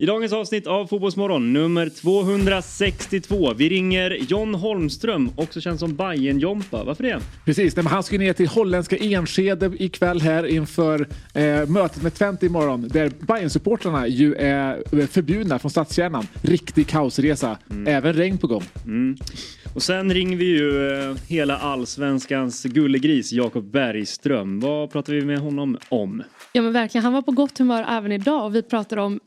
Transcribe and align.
I 0.00 0.06
dagens 0.06 0.32
avsnitt 0.32 0.66
av 0.66 0.86
Fotbollsmorgon, 0.86 1.52
nummer 1.52 1.88
262. 1.88 3.54
Vi 3.54 3.68
ringer 3.68 4.10
John 4.10 4.54
Holmström, 4.54 5.30
också 5.36 5.60
känd 5.60 5.78
som 5.78 5.96
Bayern 5.96 6.38
jompa 6.38 6.84
Varför 6.84 7.04
det? 7.04 7.20
Precis, 7.44 7.76
nej, 7.76 7.82
men 7.84 7.92
han 7.92 8.02
ska 8.02 8.18
ner 8.18 8.32
till 8.32 8.48
holländska 8.48 8.96
Enskede 8.96 9.72
ikväll 9.78 10.20
här 10.20 10.46
inför 10.46 11.08
eh, 11.34 11.66
mötet 11.66 12.02
med 12.02 12.14
Twente 12.14 12.46
imorgon 12.46 12.88
där 12.88 13.08
Bayern-supportrarna 13.08 14.08
ju 14.08 14.34
är 14.34 15.06
förbjudna 15.06 15.58
från 15.58 15.70
stadskärnan. 15.70 16.26
Riktig 16.42 16.88
kaosresa, 16.88 17.58
även 17.86 18.12
regn 18.12 18.38
på 18.38 18.46
gång. 18.46 18.64
Och 19.74 19.82
sen 19.82 20.14
ringer 20.14 20.36
vi 20.36 20.44
ju 20.44 20.90
eh, 20.90 21.16
hela 21.26 21.58
allsvenskans 21.58 22.64
gullegris 22.64 23.32
Jakob 23.32 23.64
Bergström. 23.70 24.60
Vad 24.60 24.90
pratar 24.90 25.12
vi 25.12 25.24
med 25.24 25.38
honom 25.38 25.78
om? 25.88 26.22
Ja 26.52 26.62
men 26.62 26.72
verkligen, 26.72 27.04
han 27.04 27.12
var 27.12 27.22
på 27.22 27.32
gott 27.32 27.58
humör 27.58 27.86
även 27.88 28.12
idag 28.12 28.44
och 28.44 28.54
vi 28.54 28.62
pratar 28.62 28.96
om 28.96 29.20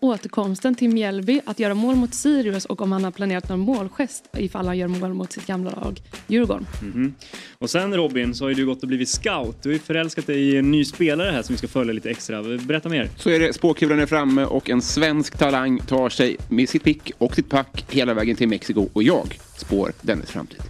återkomsten 0.61 0.75
till 0.75 0.89
Mjällby, 0.89 1.41
att 1.45 1.59
göra 1.59 1.73
mål 1.73 1.95
mot 1.95 2.13
Sirius 2.13 2.65
och 2.65 2.81
om 2.81 2.91
han 2.91 3.03
har 3.03 3.11
planerat 3.11 3.49
någon 3.49 3.59
målgest 3.59 4.29
ifall 4.37 4.67
han 4.67 4.77
gör 4.77 4.87
mål 4.87 5.13
mot 5.13 5.31
sitt 5.31 5.47
gamla 5.47 5.71
lag 5.71 6.01
Djurgården. 6.27 6.65
Och 7.59 7.69
sen 7.69 7.95
Robin 7.95 8.33
så 8.35 8.43
har 8.45 8.49
ju 8.49 8.55
du 8.55 8.65
gått 8.65 8.81
och 8.81 8.87
blivit 8.87 9.09
scout. 9.09 9.63
Du 9.63 9.69
har 9.69 9.73
ju 9.73 9.79
förälskat 9.79 10.27
dig 10.27 10.39
i 10.39 10.57
en 10.57 10.71
ny 10.71 10.85
spelare 10.85 11.31
här 11.31 11.41
som 11.41 11.53
vi 11.53 11.57
ska 11.57 11.67
följa 11.67 11.93
lite 11.93 12.09
extra. 12.09 12.43
Berätta 12.43 12.89
mer. 12.89 13.09
Så 13.17 13.29
är 13.29 13.39
det, 13.39 13.53
spåkulan 13.53 13.99
är 13.99 14.05
framme 14.05 14.43
och 14.43 14.69
en 14.69 14.81
svensk 14.81 15.37
talang 15.37 15.79
tar 15.79 16.09
sig 16.09 16.37
med 16.49 16.69
sitt 16.69 16.83
pick 16.83 17.11
och 17.17 17.35
sitt 17.35 17.49
pack 17.49 17.85
hela 17.89 18.13
vägen 18.13 18.35
till 18.35 18.47
Mexiko 18.47 18.89
och 18.93 19.03
jag 19.03 19.39
spår 19.57 19.93
dennes 20.01 20.31
framtid. 20.31 20.61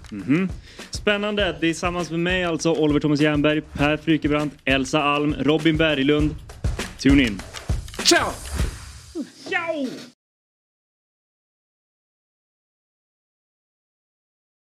Spännande. 0.92 1.58
Tillsammans 1.60 2.12
med 2.12 2.20
mig 2.20 2.44
alltså 2.44 2.72
Oliver 2.72 3.00
Thomas 3.00 3.22
Jernberg, 3.22 3.62
Per 3.62 3.98
Frykebrant, 3.98 4.54
Elsa 4.66 5.04
Alm, 5.04 5.36
Robin 5.40 5.78
Berglund. 5.78 6.36
Tune 6.98 7.24
in. 7.24 7.42
Ciao! 8.04 8.51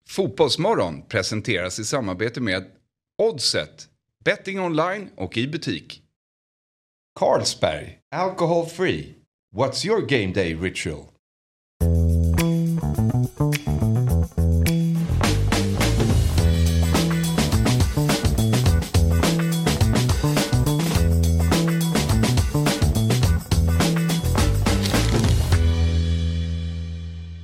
Fotbollsmorgon 0.08 1.02
presenteras 1.08 1.80
i 1.80 1.86
samarbete 1.86 2.42
med 2.42 2.72
Oddset, 3.18 3.90
betting 4.26 4.60
online 4.60 5.10
och 5.16 5.38
i 5.38 5.48
butik. 5.48 6.04
Carlsberg, 7.20 8.00
alcohol 8.12 8.66
free. 8.66 9.16
What's 9.56 9.86
your 9.86 10.02
game 10.02 10.34
day 10.34 10.54
ritual? 10.54 11.11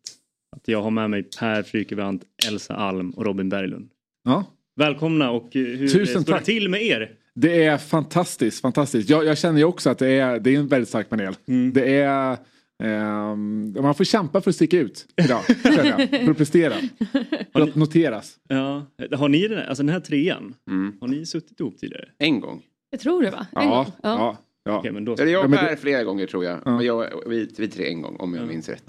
att 0.55 0.67
jag 0.67 0.81
har 0.81 0.91
med 0.91 1.09
mig 1.09 1.23
Per 1.23 1.63
Frykebrant, 1.63 2.23
Elsa 2.47 2.75
Alm 2.75 3.11
och 3.11 3.25
Robin 3.25 3.50
Berglund. 3.50 3.89
Ja. 4.23 4.45
Välkomna 4.75 5.31
och 5.31 5.55
eh, 5.55 5.63
hur 5.63 5.88
Tusen 5.88 6.23
står 6.23 6.34
det 6.34 6.38
tack. 6.38 6.45
till 6.45 6.69
med 6.69 6.81
er? 6.81 7.19
Det 7.35 7.63
är 7.63 7.78
fantastiskt, 7.78 8.62
fantastiskt. 8.62 9.09
Jag, 9.09 9.25
jag 9.25 9.38
känner 9.38 9.57
ju 9.57 9.63
också 9.66 9.90
att 9.90 9.97
det 10.00 10.07
är, 10.09 10.40
det 10.40 10.56
är 10.56 10.59
en 10.59 10.67
väldigt 10.67 10.90
stark 10.90 11.09
panel. 11.09 11.34
Det 11.73 11.95
är... 12.01 12.38
ehm, 12.84 13.75
man 13.81 13.95
får 13.95 14.03
kämpa 14.03 14.41
för 14.41 14.50
att 14.50 14.56
sticka 14.56 14.78
ut 14.79 15.06
idag, 15.25 15.41
jag. 15.63 16.09
För 16.09 16.31
att 16.31 16.38
prestera. 16.38 16.73
För 17.53 17.62
att 17.62 17.75
noteras. 17.75 18.35
Ja, 18.47 18.85
har 19.12 19.29
ni 19.29 19.47
den 19.47 19.57
här, 19.57 19.66
alltså 19.67 19.84
den 19.84 19.94
här 19.94 20.00
trean, 20.00 20.53
Mm. 20.69 20.94
har 21.01 21.07
ni 21.07 21.25
suttit 21.25 21.59
ihop 21.59 21.78
tidigare? 21.78 22.06
En 22.17 22.40
gång. 22.40 22.62
Jag 22.90 23.00
tror 23.00 23.23
det 23.23 23.31
va? 23.31 23.47
En 23.51 23.63
Ja, 23.63 23.75
gång. 23.84 23.85
ja, 24.03 24.38
ja. 24.63 24.78
Okej, 24.79 24.91
men 24.91 25.06
då 25.06 25.13
Eller 25.13 25.31
jag 25.31 25.41
Ja, 25.41 25.46
och 25.46 25.51
Per 25.51 25.75
flera 25.75 26.03
gånger 26.03 26.25
tror 26.28 26.46
jag. 26.46 26.59
Ja. 26.66 26.84
Jag, 26.84 27.09
vi, 27.29 27.50
vi 27.57 27.67
tre 27.67 27.88
en 27.90 28.01
gång 28.01 28.16
om 28.19 28.34
jag 28.34 28.47
minns 28.47 28.69
rätt. 28.69 28.84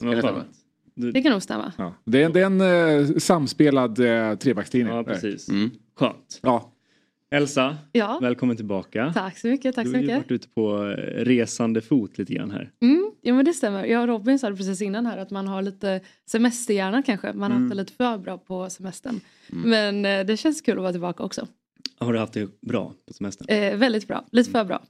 Det 1.13 1.23
kan 1.23 1.33
nog 1.33 1.43
stämma. 1.43 1.73
ja. 1.79 1.95
Det, 2.05 2.23
är, 2.23 2.29
det 2.31 2.41
är 2.41 2.47
en 2.47 2.61
eh, 3.11 3.17
samspelad 3.17 3.99
eh, 3.99 4.35
trebackstidning. 4.35 4.95
ja, 4.95 5.05
precis. 5.05 5.49
Mm. 5.49 5.71
Skönt. 5.97 6.41
Ja. 6.43 6.73
Elsa, 7.33 7.77
Ja, 7.93 8.19
välkommen 8.23 8.57
tillbaka. 8.57 9.13
tack 9.15 9.39
så 9.39 9.47
mycket. 9.47 9.75
Tack 9.75 9.87
du 9.87 9.93
har 9.95 10.01
ju 10.01 10.15
varit 10.15 10.31
ute 10.31 10.49
på 10.49 10.87
eh, 10.87 11.25
resande 11.25 11.81
fot 11.81 12.19
lite 12.19 12.35
grann 12.35 12.51
här. 12.51 12.71
Mm, 12.83 13.13
ja 13.23 13.35
men 13.35 13.45
det 13.45 13.53
stämmer. 13.53 13.85
Jag 13.85 14.03
och 14.03 14.09
Robin 14.09 14.39
sa 14.39 14.51
det 14.51 14.57
precis 14.57 14.83
innan 14.83 15.07
här 15.07 15.19
att 15.19 15.31
man 15.31 15.49
har 15.49 15.63
lite 15.63 16.01
semesterhjärna 16.27 17.03
kanske. 17.03 17.33
Man 17.33 17.53
har 17.53 17.59
haft 17.61 17.71
det 17.71 17.77
lite 17.77 17.93
för 17.93 18.19
bra 18.19 18.39
på 18.39 18.71
semestern. 18.71 19.21
Men 19.49 20.05
eh, 20.05 20.27
det 20.27 20.37
känns 20.37 20.61
kul 20.61 20.77
att 20.77 20.83
vara 20.83 20.93
tillbaka 20.93 21.23
också. 21.23 21.47
Har 21.99 22.13
du 22.13 22.19
haft 22.19 22.33
det 22.33 22.61
bra 22.61 22.95
på 23.07 23.13
semestern? 23.13 23.49
Eh, 23.49 23.77
väldigt 23.77 24.09
bra. 24.09 24.25
Lite 24.33 24.51
för 24.51 24.65
bra. 24.65 24.83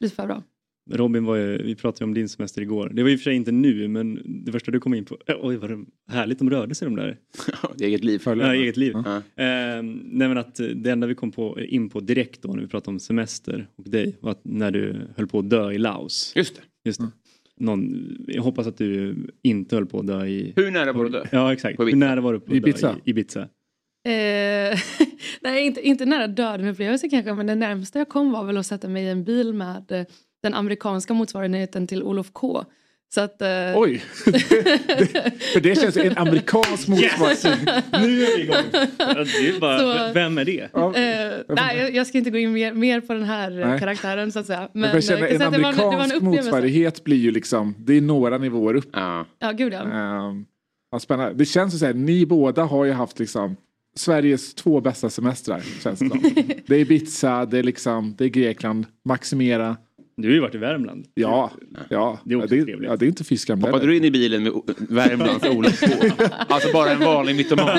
Lite 0.00 0.14
för 0.16 0.26
bra. 0.26 0.42
Robin, 0.90 1.24
var 1.24 1.36
ju, 1.36 1.62
vi 1.62 1.74
pratade 1.74 2.04
ju 2.04 2.08
om 2.08 2.14
din 2.14 2.28
semester 2.28 2.62
igår. 2.62 2.90
Det 2.94 3.02
var 3.02 3.10
och 3.10 3.18
för 3.18 3.24
sig 3.24 3.34
inte 3.34 3.52
nu, 3.52 3.88
men 3.88 4.20
det 4.44 4.52
första 4.52 4.70
du 4.70 4.80
kom 4.80 4.94
in 4.94 5.04
på, 5.04 5.18
oj 5.40 5.56
vad 5.56 5.70
det 5.70 5.84
härligt 6.08 6.38
de 6.38 6.50
rörde 6.50 6.74
sig 6.74 6.86
de 6.86 6.96
där. 6.96 7.18
Eget 7.80 8.04
liv. 8.04 8.22
Ja, 8.24 8.54
eget 8.54 8.76
liv. 8.76 8.92
Ja. 8.94 9.16
Eh, 9.16 9.82
nej 10.04 10.28
men 10.28 10.38
att 10.38 10.60
det 10.74 10.90
enda 10.90 11.06
vi 11.06 11.14
kom 11.14 11.32
på, 11.32 11.60
in 11.60 11.88
på 11.88 12.00
direkt 12.00 12.42
då 12.42 12.52
när 12.52 12.62
vi 12.62 12.68
pratade 12.68 12.94
om 12.94 13.00
semester 13.00 13.68
och 13.76 13.90
dig 13.90 14.16
var 14.20 14.30
att 14.30 14.40
när 14.44 14.70
du 14.70 15.08
höll 15.16 15.26
på 15.26 15.38
att 15.38 15.50
dö 15.50 15.70
i 15.72 15.78
Laos. 15.78 16.32
Just 16.36 16.56
det. 16.56 16.62
Just 16.84 17.00
det. 17.00 17.08
Någon, 17.60 18.08
jag 18.26 18.42
hoppas 18.42 18.66
att 18.66 18.78
du 18.78 19.16
inte 19.42 19.76
höll 19.76 19.86
på 19.86 20.00
att 20.00 20.06
dö 20.06 20.26
i... 20.26 20.52
Hur 20.56 20.70
nära 20.70 20.92
var 20.92 21.04
du 21.04 21.10
dö? 21.10 21.24
Ja 21.32 21.52
exakt. 21.52 21.80
Hur 21.80 21.96
nära 21.96 22.20
var 22.20 22.32
du 22.32 22.40
på 22.40 22.52
att 22.52 22.56
Ibiza? 22.56 22.92
dö 22.92 22.98
i 23.04 23.10
Ibiza? 23.10 23.48
Eh, 24.04 24.78
nej, 25.40 25.66
inte, 25.66 25.80
inte 25.80 26.04
nära 26.04 26.26
döden 26.26 26.66
upplevelse 26.66 27.08
kanske, 27.08 27.34
men 27.34 27.46
det 27.46 27.54
närmsta 27.54 27.98
jag 27.98 28.08
kom 28.08 28.32
var 28.32 28.44
väl 28.44 28.56
att 28.56 28.66
sätta 28.66 28.88
mig 28.88 29.04
i 29.04 29.08
en 29.08 29.24
bil 29.24 29.52
med 29.54 29.92
eh, 29.92 30.06
den 30.42 30.54
amerikanska 30.54 31.14
motsvarigheten 31.14 31.86
till 31.86 32.02
Olof 32.02 32.26
K. 32.32 32.64
Så 33.14 33.20
att... 33.20 33.42
Eh, 33.42 33.48
Oj! 33.74 34.02
det, 34.24 34.38
för 35.52 35.60
det 35.60 35.80
känns 35.80 35.96
en 35.96 36.18
amerikansk 36.18 36.88
motsvarighet. 36.88 37.84
Nu 37.92 38.22
är 38.24 38.36
vi 38.36 38.42
igång! 38.42 38.56
Ja, 38.98 39.14
det 39.14 39.48
är 39.48 39.60
bara, 39.60 39.78
Så- 39.78 40.12
Vem 40.14 40.38
är 40.38 40.44
det? 40.44 40.68
Ja. 40.72 40.94
Eh, 40.96 41.32
nej, 41.48 41.90
jag- 41.94 42.06
ska 42.06 42.18
inte 42.18 42.30
gå 42.30 42.38
in 42.38 42.52
mer, 42.52 42.72
mer 42.72 43.00
på 43.00 43.12
den 43.12 43.22
här 43.24 43.60
eh, 43.60 43.68
Nej. 43.68 43.78
karaktären 43.80 44.32
så 44.32 44.38
att 44.38 44.46
säga. 44.46 44.68
Men 44.72 44.90
jag 44.90 45.04
känner, 45.04 45.22
eh, 45.28 45.34
en 45.34 45.42
att 45.42 45.52
det 45.52 45.58
var 45.62 45.72
det 45.72 45.78
var 45.78 45.84
amerikansk 45.84 46.14
upplevelse. 46.16 46.42
motsvarighet 46.42 47.04
blir 47.04 47.16
ju 47.16 47.30
liksom, 47.30 47.74
det 47.78 47.92
är 47.96 48.00
några 48.00 48.38
nivåer 48.38 48.74
upp. 48.74 48.88
Ja. 48.92 49.26
Ja, 49.38 49.52
gud 49.52 49.72
ja. 49.72 49.80
Ehm, 49.82 50.44
ja, 50.92 50.98
spännande. 50.98 51.34
Det 51.34 51.44
känns 51.44 51.78
så 51.78 51.86
här, 51.86 51.94
ni 51.94 52.26
båda 52.26 52.62
har 52.64 52.84
ju 52.84 52.92
haft 52.92 53.18
liksom 53.18 53.56
Sveriges 53.96 54.54
två 54.54 54.80
bästa 54.80 55.10
semestrar. 55.10 55.62
Känns 55.82 55.98
det, 55.98 56.08
som. 56.08 56.20
det 56.66 56.76
är 56.76 56.80
Ibiza, 56.80 57.44
det 57.46 57.58
är 57.58 57.62
liksom, 57.62 58.14
det 58.18 58.24
är 58.24 58.28
Grekland, 58.28 58.86
Maximera. 59.04 59.76
Du 60.22 60.28
har 60.28 60.34
ju 60.34 60.40
varit 60.40 60.54
i 60.54 60.58
Värmland. 60.58 61.06
Ja, 61.14 61.50
ja. 61.88 62.18
Det 62.24 62.34
är 62.34 62.38
också 62.42 62.54
ja, 62.54 62.60
det, 62.60 62.64
trevligt. 62.64 62.90
ja, 62.90 62.96
det 62.96 63.04
är 63.04 63.08
inte 63.08 63.24
fiskam 63.24 63.62
Hoppade 63.62 63.86
du 63.86 63.96
in 63.96 64.04
i 64.04 64.10
bilen 64.10 64.42
med 64.42 64.52
Värmlands 64.78 65.46
Olof? 65.48 65.82
Alltså 66.48 66.72
bara 66.72 66.90
en 66.90 67.00
vanlig 67.00 67.36
mytoman. 67.36 67.78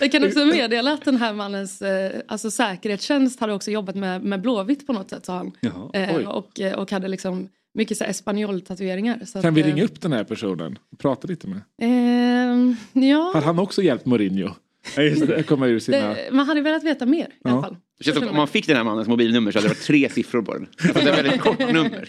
Jag 0.00 0.12
kan 0.12 0.24
också 0.24 0.44
meddela 0.44 0.92
att 0.92 1.04
den 1.04 1.16
här 1.16 1.32
mannens 1.34 1.82
eh, 1.82 2.20
alltså 2.28 2.50
säkerhetstjänst 2.50 3.40
hade 3.40 3.52
också 3.52 3.70
jobbat 3.70 3.96
med, 3.96 4.24
med 4.24 4.40
Blåvitt 4.40 4.86
på 4.86 4.92
något 4.92 5.10
sätt 5.10 5.26
sa 5.26 5.36
han. 5.36 5.52
Jaha. 5.60 5.90
Eh, 5.92 6.16
Oj. 6.16 6.26
och, 6.26 6.60
eh, 6.60 6.78
och 6.78 6.90
hade 6.90 7.08
liksom 7.08 7.48
mycket 7.74 7.96
så 7.98 8.04
espanjol-tatueringar. 8.04 9.18
Kan 9.32 9.48
att, 9.48 9.54
vi 9.54 9.60
eh, 9.60 9.66
ringa 9.66 9.84
upp 9.84 10.00
den 10.00 10.12
här 10.12 10.24
personen 10.24 10.78
och 10.92 10.98
prata 10.98 11.28
lite 11.28 11.48
med? 11.48 11.60
ehm, 11.82 12.76
ja, 12.92 13.30
Har 13.34 13.42
han 13.42 13.58
också 13.58 13.82
hjälpt 13.82 14.06
Mourinho? 14.06 14.50
Ja, 14.96 15.02
just 15.02 15.26
det. 15.26 15.36
Att 15.36 15.46
komma 15.46 15.66
ur 15.66 15.78
sina... 15.78 15.98
det, 15.98 16.28
man 16.32 16.46
hade 16.46 16.60
velat 16.60 16.84
veta 16.84 17.06
mer 17.06 17.24
i 17.24 17.28
Ja. 17.42 17.50
alla 17.50 17.62
fall. 17.62 17.76
Det 18.04 18.12
känns 18.12 18.18
som 18.18 18.28
om 18.28 18.36
man 18.36 18.48
fick 18.48 18.66
den 18.66 18.76
här 18.76 18.84
mannens 18.84 19.08
mobilnummer 19.08 19.52
så 19.52 19.58
hade 19.58 19.68
det 19.68 19.74
varit 19.74 19.82
tre 19.86 20.08
siffror 20.08 20.42
på 20.42 20.52
den. 20.54 20.66
Alltså, 20.82 21.04
det 21.04 21.10
är 21.10 21.12
ett 21.12 21.18
väldigt 21.18 21.40
kort 21.40 21.58
nummer. 21.58 22.04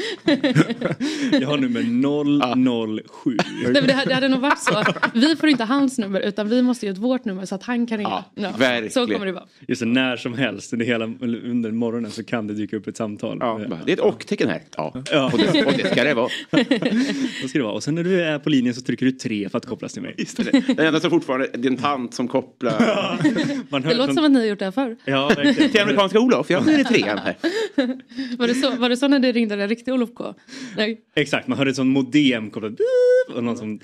Jag 1.41 1.47
har 1.47 1.57
nummer 1.57 1.81
007. 3.23 3.37
Nej, 3.63 3.73
men 3.73 3.73
det, 3.73 4.03
det 4.07 4.13
hade 4.13 4.27
nog 4.27 4.39
varit 4.39 4.59
så. 4.59 4.83
Vi 5.13 5.35
får 5.35 5.49
inte 5.49 5.63
hans 5.63 5.97
nummer 5.97 6.19
utan 6.19 6.49
vi 6.49 6.61
måste 6.61 6.85
ge 6.85 6.91
ut 6.91 6.97
vårt 6.97 7.25
nummer 7.25 7.45
så 7.45 7.55
att 7.55 7.63
han 7.63 7.87
kan 7.87 7.97
ringa. 7.97 8.23
Ja, 8.35 8.51
Så 8.51 8.57
verkligen. 8.59 9.07
kommer 9.07 9.25
det 9.25 9.31
vara. 9.31 9.45
Just 9.67 9.79
det, 9.81 9.85
när 9.87 10.17
som 10.17 10.33
helst 10.33 10.73
under, 10.73 10.85
hela, 10.85 11.05
under 11.05 11.71
morgonen 11.71 12.11
så 12.11 12.23
kan 12.23 12.47
det 12.47 12.53
dyka 12.53 12.77
upp 12.77 12.87
ett 12.87 12.97
samtal. 12.97 13.37
Ja. 13.39 13.59
Det 13.85 13.91
är 13.91 13.93
ett 13.93 13.99
och-tecken 13.99 14.49
här. 14.49 14.61
Ja, 14.77 14.93
Ja. 15.11 15.25
och 15.33 15.37
det, 15.39 15.65
och 15.65 15.73
det 15.77 15.91
ska 15.91 16.03
det 16.03 16.13
vara. 16.13 16.29
Så 17.41 17.47
ska 17.47 17.59
det 17.59 17.63
vara. 17.63 17.73
Och 17.73 17.83
sen 17.83 17.95
när 17.95 18.03
du 18.03 18.21
är 18.23 18.39
på 18.39 18.49
linjen 18.49 18.73
så 18.75 18.81
trycker 18.81 19.05
du 19.05 19.11
tre 19.11 19.49
för 19.49 19.57
att 19.57 19.65
kopplas 19.65 19.93
till 19.93 20.01
mig. 20.01 20.15
Just 20.17 20.37
det. 20.37 20.63
Den 20.75 20.85
enda 20.85 20.99
som 20.99 21.09
fortfarande, 21.09 21.49
det 21.53 21.67
är 21.67 21.71
en 21.71 21.77
tant 21.77 22.13
som 22.13 22.27
kopplar 22.27 22.73
Man 23.69 23.83
hör 23.83 23.89
Det 23.91 23.97
låter 23.97 24.13
som 24.13 24.25
att 24.25 24.31
ni 24.31 24.39
har 24.39 24.45
gjort 24.47 24.59
det 24.59 24.65
här 24.65 24.71
förr. 24.71 24.97
Ja, 25.05 25.27
verkligen. 25.27 25.82
Amerikanska 25.83 26.19
Olof. 26.19 26.49
Ja, 26.49 26.63
nu 26.65 26.73
är 26.73 26.77
det 26.77 26.83
trean 26.83 27.17
här. 27.17 27.35
Var 28.37 28.47
det 28.47 28.55
så, 28.55 28.75
var 28.75 28.89
det 28.89 28.97
så 28.97 29.07
när 29.07 29.19
det 29.19 29.31
ringde 29.31 29.55
den 29.55 29.69
riktiga 29.69 29.93
Olof 29.93 30.09
K? 30.13 30.33
Nej. 30.77 31.01
Exakt, 31.15 31.47
man 31.47 31.57
hörde 31.57 31.69
ett 31.69 31.75
sånt 31.75 31.93
modem 31.93 32.49
kopplat 32.49 32.73
och 33.35 33.43
någon 33.43 33.57
som 33.57 33.79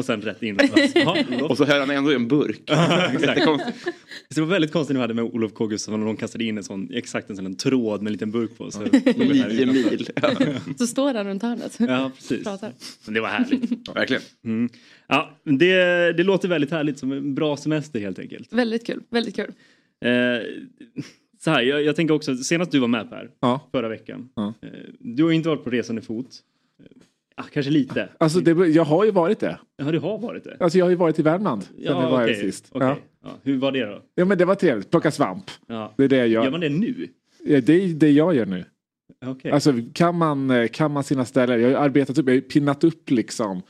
och 0.00 0.06
sen 0.06 0.22
rätt 0.22 0.42
in. 0.42 0.58
Och 1.42 1.56
så 1.56 1.64
hör 1.64 1.80
han 1.80 1.90
ändå 1.90 2.10
en 2.12 2.28
burk. 2.28 2.60
Det 4.34 4.40
var 4.40 4.46
väldigt 4.46 4.72
konstigt 4.72 4.94
när 4.94 5.00
vi 5.00 5.02
hade 5.02 5.14
med 5.14 5.24
Olof 5.24 5.52
K 5.54 5.66
Gustafsson 5.66 6.00
och 6.00 6.06
de 6.06 6.16
kastade 6.16 6.44
in 6.44 6.58
en 6.58 6.64
sån, 6.64 6.88
exakt 6.94 7.30
en 7.30 7.36
sån 7.36 7.46
en 7.46 7.56
tråd 7.56 8.02
med 8.02 8.10
en 8.10 8.12
liten 8.12 8.30
burk 8.30 8.58
på. 8.58 8.70
Så 8.70 8.80
Nio 8.80 9.66
mil. 9.66 10.08
Ja, 10.22 10.30
Så 10.78 10.86
står 10.86 11.14
han 11.14 11.26
runt 11.26 11.42
hörnet. 11.42 11.76
Ja, 11.78 12.10
precis. 12.16 12.44
Pratar. 12.44 12.72
Men 13.04 13.14
det 13.14 13.20
var 13.20 13.28
härligt. 13.28 13.88
verkligen. 13.96 14.22
Mm. 14.44 14.68
Ja, 15.08 15.38
det, 15.44 16.12
det 16.12 16.22
låter 16.22 16.48
väldigt 16.48 16.70
härligt 16.70 16.98
som 16.98 17.12
en 17.12 17.34
bra 17.34 17.56
semester 17.56 18.00
helt 18.00 18.18
enkelt. 18.18 18.52
Väldigt 18.52 18.86
kul. 18.86 19.02
Väldigt 19.10 19.36
kul. 19.36 19.52
Eh, 20.00 20.10
så 21.40 21.50
här, 21.50 21.62
jag, 21.62 21.82
jag 21.82 21.96
tänker 21.96 22.14
också, 22.14 22.36
senast 22.36 22.70
du 22.72 22.78
var 22.78 22.88
med 22.88 23.10
Per, 23.10 23.30
Ja. 23.40 23.68
förra 23.72 23.88
veckan. 23.88 24.28
Ja. 24.34 24.54
Eh, 24.62 24.68
du 24.98 25.24
har 25.24 25.32
inte 25.32 25.48
varit 25.48 25.64
på 25.64 25.70
resande 25.70 26.02
fot. 26.02 26.26
Eh, 26.80 26.86
ah, 27.36 27.42
kanske 27.52 27.70
lite. 27.72 28.08
Alltså 28.18 28.40
det, 28.40 28.50
jag 28.68 28.84
har 28.84 29.04
ju 29.04 29.10
varit 29.10 29.40
det. 29.40 29.58
Ja, 29.76 29.92
du 29.92 29.98
har 29.98 30.18
varit 30.18 30.44
det. 30.44 30.56
Alltså 30.60 30.78
jag 30.78 30.84
har 30.84 30.90
ju 30.90 30.96
varit 30.96 31.18
i 31.18 31.22
Värmland 31.22 31.62
sen 31.62 31.74
jag 31.78 31.94
var 31.94 32.22
okej, 32.24 32.34
här 32.34 32.42
sist. 32.42 32.68
okej. 32.72 32.88
Ja. 32.88 32.96
Ja, 33.22 33.30
hur 33.42 33.58
var 33.58 33.72
det 33.72 33.84
då? 33.86 34.02
ja 34.14 34.24
men 34.24 34.38
det 34.38 34.44
var 34.44 34.54
trevligt. 34.54 34.90
Plocka 34.90 35.10
svamp. 35.10 35.44
Ja. 35.66 35.94
Det 35.96 36.04
är 36.04 36.08
det 36.08 36.16
jag 36.16 36.28
gör. 36.28 36.44
Gör 36.44 36.50
man 36.50 36.60
det 36.60 36.68
nu? 36.68 37.08
Ja, 37.44 37.60
Det 37.60 37.72
är 37.72 37.88
det 37.94 38.10
jag 38.10 38.34
gör 38.34 38.46
nu. 38.46 38.64
Okej. 39.26 39.50
Alltså 39.50 39.72
kan 39.92 40.14
man, 40.14 40.50
eh, 40.50 40.68
kan 40.68 40.90
man 40.92 41.04
sina 41.04 41.24
ställen. 41.24 41.60
Jag 41.60 41.68
har 41.78 41.84
arbetat 41.84 42.18
upp, 42.18 42.26
jag 42.28 42.34
har 42.34 42.40
pinnat 42.40 42.84
upp 42.84 43.10
liksom 43.10 43.62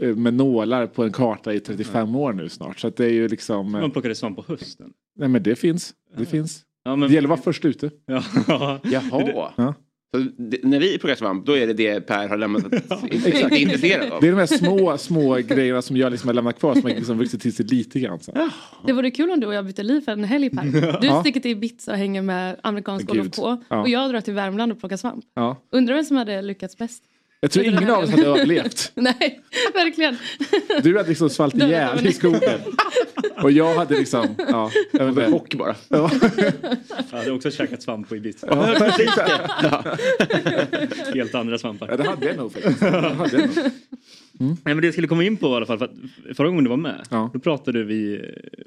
med 0.00 0.34
nålar 0.34 0.86
på 0.86 1.04
en 1.04 1.12
karta 1.12 1.54
i 1.54 1.60
35 1.60 2.16
år 2.16 2.32
nu 2.32 2.48
snart. 2.48 2.78
Så 2.80 2.86
att 2.88 2.96
det 2.96 3.04
är 3.04 3.10
ju 3.12 3.28
liksom, 3.28 3.74
eh, 3.74 3.80
Man 3.80 3.90
plockade 3.90 4.14
svamp 4.14 4.36
på 4.36 4.44
hösten. 4.48 4.90
nej 5.18 5.28
men 5.28 5.42
det 5.42 5.56
finns. 5.56 5.94
Det 6.18 6.26
finns. 6.26 6.62
Ja, 6.84 6.96
men... 6.96 7.08
Det 7.08 7.14
gäller 7.14 7.26
att 7.26 7.30
vara 7.30 7.40
först 7.42 7.64
ute. 7.64 7.90
Ja. 8.06 8.22
Jaha. 8.84 9.52
Ja. 9.56 9.74
Så 10.14 10.22
det, 10.38 10.58
när 10.64 10.80
vi 10.80 10.98
plockar 10.98 11.14
svamp, 11.16 11.46
då 11.46 11.56
är 11.56 11.66
det 11.66 11.72
det 11.72 12.00
Per 12.00 12.28
har 12.28 12.36
lämnat 12.36 12.64
inte 13.12 13.30
är 13.30 13.56
intresserad 13.56 14.12
av. 14.12 14.20
Det 14.20 14.26
är 14.28 14.32
de 14.32 14.38
här 14.38 14.46
små, 14.46 14.98
små 14.98 15.34
grejerna 15.34 15.82
som 15.82 15.96
jag 15.96 16.10
liksom 16.12 16.28
har 16.28 16.34
lämnat 16.34 16.58
kvar 16.58 16.74
som 16.74 16.82
har 16.82 16.90
liksom 16.90 17.18
vuxit 17.18 17.42
till 17.42 17.54
sig 17.54 17.66
lite 17.66 18.00
grann. 18.00 18.20
Så. 18.20 18.48
Det 18.86 18.92
vore 18.92 19.10
kul 19.10 19.30
om 19.30 19.40
du 19.40 19.46
och 19.46 19.54
jag 19.54 19.66
bytte 19.66 19.82
liv 19.82 20.00
för 20.00 20.12
en 20.12 20.24
helg 20.24 20.50
Per. 20.50 21.00
Du 21.00 21.06
Ja. 21.06 21.20
sticker 21.20 21.40
till 21.40 21.50
Ibiza 21.50 21.92
och 21.92 21.98
hänger 21.98 22.22
med 22.22 22.56
amerikansk. 22.62 23.10
Olof 23.10 23.26
K. 23.36 23.62
Ja. 23.68 23.80
Och 23.80 23.88
jag 23.88 24.10
drar 24.10 24.20
till 24.20 24.34
Värmland 24.34 24.72
och 24.72 24.80
plockar 24.80 24.96
svamp. 24.96 25.24
Ja. 25.34 25.56
Undrar 25.72 25.94
vem 25.94 26.04
som 26.04 26.16
hade 26.16 26.42
lyckats 26.42 26.78
bäst? 26.78 27.02
Jag 27.46 27.50
tror 27.50 27.64
ingen 27.64 27.90
av 27.90 28.02
oss 28.04 28.10
hade 28.10 28.26
överlevt. 28.26 28.92
Nej, 28.94 29.40
verkligen. 29.74 30.16
Du 30.82 30.96
hade 30.96 31.08
liksom 31.08 31.30
svalt 31.30 31.54
ihjäl 31.62 32.06
i 32.06 32.12
skogen. 32.12 32.60
Och 33.42 33.52
jag 33.52 33.74
hade 33.74 33.98
liksom, 33.98 34.34
ja. 34.48 34.70
Jag 34.92 35.04
vet 35.04 35.28
inte. 35.28 35.36
Och 35.36 35.54
bara. 35.58 35.74
Ja. 35.88 36.10
Jag 37.10 37.18
hade 37.18 37.30
också 37.30 37.50
käkat 37.50 37.82
svamp 37.82 38.08
på 38.08 38.16
Ibiza. 38.16 38.46
Ja, 38.50 38.74
precis. 38.78 39.10
Helt 41.14 41.34
andra 41.34 41.58
svampar. 41.58 41.88
Ja, 41.90 41.96
det 41.96 42.08
hade 42.08 42.26
jag 42.26 42.36
nog 42.36 42.52
faktiskt. 42.52 42.80
Det 42.80 42.90
hade 42.90 43.38
jag 43.38 43.56
nog. 43.56 43.70
Nej, 44.38 44.56
men 44.64 44.76
det 44.76 44.84
jag 44.86 44.94
skulle 44.94 45.08
komma 45.08 45.24
in 45.24 45.36
på 45.36 45.46
i 45.46 45.50
alla 45.50 45.66
fall, 45.66 45.78
för 45.78 45.84
att 45.84 46.36
förra 46.36 46.48
gången 46.48 46.64
du 46.64 46.70
var 46.70 46.76
med, 46.76 47.06
Ja. 47.10 47.30
då 47.32 47.38
pratade 47.38 47.84
vi 47.84 48.14
eh, 48.14 48.20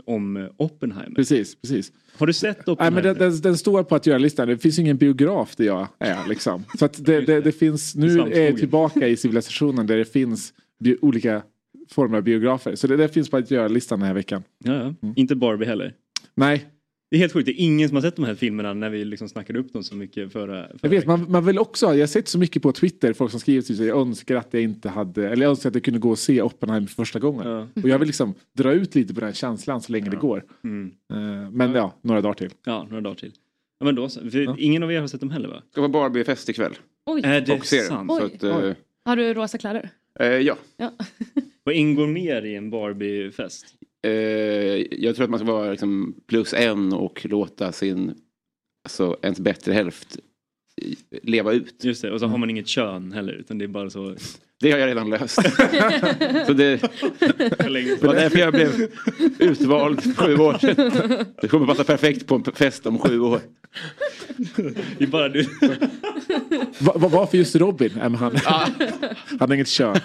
om 0.06 0.50
Oppenheimer. 0.58 1.16
Precis, 1.16 1.62
precis. 1.62 1.92
Har 2.18 2.28
du 2.28 2.34
sett 2.34 2.58
Nej, 2.68 2.74
Oppenheimer? 2.74 3.04
men 3.04 3.16
den, 3.18 3.32
den, 3.32 3.42
den 3.42 3.58
står 3.58 3.84
på 3.84 3.96
att 3.96 4.06
göra 4.06 4.18
listan. 4.18 4.48
Det 4.48 4.58
finns 4.58 4.80
ingen 4.80 4.98
biograf 4.98 5.56
där 5.56 5.66
jag 5.66 5.88
är. 6.00 6.28
Liksom. 6.30 6.64
Så 6.80 6.86
att 6.86 7.06
det, 7.06 7.22
det, 7.22 7.42
det 7.42 7.52
finns, 7.52 7.96
nu 7.96 8.20
är 8.20 8.46
jag 8.46 8.58
tillbaka 8.58 9.08
i 9.08 9.18
civilisationen 9.18 9.88
där 9.88 9.98
det 9.98 10.06
finns 10.06 10.54
bi, 10.80 10.98
olika 11.02 11.42
former 11.92 12.18
av 12.18 12.24
biografer. 12.24 12.76
Så 12.76 12.88
det, 12.88 12.98
det 12.98 13.08
finns 13.10 13.30
på 13.30 13.38
att 13.38 13.52
göra 13.52 13.68
listan 13.68 14.00
den 14.00 14.08
här 14.08 14.14
veckan. 14.14 14.44
Ja, 14.64 14.94
ja. 15.02 15.14
Inte 15.16 15.36
Barbie 15.36 15.66
heller. 15.66 15.94
Nej, 16.36 16.66
Det 17.12 17.16
är 17.16 17.20
helt 17.20 17.34
sjukt, 17.34 17.46
det 17.46 17.52
är 17.62 17.64
ingen 17.66 17.90
som 17.90 17.96
har 17.96 18.02
sett 18.02 18.16
de 18.16 18.26
här 18.26 18.36
filmerna 18.36 18.74
när 18.74 18.90
vi 18.90 19.06
liksom 19.06 19.30
snackade 19.30 19.60
upp 19.60 19.74
dem 19.74 19.84
så 19.84 19.96
mycket 19.96 20.32
förra, 20.32 20.68
förra 20.68 20.78
jag 20.82 20.90
vet. 20.90 21.06
Man, 21.06 21.32
man 21.32 21.46
vill 21.46 21.60
också, 21.60 21.86
jag 21.86 22.00
har 22.00 22.08
sett 22.08 22.28
så 22.28 22.40
mycket 22.40 22.62
på 22.62 22.72
Twitter, 22.72 23.14
folk 23.14 23.32
som 23.32 23.40
skriver 23.40 23.62
att 23.62 23.70
jag 23.80 24.02
önskar 24.02 24.36
att 24.36 24.48
jag 24.52 24.64
inte 24.64 24.90
hade, 24.90 25.30
eller 25.30 25.44
jag 25.44 25.50
önskar 25.50 25.70
att 25.70 25.76
jag 25.76 25.84
kunde 25.84 26.00
gå 26.00 26.10
och 26.10 26.20
se 26.20 26.42
Oppenheimer 26.42 26.88
för 26.88 26.96
första 26.96 27.20
gången. 27.20 27.48
Ja. 27.48 27.68
Och 27.84 27.90
jag 27.90 28.00
vill 28.00 28.08
liksom 28.08 28.34
dra 28.58 28.74
ut 28.74 28.96
lite 28.96 29.14
på 29.14 29.20
den 29.20 29.28
här 29.28 29.34
känslan 29.34 29.82
så 29.82 29.92
länge 29.92 30.10
det 30.10 30.18
går. 30.18 30.44
Mm. 30.64 30.92
Eh, 31.14 31.52
Men 31.52 31.72
ja, 31.74 31.94
några 32.02 32.22
dagar 32.22 32.34
till. 32.34 32.50
Ja, 32.66 32.88
några 32.90 33.02
dagar 33.02 33.16
till. 33.16 33.32
Ja, 33.80 33.86
men 33.86 33.96
då 33.96 34.10
Ingen 34.58 34.84
av 34.84 34.92
er 34.92 35.00
har 35.00 35.08
sett 35.08 35.20
dem 35.20 35.32
heller 35.32 35.50
va? 35.50 35.64
Det 35.76 35.82
var 35.82 35.88
Barbie-fest 35.90 36.50
ikväll. 36.50 36.74
Oj, 37.06 37.22
Är 37.24 37.42
det 37.42 37.64
sant? 37.66 38.12
Så 38.12 38.26
Oj. 38.26 38.32
att, 38.36 38.44
eh, 38.44 38.74
har 39.06 39.16
du 39.16 39.34
rosa 39.34 39.58
kläder? 39.58 39.90
eh, 40.20 40.28
ja. 40.28 40.58
Ja. 40.78 40.92
Vad 41.64 41.76
ingår 41.76 42.08
mer 42.08 42.46
i 42.46 42.56
en 42.56 42.70
Barbie-fest? 42.70 43.66
Eh, 44.08 44.12
jag 45.04 45.16
tror 45.16 45.24
att 45.24 45.30
man 45.30 45.40
ska 45.40 45.52
vara 45.52 45.72
liksom 45.72 46.16
plus 46.28 46.54
en 46.54 46.94
och 46.94 47.26
låta 47.30 47.72
sin, 47.72 48.14
alltså 48.86 49.18
ens 49.22 49.40
bättre 49.40 49.74
hälft 49.74 50.18
i- 50.82 50.96
leva 51.24 51.54
ut. 51.54 51.84
Just 51.84 52.02
det, 52.02 52.12
och 52.12 52.20
så 52.20 52.28
har 52.28 52.38
man 52.38 52.50
inget 52.50 52.68
kön 52.68 53.12
heller 53.12 53.34
utan 53.34 53.58
det 53.58 53.66
är 53.66 53.68
bara 53.68 53.90
så. 53.90 54.16
Det 54.62 54.72
har 54.72 54.80
jag 54.80 54.88
redan 54.88 55.10
löst. 55.10 55.36
så 56.46 56.54
det, 56.54 56.82
var 58.04 58.14
därför 58.16 58.40
jag 58.40 58.54
blev 58.54 58.88
utvald 59.40 60.02
för 60.04 60.12
sju 60.26 60.36
år 60.38 60.58
sedan. 60.60 61.26
Det 61.42 61.48
kommer 61.48 61.66
passa 61.68 61.84
perfekt 61.84 62.28
på 62.28 62.36
en 62.36 62.44
fest 62.44 62.86
om 62.86 63.00
sju 63.00 63.20
år. 63.20 63.40
Det 64.98 65.04
är 65.04 65.08
bara 65.08 65.30
du. 65.30 65.44
Va- 66.80 66.94
va- 66.98 67.08
Varför 67.12 67.38
just 67.38 67.56
Robin? 67.56 67.92
Han, 68.02 68.16
han 68.16 68.32
har 69.40 69.54
inget 69.54 69.68
kön. 69.68 69.96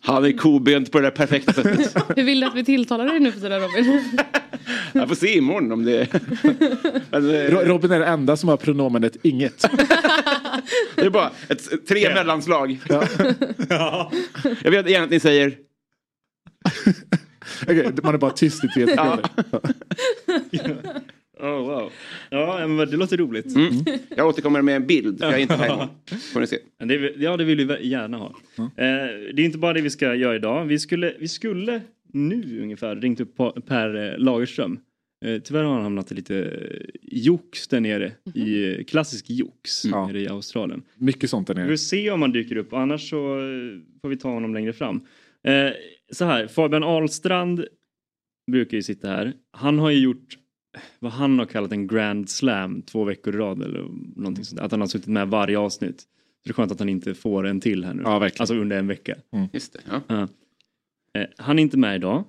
Han 0.00 0.24
är 0.24 0.32
kobent 0.32 0.92
på 0.92 0.98
det 0.98 1.04
där 1.06 1.10
perfekta 1.10 1.52
sättet. 1.52 1.96
Hur 2.16 2.22
vill 2.24 2.40
du 2.40 2.46
att 2.46 2.54
vi 2.54 2.64
tilltalar 2.64 3.04
dig 3.06 3.20
nu 3.20 3.32
för 3.32 3.40
tiden 3.40 3.60
Robin? 3.60 4.02
Jag 4.92 5.08
får 5.08 5.14
se 5.14 5.36
imorgon 5.38 5.72
om 5.72 5.84
det 5.84 6.08
Men, 7.10 7.30
eh, 7.34 7.50
Ro- 7.50 7.64
Robin 7.64 7.90
är 7.92 7.98
den 8.00 8.08
enda 8.08 8.36
som 8.36 8.48
har 8.48 8.56
pronomenet 8.56 9.16
inget. 9.22 9.64
Det 10.96 11.02
är 11.02 11.10
bara 11.10 11.30
ett, 11.48 11.86
tre 11.88 12.14
mellanslag. 12.14 12.78
Jag 14.62 14.70
vill 14.70 14.90
gärna 14.90 15.04
att 15.04 15.10
ni 15.10 15.20
säger 15.20 15.54
Okej, 17.62 17.92
man 18.02 18.14
är 18.14 18.18
bara 18.18 18.30
tyst 18.30 18.64
i 18.64 18.68
tre 18.68 18.86
sekunder. 18.86 19.20
Oh, 21.40 21.66
wow. 21.66 21.92
Ja, 22.30 22.66
men 22.66 22.76
det 22.90 22.96
låter 22.96 23.16
roligt. 23.16 23.56
Mm. 23.56 23.70
Jag 24.16 24.26
återkommer 24.28 24.62
med 24.62 24.76
en 24.76 24.86
bild. 24.86 25.16
Jag 25.20 25.34
är 25.34 25.38
inte 25.38 25.54
här. 25.54 25.88
Får 26.32 26.40
ni 26.40 26.46
se. 26.46 26.58
Det, 26.78 27.14
ja, 27.18 27.36
det 27.36 27.44
vill 27.44 27.66
vi 27.66 27.88
gärna 27.88 28.16
ha. 28.18 28.34
Eh, 28.58 28.64
det 29.34 29.42
är 29.42 29.44
inte 29.44 29.58
bara 29.58 29.72
det 29.72 29.80
vi 29.80 29.90
ska 29.90 30.14
göra 30.14 30.36
idag. 30.36 30.64
Vi 30.64 30.78
skulle, 30.78 31.14
vi 31.18 31.28
skulle 31.28 31.82
nu 32.12 32.60
ungefär 32.62 32.96
ringt 32.96 33.20
upp 33.20 33.36
Per 33.66 34.12
eh, 34.12 34.18
Lagerström. 34.18 34.78
Eh, 35.24 35.38
tyvärr 35.42 35.62
har 35.64 35.72
han 35.74 35.82
hamnat 35.82 36.12
i 36.12 36.14
lite 36.14 36.38
eh, 36.38 36.80
jox 37.02 37.68
där 37.68 37.80
nere. 37.80 38.12
I 38.34 38.74
eh, 38.78 38.84
klassisk 38.84 39.30
jox 39.30 39.84
Ja. 39.84 40.06
nere 40.06 40.20
i 40.20 40.28
Australien. 40.28 40.82
Mycket 40.96 41.30
sånt 41.30 41.46
där 41.46 41.54
Vi 41.54 41.60
nere. 41.60 41.70
får 41.70 41.76
se 41.76 42.10
om 42.10 42.22
han 42.22 42.32
dyker 42.32 42.56
upp. 42.56 42.72
Annars 42.72 43.10
så 43.10 43.16
får 44.02 44.08
vi 44.08 44.16
ta 44.16 44.28
honom 44.28 44.54
längre 44.54 44.72
fram. 44.72 45.00
Eh, 45.44 45.70
så 46.12 46.24
här, 46.24 46.46
Fabian 46.46 46.82
Ahlstrand 46.82 47.64
brukar 48.52 48.76
ju 48.76 48.82
sitta 48.82 49.08
här. 49.08 49.32
Han 49.52 49.78
har 49.78 49.90
ju 49.90 49.98
gjort 50.00 50.36
vad 50.98 51.12
han 51.12 51.38
har 51.38 51.46
kallat 51.46 51.72
en 51.72 51.86
grand 51.86 52.30
slam 52.30 52.82
två 52.82 53.04
veckor 53.04 53.34
i 53.34 53.38
rad 53.38 53.62
eller 53.62 53.88
någonting 54.16 54.44
sånt. 54.44 54.60
Att 54.60 54.70
han 54.70 54.80
har 54.80 54.88
suttit 54.88 55.06
med 55.08 55.28
varje 55.28 55.58
avsnitt. 55.58 56.00
Så 56.00 56.06
det 56.44 56.50
är 56.50 56.54
skönt 56.54 56.72
att 56.72 56.78
han 56.78 56.88
inte 56.88 57.14
får 57.14 57.46
en 57.46 57.60
till 57.60 57.84
här 57.84 57.94
nu. 57.94 58.02
Ja, 58.02 58.18
verkligen. 58.18 58.42
Alltså 58.42 58.54
under 58.54 58.78
en 58.78 58.86
vecka. 58.86 59.16
Just 59.52 59.72
det. 59.72 59.80
Ja. 59.90 60.00
Ja. 60.06 60.28
Eh, 61.20 61.28
han 61.36 61.58
är 61.58 61.62
inte 61.62 61.78
med 61.78 61.96
idag, 61.96 62.24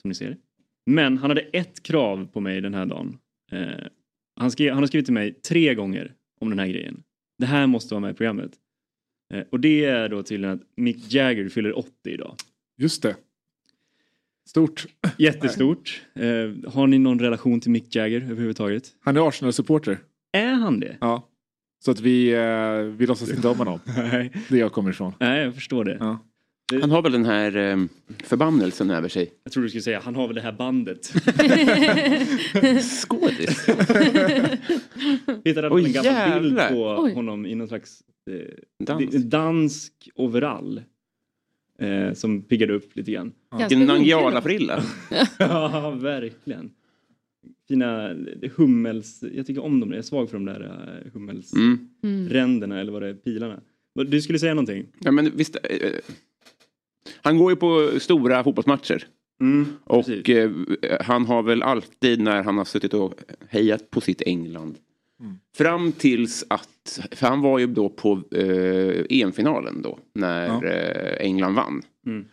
som 0.00 0.08
ni 0.08 0.14
ser. 0.14 0.36
Men 0.86 1.18
han 1.18 1.30
hade 1.30 1.40
ett 1.40 1.82
krav 1.82 2.28
på 2.32 2.40
mig 2.40 2.60
den 2.60 2.74
här 2.74 2.86
dagen. 2.86 3.18
Eh, 3.52 3.86
han, 4.40 4.50
skrev, 4.50 4.72
han 4.72 4.82
har 4.82 4.86
skrivit 4.86 5.06
till 5.06 5.14
mig 5.14 5.32
tre 5.32 5.74
gånger 5.74 6.14
om 6.40 6.50
den 6.50 6.58
här 6.58 6.66
grejen. 6.66 7.02
Det 7.38 7.46
här 7.46 7.66
måste 7.66 7.94
vara 7.94 8.00
med 8.00 8.10
i 8.10 8.14
programmet. 8.14 8.52
Eh, 9.34 9.44
och 9.50 9.60
det 9.60 9.84
är 9.84 10.08
då 10.08 10.22
tydligen 10.22 10.54
att 10.54 10.62
Mick 10.76 11.12
Jagger 11.12 11.48
fyller 11.48 11.78
80 11.78 11.90
idag. 12.04 12.36
Just 12.78 13.02
det. 13.02 13.16
Stort. 14.48 14.86
Jättestort. 15.18 16.02
Eh, 16.14 16.72
har 16.72 16.86
ni 16.86 16.98
någon 16.98 17.18
relation 17.18 17.60
till 17.60 17.70
Mick 17.70 17.94
Jagger 17.96 18.20
överhuvudtaget? 18.22 18.84
Han 19.00 19.16
är 19.16 19.28
Arsenal-supporter. 19.28 19.98
Är 20.32 20.52
han 20.52 20.80
det? 20.80 20.96
Ja. 21.00 21.28
Så 21.84 21.90
att 21.90 22.00
vi, 22.00 22.32
eh, 22.34 22.78
vi 22.96 23.06
låtsas 23.06 23.30
inte 23.30 23.48
om 23.48 23.58
honom. 23.58 23.80
Nej, 23.96 24.32
Det 24.48 24.58
jag 24.58 24.72
kommer 24.72 24.90
ifrån. 24.90 25.12
Nej 25.20 25.44
jag 25.44 25.54
förstår 25.54 25.84
det. 25.84 25.96
Ja. 26.00 26.18
Det- 26.72 26.80
Han 26.80 26.90
har 26.90 27.02
väl 27.02 27.12
den 27.12 27.24
här 27.24 27.56
eh, 27.56 27.76
förbannelsen 28.24 28.90
över 28.90 29.08
sig. 29.08 29.30
Jag 29.44 29.52
tror 29.52 29.62
du 29.62 29.68
skulle 29.68 29.82
säga, 29.82 30.00
han 30.04 30.14
har 30.14 30.26
väl 30.26 30.34
det 30.36 30.42
här 30.42 30.52
bandet. 30.52 31.06
Skådis. 32.82 33.66
Hittade 35.44 35.70
Oj, 35.70 35.84
en 35.84 35.92
gammal 35.92 36.04
jävlar. 36.12 36.40
bild 36.40 36.58
på 36.68 36.96
Oj. 37.02 37.14
honom 37.14 37.46
i 37.46 37.54
någon 37.54 37.68
slags 37.68 38.00
eh, 38.30 38.36
Dansk. 38.86 39.12
dansk, 39.12 39.26
dansk 39.28 39.92
overall. 40.14 40.82
Eh, 41.78 42.12
som 42.12 42.42
piggade 42.42 42.72
upp 42.72 42.96
lite 42.96 43.10
grann. 43.12 43.32
Vilken. 43.58 43.86
Nangijala-frilla. 43.86 44.82
ja, 45.38 45.90
verkligen. 45.90 46.70
Fina 47.68 48.14
hummels... 48.56 49.24
Jag 49.34 49.46
tycker 49.46 49.64
om 49.64 49.80
dem, 49.80 49.90
jag 49.90 49.98
är 49.98 50.02
svag 50.02 50.30
för 50.30 50.36
de 50.36 50.44
där 50.44 50.62
uh, 50.62 51.10
hummelsränderna 51.12 52.74
Mm. 52.74 52.80
eller 52.80 52.92
vad 52.92 53.02
det 53.02 53.08
är, 53.08 53.14
pilarna. 53.14 53.60
Du 54.06 54.22
skulle 54.22 54.38
säga 54.38 54.54
någonting? 54.54 54.86
Ja, 54.98 55.10
men 55.10 55.30
visst, 55.36 55.56
eh, 55.62 55.90
han 57.22 57.38
går 57.38 57.52
ju 57.52 57.56
på 57.56 57.90
stora 58.00 58.44
fotbollsmatcher. 58.44 59.04
Mm, 59.40 59.66
Och 59.84 60.28
eh, 60.28 60.50
han 61.00 61.26
har 61.26 61.42
väl 61.42 61.62
alltid 61.62 62.20
när 62.20 62.42
han 62.42 62.58
har 62.58 62.64
suttit 62.64 62.94
och 62.94 63.14
hejat 63.48 63.90
på 63.90 64.00
sitt 64.00 64.22
England. 64.26 64.78
Fram 65.56 65.92
tills 65.92 66.44
att, 66.48 67.00
för 67.12 67.26
han 67.26 67.40
var 67.40 67.58
ju 67.58 67.66
då 67.66 67.88
på 67.88 68.22
eh, 68.34 69.04
EM-finalen 69.10 69.82
då. 69.82 69.98
När 70.14 70.46
Ja. 70.46 70.64
eh, 70.64 71.26
England 71.26 71.54
vann. 71.54 71.82
Mm. 72.06 72.24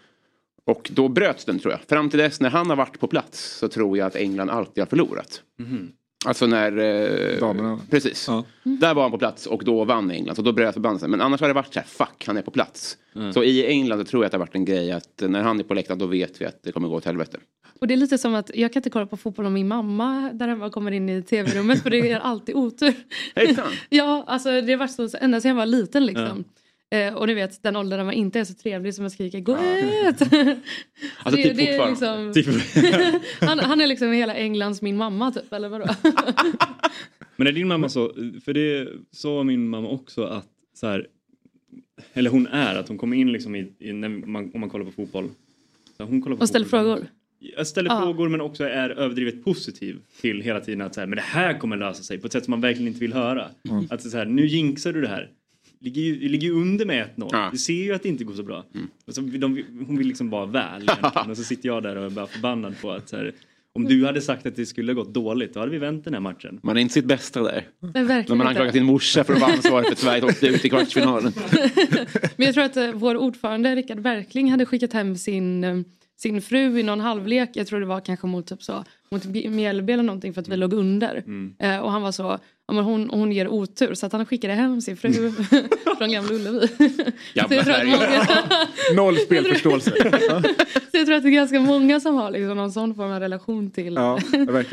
Och 0.65 0.89
då 0.93 1.08
bröts 1.08 1.46
den 1.46 1.60
tror 1.60 1.74
jag. 1.74 1.82
Fram 1.82 2.10
till 2.10 2.20
dess 2.20 2.41
när 2.41 2.50
han 2.50 2.70
har 2.70 2.75
varit 2.75 3.00
på 3.00 3.08
plats 3.08 3.58
så 3.58 3.67
tror 3.67 3.98
jag 3.98 4.08
att 4.08 4.15
England 4.15 4.50
alltid 4.50 4.82
har 4.82 4.89
förlorat. 4.89 5.41
Mhm. 5.60 5.91
Alltså 6.25 6.48
när... 6.48 6.77
Eh, 6.77 7.39
Damerna. 7.39 7.79
Precis. 7.89 8.25
Ja. 8.27 8.43
Där 8.63 8.93
var 8.93 9.01
han 9.01 9.12
på 9.12 9.17
plats 9.17 9.46
och 9.46 9.63
då 9.63 9.86
vann 9.86 10.12
England. 10.12 10.36
Så 10.36 10.41
då 10.41 10.51
bröt 10.51 10.74
förbannelsen. 10.74 11.12
Men 11.12 11.22
annars 11.22 11.41
har 11.41 11.48
det 11.48 11.53
varit 11.53 11.74
så 11.74 11.79
här, 11.79 11.88
fuck 11.88 12.24
han 12.27 12.38
är 12.38 12.41
på 12.41 12.51
plats. 12.51 12.98
Mm. 13.15 13.34
Så 13.34 13.43
i 13.43 13.65
England 13.67 14.00
så 14.00 14.05
tror 14.05 14.24
jag 14.24 14.25
att 14.25 14.32
det 14.32 14.38
har 14.38 14.46
varit 14.46 14.55
en 14.55 14.65
grej 14.65 14.91
att 14.91 15.24
när 15.27 15.41
han 15.41 15.60
är 15.60 15.63
på 15.63 15.74
läktaren 15.74 16.00
då 16.00 16.05
vet 16.05 16.41
vi 16.41 16.46
att 16.46 16.63
det 16.63 16.72
kommer 16.72 16.88
gå 16.88 16.96
åt 16.96 17.05
helvete. 17.05 17.38
Och 17.79 17.88
det 17.88 17.93
är 17.93 17.98
lite 17.98 18.17
som 18.17 18.36
att 18.36 18.51
jag 18.53 18.74
kan 18.74 18.79
inte 18.79 18.89
kolla 18.89 19.05
på 19.05 19.17
fotboll 19.17 19.46
om 19.46 19.53
min 19.53 19.67
mamma 19.67 20.29
där 20.34 20.48
hemma 20.48 20.70
kommer 20.70 20.91
in 20.91 21.10
i 21.10 21.24
tv-rummet 21.24 21.84
för 21.84 21.89
det 21.89 21.98
ger 21.98 22.20
alltid 22.20 22.55
otur. 22.55 22.93
Hejsan! 23.36 23.65
Ja, 23.89 24.24
alltså 24.27 24.62
det 24.62 24.72
har 24.72 24.77
varit 24.77 24.91
så 24.91 25.17
ända 25.22 25.41
sedan 25.41 25.50
jag 25.50 25.55
var 25.55 25.65
liten 25.65 26.05
liksom. 26.05 26.43
Eh, 26.93 27.13
och 27.13 27.27
ni 27.27 27.33
vet 27.33 27.63
den 27.63 27.75
åldern 27.75 27.97
där 27.97 28.05
man 28.05 28.13
inte 28.13 28.39
är 28.39 28.43
så 28.43 28.53
trevlig 28.53 28.93
som 28.95 29.03
man 29.03 29.12
skriker 29.12 29.39
gå 29.39 29.53
ut. 29.53 30.21
Alltså 31.23 31.41
det, 31.41 31.43
typ 31.50 31.57
det 31.57 31.69
är 31.75 31.88
fortfarande. 31.89 32.33
liksom, 32.33 32.53
Typ- 32.53 33.21
han, 33.41 33.59
han 33.59 33.81
är 33.81 33.88
liksom 33.88 34.12
hela 34.12 34.35
Englands 34.35 34.81
min 34.81 34.97
mamma 34.97 35.31
typ 35.31 35.53
eller 35.53 35.69
vadå? 35.69 35.85
Men 37.35 37.47
är 37.47 37.51
din 37.51 37.67
mamma 37.67 37.89
så, 37.89 38.13
för 38.45 38.53
det 38.53 38.88
sa 39.12 39.43
min 39.43 39.69
mamma 39.69 39.89
också 39.89 40.23
att 40.23 40.47
så 40.73 40.88
här, 40.88 41.07
eller 42.13 42.29
hon 42.29 42.47
är 42.47 42.75
att 42.75 42.88
hon 42.88 42.97
kommer 42.97 43.17
in 43.17 43.31
liksom 43.31 43.55
i, 43.55 43.71
i 43.79 43.93
när 43.93 44.09
man, 44.09 44.51
om 44.53 44.59
man 44.59 44.69
kollar 44.69 44.85
på 44.85 44.91
fotboll. 44.91 45.29
Så 45.97 46.03
hon 46.03 46.21
kollar 46.21 46.35
på 46.38 46.41
Och 46.41 46.50
ställer 46.50 46.65
fotboll. 46.65 46.81
frågor. 46.85 47.07
Jag 47.57 47.67
ställer 47.67 47.89
Ja. 47.89 48.01
frågor 48.01 48.29
men 48.29 48.41
också 48.41 48.63
är 48.63 48.89
överdrivet 48.89 49.43
positiv 49.43 50.00
till 50.21 50.41
hela 50.41 50.59
tiden 50.59 50.81
att 50.81 50.93
så 50.93 51.00
här, 51.00 51.07
men 51.07 51.15
det 51.15 51.21
här 51.23 51.59
kommer 51.59 51.77
lösa 51.77 52.03
sig 52.03 52.17
på 52.19 52.27
ett 52.27 52.33
sätt 52.33 52.43
som 52.45 52.51
man 52.51 52.62
verkligen 52.62 52.88
inte 52.88 53.00
vill 53.00 53.13
höra. 53.13 53.50
Mm. 53.69 53.88
Att 53.89 54.01
så 54.01 54.17
här, 54.17 54.25
nu 54.25 54.45
jinxar 54.47 54.93
du 54.93 55.01
det 55.01 55.07
här. 55.07 55.29
Ligger 55.84 56.02
ju, 56.02 56.20
vi 56.20 56.30
ligger 56.30 56.48
ju 56.48 56.54
under 56.54 56.86
med 56.86 57.10
1-0. 57.16 57.30
Ja. 57.32 57.50
Du 57.52 57.58
ser 57.58 57.74
ju 57.74 57.94
att 57.94 58.04
det 58.04 58.10
inte 58.10 58.24
går 58.24 58.34
så 58.34 58.44
bra. 58.44 58.66
Mm. 58.75 58.88
Och 59.06 59.13
så, 59.13 59.22
de, 59.22 59.63
hon 59.88 59.98
vill 59.98 60.08
liksom 60.08 60.30
vara 60.30 60.46
väl 60.46 60.90
och 61.30 61.38
så 61.38 61.44
sitter 61.44 61.70
jag 61.70 61.84
där 61.84 61.96
och 61.96 62.06
är 62.06 62.10
bara 62.10 62.28
förbannad 62.28 62.75
på 62.82 62.92
att 62.92 63.10
så 63.10 63.18
här, 63.18 63.34
om 63.75 63.86
du 63.86 64.06
hade 64.06 64.22
sagt 64.22 64.46
att 64.46 64.56
det 64.56 64.66
skulle 64.66 64.92
ha 64.92 64.96
gått 64.96 65.13
dåligt 65.13 65.54
då 65.54 65.60
hade 65.60 65.72
vi 65.72 65.78
vänt 65.78 66.04
den 66.04 66.13
här 66.13 66.22
matchen. 66.22 66.60
Man 66.63 66.78
är 66.78 66.82
inte 66.82 66.94
sitt 66.94 67.06
bästa 67.06 67.44
där. 67.44 67.68
När 67.80 68.04
verkligen 68.04 68.38
man 68.38 68.48
inte. 68.48 68.50
anklagar 68.50 68.72
sin 68.72 68.86
morsa 68.86 69.24
för 69.24 69.34
att 69.34 69.42
vara 69.42 69.54
ansvarig 69.54 69.86
för 69.86 69.92
att 69.92 70.00
Sverige 70.00 70.24
åkte 70.24 70.48
ut 70.48 70.66
i 70.66 70.70
kvartsfinalen. 70.70 71.34
Men 72.36 72.46
jag 72.46 72.54
tror 72.54 72.63
att 72.63 72.78
eh, 72.78 72.92
vår 72.92 73.18
ordförande 73.18 73.75
Rickard 73.75 74.02
Berkling 74.02 74.52
hade 74.52 74.66
skickat 74.66 74.94
hem 74.94 75.16
sin, 75.16 75.63
eh, 75.63 75.78
sin 76.18 76.42
fru 76.42 76.80
i 76.80 76.84
någon 76.84 77.00
halvlek. 77.00 77.50
Jag 77.54 77.68
tror 77.68 77.80
det 77.80 77.86
var 77.86 78.00
kanske 78.00 78.28
mot, 78.28 78.48
typ 78.48 78.63
så, 78.63 78.84
mot 79.12 79.25
Mjällby 79.25 79.94
eller 79.94 80.04
någonting 80.04 80.34
för 80.34 80.42
att 80.42 80.48
vi 80.48 80.58
låg 80.58 80.74
under. 80.74 81.24
Eh, 81.60 81.80
och 81.80 81.92
han 81.92 82.02
var 82.02 82.12
så, 82.12 82.40
ja, 82.67 82.74
men 82.74 82.84
hon, 82.84 83.10
hon 83.10 83.32
ger 83.32 83.48
otur 83.48 83.93
så 83.93 84.05
att 84.05 84.12
han 84.13 84.25
skickade 84.25 84.53
hem 84.53 84.82
sin 84.82 84.98
fru 84.98 85.32
från 85.98 86.12
Gamla 86.12 86.34
Ullevi. 86.34 86.67
Många, 87.86 88.27
Noll 88.96 89.17
spelförståelse. 89.17 89.91
så 90.91 90.98
jag 90.98 91.05
tror 91.05 91.15
att 91.15 91.24
det 91.24 91.29
är 91.29 91.32
ganska 91.32 91.60
många 91.60 92.00
som 92.00 92.15
har 92.15 92.32
liksom 92.32 92.58
någon 92.58 92.72
sån 92.72 92.96
form 92.96 93.12
av 93.12 93.20
relation 93.20 93.72
till, 93.72 93.93
Ja, 93.93 94.20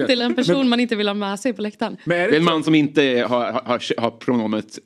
till 0.07 0.23
en 0.23 0.35
person 0.35 0.59
Men, 0.59 0.69
man 0.69 0.81
inte 0.81 0.97
vill 0.97 1.09
ha 1.09 1.15
med 1.15 1.41
sig 1.41 1.53
på 1.53 1.63
läktaren. 1.63 1.97
men 2.05 2.17
är 2.17 2.21
Det 2.21 2.25
är 2.25 2.31
det 2.31 2.37
en 2.37 2.45
man 2.45 2.65
som 2.65 2.75
inte 2.75 3.27
har, 3.29 3.53
har, 3.53 3.63
har, 3.67 4.01
har 4.01 4.11
pronomet 4.11 4.79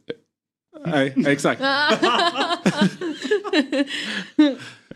Nej, 0.87 1.15
exakt. 1.27 1.63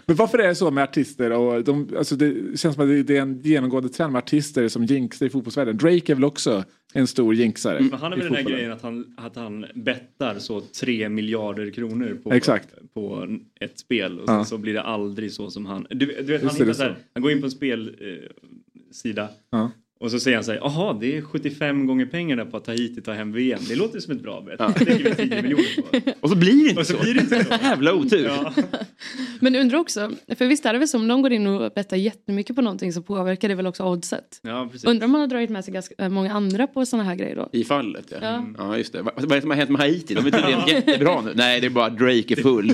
Men 0.08 0.16
varför 0.16 0.38
är 0.38 0.48
det 0.48 0.54
så 0.54 0.70
med 0.70 0.84
artister? 0.84 1.30
Och 1.32 1.64
de, 1.64 1.88
alltså 1.98 2.16
det 2.16 2.58
känns 2.60 2.74
som 2.74 2.84
att 3.00 3.06
det- 3.06 3.16
är 3.16 3.22
en 3.22 3.40
genomgående 3.42 3.88
trend 3.88 4.12
med 4.12 4.18
artister 4.22 4.68
som 4.68 4.84
jinxar 4.84 5.26
i 5.26 5.30
fotbollsvärlden. 5.30 5.76
Drake 5.76 6.12
är 6.12 6.14
väl 6.14 6.24
också 6.24 6.64
en 6.94 7.06
stor 7.06 7.34
jinxare. 7.34 7.80
Men 7.80 7.92
han 8.00 8.12
är 8.12 8.16
väl 8.16 8.24
den 8.26 8.34
här 8.34 8.42
grejen 8.42 8.72
att 8.72 8.82
han, 8.82 9.14
att 9.16 9.36
han 9.36 9.66
bettar 9.74 10.38
så 10.38 10.60
3 10.60 11.08
miljarder 11.08 11.70
kronor 11.70 12.20
på, 12.24 12.32
Exakt. 12.32 12.68
på 12.94 13.28
ett 13.60 13.78
spel 13.78 14.18
och 14.20 14.24
Ja. 14.28 14.38
sen 14.38 14.44
så 14.44 14.58
blir 14.58 14.74
det 14.74 14.82
aldrig 14.82 15.32
så 15.32 15.50
som 15.50 15.66
han... 15.66 15.86
Du, 15.90 15.96
du 15.96 16.22
vet, 16.22 16.42
han, 16.42 16.54
det, 16.66 16.74
så 16.74 16.82
här, 16.82 16.96
han 17.14 17.22
går 17.22 17.32
in 17.32 17.40
på 17.40 17.46
en 17.46 17.50
spelsida 17.50 19.22
eh, 19.22 19.28
Ja. 19.50 19.70
Och 20.00 20.10
så 20.10 20.20
säger 20.20 20.36
han 20.36 20.44
så 20.44 20.52
här, 20.52 20.58
jaha 20.58 20.92
det 21.00 21.16
är 21.16 21.22
75 21.22 21.86
gånger 21.86 22.06
pengarna 22.06 22.44
på 22.44 22.56
att 22.56 22.64
Tahiti 22.64 23.00
tar 23.02 23.14
hem 23.14 23.32
VM. 23.32 23.60
Det 23.68 23.76
låter 23.76 24.00
som 24.00 24.12
ett 24.14 24.22
bra 24.22 24.40
bett. 24.40 24.58
Det 24.78 24.84
lägger 24.84 25.04
vi 25.04 25.28
10 25.28 25.42
miljoner 25.42 26.00
på. 26.00 26.12
Och 26.20 26.30
så 26.30 26.36
blir 26.36 26.64
det 26.64 26.68
inte 26.68 26.80
Och 26.80 26.86
så 26.86 26.92
så. 26.96 27.02
blir 27.02 27.14
det 27.14 27.20
inte 27.20 27.44
så. 27.44 27.52
Jävla 27.62 27.94
otur. 27.94 28.24
Ja. 28.26 28.52
Men 29.40 29.56
undrar 29.56 29.78
också, 29.78 30.10
för 30.38 30.46
visst 30.46 30.66
är 30.66 30.72
det 30.72 30.78
väl 30.78 30.88
som 30.88 31.00
om 31.00 31.08
de 31.08 31.22
går 31.22 31.32
in 31.32 31.46
och 31.46 31.72
bettar 31.74 31.96
jättemycket 31.96 32.56
på 32.56 32.62
någonting 32.62 32.92
så 32.92 33.02
påverkar 33.02 33.48
det 33.48 33.54
väl 33.54 33.66
också 33.66 33.84
oddset? 33.84 34.40
ja, 34.42 34.68
precis. 34.72 34.88
Undrar 34.88 35.04
om 35.04 35.10
man 35.12 35.20
har 35.20 35.28
dragit 35.28 35.50
med 35.50 35.64
sig 35.64 35.74
ganska 35.74 35.94
eh, 35.98 36.08
många 36.08 36.32
andra 36.32 36.66
på 36.66 36.86
sådana 36.86 37.08
här 37.08 37.14
grejer 37.16 37.36
då? 37.36 37.48
I 37.52 37.64
fallet 37.64 38.04
ja. 38.10 38.16
Ja. 38.22 38.44
Ja 38.58 38.76
just 38.76 38.92
det. 38.92 39.02
Vad, 39.02 39.14
vad 39.14 39.32
är 39.32 39.34
det 39.36 39.40
som 39.40 39.50
har 39.50 39.56
hänt 39.56 39.70
med 39.70 39.80
Haiti? 39.80 40.14
De 40.14 40.26
är 40.26 40.30
tydligen 40.30 40.60
jättebra 40.68 41.20
nu. 41.20 41.32
Nej 41.34 41.60
det 41.60 41.66
är 41.66 41.70
bara 41.70 41.88
Drake 41.88 42.34
är 42.34 42.42
full. 42.42 42.72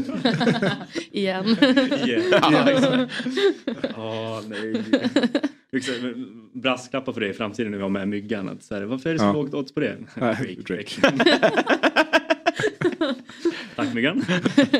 Igen. 1.12 1.56
Yeah. 2.06 2.22
Ja. 2.30 3.06
Ja, 3.96 4.42
nej. 4.48 4.82
Brasklappar 6.52 7.12
för 7.12 7.20
det 7.20 7.28
i 7.28 7.32
framtiden 7.32 7.70
när 7.70 7.78
vi 7.78 7.82
har 7.82 7.90
med 7.90 8.08
myggan. 8.08 8.48
Att 8.48 8.62
så 8.62 8.74
här, 8.74 8.82
varför 8.82 9.10
är 9.10 9.12
det 9.14 9.18
så 9.18 9.24
Ja. 9.24 9.32
lågt 9.32 9.54
odds 9.54 9.74
på 9.74 9.80
det? 9.80 9.96
Nej, 10.16 10.58
Drake. 10.66 10.90
Tack 13.76 13.94
myggan. 13.94 14.24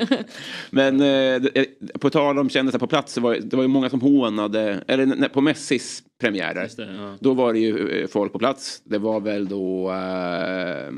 Men 0.71 1.01
eh, 1.01 1.09
eh, 1.55 1.65
på 2.01 2.11
tal 2.11 2.39
om 2.39 2.49
kändisar 2.51 2.79
på 2.79 2.87
plats 2.87 3.13
så 3.13 3.21
var 3.21 3.35
det 3.43 3.57
var 3.57 3.63
ju 3.63 3.69
många 3.69 3.91
som 3.91 4.01
hånade, 4.01 4.85
eller 4.89 5.07
när- 5.07 5.29
på 5.29 5.41
Messis 5.41 6.03
premiärer. 6.21 6.69
Det, 6.77 6.95
ja. 6.97 7.17
Då 7.21 7.35
var 7.35 7.53
det 7.53 7.59
ju 7.59 7.89
eh, 7.89 8.07
folk 8.09 8.33
på 8.33 8.39
plats. 8.39 8.83
Det 8.85 8.99
var 8.99 9.21
väl 9.21 9.49
då, 9.49 9.91
eh, 9.91 10.93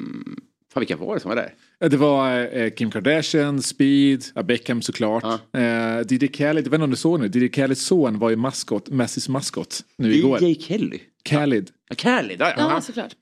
fan 0.73 0.81
vilka 0.81 0.97
var 0.97 1.15
det 1.15 1.21
som 1.21 1.29
var 1.29 1.37
där? 1.37 1.55
Det 1.81 1.97
var 1.97 2.57
eh, 2.57 2.71
Kim 2.71 2.91
Kardashian, 2.91 3.63
Speed, 3.63 4.25
ja, 4.35 4.43
Beckham 4.43 4.83
såklart. 4.83 5.25
Eh, 5.53 6.01
DJ 6.09 6.27
Khaled, 6.27 6.67
jag 6.67 6.71
vet 6.71 6.75
inte 6.75 6.85
om 6.85 6.91
du 6.91 6.97
såg 6.97 7.21
nu, 7.21 7.27
DJ 7.27 7.49
Khalids 7.49 7.87
son 7.87 8.19
var 8.19 8.31
ju 8.31 8.37
maskot, 8.37 8.89
Messis 8.89 9.29
maskot 9.29 9.85
nu 9.99 10.15
igår. 10.15 10.43
DJ 10.43 10.55
Kelly? 10.55 10.99
Khalid. 11.23 11.71
Ja, 11.89 11.95
Khalid, 11.97 12.41
ja, 12.41 12.53
ja. 12.57 12.71
Ja, 12.75 12.81
såklart. 12.81 13.17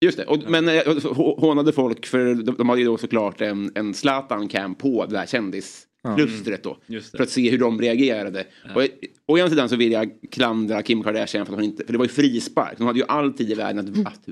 Just 0.00 0.18
det, 0.18 0.24
och, 0.24 0.38
men 0.50 0.68
eh, 0.68 0.82
hånade 1.38 1.72
folk 1.72 2.06
för 2.06 2.34
de, 2.34 2.56
de 2.58 2.68
hade 2.68 2.80
ju 2.80 2.86
då 2.86 2.98
såklart 2.98 3.40
en, 3.40 3.72
en 3.74 3.94
Zlatan-cam 3.94 4.74
på 4.74 5.06
det 5.06 5.18
här 5.18 5.26
kändisklustret 5.26 6.62
då. 6.62 6.78
Just 6.86 7.12
det. 7.12 7.18
För 7.18 7.24
att 7.24 7.30
se 7.30 7.50
hur 7.50 7.58
de 7.58 7.80
reagerade. 7.80 8.44
Och, 8.74 8.82
å 9.26 9.38
ena 9.38 9.48
sidan 9.48 9.68
så 9.68 9.76
vill 9.76 9.92
jag 9.92 10.10
klandra 10.30 10.82
Kim 10.82 11.02
Kardashian 11.02 11.46
för 11.46 11.52
att 11.52 11.58
hon 11.58 11.64
inte, 11.64 11.84
för 11.84 11.92
det 11.92 11.98
var 11.98 12.04
ju 12.04 12.10
frispark. 12.10 12.78
Hon 12.78 12.86
hade 12.86 12.98
ju 12.98 13.04
all 13.08 13.32
tid 13.32 13.50
i 13.50 13.54
världen 13.54 14.04
att, 14.06 14.12
att 14.12 14.28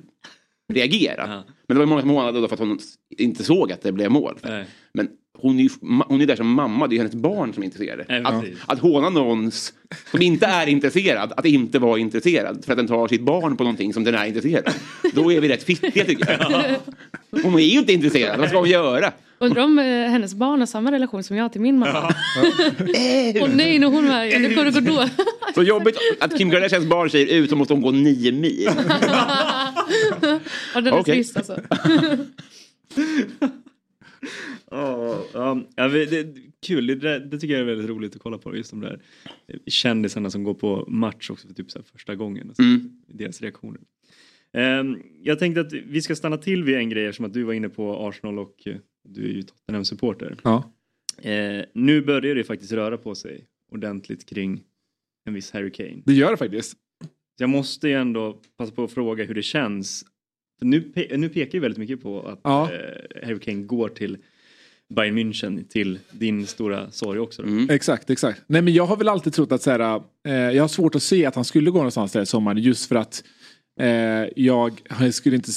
reagera. 0.73 1.25
Ja. 1.26 1.44
Men 1.68 1.75
det 1.75 1.78
var 1.78 1.87
många 1.87 2.00
som 2.00 2.11
hånade 2.11 2.40
då 2.40 2.49
för 2.49 2.54
att 2.54 2.61
hon 2.61 2.78
inte 3.18 3.44
såg 3.44 3.73
att 3.73 3.83
det 3.83 3.92
blev 3.92 4.11
mål. 4.11 4.38
Nej. 4.42 4.64
Men 4.94 5.09
hon 5.38 5.59
är 5.59 5.62
ju 5.62 5.68
hon 6.06 6.21
är 6.21 6.26
där 6.26 6.37
som 6.37 6.49
mamma, 6.49 6.87
det 6.87 6.92
är 6.92 6.94
ju 6.94 6.99
hennes 6.99 7.14
barn 7.14 7.54
som 7.54 7.62
är 7.62 7.64
intresserade. 7.64 8.04
Nej, 8.09 8.23
att, 8.25 8.44
att 8.66 8.78
håna 8.78 9.09
någon 9.09 9.50
som 10.11 10.23
inte 10.23 10.47
är 10.47 10.66
intresserad, 10.66 11.33
att 11.37 11.44
inte 11.44 11.78
vara 11.78 11.99
intresserad 11.99 12.64
för 12.64 12.73
att 12.73 12.78
den 12.78 12.87
tar 12.87 13.09
sitt 13.09 13.23
barn 13.23 13.56
på 13.56 13.64
någonting 13.64 13.92
som 13.92 14.04
den 14.04 14.14
är 14.14 14.26
intresserad. 14.26 14.75
Då 15.14 15.33
är 15.33 15.40
vi 15.40 15.49
rätt 15.49 15.62
fittiga 15.62 16.04
tycker 16.04 16.30
jag. 16.30 16.76
Hon 17.42 17.54
är 17.54 17.59
ju 17.59 17.78
inte 17.78 17.92
intresserad, 17.92 18.40
vad 18.40 18.49
ska 18.49 18.59
hon 18.59 18.68
göra? 18.68 19.12
Undrar 19.38 19.62
om 19.62 19.78
eh, 19.78 19.85
hennes 19.85 20.35
barn 20.35 20.61
har 20.61 20.66
samma 20.66 20.92
relation 20.92 21.23
som 21.23 21.37
jag 21.37 21.52
till 21.52 21.61
min 21.61 21.78
mamma. 21.78 22.14
Åh 23.40 23.49
nej, 23.54 23.78
nu 23.78 23.87
är 23.87 23.90
hon 23.90 24.04
igen. 24.06 24.42
Nu 24.42 24.54
kommer 24.54 24.71
det 24.71 24.80
gå 24.80 24.92
då. 24.92 25.09
Så 25.54 25.62
jobbigt 25.62 25.99
att 26.21 26.38
Kim 26.38 26.50
Kardashians 26.50 26.87
barn 26.87 27.11
säger 27.11 27.35
ut 27.35 27.50
så 27.50 27.56
måste 27.56 27.75
hon 27.75 27.83
gå 27.83 27.90
nio 27.90 28.33
mil. 28.33 28.68
Ja, 30.75 30.80
den 30.80 30.87
är 30.87 30.99
Okej. 30.99 31.14
trist 31.14 31.37
alltså. 31.37 31.61
Ja, 34.70 35.25
ja, 35.32 35.62
ja, 35.76 35.88
det, 35.88 36.34
kul, 36.66 36.87
det, 36.87 37.18
det 37.18 37.38
tycker 37.38 37.54
jag 37.54 37.61
är 37.61 37.64
väldigt 37.64 37.88
roligt 37.88 38.16
att 38.16 38.23
kolla 38.23 38.38
på. 38.38 38.56
Just 38.56 38.70
de 38.70 38.80
där 38.80 39.00
eh, 39.46 39.56
kändisarna 39.66 40.30
som 40.30 40.44
går 40.44 40.54
på 40.54 40.84
match 40.88 41.30
också 41.30 41.46
för 41.49 41.54
typ 41.54 41.70
så 41.70 41.78
här 41.78 41.87
första 41.92 42.14
gången. 42.14 42.49
Alltså, 42.49 42.62
Mm. 42.62 42.90
Deras 43.06 43.40
reaktioner. 43.40 43.80
Ehm, 44.52 45.02
jag 45.23 45.38
tänkte 45.38 45.61
att 45.61 45.73
vi 45.73 46.02
ska 46.02 46.16
stanna 46.16 46.37
till 46.37 46.64
vid 46.64 46.76
en 46.76 46.88
grej 46.88 47.12
som 47.12 47.25
att 47.25 47.32
du 47.32 47.42
var 47.42 47.52
inne 47.52 47.68
på 47.68 48.08
Arsenal 48.08 48.38
och 48.38 48.62
eh, 48.66 48.76
du 49.08 49.25
är 49.25 49.28
ju 49.32 49.42
Tottenham-supporter. 49.42 50.37
Ja. 50.42 50.73
Eh, 51.23 51.64
nu 51.75 52.00
börjar 52.02 52.34
det 52.34 52.44
faktiskt 52.44 52.73
röra 52.73 52.99
på 52.99 53.14
sig 53.14 53.44
ordentligt 53.73 54.26
kring 54.28 54.62
en 55.26 55.34
viss 55.34 55.50
Harry 55.50 55.70
Kane. 55.70 56.02
Det 56.04 56.12
gör 56.12 56.30
det 56.30 56.37
faktiskt. 56.37 56.76
Så 57.38 57.43
jag 57.43 57.50
måste 57.50 57.88
ju 57.88 57.95
ändå 57.95 58.37
passa 58.59 58.73
på 58.73 58.85
att 58.85 58.93
fråga 58.93 59.25
hur 59.25 59.35
det 59.35 59.43
känns. 59.43 60.05
För 60.59 60.67
nu, 60.67 60.81
pe- 60.95 61.17
nu 61.17 61.29
pekar 61.29 61.53
ju 61.55 61.61
väldigt 61.61 61.79
mycket 61.79 62.03
på 62.03 62.29
att 62.29 62.41
Ja. 62.45 62.71
eh, 62.73 63.26
Harry 63.26 63.38
Kane 63.38 63.62
går 63.62 63.88
till 63.88 64.17
Bayern 64.95 65.19
München 65.19 65.64
till 65.69 65.99
din 66.11 66.47
stora 66.47 66.91
sorg 66.91 67.19
också. 67.21 67.43
Mm. 67.43 67.71
Exakt, 67.71 68.11
exakt. 68.11 68.43
Nej 68.47 68.62
men 68.62 68.75
jag 68.75 68.87
har 68.87 68.97
väl 68.97 69.09
alltid 69.09 69.33
trott 69.33 69.53
att 69.53 69.62
så 69.62 69.71
här, 69.71 70.00
eh, 70.29 70.33
jag 70.35 70.62
har 70.62 70.69
svårt 70.69 70.95
att 70.95 71.03
se 71.03 71.26
att 71.26 71.35
han 71.35 71.45
skulle 71.45 71.71
gå 71.71 71.76
någonstans 71.79 72.12
där 72.12 72.23
i 72.23 72.26
sommar 72.26 72.55
just 72.55 72.88
för 72.88 72.97
att 72.97 73.25
eh, 73.81 73.88
jag 74.37 74.81
skulle 75.12 75.37
inte, 75.37 75.50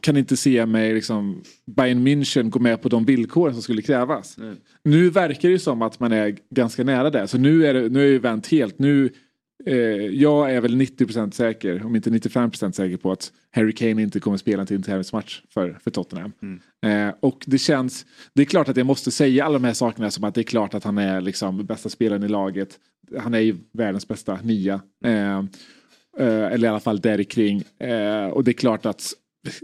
kan 0.00 0.16
inte 0.16 0.36
se 0.36 0.66
mig 0.66 0.94
liksom 0.94 1.42
Bayern 1.76 2.06
München 2.06 2.50
gå 2.50 2.58
med 2.58 2.82
på 2.82 2.88
de 2.88 3.04
villkoren 3.04 3.54
som 3.54 3.62
skulle 3.62 3.82
krävas. 3.82 4.36
Nej. 4.38 4.54
Nu 4.84 5.10
verkar 5.10 5.48
det 5.48 5.52
ju 5.52 5.58
som 5.58 5.82
att 5.82 6.00
man 6.00 6.12
är 6.12 6.36
ganska 6.50 6.84
nära 6.84 7.10
det. 7.10 7.28
Så 7.28 7.38
nu 7.38 7.66
är 7.66 7.74
det, 7.74 7.88
nu 7.88 8.08
är 8.08 8.12
det 8.12 8.18
vänt 8.18 8.46
helt. 8.46 8.78
Nu, 8.78 9.10
eh, 9.66 9.76
jag 10.06 10.54
är 10.54 10.60
väl 10.60 10.74
90% 10.74 11.30
säker, 11.30 11.86
om 11.86 11.96
inte 11.96 12.10
95% 12.10 12.72
säker 12.72 12.96
på 12.96 13.12
att 13.12 13.32
Harry 13.50 13.72
Kane 13.72 14.02
inte 14.02 14.20
kommer 14.20 14.36
spela 14.36 14.60
en 14.60 14.66
till 14.66 14.82
tävlingsmatch 14.82 15.42
för, 15.48 15.78
för 15.84 15.90
Tottenham. 15.90 16.32
Eh, 16.82 17.14
och 17.20 17.44
det 17.46 17.58
känns, 17.58 18.06
det 18.34 18.42
är 18.42 18.46
klart 18.46 18.68
att 18.68 18.76
jag 18.76 18.86
måste 18.86 19.10
säga 19.10 19.44
alla 19.44 19.58
de 19.58 19.64
här 19.64 19.72
sakerna 19.72 20.10
som 20.10 20.24
att 20.24 20.34
det 20.34 20.40
är 20.40 20.42
klart 20.42 20.74
att 20.74 20.84
han 20.84 20.98
är 20.98 21.20
liksom 21.20 21.66
bästa 21.66 21.88
spelaren 21.88 22.22
i 22.22 22.28
laget. 22.28 22.78
Han 23.18 23.34
är 23.34 23.38
ju 23.38 23.56
världens 23.72 24.08
bästa 24.08 24.38
nia. 24.42 24.80
Eh, 25.04 25.38
eh, 26.18 26.46
eller 26.52 26.64
i 26.64 26.70
alla 26.70 26.80
fall 26.80 27.00
där 27.00 27.22
kring. 27.22 27.62
Eh, 27.78 28.26
och 28.26 28.44
det 28.44 28.50
är 28.50 28.52
klart 28.52 28.86
att 28.86 29.12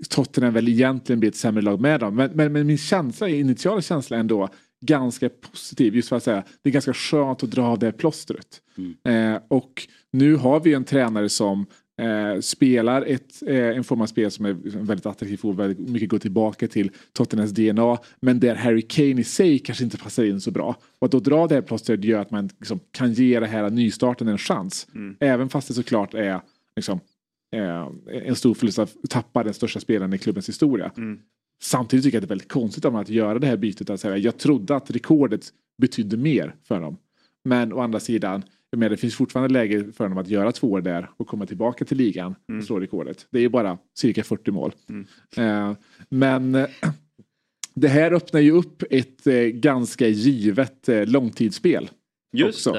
Tottenham 0.09 0.55
väl 0.55 0.69
egentligen 0.69 1.21
blir 1.21 1.31
ett 1.31 1.37
sämre 1.37 1.63
lag 1.63 1.81
med 1.81 2.01
dem. 2.01 2.17
Men, 2.17 2.31
men, 2.35 2.53
men 2.53 2.67
min 2.67 2.79
känsla, 2.79 3.29
initiala 3.29 3.83
känsla 3.83 4.17
ändå 4.17 4.49
ganska 4.81 5.29
positiv. 5.29 5.97
Just 5.97 6.09
för 6.09 6.17
att 6.17 6.23
säga, 6.23 6.45
det 6.63 6.71
är 6.71 6.73
ganska 6.73 6.95
skönt 6.95 7.43
att 7.43 7.51
dra 7.51 7.63
av 7.63 7.79
det 7.79 7.93
plåstret. 7.93 8.63
Eh, 9.05 9.43
och 9.49 9.89
nu 10.13 10.37
har 10.37 10.61
vi 10.61 10.75
en 10.75 10.85
tränare 10.85 11.29
som 11.29 11.67
eh, 12.03 12.41
spelar 12.41 13.03
ett, 13.03 13.43
eh, 13.47 13.57
en 13.57 13.85
form 13.85 14.01
av 14.01 14.07
spel 14.07 14.31
som 14.31 14.47
är 14.47 14.53
väldigt 14.63 15.07
attraktiv 15.07 15.41
och 15.43 15.59
väldigt 15.59 15.89
mycket 15.89 16.09
går 16.09 16.19
tillbaka 16.19 16.69
till 16.69 16.91
Tottenhams 17.13 17.51
DNA. 17.51 17.99
Men 18.21 18.41
där 18.41 18.55
Harry 18.55 18.83
Kane 18.83 19.21
i 19.21 19.25
sig 19.25 19.59
kanske 19.59 19.85
inte 19.85 19.99
passar 19.99 20.25
in 20.25 20.41
så 20.41 20.51
bra. 20.51 20.77
Och 20.99 21.05
att 21.05 21.11
då 21.13 21.21
dra 21.21 21.47
det 21.47 21.55
här 21.55 21.63
plåstret 21.63 22.05
gör 22.05 22.21
att 22.21 22.31
man 22.31 22.51
liksom 22.59 22.81
kan 22.91 23.13
ge 23.13 23.41
det 23.41 23.47
här 23.47 23.71
nystarten 23.71 24.29
en 24.29 24.39
chans. 24.39 24.87
Även 25.21 25.49
fast 25.49 25.69
det 25.69 25.75
såklart 25.75 26.15
är 26.15 26.41
liksom, 26.77 27.01
eh, 27.57 27.89
en 28.27 28.37
stor 28.37 28.55
förlust 28.55 28.79
att 28.79 28.95
tappa 29.11 29.45
den 29.45 29.55
största 29.55 29.81
spelaren 29.81 30.13
i 30.15 30.19
klubbens 30.19 30.49
historia. 30.49 30.91
Samtidigt 31.63 32.05
tycker 32.05 32.17
jag 32.17 32.23
att 32.23 32.29
det 32.29 32.33
är 32.33 32.37
väldigt 32.37 32.53
konstigt 32.53 32.85
av 32.85 32.97
att 32.97 33.09
göra 33.09 33.39
det 33.39 33.47
här 33.47 33.57
bytet. 33.57 33.91
Att 33.91 34.01
säga, 34.01 34.17
jag 34.17 34.39
trodde 34.39 34.77
att 34.77 34.91
rekordet 34.91 35.49
betydde 35.83 36.17
mer 36.17 36.55
för 36.69 36.81
dem. 36.81 36.97
Men 37.45 37.73
å 37.73 37.81
andra 37.81 38.01
sidan, 38.01 38.43
jag 38.71 38.79
menar, 38.79 38.91
det 38.91 38.97
finns 38.97 39.15
fortfarande 39.15 39.53
läge 39.53 39.93
för 39.93 40.09
dem 40.09 40.19
att 40.19 40.29
göra 40.29 40.53
två 40.53 40.71
år 40.71 40.81
där 40.81 41.11
och 41.17 41.27
komma 41.27 41.47
tillbaka 41.47 41.85
till 41.85 41.97
ligan 41.97 42.35
och 42.59 42.65
slå 42.65 42.81
rekordet. 42.81 43.27
Det 43.31 43.39
är 43.39 43.43
ju 43.43 43.49
bara 43.49 43.79
cirka 43.99 44.25
40 44.25 44.51
mål. 44.51 44.73
Eh, 45.37 45.73
men 46.09 46.55
eh, 46.55 46.69
det 47.75 47.89
här 47.89 48.13
öppnar 48.13 48.41
ju 48.41 48.51
upp 48.53 48.83
ett 48.91 49.27
eh, 49.27 49.35
ganska 49.43 50.09
givet 50.09 50.89
eh, 50.89 51.07
långtidsspel. 51.07 51.91
Just 52.37 52.67
också. 52.67 52.73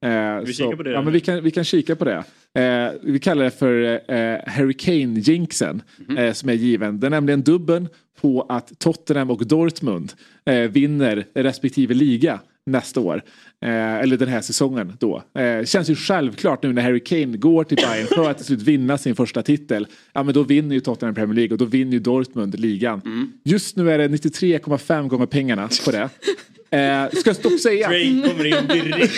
det. 0.00 0.08
Eh, 0.08 0.40
vi 0.40 0.52
så- 0.52 0.64
kika 0.64 0.76
på 0.76 0.82
det 0.82 0.90
Ja, 0.90 1.02
men 1.02 1.12
vi, 1.12 1.20
kan, 1.20 1.44
vi 1.44 1.50
kan 1.50 1.64
kika 1.64 1.96
på 1.96 2.04
det. 2.04 2.24
Eh, 2.60 2.92
vi 3.02 3.18
kallar 3.18 3.44
det 3.44 3.50
för 3.50 3.82
eh, 4.12 4.38
Hurricane-jinxen 4.46 5.82
Mhm. 6.08 6.18
eh, 6.18 6.32
som 6.32 6.48
är 6.48 6.52
given. 6.54 7.00
Det 7.00 7.06
är 7.06 7.10
nämligen 7.10 7.42
dubben 7.42 7.88
på 8.20 8.46
att 8.48 8.78
Tottenham 8.78 9.30
och 9.30 9.46
Dortmund 9.46 10.12
eh, 10.44 10.60
vinner 10.60 11.26
respektive 11.34 11.94
liga 11.94 12.40
nästa 12.66 13.00
år. 13.00 13.22
Eh, 13.64 13.94
eller 13.94 14.16
den 14.16 14.28
här 14.28 14.40
säsongen 14.40 14.96
då. 15.00 15.22
Eh, 15.38 15.64
känns 15.64 15.90
ju 15.90 15.94
självklart 15.94 16.62
nu 16.62 16.72
när 16.72 16.82
Harry 16.82 17.00
Kane 17.00 17.36
går 17.36 17.64
till 17.64 17.76
Bayern 17.76 18.06
för 18.06 18.30
att 18.30 18.36
till 18.36 18.46
slut 18.46 18.62
vinna 18.62 18.98
sin 18.98 19.16
första 19.16 19.42
titel. 19.42 19.86
Ja 20.12 20.22
men 20.22 20.34
då 20.34 20.42
vinner 20.42 20.74
ju 20.74 20.80
Tottenham 20.80 21.14
Premier 21.14 21.34
League 21.34 21.52
och 21.54 21.58
då 21.58 21.64
vinner 21.64 21.92
ju 21.92 21.98
Dortmund 21.98 22.60
ligan. 22.60 23.00
Mm. 23.04 23.32
Just 23.44 23.76
nu 23.76 23.90
är 23.90 23.98
det 23.98 24.08
93,5 24.08 25.08
gånger 25.08 25.26
pengarna 25.26 25.68
på 25.84 25.90
det. 25.90 26.08
Eh, 26.76 27.10
ska 27.10 27.30
jag 27.30 27.36
dock 27.42 27.60
säga. 27.60 27.88
Drake 27.88 28.28
kommer 28.28 28.44
in 28.44 28.66
direkt. 28.68 29.14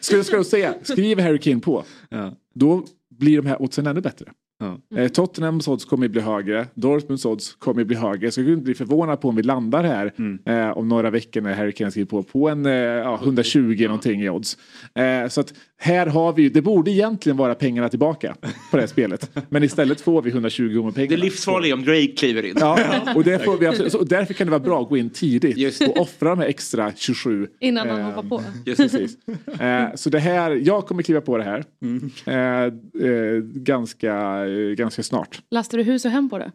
Ska, 0.00 0.24
ska 0.24 0.36
jag 0.36 0.46
säga, 0.46 0.74
skriver 0.82 1.22
Harry 1.22 1.38
Kane 1.38 1.60
på. 1.60 1.84
Ja. 2.08 2.36
Då 2.54 2.84
blir 3.10 3.36
de 3.36 3.46
här 3.46 3.62
oddsen 3.62 3.86
ännu 3.86 4.00
bättre. 4.00 4.26
Ja. 4.60 4.78
Eh, 4.96 5.08
Tottenhams 5.08 5.68
odds 5.68 5.84
kommer 5.84 6.06
att 6.06 6.12
bli 6.12 6.20
högre. 6.20 6.66
Dortmunds 6.74 7.24
odds 7.24 7.54
kommer 7.54 7.80
att 7.80 7.86
bli 7.86 7.96
högre. 7.96 8.26
Jag 8.26 8.32
skulle 8.32 8.52
inte 8.52 8.64
bli 8.64 8.74
förvånad 8.74 9.20
på 9.20 9.28
om 9.28 9.36
vi 9.36 9.42
landar 9.42 9.84
här 9.84 10.12
Mm. 10.18 10.38
eh, 10.44 10.78
om 10.78 10.88
några 10.88 11.10
veckor 11.10 11.40
när 11.40 11.54
Harry 11.54 11.72
Kane 11.72 11.90
skriver 11.90 12.06
på. 12.06 12.22
På 12.22 12.48
en 12.48 12.66
eh, 12.66 12.72
ja, 12.72 13.20
120 13.22 13.76
någonting 13.84 14.22
i 14.22 14.28
odds. 14.28 14.58
Eh, 14.94 15.28
så 15.28 15.40
att 15.40 15.54
här 15.80 16.06
har 16.06 16.32
vi, 16.32 16.48
det 16.48 16.62
borde 16.62 16.90
egentligen 16.90 17.36
vara 17.36 17.54
pengarna 17.54 17.88
tillbaka 17.88 18.34
på 18.70 18.76
det 18.76 18.80
här 18.80 18.86
spelet. 18.86 19.30
Men 19.48 19.62
istället 19.64 20.00
får 20.00 20.22
vi 20.22 20.30
120 20.30 20.62
gånger 20.74 20.92
pengarna. 20.92 21.08
Det 21.08 21.14
är 21.14 21.24
livsfarligt 21.24 21.74
om 21.74 21.84
Drake 21.84 22.06
kliver 22.06 22.44
in. 22.46 22.54
Ja, 22.60 22.78
och, 23.14 23.26
vi 23.26 23.66
absolut, 23.66 23.92
så 23.92 24.04
därför 24.04 24.34
kan 24.34 24.46
det 24.46 24.50
vara 24.50 24.60
bra 24.60 24.82
att 24.82 24.88
gå 24.88 24.96
in 24.96 25.10
tidigt 25.10 25.80
och 25.88 26.00
offra 26.00 26.28
de 26.28 26.38
här 26.38 26.46
extra 26.46 26.92
27 26.96 27.46
Innan 27.60 27.88
han 27.88 28.00
eh, 28.00 28.06
hoppar 28.06 28.28
på. 28.28 28.42
Just. 28.66 28.80
Precis. 28.80 29.16
Eh, 29.60 29.84
så 29.94 30.10
det 30.10 30.18
här, 30.18 30.50
jag 30.50 30.86
kommer 30.86 31.02
kliva 31.02 31.20
på 31.20 31.38
det 31.38 31.44
här 31.44 31.64
Mm. 31.82 32.10
eh, 32.26 33.10
eh, 33.10 33.42
ganska, 33.42 34.44
eh, 34.48 34.74
ganska 34.74 35.02
snart. 35.02 35.40
Lastar 35.50 35.78
du 35.78 35.84
hus 35.84 36.04
och 36.04 36.10
hem 36.10 36.30
på 36.30 36.38
det? 36.38 36.52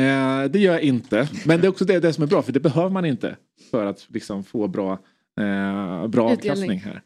Eh, 0.00 0.44
det 0.50 0.58
gör 0.58 0.72
jag 0.72 0.82
inte. 0.82 1.28
Men 1.46 1.60
det 1.60 1.66
är 1.66 1.68
också 1.68 1.84
det, 1.84 2.00
det 2.00 2.12
som 2.12 2.24
är 2.24 2.28
bra 2.28 2.42
för 2.42 2.52
det 2.52 2.60
behöver 2.60 2.90
man 2.90 3.04
inte 3.04 3.36
för 3.70 3.86
att 3.86 4.06
liksom 4.08 4.44
få 4.44 4.68
bra, 4.68 4.92
eh, 5.40 6.08
bra 6.08 6.30
avkastning 6.30 6.78
här. 6.78 7.02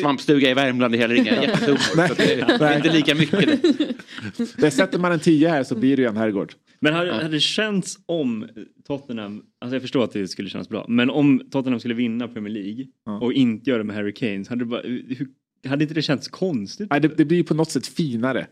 Svampstuga 0.00 0.50
i 0.50 0.54
Värmland 0.54 0.94
är 0.94 0.98
heller 0.98 1.14
inga 1.14 1.32
jättesummor. 1.42 2.08
det 2.16 2.58
det 2.58 2.64
är 2.64 2.76
inte 2.76 2.92
lika 2.92 3.14
mycket. 3.14 3.62
Där 4.56 4.70
sätter 4.70 4.98
man 4.98 5.12
en 5.12 5.20
10 5.20 5.48
här 5.48 5.62
så 5.62 5.74
blir 5.74 5.96
det 5.96 6.02
ju 6.02 6.08
en 6.08 6.16
herrgård. 6.16 6.52
Men 6.80 6.94
hade, 6.94 7.12
hade 7.12 7.28
det 7.28 7.40
känts 7.40 7.98
om 8.06 8.48
Tottenham, 8.86 9.42
alltså 9.60 9.74
jag 9.74 9.82
förstår 9.82 10.04
att 10.04 10.12
det 10.12 10.28
skulle 10.28 10.48
kännas 10.48 10.68
bra, 10.68 10.84
men 10.88 11.10
om 11.10 11.42
Tottenham 11.50 11.80
skulle 11.80 11.94
vinna 11.94 12.28
Premier 12.28 12.54
League 12.54 12.86
Ja. 13.06 13.18
och 13.20 13.32
inte 13.32 13.70
göra 13.70 13.78
det 13.78 13.84
med 13.84 13.96
Harry 13.96 14.14
Kane, 14.14 14.44
hade, 14.48 14.60
det 14.60 14.64
bara, 14.64 14.80
hur, 14.82 15.26
hade 15.68 15.84
inte 15.84 15.94
det 15.94 16.02
känts 16.02 16.28
konstigt? 16.28 16.90
Nej, 16.90 17.00
det, 17.00 17.08
det 17.08 17.24
blir 17.24 17.42
på 17.42 17.54
något 17.54 17.70
sätt 17.70 17.86
finare. 17.86 18.46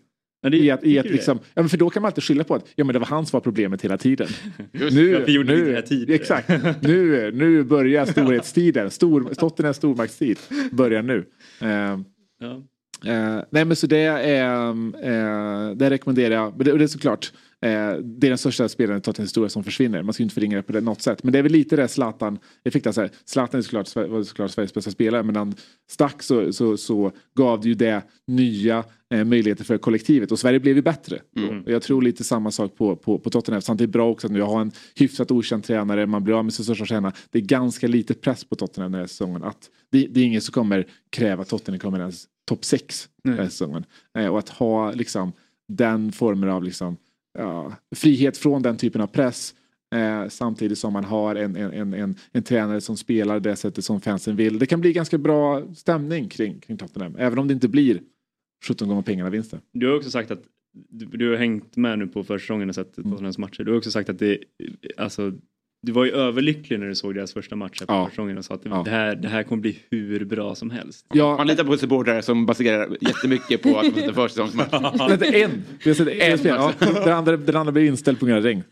Ja, 0.44 0.50
det- 0.50 0.56
I 0.58 0.70
att, 0.70 0.84
i 0.84 0.98
att 0.98 1.06
liksom, 1.06 1.38
ja, 1.54 1.62
men 1.62 1.68
för 1.68 1.76
då 1.76 1.90
kan 1.90 2.02
man 2.02 2.08
alltid 2.08 2.24
skylla 2.24 2.44
på 2.44 2.54
att 2.54 2.66
ja, 2.76 2.84
men 2.84 2.92
det 2.92 2.98
var 2.98 3.06
han 3.06 3.26
som 3.26 3.36
var 3.36 3.40
problemet 3.40 3.82
hela 3.84 3.98
tiden. 3.98 4.28
nu, 4.72 5.14
Varför 5.14 5.32
gjorde 5.32 5.54
vi 5.54 5.60
nu, 5.62 5.68
det 5.68 5.74
här 5.74 5.82
tidigare? 5.82 6.14
Exakt. 6.20 6.48
Nu, 6.82 7.32
nu 7.34 7.62
börjar 7.64 8.06
storhetstiden. 8.06 8.90
Stor, 8.90 9.34
Tottenhams 9.34 9.76
stormaktstid 9.76 10.38
börjar 10.72 11.02
nu. 11.02 11.24
Eh, 11.60 11.98
Ja. 12.40 12.62
Eh, 13.06 13.42
nej 13.50 13.64
men 13.64 13.76
så 13.76 13.86
det 13.86 13.98
är, 13.98 14.68
eh, 14.70 15.76
det 15.76 15.90
rekommenderar 15.90 16.34
jag. 16.34 16.56
Men 16.56 16.66
det, 16.66 16.78
det 16.78 16.84
är 16.84 16.88
såklart, 16.88 17.32
eh, 17.60 17.68
det 18.02 18.26
är 18.26 18.28
den 18.28 18.38
största 18.38 18.68
spelaren 18.68 18.98
i 18.98 19.02
Tottenhams 19.02 19.28
historia 19.30 19.48
som 19.48 19.64
försvinner. 19.64 20.02
Man 20.02 20.12
ska 20.12 20.22
ju 20.22 20.24
inte 20.24 20.34
förringa 20.34 20.56
det 20.56 20.62
på 20.62 20.72
det 20.72 20.80
något 20.80 21.02
sätt. 21.02 21.22
Men 21.24 21.32
det 21.32 21.38
är 21.38 21.42
väl 21.42 21.52
lite 21.52 21.76
det 21.76 21.88
Zlatan, 21.88 22.38
jag 22.62 22.72
fick 22.72 22.84
det 22.84 22.92
så 22.92 23.00
här, 23.00 23.10
Zlatan 23.24 23.58
är 23.58 23.62
såklart, 23.62 23.96
var 23.96 24.22
såklart 24.22 24.50
Sveriges 24.50 24.74
bästa 24.74 24.90
spelare 24.90 25.22
men 25.22 25.32
när 25.32 25.40
han 25.40 25.54
stack 25.90 26.22
så, 26.22 26.52
så, 26.52 26.76
så 26.76 27.12
gav 27.36 27.60
det 27.60 27.68
ju 27.68 27.74
det 27.74 28.02
nya 28.26 28.84
eh, 29.12 29.24
möjligheter 29.24 29.64
för 29.64 29.78
kollektivet 29.78 30.32
och 30.32 30.38
Sverige 30.38 30.60
blev 30.60 30.76
ju 30.76 30.82
bättre. 30.82 31.20
Och 31.64 31.70
jag 31.72 31.82
tror 31.82 32.02
lite 32.02 32.24
samma 32.24 32.50
sak 32.50 32.76
på, 32.76 32.96
på, 32.96 33.18
på 33.18 33.30
Tottenham. 33.30 33.62
Samtidigt 33.62 33.92
bra 33.92 34.10
också 34.10 34.26
att 34.26 34.32
nu 34.32 34.42
ha 34.42 34.60
en 34.60 34.72
hyfsat 34.94 35.30
okänd 35.30 35.64
tränare, 35.64 36.06
man 36.06 36.24
blir 36.24 36.38
av 36.38 36.44
med 36.44 36.54
sin 36.54 36.64
största 36.64 36.86
stjärna. 36.86 37.12
Det 37.30 37.38
är 37.38 37.42
ganska 37.42 37.88
lite 37.88 38.14
press 38.14 38.44
på 38.44 38.56
Tottenham 38.56 38.92
den 38.92 39.00
här 39.00 39.06
säsongen. 39.06 39.42
Att 39.42 39.70
det, 39.90 40.06
det 40.06 40.20
är 40.20 40.24
ingen 40.24 40.40
som 40.40 40.52
kommer 40.52 40.86
kräva 41.10 41.42
att 41.42 41.48
Tottenham 41.48 41.78
kommer 41.78 41.98
ens 41.98 42.26
topp 42.48 42.64
6 42.64 43.08
den 43.24 43.34
här 43.34 43.44
säsongen. 43.44 43.84
Eh, 44.18 44.26
och 44.26 44.38
att 44.38 44.48
ha 44.48 44.92
liksom 44.92 45.32
den 45.68 46.12
formen 46.12 46.48
av 46.48 46.62
liksom, 46.62 46.96
ja, 47.38 47.72
frihet 47.94 48.36
från 48.36 48.62
den 48.62 48.76
typen 48.76 49.00
av 49.00 49.06
press 49.06 49.54
eh, 49.94 50.28
samtidigt 50.28 50.78
som 50.78 50.92
man 50.92 51.04
har 51.04 51.34
en, 51.34 51.56
en, 51.56 51.72
en, 51.72 51.94
en, 51.94 52.16
en 52.32 52.42
tränare 52.42 52.80
som 52.80 52.96
spelar 52.96 53.40
det 53.40 53.56
sättet 53.56 53.84
som 53.84 54.00
fansen 54.00 54.36
vill. 54.36 54.58
Det 54.58 54.66
kan 54.66 54.80
bli 54.80 54.92
ganska 54.92 55.18
bra 55.18 55.62
stämning 55.74 56.28
kring, 56.28 56.60
kring 56.60 56.76
Tottenham. 56.76 57.16
Även 57.18 57.38
om 57.38 57.48
det 57.48 57.54
inte 57.54 57.68
blir 57.68 58.00
17 58.68 58.88
gånger 58.88 59.02
pengarna 59.02 59.30
vinsten. 59.30 59.60
Du 59.72 59.88
har 59.88 59.96
också 59.96 60.10
sagt 60.10 60.30
att 60.30 60.42
du, 60.88 61.06
du 61.06 61.30
har 61.30 61.36
hängt 61.36 61.76
med 61.76 61.98
nu 61.98 62.06
på 62.06 62.24
försäsongen 62.24 62.68
och 62.68 62.74
sett 62.74 62.98
Mm. 62.98 63.10
Tottenhams 63.10 63.38
matcher. 63.38 63.64
Du 63.64 63.70
har 63.70 63.78
också 63.78 63.90
sagt 63.90 64.08
att 64.08 64.18
det, 64.18 64.38
alltså, 64.96 65.32
du 65.82 65.92
var 65.92 66.04
ju 66.04 66.10
överlycklig 66.10 66.80
när 66.80 66.86
du 66.88 66.94
såg 66.94 67.14
deras 67.14 67.32
första 67.32 67.56
match 67.56 67.80
här 67.80 67.86
på 67.86 67.92
Ja. 67.92 68.04
försäsongen 68.06 68.38
och 68.38 68.44
sa 68.44 68.54
att 68.54 68.62
det, 68.62 68.68
Ja. 68.68 68.82
det, 68.84 68.90
här, 68.90 69.14
det 69.16 69.28
här 69.28 69.42
kommer 69.42 69.62
bli 69.62 69.78
hur 69.90 70.24
bra 70.24 70.54
som 70.54 70.70
helst. 70.70 71.06
Ja, 71.14 71.36
Man 71.36 71.46
litar 71.46 71.64
på 71.64 71.76
supportrar 71.76 72.20
som 72.20 72.46
baserar 72.46 72.96
jättemycket 73.00 73.62
på 73.62 73.78
att 73.78 73.84
de 73.84 73.90
sätter 74.00 74.12
försäsongsmatch. 74.12 74.72
En. 75.22 75.62
Vi 75.84 75.90
har 75.90 75.94
sett 75.94 76.08
en 76.08 76.32
En 76.32 76.38
spel. 76.38 76.54
Ja, 76.56 76.72
den, 77.04 77.12
andra, 77.12 77.36
den 77.36 77.56
andra 77.56 77.72
blir 77.72 77.84
inställd 77.86 78.20
på 78.20 78.26
grund 78.26 78.38
av 78.38 78.44
regn. 78.44 78.62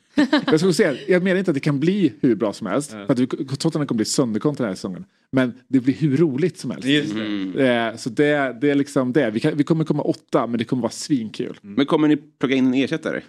Jag, 0.46 0.60
skulle 0.60 0.72
säga, 0.72 0.94
jag 1.08 1.22
menar 1.22 1.38
inte 1.38 1.50
att 1.50 1.54
det 1.54 1.60
kan 1.60 1.80
bli 1.80 2.12
hur 2.20 2.34
bra 2.34 2.52
som 2.52 2.66
helst. 2.66 2.90
För 2.90 3.12
att 3.12 3.18
vi- 3.18 3.26
Tottenham 3.26 3.86
kommer 3.86 3.96
bli 3.96 4.04
sönderkontrat 4.04 4.58
den 4.58 4.66
här 4.68 4.74
säsongen. 4.74 5.04
Men 5.32 5.52
det 5.68 5.80
blir 5.80 5.94
hur 5.94 6.16
roligt 6.16 6.58
som 6.58 6.70
helst. 6.70 6.88
Just 6.88 7.14
det. 7.54 7.68
Eh, 7.68 7.96
Så 7.96 8.10
det, 8.10 8.56
det 8.60 8.70
är 8.70 8.74
liksom 8.74 9.12
det. 9.12 9.30
Vi, 9.30 9.40
kan, 9.40 9.56
vi 9.56 9.64
kommer 9.64 9.84
komma 9.84 10.02
åtta 10.02 10.46
men 10.46 10.58
det 10.58 10.64
kommer 10.64 10.82
vara 10.82 10.92
svinkul. 10.92 11.58
Men 11.62 11.86
kommer 11.86 12.08
ni 12.08 12.16
plocka 12.16 12.54
in 12.54 12.66
en 12.66 12.74
ersättare? 12.74 13.20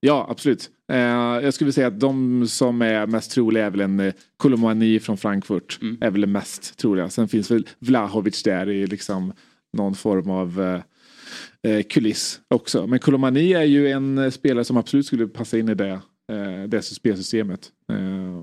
Ja, 0.00 0.26
absolut. 0.30 0.70
Eh, 0.92 0.98
jag 1.42 1.54
skulle 1.54 1.72
säga 1.72 1.86
att 1.86 2.00
de 2.00 2.46
som 2.48 2.82
är 2.82 3.06
mest 3.06 3.30
troliga 3.30 3.66
är 3.66 3.70
väl 3.70 3.80
en 3.80 4.00
eh, 4.00 4.14
Kolomani 4.36 5.00
från 5.00 5.16
Frankfurt. 5.16 5.78
Mm. 5.82 5.98
Är 6.00 6.10
väl 6.10 6.26
mest 6.26 6.78
troliga. 6.78 7.10
Sen 7.10 7.28
finns 7.28 7.50
väl 7.50 7.66
Vlahovic 7.78 8.42
där 8.42 8.68
i 8.68 8.86
liksom 8.86 9.32
någon 9.72 9.94
form 9.94 10.30
av 10.30 10.60
eh, 10.62 11.72
eh, 11.72 11.82
kuliss 11.82 12.40
också. 12.48 12.86
Men 12.86 12.98
Kolomani 12.98 13.52
är 13.52 13.64
ju 13.64 13.88
en 13.88 14.18
eh, 14.18 14.30
spelare 14.30 14.64
som 14.64 14.76
absolut 14.76 15.06
skulle 15.06 15.26
passa 15.26 15.58
in 15.58 15.68
i 15.68 15.74
det, 15.74 16.00
eh, 16.32 16.62
det 16.68 16.82
spelsystemet. 16.82 17.72
Eh, 17.92 18.42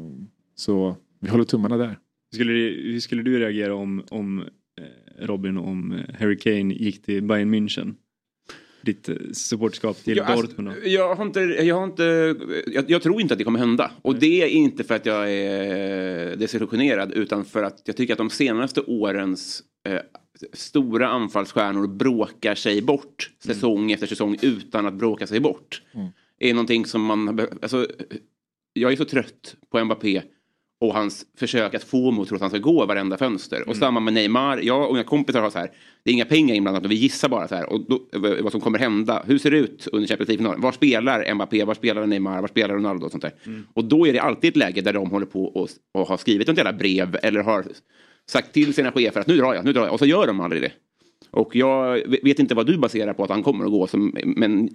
så 0.56 0.96
vi 1.22 1.30
håller 1.30 1.44
tummarna 1.44 1.78
där. 1.78 2.00
Skulle, 2.34 2.52
hur 2.52 3.00
skulle 3.00 3.24
du 3.24 3.40
reagera 3.40 3.76
om, 3.76 4.04
om 4.10 4.44
Robin, 5.20 5.58
om 5.58 6.04
Harry 6.20 6.38
Kane 6.38 6.74
gick 6.74 7.02
till 7.02 7.24
Bayern 7.24 7.54
München? 7.54 7.96
Ditt 8.86 9.10
eh, 9.10 9.16
supportskap 9.34 10.04
till 10.04 10.18
Ja, 10.18 10.24
alltså, 10.24 10.48
Dortmund 10.48 10.78
då? 10.84 10.90
jag, 10.90 11.16
har 11.16 11.26
inte, 11.26 11.40
jag, 11.40 11.76
har 11.76 11.84
inte, 11.84 12.36
jag, 12.68 12.90
jag 12.90 13.02
tror 13.02 13.22
inte 13.22 13.34
att 13.34 13.38
det 13.38 13.44
kommer 13.44 13.60
hända. 13.60 13.92
Och 14.02 14.16
det 14.16 14.44
är 14.44 14.48
inte 14.48 14.84
för 14.84 14.96
att 14.96 15.06
jag 15.06 15.32
är 15.34 16.36
desillusionerad 16.36 17.12
utan 17.12 17.46
för 17.46 17.64
att 17.64 17.82
jag 17.86 17.98
tycker 17.98 18.14
att 18.14 18.18
de 18.18 18.30
senaste 18.30 18.82
årens 18.82 19.64
eh, 19.88 20.00
stora 20.54 21.08
anfallsstjärnor 21.08 21.88
bråkar 21.88 22.56
sig 22.56 22.82
bort 22.82 23.32
säsong 23.40 23.92
efter 23.92 24.08
säsong 24.08 24.38
utan 24.42 24.86
att 24.86 24.94
bråka 24.94 25.28
sig 25.28 25.40
bort. 25.40 25.82
Är 26.40 26.54
någonting 26.54 26.86
som 26.86 27.02
man... 27.04 27.40
Alltså, 27.62 27.88
jag 28.74 28.92
är 28.92 28.96
så 28.96 29.06
trött 29.06 29.56
på 29.72 29.86
Mbappé 29.86 30.22
och 30.80 30.94
hans 30.94 31.26
försök 31.38 31.74
att 31.74 31.84
få 31.84 32.12
mig 32.12 32.26
att 32.32 32.42
han 32.42 32.50
ska 32.50 32.60
gå 32.60 32.86
varenda 32.86 33.18
fönster. 33.18 33.70
Och 33.70 33.76
samma 33.76 34.00
med 34.00 34.14
Neymar. 34.14 34.60
Jag 34.64 34.88
och 34.88 34.94
mina 34.94 35.04
kompisar 35.04 35.42
har 35.42 35.50
så 35.50 35.60
här, 35.60 35.72
det 36.04 36.12
är 36.12 36.14
inga 36.14 36.26
pengar 36.26 36.56
inblandat 36.56 36.86
och 36.86 36.92
vi 36.92 36.96
gissar 36.96 37.30
bara 37.30 37.48
så 37.48 37.56
här. 37.56 37.74
Och 37.74 37.82
då, 37.88 38.02
vad 38.42 38.52
som 38.52 38.62
kommer 38.62 38.80
hända. 38.80 39.24
Hur 39.28 39.38
ser 39.38 39.52
det 39.52 39.58
ut 39.58 39.88
under 39.92 40.08
Champions 40.08 40.28
League-finalen? 40.28 40.62
Var 40.62 40.72
spelar 40.72 41.34
Mbappé? 41.34 41.64
Var 41.64 41.74
spelar 41.74 42.06
Neymar? 42.06 42.42
Var 42.42 42.48
spelar 42.48 42.76
Ronaldo? 42.76 43.06
Och 43.06 43.12
sånt 43.12 43.22
där. 43.22 43.34
Och 43.74 43.86
då 43.86 44.08
är 44.08 44.14
det 44.14 44.20
alltid 44.20 44.50
ett 44.50 44.58
läge 44.58 44.82
där 44.82 44.94
de 44.94 45.12
håller 45.12 45.26
på 45.26 45.46
och, 45.46 45.70
och 45.94 46.08
har 46.08 46.18
skrivit 46.18 46.50
ett 46.50 46.58
jävla 46.58 46.74
brev 46.74 47.18
eller 47.24 47.44
har 47.44 47.66
sagt 48.30 48.54
till 48.54 48.74
sina 48.74 48.92
chefer 48.92 49.22
att 49.22 49.28
nu 49.28 49.38
drar 49.38 49.54
jag, 49.54 49.66
nu 49.66 49.74
drar 49.74 49.84
jag. 49.84 49.94
Och 49.94 50.00
så 50.00 50.06
gör 50.06 50.28
de 50.28 50.40
aldrig 50.40 50.62
det. 50.62 50.72
Och 51.32 51.56
jag 51.56 52.02
vet 52.24 52.40
inte 52.40 52.56
vad 52.56 52.68
du 52.68 52.78
baserar 52.78 53.14
på 53.14 53.24
att 53.24 53.30
han 53.30 53.44
kommer 53.44 53.66
att 53.66 53.72
gå, 53.72 53.88
som, 53.88 54.18
men 54.24 54.70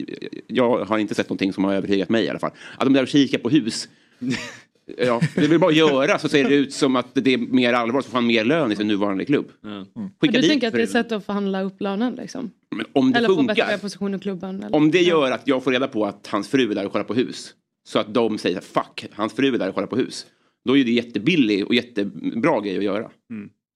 jag 0.46 0.84
har 0.84 0.98
inte 0.98 1.14
sett 1.14 1.28
någonting 1.28 1.52
som 1.52 1.64
har 1.64 1.74
övertygat 1.74 2.08
mig 2.08 2.24
i 2.24 2.28
alla 2.28 2.38
fall. 2.38 2.50
Att 2.76 2.84
de 2.84 2.92
där 2.92 3.02
och 3.02 3.08
kikar 3.08 3.38
på 3.38 3.48
hus. 3.48 3.88
Ja, 4.98 5.20
det 5.34 5.46
vill 5.46 5.60
bara 5.60 5.72
göra 5.72 6.18
så 6.18 6.28
ser 6.28 6.48
det 6.48 6.54
ut 6.54 6.72
som 6.72 6.96
att 6.96 7.14
det 7.14 7.34
är 7.34 7.38
mer 7.38 7.72
allvar 7.72 8.00
så 8.00 8.10
får 8.10 8.18
han 8.18 8.26
mer 8.26 8.44
lön 8.44 8.72
i 8.72 8.76
sin 8.76 8.88
nuvarande 8.88 9.24
klubb. 9.24 9.46
Men 9.60 9.86
Skicka 10.20 10.40
du 10.40 10.48
tänker 10.48 10.66
att 10.66 10.72
det 10.72 10.80
är 10.80 10.84
ett 10.84 10.90
sätt 10.90 11.12
att 11.12 11.26
förhandla 11.26 11.62
upp 11.62 11.80
lönen 11.80 12.14
liksom? 12.14 12.50
men 12.76 12.86
om 12.92 13.12
det 13.12 13.18
Eller 13.18 13.28
få 13.28 13.42
bättre 13.42 13.62
funkar. 13.64 13.78
position 13.78 14.14
i 14.14 14.18
klubben? 14.18 14.62
Eller? 14.62 14.76
Om 14.76 14.90
det 14.90 15.02
gör 15.02 15.30
att 15.30 15.48
jag 15.48 15.64
får 15.64 15.70
reda 15.72 15.88
på 15.88 16.06
att 16.06 16.26
hans 16.26 16.48
fru 16.48 16.70
är 16.70 16.74
där 16.74 16.86
och 16.86 16.92
kollar 16.92 17.04
på 17.04 17.14
hus. 17.14 17.54
Så 17.88 17.98
att 17.98 18.14
de 18.14 18.38
säger 18.38 18.60
fuck, 18.60 19.06
hans 19.12 19.32
fru 19.32 19.54
är 19.54 19.58
där 19.58 19.68
och 19.68 19.74
kollar 19.74 19.86
på 19.88 19.96
hus. 19.96 20.26
Då 20.64 20.76
är 20.76 20.84
det 20.84 20.90
jättebillig 20.90 21.66
och 21.66 21.74
jättebra 21.74 22.60
grej 22.60 22.78
att 22.78 22.84
göra. 22.84 23.10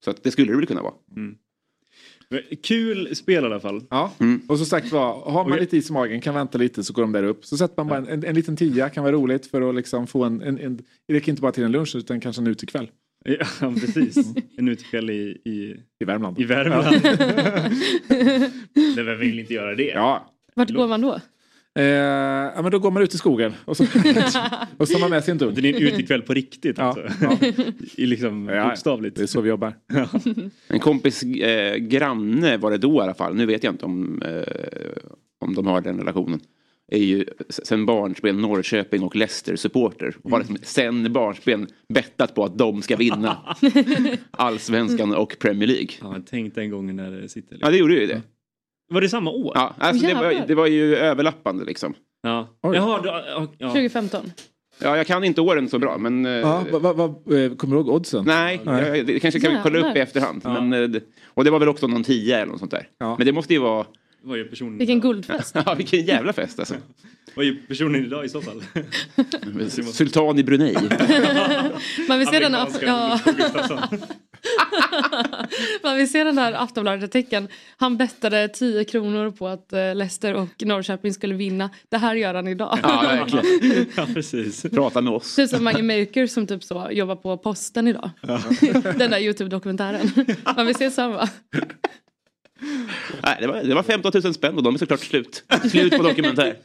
Så 0.04 0.10
att 0.10 0.22
det 0.22 0.30
skulle 0.30 0.52
det 0.52 0.56
väl 0.56 0.66
kunna 0.66 0.82
vara. 0.82 0.94
Kul 2.62 3.16
spel 3.16 3.42
i 3.44 3.46
alla 3.46 3.60
fall. 3.60 3.82
Ja, 3.90 4.12
och 4.48 4.58
som 4.58 4.66
sagt 4.66 4.92
var, 4.92 5.30
har 5.30 5.48
man 5.48 5.58
lite 5.58 5.76
is 5.76 5.90
i 5.90 5.92
magen, 5.92 6.20
kan 6.20 6.34
vänta 6.34 6.58
lite 6.58 6.84
så 6.84 6.92
går 6.92 7.02
de 7.02 7.12
där 7.12 7.22
upp. 7.22 7.44
Så 7.44 7.56
sätter 7.56 7.74
man 7.76 7.86
bara 7.86 7.98
en, 7.98 8.08
en, 8.08 8.24
en 8.24 8.34
liten 8.34 8.56
tia, 8.56 8.88
kan 8.88 9.04
vara 9.04 9.14
roligt 9.14 9.46
för 9.46 9.68
att 9.68 9.74
liksom 9.74 10.06
få 10.06 10.24
en, 10.24 10.42
en, 10.42 10.58
en 10.58 10.76
det 11.08 11.14
räcker 11.14 11.32
inte 11.32 11.42
bara 11.42 11.52
till 11.52 11.64
en 11.64 11.72
lunch 11.72 11.96
utan 11.96 12.20
kanske 12.20 12.42
en 12.42 12.46
utekväll 12.46 12.88
Ja, 13.24 13.36
precis. 13.80 14.34
En 14.56 14.68
utekväll 14.68 15.10
i, 15.10 15.40
i, 15.44 15.76
i 16.00 16.04
Värmland. 16.04 16.40
i 16.40 16.44
Värmland. 16.44 17.02
Men 18.96 19.06
vem 19.06 19.18
vill 19.18 19.38
inte 19.38 19.54
göra 19.54 19.74
det? 19.74 19.88
Ja. 19.88 20.30
Vart 20.54 20.70
går 20.70 20.88
man 20.88 21.00
då? 21.00 21.20
Eh, 21.78 21.84
ja, 21.84 22.62
men 22.62 22.70
då 22.70 22.78
går 22.78 22.90
man 22.90 23.02
ut 23.02 23.14
i 23.14 23.18
skogen 23.18 23.52
och 23.64 23.76
så, 23.76 23.84
och 24.76 24.88
så 24.88 24.94
har 24.94 25.00
man 25.00 25.10
med 25.10 25.24
sig 25.24 25.32
en 25.32 25.38
dunk. 25.38 25.56
Det 25.58 25.68
är 25.68 25.74
en 25.76 25.82
utekväll 25.82 26.22
på 26.22 26.34
riktigt 26.34 26.78
Ja, 26.78 26.84
alltså. 26.84 27.02
ja. 27.20 27.36
I 27.96 28.06
liksom 28.06 28.48
Ja, 28.48 28.68
bokstavligt. 28.68 29.16
Det 29.16 29.22
är 29.22 29.26
så 29.26 29.40
vi 29.40 29.48
jobbar. 29.48 29.74
En 30.68 30.80
kompis 30.80 31.22
eh, 31.22 31.76
granne 31.76 32.56
var 32.56 32.70
det 32.70 32.78
då 32.78 32.94
i 32.94 33.00
alla 33.00 33.14
fall. 33.14 33.34
Nu 33.34 33.46
vet 33.46 33.64
jag 33.64 33.72
inte 33.74 33.84
om, 33.84 34.22
eh, 34.22 34.42
om 35.40 35.54
de 35.54 35.66
har 35.66 35.80
den 35.80 35.98
relationen. 35.98 36.40
Är 36.92 36.98
ju 36.98 37.24
sen 37.48 37.86
barnsben 37.86 38.36
Norrköping 38.40 39.02
och 39.02 39.16
Leicester-supporter. 39.16 40.16
Och 40.22 40.30
har 40.30 40.38
liksom 40.38 40.56
sen 40.62 41.12
barnsben 41.12 41.66
bettat 41.94 42.34
på 42.34 42.44
att 42.44 42.58
de 42.58 42.82
ska 42.82 42.96
vinna 42.96 43.36
allsvenskan 44.30 45.14
och 45.14 45.36
Premier 45.38 45.66
League. 45.68 45.88
Ja, 46.00 46.16
tänk 46.30 46.54
den 46.54 46.70
gången 46.70 46.96
när 46.96 47.10
det 47.10 47.28
sitter. 47.28 47.52
Ja, 47.52 47.56
Liksom. 47.56 47.72
det 47.72 47.78
gjorde 47.78 47.94
ju 47.94 48.06
det. 48.06 48.22
Var 48.88 49.00
det 49.00 49.08
samma 49.08 49.30
år? 49.30 49.52
Ja, 49.54 49.74
alltså 49.78 50.06
det, 50.06 50.14
var, 50.14 50.44
det 50.48 50.54
var 50.54 50.66
ju 50.66 50.96
överlappande 50.96 51.64
liksom. 51.64 51.94
Ja. 52.22 52.48
Jaha, 52.62 53.00
då, 53.02 53.08
ja, 53.08 53.46
ja. 53.58 53.68
2015? 53.68 54.32
Ja, 54.78 54.96
jag 54.96 55.06
kan 55.06 55.24
inte 55.24 55.40
åren 55.40 55.68
så 55.68 55.78
bra, 55.78 55.98
men... 55.98 56.26
eh, 56.26 56.32
Ja, 56.32 56.64
vad, 56.72 56.82
vad, 56.82 56.96
vad, 56.96 57.10
eh, 57.10 57.54
kommer 57.54 57.76
du 57.76 57.80
ihåg 57.80 57.88
oddsen? 57.88 58.24
Nej, 58.26 58.60
Jag, 58.64 59.06
det 59.06 59.20
kanske 59.20 59.40
kan 59.40 59.52
vi 59.52 59.58
kolla 59.62 59.90
upp 59.90 59.96
i 59.96 60.00
efterhand. 60.00 60.40
Men, 60.44 60.72
eh, 60.72 60.88
det, 60.88 61.00
och 61.26 61.44
det 61.44 61.50
var 61.50 61.58
väl 61.58 61.68
också 61.68 61.86
någon 61.86 62.04
tia 62.04 62.36
eller 62.38 62.50
något 62.52 62.58
sånt 62.58 62.70
där. 62.70 62.88
Ja. 62.98 63.14
Men 63.18 63.26
det 63.26 63.32
måste 63.32 63.52
ju 63.52 63.58
vara... 63.60 63.86
Det 64.22 64.28
var 64.28 64.36
ju 64.36 64.44
personen, 64.44 64.78
Vilken 64.78 65.00
guldfest. 65.00 65.56
Ja, 65.66 65.74
vilken 65.74 66.04
jävla 66.04 66.32
fest 66.32 66.58
alltså. 66.58 66.74
vad 67.34 67.46
är 67.46 67.56
personen 67.68 68.04
idag 68.04 68.24
i 68.24 68.28
så 68.28 68.40
fall? 68.42 68.62
Sultan 69.92 70.38
i 70.38 70.44
Brunei. 70.44 70.74
Man 72.08 72.18
vill 72.18 72.28
se 72.28 72.38
den, 72.38 72.52
ja. 72.82 73.20
man 75.82 75.96
vill 75.96 76.10
se 76.10 76.24
den 76.24 76.36
där 76.36 76.52
Aftonbladet-artikeln. 76.52 77.48
Han 77.76 77.96
bettade 77.96 78.48
10 78.48 78.84
kronor 78.84 79.30
på 79.30 79.48
att 79.48 79.72
eh, 79.72 79.94
Leicester 79.94 80.34
och 80.34 80.48
Norrköping 80.64 81.14
skulle 81.14 81.34
vinna. 81.34 81.70
Det 81.88 81.96
här 81.96 82.14
gör 82.14 82.34
han 82.34 82.48
idag. 82.48 82.78
Ja, 82.82 83.02
verkligen. 83.02 83.86
ja, 83.96 84.06
precis. 84.14 84.62
Prata 84.62 85.00
med 85.00 85.12
oss. 85.12 85.36
Typ 85.36 85.50
som 85.50 85.64
Mange 85.64 85.82
Maker 85.82 86.26
som 86.26 86.46
typ 86.46 86.64
så 86.64 86.88
jobbar 86.90 87.16
på 87.16 87.36
posten 87.38 87.88
idag. 87.88 88.10
Den 88.98 89.10
där 89.10 89.18
Youtube-dokumentären. 89.18 90.10
Man 90.56 90.66
vill 90.66 90.74
se 90.74 90.90
samma. 90.90 91.28
Nej, 93.22 93.36
det, 93.40 93.46
var, 93.46 93.62
det 93.62 93.74
var 93.74 93.82
15 93.82 94.12
000 94.24 94.34
spänn 94.34 94.56
och 94.56 94.62
de 94.62 94.74
är 94.74 94.78
såklart 94.78 95.00
slut. 95.00 95.44
Slut 95.70 95.96
på 95.96 96.02
dokumentär. 96.02 96.56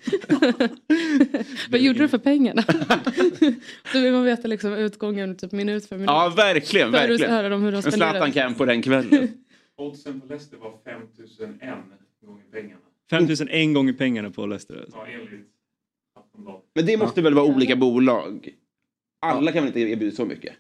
Vad 1.69 1.81
gjorde 1.81 1.99
du 1.99 2.07
för 2.07 2.17
pengarna? 2.17 2.63
Då 3.93 3.99
vill 3.99 4.11
man 4.11 4.23
veta 4.23 4.47
liksom 4.47 4.73
utgången 4.73 5.37
typ 5.37 5.51
minut 5.51 5.85
för 5.85 5.95
minut. 5.95 6.07
Ja, 6.07 6.33
verkligen. 6.35 6.91
För 6.91 6.99
verkligen. 6.99 7.31
höra 7.31 7.55
om 7.55 7.63
hur 7.63 7.71
de. 7.71 7.81
Zlatan-camp 7.81 8.57
på 8.57 8.65
den 8.65 8.81
kvällen. 8.81 9.27
Oddsen 9.77 10.21
på 10.21 10.27
Leicester 10.27 10.57
var 10.57 10.73
5001 10.85 11.59
gånger 12.25 12.43
pengarna. 12.51 12.81
5001 13.09 13.73
gånger 13.73 13.93
pengarna 13.93 14.31
på 14.31 14.45
Leicester. 14.45 14.85
Ja, 14.91 15.07
enligt. 15.07 15.45
Men 16.75 16.85
det 16.85 16.97
måste 16.97 17.21
väl 17.21 17.33
vara 17.33 17.45
olika 17.45 17.75
bolag? 17.75 18.49
Alla 19.21 19.51
kan 19.51 19.63
väl 19.63 19.67
inte 19.67 19.79
erbjuda 19.79 20.15
så 20.15 20.25
mycket? 20.25 20.53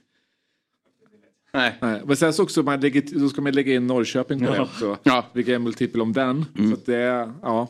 Nej. 1.53 1.75
Nej, 1.81 2.01
men 2.05 2.17
sen 2.17 2.33
så 2.33 2.43
också, 2.43 2.63
man 2.63 2.79
lägger, 2.79 3.19
då 3.19 3.29
ska 3.29 3.41
man 3.41 3.51
lägga 3.53 3.73
in 3.73 3.87
Norrköping 3.87 4.39
på 4.45 4.51
det 4.53 4.59
också. 4.61 4.97
Ja. 5.03 5.25
Vilka 5.33 5.55
är 5.55 5.59
multipel 5.59 6.01
om 6.01 6.13
den? 6.13 6.45
Så 6.69 6.73
att 6.73 6.85
det 6.85 6.95
är, 6.95 7.33
ja. 7.41 7.67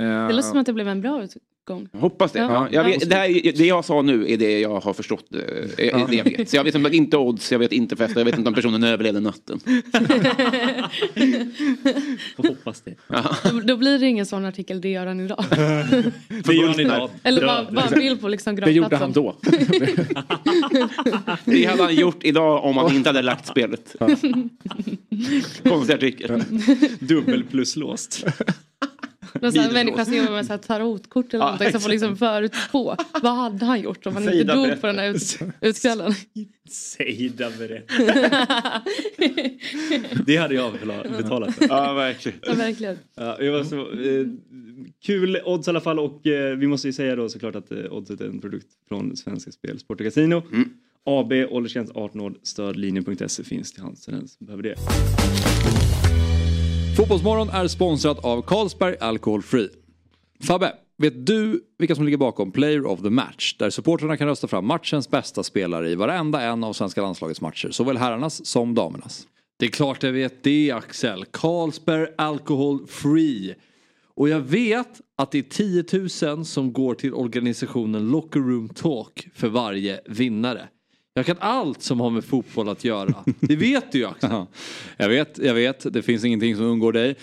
Eh, 0.00 0.04
Det 0.06 0.32
låter 0.32 0.48
som 0.48 0.58
att 0.58 0.66
det 0.66 0.72
blev 0.72 0.88
en 0.88 1.00
bra 1.00 1.26
Jag 1.68 2.00
hoppas 2.00 2.32
det. 2.32 2.38
Ja. 2.38 2.52
Ja. 2.52 2.68
Jag 2.72 2.84
vet, 2.84 3.10
det, 3.10 3.16
här, 3.16 3.52
det 3.56 3.66
jag 3.66 3.84
sa 3.84 4.02
nu 4.02 4.32
är 4.32 4.36
det 4.36 4.60
jag 4.60 4.80
har 4.80 4.92
förstått. 4.92 5.24
eh, 5.34 5.38
Det 6.08 6.16
jag 6.16 6.24
vet. 6.24 6.50
Så 6.50 6.56
jag 6.56 6.64
vet 6.64 6.74
som 6.74 6.82
sagt 6.82 6.94
inte 6.94 7.16
odds, 7.16 7.52
jag 7.52 7.58
vet 7.58 7.72
inte 7.72 7.96
fester, 7.96 8.20
jag 8.20 8.24
vet 8.24 8.38
inte 8.38 8.48
om 8.48 8.54
personen 8.54 8.84
överlevde 8.84 9.20
natten. 9.20 9.60
Hoppas 12.36 12.80
det. 12.80 12.94
Då, 13.50 13.60
då 13.60 13.76
blir 13.76 13.98
det 13.98 14.06
ingen 14.06 14.26
sån 14.26 14.44
artikel, 14.44 14.80
det 14.80 14.88
gör 14.88 15.06
han 15.06 15.20
idag. 15.20 15.44
Det 16.44 16.54
gör 16.54 16.68
han 16.68 16.80
idag. 16.80 17.10
Eller 17.22 17.46
bara, 17.46 17.82
en 17.86 17.94
bild 17.98 18.20
på 18.20 18.28
liksom 18.28 18.56
det 18.56 18.70
gjorde 18.72 18.96
han 18.96 19.12
då. 19.12 19.36
Det 21.44 21.64
hade 21.64 21.82
han 21.82 21.94
gjort 21.94 22.24
idag 22.24 22.64
om 22.64 22.76
han 22.76 22.94
inte 22.96 23.08
hade 23.08 23.22
lagt 23.22 23.46
spelet. 23.46 23.96
Konstig 25.62 25.94
artikel. 25.94 26.42
Dubbel 27.00 27.44
plus 27.44 27.76
låst. 27.76 28.24
Någon 29.40 29.52
sån 29.52 29.72
människa 29.72 30.04
som 30.04 30.14
jobbar 30.14 30.32
med 30.32 30.46
så 30.46 30.52
här 30.52 30.58
tarotkort 30.58 31.34
eller 31.34 31.44
Ja, 31.44 31.50
någonting 31.50 31.72
som 31.72 31.80
får 31.80 31.90
liksom 31.90 32.16
förutspå. 32.16 32.96
Vad 33.22 33.32
hade 33.36 33.64
han 33.64 33.80
gjort 33.80 34.06
om 34.06 34.14
han 34.14 34.22
inte 34.22 34.44
dog 34.44 34.62
berättar. 34.62 34.80
på 34.80 34.86
den 34.86 34.98
här 34.98 35.08
ut, 35.14 35.38
utkvällen? 35.60 36.14
Seida 36.68 37.50
berättar. 37.58 38.82
Det 40.26 40.36
hade 40.36 40.54
jag 40.54 40.72
betala- 40.72 41.02
betalat 41.18 41.54
för. 41.54 41.66
Ja, 41.68 41.92
verkligen. 41.92 42.38
Ja, 42.42 42.54
verkligen. 42.54 42.98
Ja, 43.14 43.36
det 43.38 43.50
var 43.50 43.64
så, 43.64 43.80
eh, 43.80 44.26
kul 45.06 45.40
odds 45.44 45.66
i 45.68 45.70
alla 45.70 45.80
fall 45.80 45.98
och 45.98 46.26
eh, 46.26 46.56
vi 46.56 46.66
måste 46.66 46.88
ju 46.88 46.92
säga 46.92 47.16
då 47.16 47.28
såklart 47.28 47.54
att 47.56 47.72
eh, 47.72 47.78
oddset 47.90 48.20
är 48.20 48.24
en 48.26 48.40
produkt 48.40 48.66
från 48.88 49.16
Svenska 49.16 49.50
Spel, 49.52 49.78
Sport 49.78 50.00
och 50.00 50.06
Casino. 50.06 50.42
AB, 51.04 51.32
åldersgräns 51.50 51.90
18 51.94 52.20
år, 52.20 52.34
stödlinjen.se 52.42 53.44
finns 53.44 53.72
till 53.72 53.82
hands 53.82 54.04
för 54.04 54.12
den 54.12 54.28
som 54.28 54.46
behöver 54.46 54.62
det. 54.62 54.74
Fotbollsmorgon 56.96 57.48
är 57.48 57.68
sponsrat 57.68 58.24
av 58.24 58.42
Carlsberg 58.42 58.96
Alcohol 59.00 59.42
Free. 59.42 59.68
Fabbe, 60.40 60.72
vet 60.98 61.26
du 61.26 61.60
vilka 61.78 61.94
som 61.94 62.04
ligger 62.04 62.18
bakom 62.18 62.52
Player 62.52 62.86
of 62.86 63.02
the 63.02 63.10
Match? 63.10 63.56
Där 63.58 63.70
supportrarna 63.70 64.16
kan 64.16 64.28
rösta 64.28 64.48
fram 64.48 64.66
matchens 64.66 65.10
bästa 65.10 65.42
spelare 65.42 65.90
i 65.90 65.94
varenda 65.94 66.40
en 66.42 66.64
av 66.64 66.72
svenska 66.72 67.02
landslagets 67.02 67.40
matcher. 67.40 67.70
Såväl 67.70 67.96
herrarnas 67.96 68.46
som 68.46 68.74
damernas. 68.74 69.26
Det 69.58 69.66
är 69.66 69.70
klart 69.70 70.02
jag 70.02 70.12
vet 70.12 70.42
det 70.42 70.70
Axel. 70.70 71.24
Carlsberg 71.24 72.06
Alcohol 72.18 72.86
Free. 72.86 73.54
Och 74.14 74.22
Och 74.22 74.28
jag 74.28 74.40
vet 74.40 75.00
att 75.16 75.30
det 75.30 75.38
är 75.38 75.42
10 76.12 76.34
000 76.36 76.44
som 76.44 76.72
går 76.72 76.94
till 76.94 77.14
organisationen 77.14 78.10
Locker 78.10 78.40
Room 78.40 78.68
Talk 78.68 79.28
för 79.34 79.48
varje 79.48 80.00
vinnare. 80.06 80.68
Jag 81.14 81.26
kan 81.26 81.36
allt 81.40 81.82
som 81.82 82.00
har 82.00 82.10
med 82.10 82.24
fotboll 82.24 82.68
att 82.68 82.84
göra. 82.84 83.24
Det 83.40 83.56
vet 83.56 83.92
du 83.92 83.98
ju 83.98 84.06
Axel. 84.06 84.30
Ja, 84.30 84.46
jag 84.96 85.08
vet, 85.08 85.38
jag 85.38 85.54
vet. 85.54 85.92
Det 85.92 86.02
finns 86.02 86.24
ingenting 86.24 86.56
som 86.56 86.64
undgår 86.64 86.92
dig. 86.92 87.16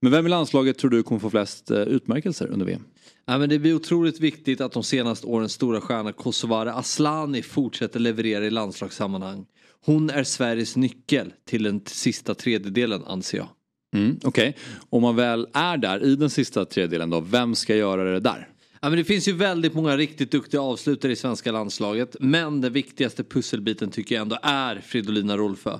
Men 0.00 0.12
vem 0.12 0.26
i 0.26 0.28
landslaget 0.28 0.78
tror 0.78 0.90
du 0.90 1.02
kommer 1.02 1.20
få 1.20 1.30
flest 1.30 1.70
eh, 1.70 1.78
utmärkelser 1.78 2.46
under 2.46 2.66
VM? 2.66 2.84
Ja, 3.26 3.38
men 3.38 3.48
det 3.48 3.58
blir 3.58 3.74
otroligt 3.74 4.20
viktigt 4.20 4.60
att 4.60 4.72
de 4.72 4.82
senaste 4.82 5.26
årens 5.26 5.52
stora 5.52 5.80
stjärna 5.80 6.12
Kosovare 6.12 6.72
Aslani 6.72 7.42
fortsätter 7.42 8.00
leverera 8.00 8.46
i 8.46 8.50
landslagssammanhang. 8.50 9.46
Hon 9.84 10.10
är 10.10 10.24
Sveriges 10.24 10.76
nyckel 10.76 11.32
till 11.46 11.62
den 11.62 11.80
sista 11.86 12.34
tredjedelen 12.34 13.04
anser 13.04 13.38
jag. 13.38 13.48
Mm, 13.96 14.18
Okej, 14.22 14.48
okay. 14.48 14.62
om 14.90 15.02
man 15.02 15.16
väl 15.16 15.48
är 15.52 15.76
där 15.76 16.04
i 16.04 16.16
den 16.16 16.30
sista 16.30 16.64
tredjedelen 16.64 17.10
då, 17.10 17.20
vem 17.20 17.54
ska 17.54 17.76
göra 17.76 18.04
det 18.04 18.20
där? 18.20 18.48
Ja, 18.82 18.88
men 18.88 18.98
det 18.98 19.04
finns 19.04 19.28
ju 19.28 19.32
väldigt 19.32 19.74
många 19.74 19.96
riktigt 19.96 20.30
duktiga 20.30 20.60
avslutare 20.60 21.12
i 21.12 21.16
svenska 21.16 21.52
landslaget. 21.52 22.16
Men 22.20 22.60
den 22.60 22.72
viktigaste 22.72 23.24
pusselbiten 23.24 23.90
tycker 23.90 24.14
jag 24.14 24.22
ändå 24.22 24.38
är 24.42 24.80
Fridolina 24.80 25.36
Rolfö. 25.36 25.78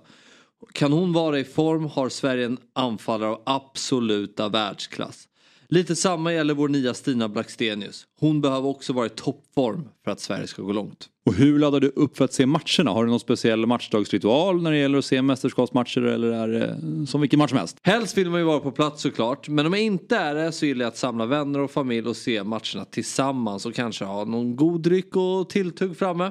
Kan 0.73 0.93
hon 0.93 1.13
vara 1.13 1.39
i 1.39 1.45
form 1.45 1.85
har 1.85 2.09
Sverige 2.09 2.47
en 2.47 2.59
anfallare 2.73 3.31
av 3.31 3.43
absoluta 3.47 4.49
världsklass. 4.49 5.30
Lite 5.73 5.97
samma 5.97 6.33
gäller 6.33 6.55
vår 6.55 6.69
nya 6.69 6.95
Stina 6.95 7.29
Blackstenius. 7.29 8.07
Hon 8.21 8.41
behöver 8.41 8.69
också 8.69 8.93
vara 8.93 9.07
i 9.07 9.09
toppform 9.09 9.89
för 10.05 10.11
att 10.11 10.21
Sverige 10.21 10.47
ska 10.47 10.63
gå 10.63 10.73
långt. 10.73 11.09
Och 11.27 11.35
hur 11.35 11.59
laddar 11.59 11.81
du 11.81 11.89
upp 11.89 12.17
för 12.17 12.25
att 12.25 12.33
se 12.33 12.47
matcherna? 12.47 12.91
Har 12.91 13.05
du 13.05 13.11
någon 13.11 13.21
speciell 13.21 13.67
matchdagsritual 13.67 14.63
när 14.63 14.71
det 14.71 14.79
gäller 14.79 14.99
att 14.99 15.05
se 15.05 15.23
mästerskapsmatcher 15.23 16.03
eller 16.03 16.33
är 16.33 16.49
det 16.49 17.07
som 17.07 17.21
vilken 17.21 17.39
match 17.39 17.51
som 17.51 17.59
helst? 17.59 17.77
Helst 17.83 18.19
vill 18.19 18.31
man 18.31 18.41
ju 18.41 18.47
vara 18.47 18.61
på 18.61 18.71
plats 18.71 19.03
såklart. 19.03 19.49
Men 19.49 19.67
om 19.67 19.73
jag 19.73 19.83
inte 19.83 20.17
är 20.17 20.35
det 20.35 20.53
så 20.53 20.67
gillar 20.67 20.85
jag 20.85 20.89
att 20.89 20.97
samla 20.97 21.27
vänner 21.27 21.61
och 21.61 21.71
familj 21.71 22.09
och 22.09 22.17
se 22.17 22.45
matcherna 22.45 22.85
tillsammans 22.91 23.67
och 23.67 23.75
kanske 23.75 24.05
ha 24.05 24.25
någon 24.25 24.57
god 24.57 24.81
dryck 24.81 25.17
och 25.17 25.51
tilltugg 25.51 25.97
framme. 25.97 26.31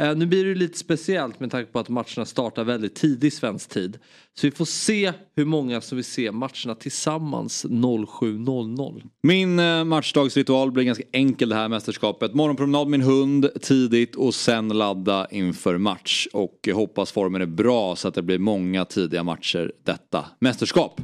Eh, 0.00 0.16
nu 0.16 0.26
blir 0.26 0.44
det 0.44 0.54
lite 0.54 0.78
speciellt 0.78 1.40
med 1.40 1.50
tanke 1.50 1.72
på 1.72 1.78
att 1.78 1.88
matcherna 1.88 2.24
startar 2.24 2.64
väldigt 2.64 2.94
tidigt 2.94 3.34
svensk 3.34 3.70
tid. 3.70 3.98
Så 4.34 4.46
vi 4.46 4.50
får 4.50 4.64
se 4.64 5.12
hur 5.36 5.44
många 5.44 5.80
som 5.80 5.96
vill 5.96 6.04
se 6.04 6.32
matcherna 6.32 6.74
tillsammans 6.74 7.64
07.00. 7.64 9.02
Min 9.22 9.58
eh, 9.58 9.84
matchdagsritual 9.84 10.72
blir 10.72 10.84
ganska 10.84 11.04
enkel 11.12 11.48
det 11.48 11.54
här 11.54 11.68
mästerskapet. 11.68 12.34
Morgonpromenad 12.34 12.88
med 12.88 13.00
min 13.00 13.08
hund 13.08 13.48
tidigt 13.60 14.16
och 14.16 14.34
sen 14.34 14.68
ladda 14.68 15.26
inför 15.30 15.78
match. 15.78 16.26
Och 16.32 16.68
eh, 16.68 16.76
hoppas 16.76 17.12
formen 17.12 17.42
är 17.42 17.46
bra 17.46 17.96
så 17.96 18.08
att 18.08 18.14
det 18.14 18.22
blir 18.22 18.38
många 18.38 18.84
tidiga 18.84 19.22
matcher 19.22 19.72
detta 19.84 20.24
mästerskap. 20.38 21.00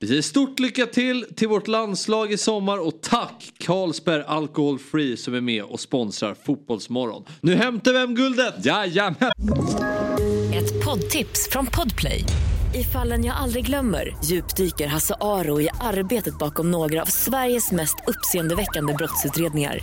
Vi 0.00 0.06
säger 0.06 0.22
stort 0.22 0.58
lycka 0.58 0.86
till 0.86 1.26
till 1.36 1.48
vårt 1.48 1.68
landslag 1.68 2.32
i 2.32 2.36
sommar 2.36 2.86
och 2.86 3.00
tack 3.02 3.52
Carlsberg 3.58 4.22
Alcohol 4.26 4.78
Free 4.78 5.16
som 5.16 5.34
är 5.34 5.40
med 5.40 5.62
och 5.62 5.80
sponsrar 5.80 6.36
Fotbollsmorgon. 6.46 7.24
Nu 7.40 7.54
hämtar 7.54 7.92
vi 7.92 7.98
hem 7.98 8.14
guldet! 8.14 8.64
Jajamän! 8.64 9.30
Ett 10.54 10.84
poddtips 10.84 11.48
från 11.50 11.66
Podplay. 11.66 12.24
I 12.74 12.84
fallen 12.84 13.24
jag 13.24 13.36
aldrig 13.36 13.66
glömmer 13.66 14.16
djupdyker 14.24 14.86
Hasse 14.86 15.14
Aro 15.20 15.60
i 15.60 15.68
arbetet 15.80 16.38
bakom 16.38 16.70
några 16.70 17.02
av 17.02 17.06
Sveriges 17.06 17.72
mest 17.72 17.96
uppseendeväckande 18.06 18.94
brottsutredningar. 18.94 19.78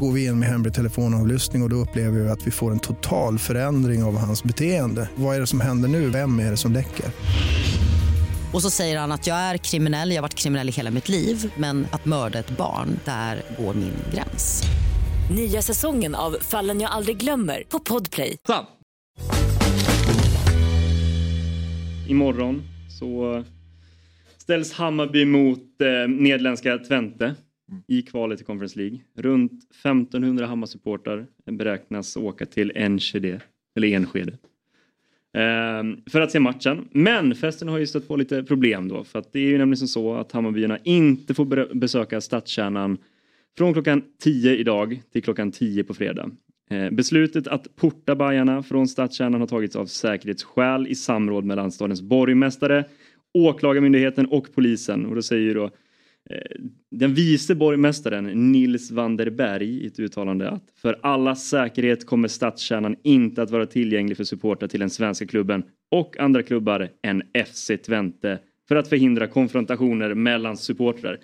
Går 0.00 0.12
vi 0.12 0.24
in 0.24 0.38
med 0.38 0.48
hemlig 0.48 0.74
telefonavlyssning 0.74 1.62
och, 1.62 1.66
och 1.66 1.70
då 1.70 1.76
upplever 1.76 2.20
vi 2.20 2.28
att 2.28 2.46
vi 2.46 2.50
får 2.50 2.72
en 2.72 2.80
total 2.80 3.38
förändring 3.38 4.04
av 4.04 4.16
hans 4.16 4.44
beteende. 4.44 5.08
Vad 5.14 5.36
är 5.36 5.40
det 5.40 5.46
som 5.46 5.60
händer 5.60 5.88
nu? 5.88 6.08
Vem 6.08 6.40
är 6.40 6.50
det 6.50 6.56
som 6.56 6.72
läcker? 6.72 7.06
Och 8.54 8.62
så 8.62 8.70
säger 8.70 8.98
han 8.98 9.12
att 9.12 9.26
jag 9.26 9.36
är 9.36 9.56
kriminell, 9.56 10.10
jag 10.10 10.16
har 10.16 10.22
varit 10.22 10.34
kriminell 10.34 10.68
i 10.68 10.72
hela 10.72 10.90
mitt 10.90 11.08
liv 11.08 11.52
men 11.58 11.86
att 11.92 12.04
mörda 12.04 12.38
ett 12.38 12.56
barn, 12.56 12.88
där 13.04 13.42
går 13.58 13.74
min 13.74 13.94
gräns. 14.14 14.62
Nya 15.36 15.62
säsongen 15.62 16.14
av 16.14 16.36
Fallen 16.40 16.80
jag 16.80 16.90
aldrig 16.90 17.16
glömmer 17.16 17.62
på 17.68 17.78
Podplay. 17.78 18.36
Imorgon 22.08 22.62
så 23.00 23.44
ställs 24.38 24.72
Hammarby 24.72 25.24
mot 25.24 25.58
eh, 25.58 26.08
nederländska 26.08 26.78
Twente 26.78 27.34
i 27.88 28.02
kvalet 28.02 28.38
till 28.38 28.46
Conference 28.46 28.78
League. 28.78 29.00
Runt 29.18 29.52
1500 29.52 30.46
Hammarsupportrar 30.46 31.26
beräknas 31.50 32.16
åka 32.16 32.46
till 32.46 32.72
Enschede, 32.74 33.40
eller 33.76 33.88
Enskede. 33.88 34.38
Ehm, 35.34 35.96
för 36.06 36.20
att 36.20 36.30
se 36.30 36.40
matchen. 36.40 36.88
Men 36.92 37.34
festen 37.34 37.68
har 37.68 37.78
ju 37.78 37.86
stött 37.86 38.08
på 38.08 38.16
lite 38.16 38.42
problem 38.42 38.88
då. 38.88 39.04
För 39.04 39.18
att 39.18 39.32
det 39.32 39.38
är 39.38 39.48
ju 39.48 39.58
nämligen 39.58 39.88
så 39.88 40.14
att 40.14 40.32
Hammarbyarna 40.32 40.78
inte 40.84 41.34
får 41.34 41.74
besöka 41.74 42.20
stadskärnan 42.20 42.98
från 43.58 43.72
klockan 43.72 44.02
10 44.22 44.56
idag 44.56 45.02
till 45.12 45.22
klockan 45.22 45.52
10 45.52 45.84
på 45.84 45.94
fredag. 45.94 46.30
Ehm, 46.70 46.96
beslutet 46.96 47.46
att 47.46 47.76
porta 47.76 48.14
Bajarna 48.14 48.62
från 48.62 48.88
stadskärnan 48.88 49.40
har 49.40 49.48
tagits 49.48 49.76
av 49.76 49.86
säkerhetsskäl 49.86 50.86
i 50.86 50.94
samråd 50.94 51.44
mellan 51.44 51.72
stadens 51.72 52.02
borgmästare, 52.02 52.84
åklagarmyndigheten 53.34 54.26
och 54.26 54.46
polisen. 54.54 55.06
Och 55.06 55.14
då 55.14 55.22
säger 55.22 55.42
ju 55.42 55.54
då 55.54 55.70
Eh, 56.30 56.60
den 56.90 57.14
vice 57.14 57.54
borgmästaren 57.54 58.52
Nils 58.52 58.90
Vanderberg 58.90 59.68
i 59.68 59.86
ett 59.86 60.00
uttalande 60.00 60.50
att 60.50 60.70
för 60.76 60.98
alla 61.02 61.34
säkerhet 61.34 62.06
kommer 62.06 62.28
stadskärnan 62.28 62.96
inte 63.02 63.42
att 63.42 63.50
vara 63.50 63.66
tillgänglig 63.66 64.16
för 64.16 64.24
supportrar 64.24 64.68
till 64.68 64.80
den 64.80 64.90
svenska 64.90 65.26
klubben 65.26 65.62
och 65.90 66.18
andra 66.18 66.42
klubbar 66.42 66.88
än 67.02 67.22
FC 67.46 67.70
Twente 67.86 68.38
för 68.68 68.76
att 68.76 68.88
förhindra 68.88 69.26
konfrontationer 69.26 70.14
mellan 70.14 70.56
supportrar. 70.56 71.18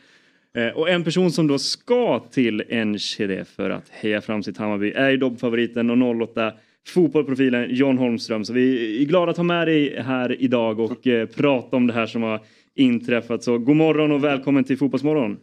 Eh, 0.54 0.68
och 0.68 0.90
en 0.90 1.04
person 1.04 1.32
som 1.32 1.46
då 1.46 1.58
ska 1.58 2.24
till 2.30 2.64
Enschede 2.68 3.44
för 3.44 3.70
att 3.70 3.88
heja 3.88 4.20
fram 4.20 4.42
sitt 4.42 4.58
Hammarby 4.58 4.90
är 4.90 5.10
ju 5.10 5.16
dobbfavoriten 5.16 5.90
och 5.90 6.22
08 6.22 6.52
fotbollprofilen 6.86 7.66
John 7.70 7.98
Holmström. 7.98 8.44
Så 8.44 8.52
vi 8.52 9.02
är 9.02 9.06
glada 9.06 9.30
att 9.30 9.36
ha 9.36 9.44
med 9.44 9.66
dig 9.66 10.02
här 10.02 10.42
idag 10.42 10.80
och 10.80 11.06
eh, 11.06 11.26
prata 11.26 11.76
om 11.76 11.86
det 11.86 11.92
här 11.92 12.06
som 12.06 12.22
har 12.22 12.40
inträffat. 12.80 13.42
Så 13.42 13.58
god 13.58 13.76
morgon 13.76 14.12
och 14.12 14.24
välkommen 14.24 14.64
till 14.64 14.78
Fotbollsmorgon. 14.78 15.38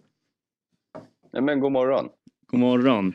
Ja, 1.32 1.42
men 1.42 1.60
god 1.60 1.72
morgon. 1.72 2.10
God 2.48 2.60
morgon. 2.60 3.14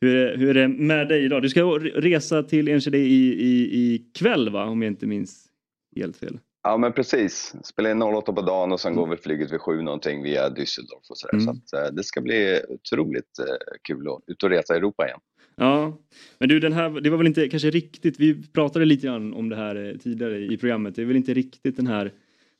Hur 0.00 0.16
är, 0.16 0.36
hur 0.36 0.56
är 0.56 0.68
det 0.68 0.68
med 0.68 1.08
dig 1.08 1.24
idag? 1.24 1.42
Du 1.42 1.48
ska 1.48 1.62
resa 1.94 2.42
till 2.42 2.68
Enskede 2.68 2.98
i, 2.98 3.32
i, 3.32 3.62
i 3.62 4.06
kväll 4.18 4.50
va? 4.50 4.64
Om 4.64 4.82
jag 4.82 4.90
inte 4.90 5.06
minns 5.06 5.48
helt 5.96 6.16
fel. 6.16 6.38
Ja 6.62 6.76
men 6.76 6.92
precis. 6.92 7.54
Spela 7.62 7.90
in 7.90 8.02
08 8.02 8.32
på 8.32 8.42
dagen 8.42 8.72
och 8.72 8.80
sen 8.80 8.92
mm. 8.92 9.04
går 9.04 9.10
vi 9.10 9.16
flyget 9.16 9.52
vid 9.52 9.60
7 9.60 9.82
någonting 9.82 10.22
via 10.22 10.48
Düsseldorf 10.48 11.10
och 11.10 11.18
sådär. 11.18 11.34
Mm. 11.34 11.44
Så 11.44 11.50
att, 11.50 11.86
eh, 11.86 11.94
det 11.94 12.02
ska 12.02 12.20
bli 12.20 12.60
otroligt 12.68 13.38
eh, 13.38 13.46
kul 13.82 14.08
att 14.08 14.20
ut 14.26 14.42
och 14.42 14.50
resa 14.50 14.74
i 14.74 14.76
Europa 14.76 15.06
igen. 15.06 15.20
Ja, 15.56 15.98
men 16.38 16.48
du 16.48 16.60
den 16.60 16.72
här, 16.72 17.00
det 17.00 17.10
var 17.10 17.18
väl 17.18 17.26
inte 17.26 17.48
kanske 17.48 17.70
riktigt, 17.70 18.20
vi 18.20 18.46
pratade 18.46 18.84
lite 18.84 19.06
grann 19.06 19.34
om 19.34 19.48
det 19.48 19.56
här 19.56 19.88
eh, 19.88 19.96
tidigare 19.96 20.38
i 20.38 20.56
programmet, 20.56 20.94
det 20.94 21.02
är 21.02 21.06
väl 21.06 21.16
inte 21.16 21.34
riktigt 21.34 21.76
den 21.76 21.86
här 21.86 22.12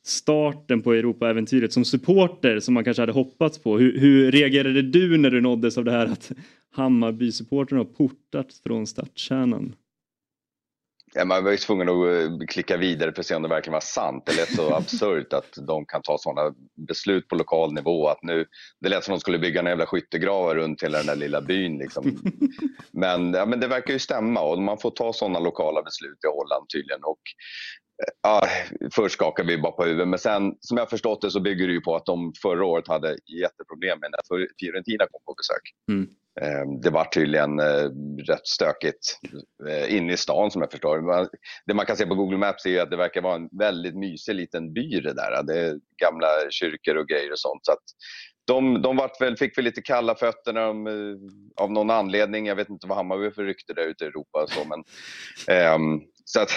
starten 0.03 0.81
på 0.81 0.93
Europaäventyret 0.93 1.73
som 1.73 1.85
supporter 1.85 2.59
som 2.59 2.73
man 2.73 2.83
kanske 2.83 3.01
hade 3.01 3.11
hoppats 3.11 3.59
på. 3.59 3.77
Hur, 3.77 3.99
hur 3.99 4.31
reagerade 4.31 4.81
du 4.81 5.17
när 5.17 5.29
du 5.29 5.41
nåddes 5.41 5.77
av 5.77 5.85
det 5.85 5.91
här 5.91 6.05
att 6.05 6.31
Hammarby-supporten 6.75 7.77
har 7.77 7.85
portats 7.85 8.61
från 8.61 8.87
stadskärnan? 8.87 9.75
Ja, 11.15 11.25
man 11.25 11.43
var 11.43 11.51
ju 11.51 11.57
tvungen 11.57 11.89
att 11.89 11.95
eh, 11.95 12.47
klicka 12.47 12.77
vidare 12.77 13.13
för 13.13 13.19
att 13.19 13.25
se 13.25 13.35
om 13.35 13.41
det 13.41 13.49
verkligen 13.49 13.73
var 13.73 13.79
sant. 13.79 14.25
Det 14.25 14.35
lät 14.35 14.55
så 14.55 14.73
absurt 14.75 15.33
att 15.33 15.57
de 15.67 15.85
kan 15.85 16.01
ta 16.01 16.17
sådana 16.17 16.53
beslut 16.87 17.27
på 17.27 17.35
lokal 17.35 17.73
nivå. 17.73 18.07
Att 18.07 18.23
nu, 18.23 18.45
det 18.79 18.89
lät 18.89 19.03
som 19.03 19.13
att 19.13 19.19
de 19.19 19.21
skulle 19.21 19.39
bygga 19.39 19.59
en 19.59 19.65
jävla 19.65 19.85
skyttegravar 19.85 20.55
runt 20.55 20.83
hela 20.83 20.97
den 20.97 21.07
där 21.07 21.15
lilla 21.15 21.41
byn. 21.41 21.77
Liksom. 21.77 22.21
Men, 22.91 23.33
ja, 23.33 23.45
men 23.45 23.59
det 23.59 23.67
verkar 23.67 23.93
ju 23.93 23.99
stämma 23.99 24.41
och 24.41 24.61
man 24.61 24.77
får 24.77 24.91
ta 24.91 25.13
sådana 25.13 25.39
lokala 25.39 25.83
beslut 25.83 26.17
i 26.23 26.27
Holland 26.27 26.69
tydligen. 26.69 27.03
Och 27.03 27.21
Ja, 28.21 28.47
först 28.95 29.15
skakade 29.15 29.47
vi 29.47 29.61
bara 29.61 29.71
på 29.71 29.83
huvudet, 29.83 30.07
men 30.07 30.19
sen 30.19 30.55
som 30.59 30.77
jag 30.77 30.89
förstått 30.89 31.21
det 31.21 31.31
så 31.31 31.39
bygger 31.39 31.67
det 31.67 31.73
ju 31.73 31.81
på 31.81 31.95
att 31.95 32.05
de 32.05 32.33
förra 32.41 32.65
året 32.65 32.87
hade 32.87 33.17
jätteproblem 33.41 33.99
med 33.99 34.11
när 34.11 34.47
Fiorentina 34.59 35.05
kom 35.11 35.21
på 35.25 35.33
besök. 35.33 35.61
Mm. 35.89 36.09
Ehm, 36.41 36.81
det 36.81 36.89
var 36.89 37.05
tydligen 37.05 37.59
eh, 37.59 37.89
rätt 38.27 38.47
stökigt 38.47 39.19
eh, 39.69 39.95
inne 39.95 40.13
i 40.13 40.17
stan 40.17 40.51
som 40.51 40.61
jag 40.61 40.71
förstår. 40.71 41.27
Det 41.65 41.73
man 41.73 41.85
kan 41.85 41.97
se 41.97 42.05
på 42.05 42.15
Google 42.15 42.37
Maps 42.37 42.65
är 42.65 42.81
att 42.81 42.91
det 42.91 42.97
verkar 42.97 43.21
vara 43.21 43.35
en 43.35 43.49
väldigt 43.51 43.95
mysig 43.95 44.35
liten 44.35 44.73
by 44.73 44.99
det 44.99 45.13
där. 45.13 45.43
Det 45.43 45.59
är 45.59 45.79
gamla 46.01 46.27
kyrkor 46.49 46.97
och 46.97 47.07
grejer 47.07 47.31
och 47.31 47.39
sånt. 47.39 47.65
Så 47.65 47.71
att 47.71 47.83
de 48.47 48.81
de 48.81 49.09
väl, 49.19 49.37
fick 49.37 49.57
väl 49.57 49.65
lite 49.65 49.81
kalla 49.81 50.15
fötter 50.15 50.53
de, 50.53 50.87
eh, 50.87 51.63
av 51.63 51.71
någon 51.71 51.89
anledning. 51.89 52.45
Jag 52.45 52.55
vet 52.55 52.69
inte 52.69 52.87
vad 52.87 52.97
Hammarby 52.97 53.31
för 53.31 53.43
rykte 53.43 53.73
där 53.73 53.87
ute 53.87 54.03
i 54.03 54.07
Europa. 54.07 54.45
Så, 54.47 54.59
men, 54.67 54.83
um, 55.75 56.01
så 56.25 56.41
att 56.41 56.51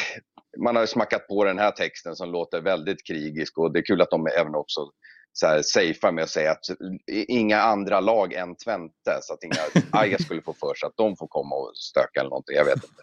man 0.59 0.77
har 0.77 0.83
ju 0.83 0.87
smackat 0.87 1.29
på 1.29 1.45
den 1.45 1.59
här 1.59 1.71
texten 1.71 2.17
som 2.17 2.31
låter 2.31 2.61
väldigt 2.61 3.07
krigisk 3.07 3.59
och 3.59 3.73
det 3.73 3.79
är 3.79 3.87
kul 3.87 4.03
att 4.03 4.11
de 4.11 4.27
även 4.27 4.55
också 4.55 4.81
så 5.33 5.47
här 5.47 5.63
safea 5.63 6.13
med 6.13 6.25
att 6.25 6.31
säga 6.31 6.51
att 6.51 6.65
inga 7.29 7.61
andra 7.61 8.01
lag 8.01 8.33
än 8.33 8.57
Twente, 8.57 9.19
så 9.23 9.35
att 9.35 9.45
inga 9.45 9.85
Ajax 10.01 10.25
skulle 10.25 10.43
få 10.43 10.53
för 10.53 10.75
sig 10.75 10.87
att 10.87 10.97
de 10.97 11.17
får 11.17 11.27
komma 11.27 11.57
och 11.57 11.71
stöka 11.75 12.21
eller 12.21 12.31
någonting, 12.31 12.57
jag 12.57 12.65
vet 12.65 12.85
inte. 12.85 13.03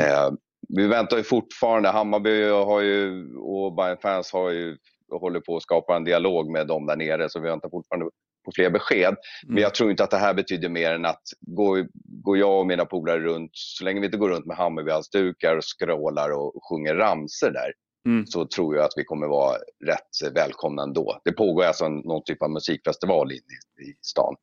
Eh, 0.00 0.30
vi 0.68 0.86
väntar 0.86 1.16
ju 1.16 1.22
fortfarande, 1.22 1.88
Hammarby 1.88 2.48
har 2.48 2.80
ju, 2.80 3.34
och 3.36 3.74
Bayern 3.74 3.98
fans 4.02 4.32
har 4.32 4.50
ju 4.50 4.76
håller 5.10 5.40
på 5.40 5.56
att 5.56 5.62
skapa 5.62 5.96
en 5.96 6.04
dialog 6.04 6.50
med 6.50 6.66
dem 6.66 6.86
där 6.86 6.96
nere 6.96 7.28
så 7.28 7.40
vi 7.40 7.48
väntar 7.48 7.70
fortfarande 7.70 8.10
på 8.50 8.54
fler 8.54 8.70
besked. 8.70 9.08
Mm. 9.08 9.18
Men 9.54 9.62
jag 9.62 9.74
tror 9.74 9.90
inte 9.90 10.04
att 10.04 10.10
det 10.10 10.16
här 10.16 10.34
betyder 10.34 10.68
mer 10.68 10.92
än 10.92 11.04
att 11.04 11.22
går, 11.40 11.86
går 12.24 12.38
jag 12.38 12.60
och 12.60 12.66
mina 12.66 12.84
polare 12.84 13.20
runt, 13.20 13.50
så 13.54 13.84
länge 13.84 14.00
vi 14.00 14.06
inte 14.06 14.18
går 14.18 14.28
runt 14.28 14.46
med 14.46 14.56
Hammarbyhalsdukar 14.56 15.56
och 15.56 15.64
skrålar 15.64 16.30
och 16.30 16.52
sjunger 16.68 16.94
ramser 16.94 17.50
där, 17.50 17.72
mm. 18.06 18.26
så 18.26 18.46
tror 18.46 18.76
jag 18.76 18.84
att 18.84 18.94
vi 18.96 19.04
kommer 19.04 19.26
vara 19.26 19.56
rätt 19.86 20.34
välkomna 20.34 20.82
ändå. 20.82 21.20
Det 21.24 21.32
pågår 21.32 21.64
alltså 21.64 21.88
någon 21.88 22.24
typ 22.24 22.42
av 22.42 22.50
musikfestival 22.50 23.32
i, 23.32 23.36
i 23.36 23.94
stan 24.02 24.34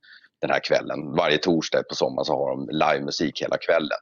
den 0.42 0.50
här 0.50 0.60
kvällen. 0.64 1.16
Varje 1.16 1.38
torsdag 1.38 1.84
på 1.90 1.96
sommaren 1.96 2.26
så 2.26 2.34
har 2.34 2.50
de 2.50 2.70
livemusik 2.72 3.42
hela 3.42 3.58
kvällen. 3.58 3.98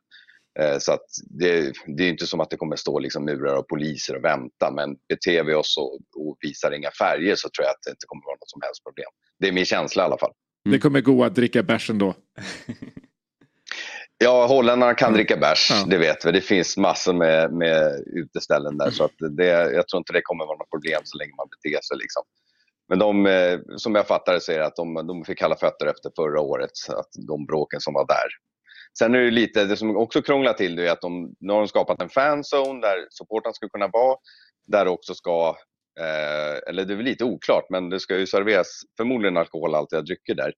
Eh, 0.59 0.77
så 0.79 0.91
att 0.93 1.05
det, 1.39 1.73
det, 1.97 2.03
är 2.03 2.09
inte 2.09 2.27
som 2.27 2.39
att 2.39 2.49
det 2.49 2.57
kommer 2.57 2.75
stå 2.75 2.99
liksom 2.99 3.25
murar 3.25 3.55
och 3.55 3.67
poliser 3.67 4.15
och 4.15 4.23
vänta, 4.23 4.71
men 4.71 4.95
beter 5.09 5.43
vi 5.43 5.53
oss 5.53 5.77
och, 5.77 5.93
och 6.25 6.37
visar 6.41 6.71
inga 6.71 6.91
färger 6.91 7.35
så 7.35 7.49
tror 7.49 7.65
jag 7.65 7.71
att 7.71 7.83
det 7.85 7.89
inte 7.89 8.05
kommer 8.05 8.25
vara 8.25 8.35
något 8.35 8.49
som 8.49 8.61
helst 8.61 8.83
problem. 8.83 9.09
Det 9.39 9.47
är 9.47 9.51
min 9.51 9.65
känsla 9.65 10.03
i 10.03 10.05
alla 10.05 10.17
fall. 10.17 10.31
Mm. 10.65 10.73
Det 10.73 10.79
kommer 10.79 11.01
gå 11.01 11.23
att 11.23 11.35
dricka 11.35 11.63
bärs 11.63 11.89
ändå? 11.89 12.13
ja, 14.17 14.47
holländarna 14.47 14.93
kan 14.93 15.07
mm. 15.07 15.17
dricka 15.17 15.37
bärs, 15.37 15.71
ja. 15.71 15.85
det 15.87 15.97
vet 15.97 16.25
vi. 16.25 16.31
Det 16.31 16.41
finns 16.41 16.77
massor 16.77 17.13
med, 17.13 17.53
med 17.53 18.03
uteställen 18.05 18.77
där, 18.77 18.91
så 18.91 19.03
att 19.03 19.15
det, 19.37 19.45
jag 19.47 19.87
tror 19.87 19.97
inte 19.97 20.13
det 20.13 20.21
kommer 20.21 20.45
vara 20.45 20.57
något 20.57 20.69
problem 20.69 21.01
så 21.03 21.17
länge 21.17 21.33
man 21.37 21.47
beter 21.49 21.81
sig. 21.81 21.97
Liksom. 21.97 22.23
Men 22.89 22.99
de, 22.99 23.25
eh, 23.25 23.59
som 23.77 23.95
jag 23.95 24.07
fattar 24.07 24.33
det, 24.33 24.41
säger 24.41 24.61
att 24.61 24.75
de, 24.75 24.93
de 24.93 25.25
fick 25.25 25.39
kalla 25.39 25.55
fötter 25.55 25.85
efter 25.85 26.11
förra 26.15 26.41
året, 26.41 26.71
att 26.89 27.09
de 27.27 27.45
bråken 27.45 27.81
som 27.81 27.93
var 27.93 28.07
där. 28.07 28.27
Sen 28.97 29.15
är 29.15 29.19
det 29.19 29.31
lite, 29.31 29.65
det 29.65 29.77
som 29.77 29.97
också 29.97 30.21
krånglar 30.21 30.53
till 30.53 30.75
det 30.75 30.87
är 30.87 30.91
att 30.91 31.01
de, 31.01 31.35
nu 31.39 31.53
har 31.53 31.59
de 31.59 31.67
skapat 31.67 32.01
en 32.01 32.09
fanzone 32.09 32.81
där 32.81 33.07
supportrarna 33.09 33.53
ska 33.53 33.69
kunna 33.69 33.87
vara. 33.87 34.17
Där 34.67 34.87
också 34.87 35.15
ska, 35.15 35.55
eh, 35.99 36.69
eller 36.69 36.85
det 36.85 36.93
är 36.93 36.97
lite 36.97 37.23
oklart, 37.23 37.65
men 37.69 37.89
det 37.89 37.99
ska 37.99 38.17
ju 38.17 38.27
serveras 38.27 38.81
förmodligen 38.97 39.37
alkoholhaltiga 39.37 40.01
drycker 40.01 40.35
där. 40.35 40.53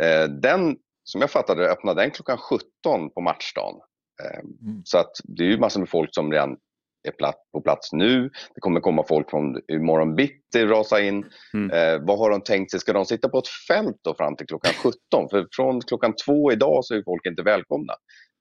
Eh, 0.00 0.28
den, 0.28 0.76
som 1.04 1.20
jag 1.20 1.30
fattade 1.30 1.68
öppnade 1.68 2.02
den 2.02 2.10
klockan 2.10 2.38
17 2.38 3.10
på 3.14 3.20
matchdagen. 3.20 3.80
Eh, 4.22 4.38
mm. 4.38 4.82
Så 4.84 4.98
att 4.98 5.12
det 5.24 5.44
är 5.44 5.48
ju 5.48 5.58
massor 5.58 5.80
med 5.80 5.88
folk 5.88 6.14
som 6.14 6.32
redan 6.32 6.56
är 7.04 7.32
på 7.52 7.60
plats 7.60 7.92
nu. 7.92 8.30
Det 8.54 8.60
kommer 8.60 8.80
komma 8.80 9.04
folk 9.08 9.30
från 9.30 9.56
imorgon 9.72 10.14
bitti 10.14 10.64
rasa 10.64 11.00
in. 11.00 11.24
Mm. 11.54 11.70
Eh, 11.70 12.06
vad 12.06 12.18
har 12.18 12.30
de 12.30 12.40
tänkt 12.40 12.70
sig? 12.70 12.80
Ska 12.80 12.92
de 12.92 13.04
sitta 13.04 13.28
på 13.28 13.38
ett 13.38 13.48
fält 13.68 13.96
då 14.02 14.14
fram 14.14 14.36
till 14.36 14.46
klockan 14.46 14.72
17? 14.82 15.28
För 15.30 15.46
från 15.52 15.80
klockan 15.80 16.14
två 16.26 16.52
idag 16.52 16.84
så 16.84 16.94
är 16.94 17.02
folk 17.02 17.26
inte 17.26 17.42
välkomna. 17.42 17.92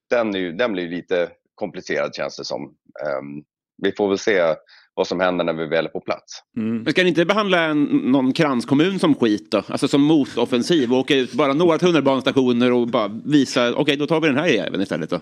Den, 0.10 0.36
är 0.36 0.40
ju, 0.40 0.52
den 0.52 0.74
blir 0.74 0.90
lite 0.90 1.30
komplicerad 1.56 2.16
känns 2.16 2.38
det 2.38 2.46
som. 2.46 2.62
Um, 2.64 3.44
vi 3.84 3.92
får 3.92 4.10
väl 4.10 4.18
se 4.18 4.56
vad 4.94 5.08
som 5.08 5.20
händer 5.20 5.46
när 5.46 5.54
vi 5.54 5.68
väl 5.68 5.86
är 5.86 5.90
på 5.90 6.02
plats. 6.02 6.40
Mm. 6.58 6.84
Men 6.84 6.92
ska 6.92 7.04
ni 7.04 7.10
inte 7.10 7.26
behandla 7.26 7.62
en, 7.64 7.84
någon 7.84 8.34
kranskommun 8.34 9.00
som 9.00 9.16
skit 9.16 9.52
då? 9.52 9.64
Alltså 9.68 9.88
som 9.88 10.02
motoffensiv 10.02 10.94
och 10.94 11.00
åka 11.00 11.16
ut 11.16 11.34
bara 11.34 11.54
några 11.54 11.78
tunnelbanestationer 11.78 12.72
och 12.72 12.88
bara 12.88 13.22
visa, 13.26 13.70
okej 13.70 13.82
okay, 13.82 13.96
då 13.96 14.08
tar 14.08 14.22
vi 14.22 14.28
den 14.28 14.38
här 14.38 14.48
jäveln 14.48 14.82
istället 14.82 15.10
då? 15.10 15.20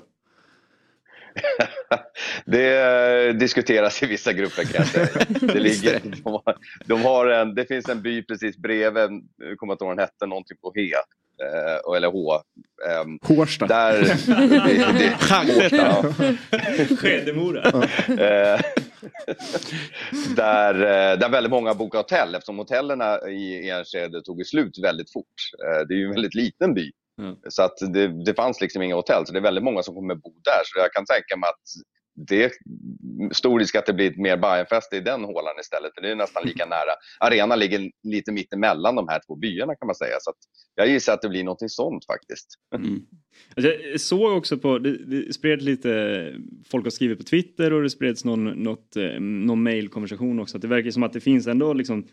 det 2.45 3.39
diskuteras 3.39 4.03
i 4.03 4.05
vissa 4.05 4.33
grupper 4.33 4.63
kan 4.63 4.73
jag 4.73 4.87
säga. 4.87 5.25
Det, 5.53 5.59
ligger, 5.59 5.99
de 5.99 6.23
har, 6.23 6.55
de 6.85 7.01
har 7.01 7.27
en, 7.27 7.55
det 7.55 7.65
finns 7.65 7.89
en 7.89 8.01
by 8.01 8.23
precis 8.23 8.57
bredvid, 8.57 9.01
jag 9.37 9.57
kommer 9.57 9.73
inte 9.73 9.83
ihåg 9.83 9.89
vad 9.89 9.97
den 9.97 9.99
hette, 9.99 10.25
någonting 10.25 10.57
på 10.61 10.73
He. 10.75 10.91
Eh, 11.43 11.95
eller 11.97 12.07
H. 12.07 12.33
Eh, 12.87 13.05
Hårsta. 13.35 13.67
Där... 13.67 14.03
Skedemora. 16.97 17.63
eh, 18.07 18.59
där, 20.35 20.73
eh, 20.73 21.19
där 21.19 21.29
väldigt 21.29 21.51
många 21.51 21.73
bokar 21.73 21.99
hotell 21.99 22.35
eftersom 22.35 22.57
hotellen 22.57 23.01
i 23.29 23.69
Enskede 23.69 24.21
tog 24.23 24.45
slut 24.45 24.79
väldigt 24.83 25.13
fort. 25.13 25.25
Eh, 25.65 25.87
det 25.87 25.93
är 25.93 25.97
ju 25.97 26.05
en 26.05 26.13
väldigt 26.13 26.35
liten 26.35 26.73
by. 26.73 26.91
Mm. 27.19 27.35
Så 27.49 27.63
att 27.63 27.77
det, 27.93 28.23
det 28.25 28.33
fanns 28.33 28.61
liksom 28.61 28.81
inga 28.81 28.95
hotell, 28.95 29.25
så 29.25 29.33
det 29.33 29.39
är 29.39 29.43
väldigt 29.43 29.63
många 29.63 29.83
som 29.83 29.95
kommer 29.95 30.15
bo 30.15 30.33
där. 30.43 30.61
Så 30.65 30.79
jag 30.79 30.93
kan 30.93 31.05
tänka 31.05 31.37
mig 31.37 31.47
att 31.49 31.63
det 32.27 32.43
är 32.43 32.51
stor 33.33 33.59
risk 33.59 33.75
att 33.75 33.85
det 33.85 33.93
blir 33.93 34.13
mer 34.17 34.37
Bajenfest 34.37 34.93
i 34.93 34.99
den 34.99 35.23
hålan 35.23 35.59
istället. 35.61 35.91
För 35.95 36.01
det 36.01 36.11
är 36.11 36.15
nästan 36.15 36.43
lika 36.45 36.65
nära. 36.75 36.93
Arenan 37.19 37.59
ligger 37.59 37.91
lite 38.03 38.31
mitt 38.31 38.53
emellan 38.53 38.95
de 38.95 39.07
här 39.07 39.21
två 39.27 39.35
byarna 39.35 39.75
kan 39.75 39.85
man 39.85 39.95
säga. 39.95 40.15
Så 40.19 40.33
jag 40.75 40.87
gissar 40.87 41.13
att 41.13 41.21
det 41.21 41.29
blir 41.29 41.43
något 41.43 41.71
sånt 41.71 42.05
faktiskt. 42.05 42.47
Mm. 42.75 43.01
Alltså, 43.55 43.71
jag 43.71 44.01
såg 44.01 44.37
också 44.37 44.57
på, 44.57 44.79
det, 44.79 44.97
det 45.05 45.33
spred 45.33 45.61
lite, 45.61 46.33
folk 46.71 46.85
har 46.85 46.91
skrivit 46.91 47.17
på 47.17 47.23
Twitter 47.23 47.73
och 47.73 47.83
det 47.83 47.89
spreds 47.89 48.25
någon, 48.25 48.45
något, 48.45 48.95
eh, 48.95 49.19
någon 49.19 49.63
mailkonversation 49.63 50.39
också. 50.39 50.57
Att 50.57 50.61
det 50.61 50.67
verkar 50.67 50.91
som 50.91 51.03
att 51.03 51.13
det 51.13 51.19
finns 51.19 51.47
ändå 51.47 51.73
liksom 51.73 52.07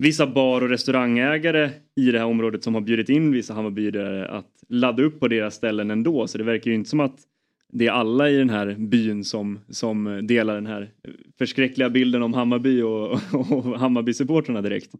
vissa 0.00 0.26
bar 0.26 0.60
och 0.60 0.68
restaurangägare 0.68 1.70
i 1.96 2.10
det 2.10 2.18
här 2.18 2.26
området 2.26 2.64
som 2.64 2.74
har 2.74 2.80
bjudit 2.80 3.08
in 3.08 3.32
vissa 3.32 3.54
Hammarbyare 3.54 4.28
att 4.28 4.46
ladda 4.68 5.02
upp 5.02 5.20
på 5.20 5.28
deras 5.28 5.54
ställen 5.54 5.90
ändå. 5.90 6.26
Så 6.26 6.38
det 6.38 6.44
verkar 6.44 6.70
ju 6.70 6.74
inte 6.74 6.90
som 6.90 7.00
att 7.00 7.16
det 7.72 7.86
är 7.86 7.90
alla 7.90 8.30
i 8.30 8.36
den 8.36 8.50
här 8.50 8.76
byn 8.78 9.24
som, 9.24 9.60
som 9.70 10.26
delar 10.26 10.54
den 10.54 10.66
här 10.66 10.90
förskräckliga 11.38 11.90
bilden 11.90 12.22
om 12.22 12.34
Hammarby 12.34 12.82
och, 12.82 13.12
och 13.32 13.78
Hammarby-supportrarna 13.78 14.62
direkt. 14.62 14.90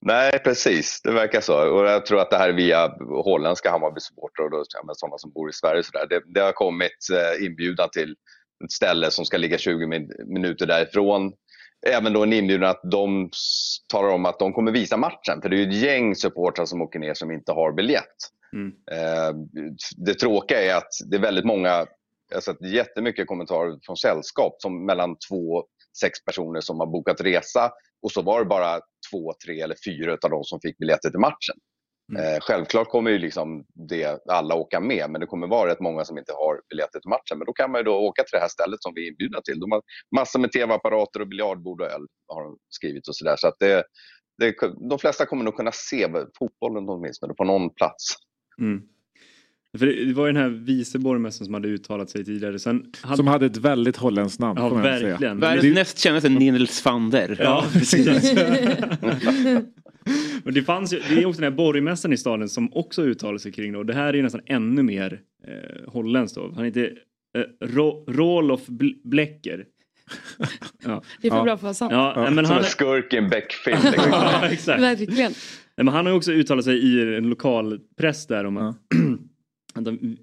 Nej, 0.00 0.30
precis. 0.44 1.00
Det 1.04 1.12
verkar 1.12 1.40
så. 1.40 1.68
Och 1.68 1.86
jag 1.86 2.06
tror 2.06 2.20
att 2.20 2.30
det 2.30 2.36
här 2.36 2.48
är 2.48 2.52
via 2.52 2.88
holländska 3.24 3.70
Hammarby-supportrar 3.70 4.44
och 4.44 4.50
då, 4.50 4.64
ja, 4.86 4.94
sådana 4.94 5.18
som 5.18 5.30
bor 5.32 5.50
i 5.50 5.52
Sverige. 5.52 5.82
Så 5.82 5.90
där. 5.92 6.06
Det, 6.06 6.22
det 6.26 6.40
har 6.40 6.52
kommit 6.52 7.08
eh, 7.12 7.46
inbjudan 7.46 7.88
till 7.92 8.14
ett 8.64 8.72
ställe 8.72 9.10
som 9.10 9.24
ska 9.24 9.36
ligga 9.36 9.58
20 9.58 9.86
minuter 10.26 10.66
därifrån 10.66 11.32
även 11.86 12.12
då 12.12 12.22
en 12.22 12.32
inbjudan 12.32 12.70
att 12.70 12.80
de 12.82 13.30
talar 13.88 14.08
om 14.08 14.26
att 14.26 14.38
de 14.38 14.52
kommer 14.52 14.72
visa 14.72 14.96
matchen. 14.96 15.42
För 15.42 15.48
det 15.48 15.56
är 15.56 15.58
ju 15.58 15.68
ett 15.68 15.82
gäng 15.82 16.14
supportrar 16.14 16.66
som 16.66 16.82
åker 16.82 16.98
ner 16.98 17.14
som 17.14 17.30
inte 17.30 17.52
har 17.52 17.72
biljett. 17.72 18.16
Mm. 18.52 18.72
Eh, 18.90 19.34
det 19.96 20.14
tråkiga 20.14 20.62
är 20.62 20.74
att 20.76 20.90
det 21.10 21.16
är 21.16 21.20
väldigt 21.20 21.44
många, 21.44 21.68
jag 22.28 22.36
har 22.36 22.40
sett 22.40 22.62
jättemycket 22.62 23.26
kommentarer 23.26 23.78
från 23.82 23.96
sällskap 23.96 24.56
som 24.58 24.86
mellan 24.86 25.16
två, 25.28 25.64
sex 26.00 26.24
personer 26.24 26.60
som 26.60 26.80
har 26.80 26.86
bokat 26.86 27.20
resa 27.20 27.72
och 28.02 28.12
så 28.12 28.22
var 28.22 28.38
det 28.38 28.44
bara 28.44 28.80
två, 29.10 29.32
tre 29.44 29.60
eller 29.60 29.76
fyra 29.84 30.18
av 30.22 30.30
dem 30.30 30.44
som 30.44 30.60
fick 30.60 30.78
biljetter 30.78 31.10
till 31.10 31.20
matchen. 31.20 31.56
Mm. 32.12 32.34
Eh, 32.34 32.40
självklart 32.40 32.88
kommer 32.88 33.10
ju 33.10 33.18
liksom 33.18 33.64
det, 33.88 34.20
alla 34.28 34.54
åka 34.54 34.80
med, 34.80 35.10
men 35.10 35.20
det 35.20 35.26
kommer 35.26 35.46
vara 35.46 35.70
rätt 35.70 35.80
många 35.80 36.04
som 36.04 36.18
inte 36.18 36.32
har 36.32 36.60
biljetter 36.70 37.00
till 37.00 37.08
matchen. 37.08 37.38
Men 37.38 37.46
då 37.46 37.52
kan 37.52 37.70
man 37.70 37.84
då 37.84 37.94
åka 37.96 38.22
till 38.22 38.32
det 38.32 38.40
här 38.40 38.48
stället 38.48 38.82
som 38.82 38.92
vi 38.94 39.06
är 39.06 39.10
inbjudna 39.10 39.40
till. 39.40 39.60
De 39.60 39.72
har 39.72 39.82
massor 40.16 40.38
med 40.38 40.52
tv-apparater 40.52 41.20
och 41.20 41.28
biljardbord 41.28 41.80
och 41.80 41.86
öl 41.86 42.06
har 42.28 42.42
de 42.42 42.58
skrivit 42.68 43.08
och 43.08 43.16
sådär. 43.16 43.36
Så 43.36 43.48
att 43.48 43.56
det, 43.58 43.84
det, 44.38 44.54
de 44.90 44.98
flesta 44.98 45.26
kommer 45.26 45.44
nog 45.44 45.56
kunna 45.56 45.72
se 45.72 46.08
fotbollen 46.38 46.88
åtminstone 46.88 47.34
på 47.34 47.44
någon 47.44 47.74
plats. 47.74 48.04
Mm. 48.60 48.82
För 49.78 49.86
det 49.86 50.12
var 50.12 50.26
ju 50.26 50.32
den 50.32 50.42
här 50.42 50.48
vice 50.48 50.98
borgmästaren 50.98 51.44
som 51.44 51.54
hade 51.54 51.68
uttalat 51.68 52.10
sig 52.10 52.24
tidigare. 52.24 52.58
Sen 52.58 52.84
hade... 53.00 53.16
Som 53.16 53.26
hade 53.26 53.46
ett 53.46 53.56
väldigt 53.56 53.96
holländskt 53.96 54.40
namn. 54.40 54.60
Ja, 54.60 54.68
verkligen. 54.68 55.40
Världens 55.40 55.74
näst 55.74 55.98
kändaste 55.98 56.28
Nils 56.28 56.84
van 56.84 57.10
der. 57.10 57.36
Ja, 57.40 57.64
precis. 57.72 58.34
Och 60.44 60.52
det, 60.52 60.62
fanns 60.62 60.92
ju, 60.92 61.00
det 61.08 61.22
är 61.22 61.26
också 61.26 61.40
den 61.40 61.52
här 61.52 61.56
borgmästaren 61.56 62.12
i 62.12 62.16
staden 62.16 62.48
som 62.48 62.72
också 62.72 63.02
uttalar 63.02 63.38
sig 63.38 63.52
kring 63.52 63.72
det 63.72 63.78
och 63.78 63.86
det 63.86 63.94
här 63.94 64.08
är 64.08 64.14
ju 64.14 64.22
nästan 64.22 64.40
ännu 64.46 64.82
mer 64.82 65.20
eh, 65.46 65.92
holländskt 65.92 66.36
då. 66.36 66.52
Han 66.56 66.64
heter 66.64 66.92
eh, 67.38 67.66
Ro, 67.66 68.04
Rolof 68.08 68.66
Blecker. 69.04 69.64
Ja. 70.84 71.02
Det 71.20 71.28
är 71.28 71.30
för 71.30 71.38
ja. 71.38 71.44
bra 71.44 71.52
för 71.52 71.56
att 71.56 71.62
vara 71.62 71.74
sant. 71.74 71.92
Ja, 71.92 72.12
ja. 72.16 72.30
Men 72.30 72.46
Som 72.46 72.54
han... 72.54 72.64
en 72.64 72.70
skurk 72.70 73.14
i 73.14 73.16
en 73.16 73.28
Beck-film. 73.28 73.78
Liksom. 74.50 74.74
Verkligen. 74.80 75.32
Men 75.76 75.88
han 75.88 76.06
har 76.06 76.12
också 76.12 76.32
uttalat 76.32 76.64
sig 76.64 76.78
i 76.78 77.16
en 77.16 77.28
lokal 77.28 77.80
press 77.96 78.26
där 78.26 78.44
om 78.44 78.56
att 78.56 78.76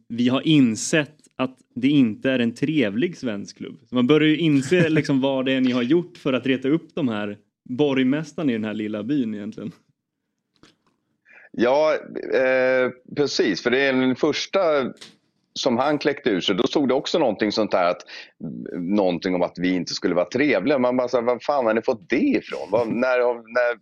vi 0.07 0.29
har 0.29 0.47
insett 0.47 1.15
att 1.35 1.57
det 1.75 1.87
inte 1.87 2.31
är 2.31 2.39
en 2.39 2.55
trevlig 2.55 3.17
svensk 3.17 3.57
klubb. 3.57 3.79
Så 3.89 3.95
man 3.95 4.07
börjar 4.07 4.29
ju 4.29 4.37
inse 4.37 4.89
liksom 4.89 5.21
vad 5.21 5.45
det 5.45 5.51
är 5.51 5.61
ni 5.61 5.71
har 5.71 5.83
gjort 5.83 6.17
för 6.17 6.33
att 6.33 6.45
reta 6.45 6.67
upp 6.67 6.95
de 6.95 7.07
här 7.07 7.37
borgmästaren 7.69 8.49
i 8.49 8.53
den 8.53 8.63
här 8.63 8.73
lilla 8.73 9.03
byn 9.03 9.35
egentligen? 9.35 9.71
Ja, 11.51 11.93
eh, 12.33 12.89
precis. 13.15 13.63
För 13.63 13.71
det 13.71 13.79
är 13.79 13.93
den 13.93 14.15
första 14.15 14.59
som 15.53 15.77
han 15.77 15.97
kläckte 15.97 16.29
ur 16.29 16.41
sig, 16.41 16.55
då 16.55 16.67
stod 16.67 16.87
det 16.87 16.93
också 16.93 17.19
någonting 17.19 17.51
sånt 17.51 17.71
där 17.71 17.85
att 17.85 18.01
någonting 18.73 19.35
om 19.35 19.41
att 19.41 19.55
vi 19.57 19.75
inte 19.75 19.93
skulle 19.93 20.15
vara 20.15 20.25
trevliga. 20.25 20.79
Man 20.79 20.97
bara, 20.97 21.07
så 21.07 21.17
här, 21.17 21.23
var 21.23 21.39
fan 21.39 21.65
har 21.65 21.73
ni 21.73 21.81
fått 21.81 22.09
det 22.09 22.15
ifrån? 22.15 22.69
Var, 22.69 22.85
när, 22.85 23.19
när, 23.33 23.79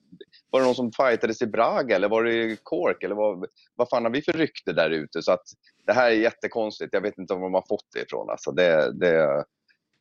var 0.54 0.60
det 0.60 0.66
någon 0.66 0.76
som 0.76 0.92
fightades 0.92 1.42
i 1.42 1.48
Braga 1.48 1.96
eller 1.96 2.10
var 2.10 2.24
det 2.24 2.34
i 2.34 2.58
Cork? 2.64 3.04
Eller 3.04 3.16
vad, 3.16 3.46
vad 3.76 3.90
fan 3.90 4.04
har 4.04 4.12
vi 4.12 4.22
för 4.22 4.34
rykte 4.34 4.74
där 4.74 4.90
ute? 4.90 5.22
Så 5.22 5.32
att 5.32 5.44
det 5.86 5.94
här 5.94 6.12
är 6.12 6.16
jättekonstigt. 6.16 6.94
Jag 6.94 7.02
vet 7.02 7.18
inte 7.18 7.34
var 7.34 7.42
man 7.42 7.54
har 7.54 7.66
fått 7.70 7.88
det 7.94 8.02
ifrån. 8.02 8.30
Alltså 8.30 8.52
det, 8.52 9.00
det, 9.00 9.44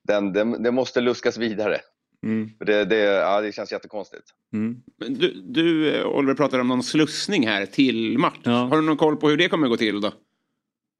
den, 0.08 0.32
det, 0.32 0.58
det 0.58 0.70
måste 0.70 1.00
luskas 1.00 1.38
vidare. 1.38 1.80
Mm. 2.26 2.50
Det, 2.58 2.84
det, 2.84 2.96
ja, 2.96 3.40
det 3.40 3.52
känns 3.52 3.72
jättekonstigt. 3.72 4.24
Mm. 4.52 4.82
Du, 4.96 5.42
du, 5.42 6.04
Oliver 6.04 6.34
pratar 6.34 6.58
om 6.58 6.68
någon 6.68 6.82
slussning 6.82 7.46
här 7.46 7.66
till 7.66 8.18
match. 8.18 8.40
Ja. 8.42 8.52
Har 8.52 8.76
du 8.76 8.82
någon 8.82 8.96
koll 8.96 9.16
på 9.16 9.28
hur 9.28 9.36
det 9.36 9.48
kommer 9.48 9.66
att 9.66 9.70
gå 9.70 9.76
till 9.76 10.00
då? 10.00 10.12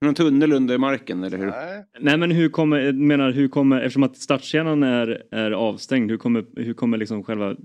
Någon 0.01 0.15
tunnel 0.15 0.53
under 0.53 0.79
marken 0.79 1.25
eller 1.25 1.39
hur? 1.39 1.47
Nej. 1.47 1.85
Nej 2.01 2.17
men 2.17 2.31
hur 2.31 2.49
kommer, 2.49 2.93
menar 2.93 3.31
hur 3.31 3.49
kommer, 3.49 3.81
eftersom 3.81 4.03
att 4.03 4.17
startscenen 4.17 4.83
är, 4.83 5.23
är 5.31 5.51
avstängd, 5.51 6.11
hur 6.11 6.19
kommer, 6.19 6.45
hur 6.57 6.75
kommer 6.75 6.99
liksom 6.99 7.25
själva 7.25 7.57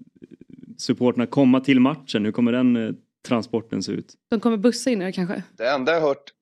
supporterna 0.77 1.25
komma 1.25 1.59
till 1.59 1.79
matchen? 1.79 2.25
Hur 2.25 2.31
kommer 2.31 2.51
den 2.51 2.75
eh, 2.75 2.93
transporten 3.27 3.83
se 3.83 3.91
ut? 3.91 4.13
De 4.29 4.39
kommer 4.39 4.57
bussa 4.57 4.89
in 4.89 5.01
er 5.01 5.11
kanske? 5.11 5.43
Det 5.57 5.69
enda 5.69 5.93
jag 5.93 6.01
hört 6.01 6.33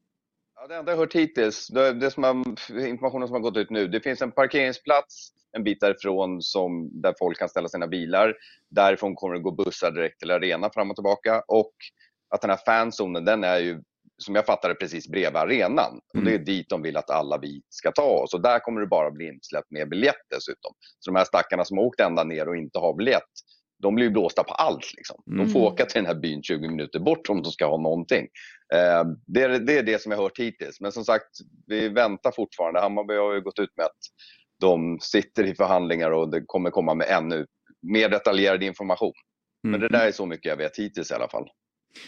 Ja, 0.62 0.68
det 0.68 0.76
enda 0.76 0.92
jag 0.92 0.98
hört 1.00 1.16
hittills, 1.16 1.68
det, 1.68 1.94
det 1.94 2.12
som 2.12 2.24
har, 2.24 2.36
informationen 2.88 3.28
som 3.28 3.34
har 3.34 3.42
gått 3.42 3.58
ut 3.58 3.70
nu, 3.70 3.88
det 3.88 4.00
finns 4.00 4.22
en 4.22 4.32
parkeringsplats 4.32 5.32
en 5.56 5.64
bit 5.64 5.80
därifrån 5.80 6.42
som, 6.42 7.02
där 7.02 7.14
folk 7.20 7.40
kan 7.40 7.50
ställa 7.50 7.68
sina 7.68 7.88
bilar. 7.88 8.34
Därifrån 8.70 9.16
kommer 9.16 9.36
det 9.36 9.42
gå 9.42 9.52
bussar 9.52 9.92
direkt 9.92 10.20
till 10.20 10.32
arenan 10.32 10.72
fram 10.74 10.90
och 10.90 10.96
tillbaka. 10.96 11.44
Och 11.48 11.74
att 12.30 12.42
den 12.42 12.50
här 12.50 12.60
fanzonen, 12.66 13.26
den 13.26 13.44
är 13.44 13.58
ju 13.58 13.82
som 14.18 14.36
jag 14.36 14.46
fattar 14.46 14.70
det 14.70 14.76
precis 14.76 15.08
bredvid 15.08 15.38
arenan. 15.38 16.00
Och 16.14 16.24
det 16.24 16.34
är 16.34 16.38
dit 16.38 16.70
de 16.70 16.82
vill 16.82 16.98
att 16.98 17.10
alla 17.10 17.38
vi 17.38 17.62
ska 17.70 17.92
ta 17.92 18.10
oss. 18.24 18.34
Och 18.34 18.42
där 18.42 18.60
kommer 18.60 18.82
det 18.82 18.88
bara 18.88 19.12
bli 19.12 19.28
insläppt 19.28 19.72
med 19.72 19.90
biljett 19.90 20.26
dessutom. 20.30 20.74
Så 21.00 21.12
de 21.12 21.16
här 21.18 21.26
stackarna 21.26 21.66
som 21.66 21.78
har 21.78 21.86
åkt 21.86 22.00
ända 22.00 22.24
ner 22.24 22.48
och 22.48 22.58
inte 22.58 22.80
har 22.80 22.94
biljett, 22.94 23.32
de 23.82 23.96
blir 23.96 24.06
ju 24.06 24.12
blåsta 24.12 24.44
på 24.44 24.54
allt. 24.54 24.94
Liksom. 24.98 25.22
De 25.26 25.50
får 25.50 25.60
Mm. 25.60 25.74
åka 25.74 25.86
till 25.86 25.96
den 26.04 26.06
här 26.06 26.16
byn 26.22 26.44
20 26.44 26.68
minuter 26.68 27.00
bort 27.00 27.30
om 27.30 27.42
de 27.44 27.52
ska 27.52 27.66
ha 27.66 27.78
någonting. 27.78 28.28
Eh, 28.74 29.04
det, 29.26 29.42
är, 29.42 29.60
det 29.60 29.78
är 29.78 29.84
det 29.84 30.02
som 30.02 30.12
jag 30.12 30.20
har 30.20 30.24
hört 30.24 30.40
hittills. 30.40 30.82
Men 30.82 30.92
som 30.92 31.06
sagt, 31.06 31.30
vi 31.68 31.90
väntar 31.90 32.32
fortfarande. 32.32 32.80
Hammarby 32.80 33.14
har 33.14 33.34
ju 33.34 33.42
gått 33.42 33.60
ut 33.60 33.78
med 33.78 33.86
att 33.86 33.98
de 34.62 35.00
sitter 35.02 35.44
i 35.44 35.56
förhandlingar 35.56 36.12
och 36.12 36.30
det 36.32 36.42
kommer 36.46 36.70
komma 36.70 36.94
med 36.94 37.08
ännu 37.10 37.46
mer 37.82 38.10
detaljerad 38.10 38.64
information. 38.64 39.14
Men 39.64 39.80
det 39.80 39.88
där 39.88 40.08
är 40.08 40.12
så 40.12 40.26
mycket 40.26 40.46
jag 40.46 40.58
vet 40.58 40.78
hittills 40.80 41.12
i 41.12 41.14
alla 41.14 41.28
fall. 41.28 41.46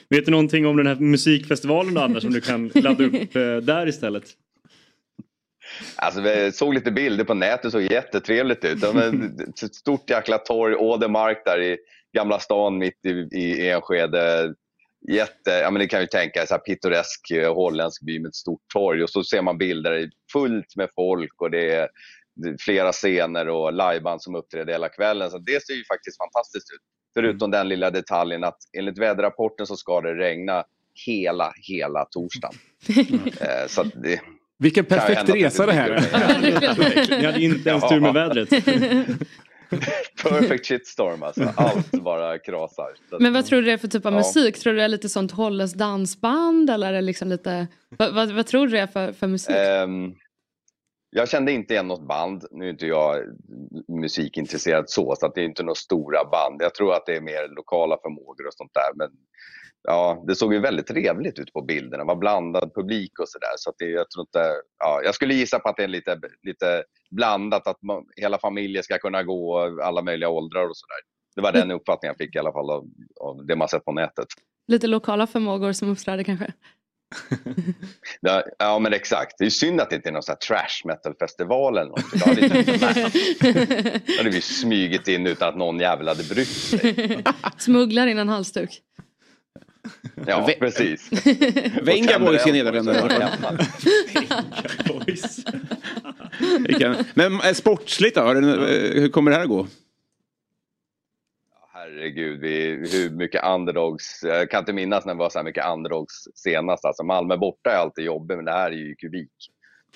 Vet 0.09 0.25
du 0.25 0.31
någonting 0.31 0.65
om 0.67 0.77
den 0.77 0.87
här 0.87 0.95
musikfestivalen 0.95 1.93
då, 1.93 2.01
Anders 2.01 2.23
som 2.23 2.33
du 2.33 2.41
kan 2.41 2.67
ladda 2.67 3.03
upp 3.03 3.13
eh, 3.35 3.57
där 3.57 3.87
istället? 3.87 4.23
Alltså, 5.95 6.21
vi 6.21 6.51
såg 6.51 6.73
lite 6.73 6.91
bilder 6.91 7.23
på 7.23 7.33
nätet, 7.33 7.61
det 7.61 7.71
såg 7.71 7.81
jättetrevligt 7.81 8.65
ut. 8.65 8.83
Ett 9.63 9.75
stort 9.75 10.09
jäkla 10.09 10.37
torg, 10.37 10.75
Ådermark 10.75 11.41
där 11.45 11.61
i 11.61 11.77
Gamla 12.13 12.39
stan 12.39 12.77
mitt 12.77 13.05
i, 13.05 13.09
i 13.31 13.69
Enskede. 13.69 14.53
Jätte, 15.11 15.51
ja, 15.51 15.71
men 15.71 15.79
det 15.79 15.87
kan 15.87 16.01
ju 16.01 16.07
tänka 16.07 16.45
så 16.45 16.53
här 16.53 16.59
pittoresk 16.59 17.31
eh, 17.31 17.53
holländsk 17.53 18.01
by 18.01 18.19
med 18.19 18.29
ett 18.29 18.35
stort 18.35 18.61
torg 18.73 19.03
och 19.03 19.09
så 19.09 19.23
ser 19.23 19.41
man 19.41 19.57
bilder, 19.57 20.09
fullt 20.33 20.75
med 20.75 20.89
folk 20.95 21.41
och 21.41 21.51
det 21.51 21.75
är 21.75 21.89
flera 22.59 22.91
scener 22.91 23.49
och 23.49 23.73
liveband 23.73 24.21
som 24.21 24.35
uppträder 24.35 24.73
hela 24.73 24.89
kvällen. 24.89 25.31
Så 25.31 25.37
det 25.37 25.65
ser 25.65 25.73
ju 25.73 25.83
faktiskt 25.85 26.17
fantastiskt 26.17 26.73
ut. 26.73 26.81
Förutom 27.13 27.51
den 27.51 27.69
lilla 27.69 27.91
detaljen 27.91 28.43
att 28.43 28.57
enligt 28.77 28.97
väderrapporten 28.97 29.67
så 29.67 29.75
ska 29.75 30.01
det 30.01 30.15
regna 30.15 30.63
hela, 31.05 31.53
hela 31.61 32.05
torsdagen. 32.05 32.55
Eh, 33.41 33.67
så 33.67 33.83
det, 33.83 34.21
Vilken 34.59 34.85
perfekt 34.85 35.29
resa 35.29 35.65
det 35.65 35.73
här 35.73 35.89
Ni 37.19 37.25
hade 37.25 37.41
inte 37.41 37.69
ens 37.69 37.89
tur 37.89 37.99
med 37.99 38.13
vädret. 38.13 38.49
Perfect 40.23 40.65
shitstorm 40.65 41.23
alltså. 41.23 41.53
Allt 41.55 41.91
bara 41.91 42.39
krasar. 42.39 42.93
Men 43.19 43.33
vad 43.33 43.45
tror 43.45 43.61
du 43.61 43.65
det 43.65 43.71
är 43.71 43.77
för 43.77 43.87
typ 43.87 44.05
av 44.05 44.13
Ja. 44.13 44.17
musik? 44.17 44.59
Tror 44.59 44.73
du 44.73 44.79
det 44.79 44.85
är 44.85 44.87
lite 44.87 45.09
sånt 45.09 45.31
holländskt 45.31 45.77
dansband 45.77 46.69
eller 46.69 46.87
är 46.87 46.93
det 46.93 47.01
liksom 47.01 47.27
lite... 47.27 47.67
Vad, 47.89 48.13
vad, 48.13 48.31
vad 48.31 48.47
tror 48.47 48.65
du 48.67 48.71
det 48.71 48.79
är 48.79 48.87
för, 48.87 49.11
för 49.13 49.27
musik? 49.27 49.55
Ehm, 49.55 50.13
jag 51.09 51.29
kände 51.29 51.51
inte 51.51 51.73
igen 51.73 51.87
något 51.87 52.07
band. 52.07 52.45
Nu 52.51 52.65
är 52.65 52.69
inte 52.69 52.85
jag 52.87 53.15
musikintresserad 53.87 54.89
så, 54.89 55.15
så 55.19 55.25
att 55.25 55.35
det 55.35 55.41
är 55.41 55.45
inte 55.45 55.63
några 55.63 55.75
stora 55.75 56.25
band. 56.25 56.61
Jag 56.61 56.75
tror 56.75 56.93
att 56.93 57.05
det 57.05 57.15
är 57.15 57.21
mer 57.21 57.55
lokala 57.55 57.97
förmågor 58.01 58.47
och 58.47 58.53
sånt 58.53 58.73
där. 58.73 58.91
Men 58.95 59.09
ja, 59.83 60.23
det 60.27 60.35
såg 60.35 60.53
ju 60.53 60.59
väldigt 60.59 60.87
trevligt 60.87 61.39
ut 61.39 61.53
på 61.53 61.61
bilderna. 61.61 62.03
Det 62.03 62.07
var 62.07 62.15
blandad 62.15 62.71
publik 62.75 63.19
och 63.19 63.29
sådär. 63.29 63.53
Så 63.57 63.69
att 63.69 63.75
det, 63.77 63.85
jag, 63.85 64.09
tror 64.09 64.21
inte, 64.21 64.53
ja, 64.79 65.01
jag 65.03 65.15
skulle 65.15 65.33
gissa 65.33 65.59
på 65.59 65.69
att 65.69 65.77
det 65.77 65.83
är 65.83 65.87
lite, 65.87 66.19
lite 66.41 66.83
blandat, 67.11 67.67
att 67.67 67.81
man, 67.81 68.05
hela 68.15 68.39
familjer 68.39 68.81
ska 68.81 68.97
kunna 68.97 69.23
gå, 69.23 69.59
alla 69.83 70.01
möjliga 70.01 70.29
åldrar 70.29 70.69
och 70.69 70.77
sådär. 70.77 70.97
Det 71.35 71.41
var 71.41 71.51
den 71.51 71.71
uppfattningen 71.71 72.15
jag 72.17 72.27
fick 72.27 72.35
i 72.35 72.39
alla 72.39 72.51
fall 72.51 72.69
av, 72.69 72.85
av 73.21 73.45
det 73.45 73.55
man 73.55 73.67
sett 73.67 73.85
på 73.85 73.91
nätet. 73.91 74.27
Lite 74.67 74.87
lokala 74.87 75.27
förmågor 75.27 75.71
som 75.71 75.89
uppträder 75.89 76.23
kanske? 76.23 76.53
Ja, 78.21 78.43
ja 78.59 78.79
men 78.79 78.93
exakt. 78.93 79.35
Det 79.37 79.45
är 79.45 79.49
synd 79.49 79.81
att 79.81 79.89
det 79.89 79.95
inte 79.95 80.09
är 80.09 80.13
någon 80.13 80.23
sån 80.23 80.35
här 80.41 80.47
trash 80.47 80.87
metal 80.87 81.13
festival 81.19 81.77
eller 81.77 81.89
något. 81.89 82.11
Då 82.11 82.25
hade, 82.25 82.41
hade 84.17 84.29
vi 84.29 84.41
smugit 84.41 85.07
in 85.07 85.27
utan 85.27 85.49
att 85.49 85.57
någon 85.57 85.79
jävel 85.79 86.07
hade 86.07 86.23
brytt 86.23 86.47
sig. 86.47 87.23
Smugglar 87.57 88.07
in 88.07 88.17
en 88.17 88.29
halsduk. 88.29 88.81
Ja, 90.27 90.49
precis. 90.59 91.09
Venga 91.81 92.19
Boys 92.19 92.47
i 92.47 92.51
Nederländerna. 92.51 93.57
Men 97.13 97.33
eh, 97.33 97.53
sportsligt 97.53 98.15
då? 98.15 98.21
Eh, 98.21 98.35
hur 99.01 99.09
kommer 99.09 99.31
det 99.31 99.37
här 99.37 99.43
att 99.43 99.49
gå? 99.49 99.67
Herregud, 101.73 102.39
vi, 102.39 102.87
hur 102.91 103.09
mycket 103.09 103.45
underdogs. 103.45 104.19
Jag 104.23 104.51
kan 104.51 104.59
inte 104.59 104.73
minnas 104.73 105.05
när 105.05 105.13
det 105.13 105.19
var 105.19 105.29
så 105.29 105.39
här 105.39 105.43
mycket 105.43 105.67
underdogs 105.67 106.27
senast. 106.35 106.85
Alltså 106.85 107.03
Malmö 107.03 107.37
borta 107.37 107.69
är 107.69 107.77
alltid 107.77 108.05
jobbigt, 108.05 108.37
men 108.37 108.45
det 108.45 108.51
här 108.51 108.71
är 108.71 108.75
ju 108.75 108.95
kubik. 108.95 109.31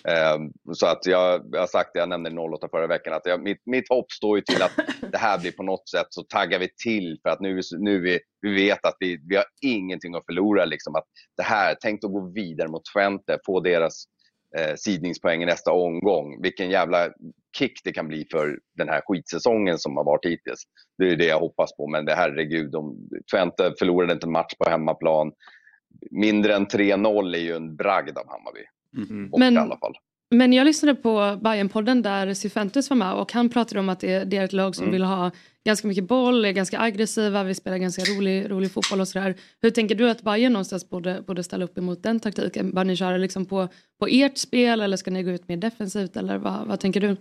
Ehm, 0.03 0.51
så 0.73 0.87
att 0.87 1.05
jag, 1.05 1.41
jag 1.51 1.59
har 1.59 1.67
sagt 1.67 1.89
det, 1.93 1.99
jag 1.99 2.09
nämnde 2.09 2.41
08 2.41 2.67
förra 2.71 2.87
veckan, 2.87 3.13
att 3.13 3.25
jag, 3.25 3.43
mitt, 3.43 3.61
mitt 3.65 3.89
hopp 3.89 4.11
står 4.11 4.37
ju 4.37 4.41
till 4.41 4.61
att 4.63 4.71
det 5.11 5.17
här 5.17 5.39
blir 5.39 5.51
på 5.51 5.63
något 5.63 5.89
sätt 5.89 6.07
så 6.09 6.23
taggar 6.23 6.59
vi 6.59 6.69
till 6.83 7.19
för 7.21 7.29
att 7.29 7.39
nu, 7.39 7.61
nu 7.79 7.99
vi, 7.99 8.19
vi 8.41 8.55
vet 8.55 8.85
att 8.85 8.95
vi, 8.99 9.19
vi 9.29 9.35
har 9.35 9.45
ingenting 9.61 10.15
att 10.15 10.25
förlora. 10.25 10.65
Liksom, 10.65 10.95
att 10.95 11.05
det 11.37 11.43
här, 11.43 11.75
tänk 11.81 12.03
att 12.03 12.11
gå 12.11 12.31
vidare 12.35 12.67
mot 12.67 12.81
Twente, 12.93 13.39
få 13.45 13.59
deras 13.59 14.03
eh, 14.57 14.75
sidningspoäng 14.75 15.43
i 15.43 15.45
nästa 15.45 15.71
omgång. 15.71 16.41
Vilken 16.41 16.69
jävla 16.69 17.09
kick 17.57 17.81
det 17.83 17.91
kan 17.91 18.07
bli 18.07 18.27
för 18.31 18.59
den 18.77 18.89
här 18.89 19.01
skitsäsongen 19.05 19.77
som 19.77 19.97
har 19.97 20.03
varit 20.03 20.25
hittills. 20.25 20.63
Det 20.97 21.09
är 21.09 21.15
det 21.15 21.25
jag 21.25 21.39
hoppas 21.39 21.75
på. 21.75 21.87
Men 21.87 22.05
det 22.05 22.15
herregud, 22.15 22.71
de, 22.71 23.09
Twente 23.31 23.73
förlorade 23.79 24.13
inte 24.13 24.27
en 24.27 24.31
match 24.31 24.53
på 24.59 24.69
hemmaplan. 24.69 25.31
Mindre 26.11 26.55
än 26.55 26.67
3-0 26.67 27.35
är 27.35 27.39
ju 27.39 27.55
en 27.55 27.75
bragd 27.75 28.17
av 28.17 28.27
Hammarby. 28.29 28.65
Och 29.31 29.39
Men- 29.39 29.53
i 29.53 29.57
alla 29.57 29.77
fall. 29.77 29.93
Men 30.33 30.53
jag 30.53 30.65
lyssnade 30.65 30.95
på 30.95 31.09
Bayern-podden 31.41 32.01
där 32.03 32.33
Cifuentes 32.33 32.89
var 32.89 32.97
med 32.97 33.13
och 33.13 33.31
han 33.33 33.49
pratade 33.49 33.79
om 33.79 33.89
att 33.89 33.99
det, 33.99 34.23
det 34.23 34.37
är 34.37 34.43
ett 34.45 34.53
lag 34.53 34.75
som 34.75 34.83
Mm. 34.83 34.93
vill 34.93 35.03
ha 35.03 35.31
ganska 35.65 35.87
mycket 35.87 36.03
boll, 36.03 36.45
är 36.45 36.51
ganska 36.51 36.79
aggressiva, 36.79 37.43
vill 37.43 37.55
spela 37.55 37.77
ganska 37.77 38.01
rolig, 38.03 38.51
rolig 38.51 38.71
fotboll 38.71 38.99
och 39.01 39.07
sådär. 39.07 39.35
Hur 39.61 39.69
tänker 39.69 39.95
du 39.95 40.09
att 40.09 40.21
Bayern 40.21 40.53
någonstans 40.53 40.89
borde, 40.89 41.21
borde 41.27 41.43
ställa 41.43 41.65
upp 41.65 41.77
emot 41.77 42.03
den 42.03 42.19
taktiken? 42.19 42.71
Bör 42.73 42.83
ni 42.83 42.95
köra 42.95 43.17
liksom 43.17 43.45
på, 43.45 43.67
på 43.99 44.07
ert 44.09 44.37
spel 44.37 44.81
eller 44.81 44.97
ska 44.97 45.11
ni 45.11 45.23
gå 45.23 45.31
ut 45.31 45.47
mer 45.47 45.57
defensivt 45.57 46.15
eller 46.17 46.37
vad, 46.37 46.67
vad 46.67 46.79
tänker 46.79 47.01
du? 47.01 47.15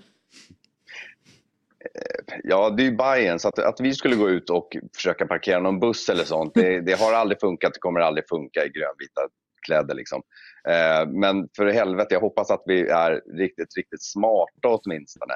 Ja, 2.45 2.71
det 2.71 2.83
är 2.83 2.85
ju 2.91 2.97
Bayern 2.97 3.39
så 3.39 3.49
att, 3.49 3.59
att 3.59 3.81
vi 3.81 3.95
skulle 3.95 4.16
gå 4.16 4.31
ut 4.31 4.51
och 4.51 4.77
försöka 4.97 5.27
parkera 5.27 5.61
någon 5.61 5.81
buss 5.81 6.09
eller 6.09 6.25
sånt, 6.25 6.55
det, 6.55 6.81
det 6.81 7.01
har 7.01 7.12
aldrig 7.12 7.41
funkat, 7.41 7.75
det 7.75 7.81
kommer 7.81 8.01
aldrig 8.01 8.29
funka 8.29 8.61
i 8.64 8.68
grönvita 8.68 9.21
kläder. 9.66 9.95
Liksom. 9.95 10.23
Eh, 10.69 11.09
men 11.09 11.49
för 11.57 11.67
helvete, 11.67 12.15
jag 12.15 12.21
hoppas 12.21 12.51
att 12.51 12.63
vi 12.67 12.89
är 12.89 13.23
riktigt, 13.37 13.77
riktigt 13.77 14.03
smarta 14.03 14.69
åtminstone. 14.69 15.35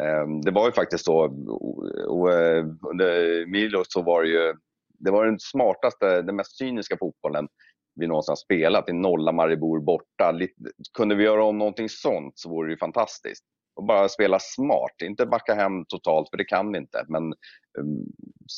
Eh, 0.00 0.26
det 0.44 0.50
var 0.50 0.66
ju 0.66 0.72
faktiskt 0.72 1.04
så, 1.04 1.24
eh, 1.24 2.66
under 2.90 3.46
Milo 3.46 3.82
så 3.88 4.02
var 4.02 4.22
det 4.22 4.28
ju, 4.28 4.54
det 4.98 5.10
var 5.10 5.26
den 5.26 5.40
smartaste, 5.40 6.22
den 6.22 6.36
mest 6.36 6.58
cyniska 6.58 6.96
fotbollen 6.96 7.48
vi 7.94 8.06
någonsin 8.06 8.30
har 8.32 8.36
spelat. 8.36 8.84
Vi 8.86 8.92
nollade 8.92 9.36
Maribor 9.36 9.80
borta. 9.80 10.38
Kunde 10.96 11.14
vi 11.14 11.24
göra 11.24 11.44
om 11.44 11.58
någonting 11.58 11.88
sånt 11.88 12.38
så 12.38 12.50
vore 12.50 12.68
det 12.68 12.72
ju 12.72 12.78
fantastiskt 12.78 13.44
och 13.78 13.84
bara 13.84 14.08
spela 14.08 14.38
smart. 14.38 15.02
Inte 15.02 15.26
backa 15.26 15.54
hem 15.54 15.84
totalt, 15.88 16.30
för 16.30 16.36
det 16.36 16.44
kan 16.44 16.72
vi 16.72 16.78
inte. 16.78 17.04
Men 17.08 17.22
um, 17.78 18.06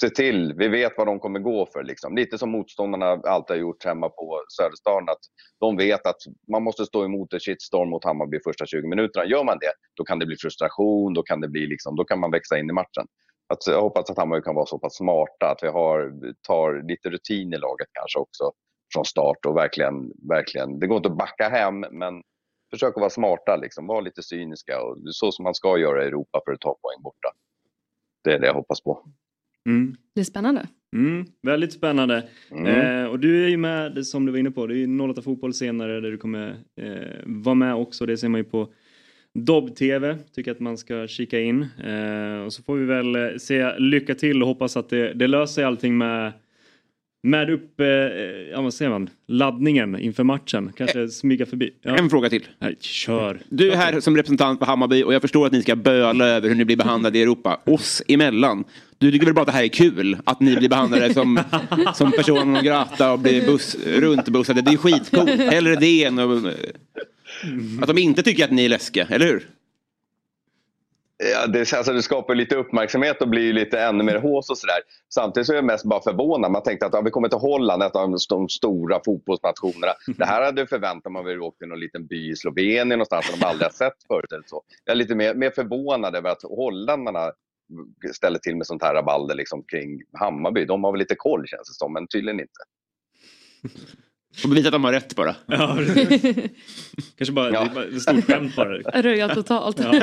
se 0.00 0.10
till, 0.10 0.54
vi 0.58 0.68
vet 0.68 0.92
vad 0.96 1.06
de 1.06 1.20
kommer 1.20 1.40
gå 1.40 1.66
för. 1.72 1.82
Liksom. 1.82 2.16
Lite 2.16 2.38
som 2.38 2.50
motståndarna 2.50 3.06
alltid 3.06 3.56
har 3.56 3.60
gjort 3.60 3.84
hemma 3.84 4.08
på 4.08 4.42
Söderstaden. 4.56 5.08
Att 5.08 5.18
de 5.60 5.76
vet 5.76 6.06
att 6.06 6.16
man 6.52 6.62
måste 6.62 6.86
stå 6.86 7.04
emot 7.04 7.32
en 7.32 7.40
shitstorm 7.40 7.90
mot 7.90 8.04
Hammarby 8.04 8.38
första 8.44 8.66
20 8.66 8.88
minuterna. 8.88 9.26
Gör 9.26 9.44
man 9.44 9.58
det, 9.60 9.72
då 9.96 10.04
kan 10.04 10.18
det 10.18 10.26
bli 10.26 10.36
frustration, 10.36 11.14
då 11.14 11.22
kan, 11.22 11.40
det 11.40 11.48
bli 11.48 11.66
liksom, 11.66 11.96
då 11.96 12.04
kan 12.04 12.20
man 12.20 12.30
växa 12.30 12.58
in 12.58 12.70
i 12.70 12.72
matchen. 12.72 13.06
Att, 13.52 13.66
jag 13.66 13.80
hoppas 13.80 14.10
att 14.10 14.18
Hammarby 14.18 14.42
kan 14.42 14.54
vara 14.54 14.66
så 14.66 14.78
pass 14.78 14.96
smarta 14.96 15.50
att 15.50 15.62
vi 15.62 15.68
har, 15.68 16.12
tar 16.46 16.88
lite 16.88 17.10
rutin 17.10 17.52
i 17.52 17.58
laget 17.58 17.88
kanske 17.92 18.18
också 18.18 18.52
från 18.94 19.04
start 19.04 19.46
och 19.46 19.56
verkligen, 19.56 19.94
verkligen, 20.28 20.78
det 20.78 20.86
går 20.86 20.96
inte 20.96 21.08
att 21.08 21.18
backa 21.18 21.48
hem 21.48 21.80
men 21.80 22.22
försök 22.70 22.96
att 22.96 23.00
vara 23.00 23.10
smarta, 23.10 23.56
liksom. 23.56 23.86
var 23.86 24.02
lite 24.02 24.22
cyniska 24.22 24.82
och 24.82 24.96
så 25.10 25.32
som 25.32 25.42
man 25.42 25.54
ska 25.54 25.78
göra 25.78 26.04
i 26.04 26.06
Europa 26.06 26.40
för 26.44 26.52
att 26.52 26.60
ta 26.60 26.74
poäng 26.82 27.02
borta. 27.02 27.28
Det 28.24 28.32
är 28.32 28.38
det 28.38 28.46
jag 28.46 28.54
hoppas 28.54 28.80
på. 28.80 29.06
Mm. 29.66 29.96
Det 30.14 30.20
är 30.20 30.24
spännande. 30.24 30.68
Mm, 30.96 31.26
väldigt 31.42 31.72
spännande. 31.72 32.28
Mm. 32.50 32.66
Eh, 32.66 33.10
och 33.10 33.20
du 33.20 33.44
är 33.44 33.48
ju 33.48 33.56
med, 33.56 34.06
som 34.06 34.26
du 34.26 34.32
var 34.32 34.38
inne 34.38 34.50
på, 34.50 34.66
det 34.66 34.74
är 34.74 34.86
ju 34.86 35.00
08 35.00 35.22
Fotboll 35.22 35.54
senare 35.54 36.00
där 36.00 36.10
du 36.10 36.18
kommer 36.18 36.56
eh, 36.80 37.20
vara 37.24 37.54
med 37.54 37.74
också. 37.74 38.06
Det 38.06 38.16
ser 38.16 38.28
man 38.28 38.40
ju 38.40 38.44
på 38.44 38.72
Dobb-TV, 39.34 40.18
tycker 40.32 40.50
att 40.50 40.60
man 40.60 40.78
ska 40.78 41.06
kika 41.06 41.40
in. 41.40 41.62
Eh, 41.62 42.44
och 42.44 42.52
så 42.52 42.62
får 42.62 42.76
vi 42.76 42.84
väl 42.84 43.16
eh, 43.16 43.36
säga 43.36 43.78
lycka 43.78 44.14
till 44.14 44.42
och 44.42 44.48
hoppas 44.48 44.76
att 44.76 44.88
det, 44.88 45.12
det 45.14 45.26
löser 45.26 45.54
sig 45.54 45.64
allting 45.64 45.98
med 45.98 46.32
med 47.22 47.50
upp, 47.50 47.80
eh, 47.80 47.86
ja 48.52 48.60
vad 48.60 48.74
säger 48.74 48.90
man, 48.90 49.10
laddningen 49.28 49.98
inför 49.98 50.24
matchen. 50.24 50.72
Kanske 50.76 51.08
smyga 51.08 51.46
förbi. 51.46 51.70
Ja. 51.82 51.96
En 51.96 52.10
fråga 52.10 52.28
till. 52.30 52.46
Nej, 52.58 52.76
kör. 52.80 53.40
Du 53.48 53.72
är 53.72 53.76
här 53.76 54.00
som 54.00 54.16
representant 54.16 54.58
för 54.58 54.66
Hammarby 54.66 55.02
och 55.02 55.14
jag 55.14 55.22
förstår 55.22 55.46
att 55.46 55.52
ni 55.52 55.62
ska 55.62 55.76
böla 55.76 56.26
över 56.26 56.48
hur 56.48 56.54
ni 56.54 56.64
blir 56.64 56.76
behandlade 56.76 57.18
i 57.18 57.22
Europa. 57.22 57.60
Oss 57.64 58.02
emellan. 58.08 58.64
Du 58.98 59.12
tycker 59.12 59.26
väl 59.26 59.34
bara 59.34 59.40
att 59.40 59.46
det 59.46 59.52
här 59.52 59.64
är 59.64 59.68
kul? 59.68 60.16
Att 60.24 60.40
ni 60.40 60.56
blir 60.56 60.68
behandlade 60.68 61.14
som, 61.14 61.40
som 61.94 62.12
personer 62.12 62.44
non 62.44 62.64
grata 62.64 63.12
och 63.12 63.18
blir 63.18 63.46
buss, 63.46 63.76
runtbussade. 63.86 64.62
Det 64.62 64.70
är 64.70 64.76
skitcoolt. 64.76 65.30
Hellre 65.30 65.76
det 65.76 66.04
än 66.04 66.18
att, 66.18 66.44
att 67.80 67.86
de 67.86 67.98
inte 67.98 68.22
tycker 68.22 68.44
att 68.44 68.50
ni 68.50 68.64
är 68.64 68.68
läskiga, 68.68 69.06
eller 69.10 69.26
hur? 69.26 69.46
Ja, 71.22 71.46
det, 71.46 71.72
alltså, 71.72 71.92
det 71.92 72.02
skapar 72.02 72.34
lite 72.34 72.56
uppmärksamhet 72.56 73.22
och 73.22 73.28
blir 73.28 73.52
lite 73.52 73.80
ännu 73.80 74.04
mer 74.04 74.18
hås 74.18 74.50
och 74.50 74.58
sådär. 74.58 74.78
Samtidigt 75.14 75.46
så 75.46 75.52
är 75.52 75.56
jag 75.56 75.64
mest 75.64 75.84
bara 75.84 76.02
förvånad. 76.02 76.50
Man 76.50 76.62
tänkte 76.62 76.86
att 76.86 76.92
ja, 76.92 77.00
vi 77.00 77.10
kommer 77.10 77.28
till 77.28 77.38
Holland, 77.38 77.82
ett 77.82 77.96
av 77.96 78.16
de 78.28 78.48
stora 78.48 79.00
fotbollsnationerna. 79.04 79.92
Det 80.06 80.24
här 80.24 80.42
hade 80.42 80.66
förväntat 80.66 81.12
man 81.12 81.24
väl 81.24 81.42
åkt 81.42 81.58
till 81.58 81.68
någon 81.68 81.80
liten 81.80 82.06
by 82.06 82.30
i 82.30 82.36
Slovenien 82.36 82.88
någonstans 82.88 83.26
som 83.26 83.40
de 83.40 83.46
aldrig 83.46 83.66
har 83.66 83.72
sett 83.72 84.06
förut. 84.08 84.32
Eller 84.32 84.44
så. 84.46 84.62
Jag 84.84 84.92
är 84.92 84.96
lite 84.96 85.14
mer, 85.14 85.34
mer 85.34 85.50
förvånad 85.50 86.16
över 86.16 86.30
att 86.30 86.42
holländarna 86.42 87.32
ställer 88.14 88.38
till 88.38 88.56
med 88.56 88.66
sånt 88.66 88.82
här 88.82 88.94
rabalder 88.94 89.34
liksom, 89.34 89.62
kring 89.62 90.02
Hammarby. 90.12 90.64
De 90.64 90.84
har 90.84 90.92
väl 90.92 90.98
lite 90.98 91.14
koll 91.14 91.46
känns 91.46 91.68
det 91.68 91.74
som, 91.74 91.92
men 91.92 92.06
tydligen 92.08 92.40
inte. 92.40 92.60
Och 94.44 94.50
bevisa 94.50 94.68
att 94.68 94.72
de 94.72 94.84
har 94.84 94.92
rätt 94.92 95.16
bara. 95.16 95.34
Ja, 95.46 95.76
Kanske 97.18 97.32
bara, 97.32 97.50
ja. 97.50 97.68
bara 97.74 97.84
ett 97.84 98.02
stort 98.02 98.24
skämt 98.24 98.56
bara. 98.56 98.78
Röja 99.02 99.28
totalt. 99.28 99.80
Ja, 99.80 99.94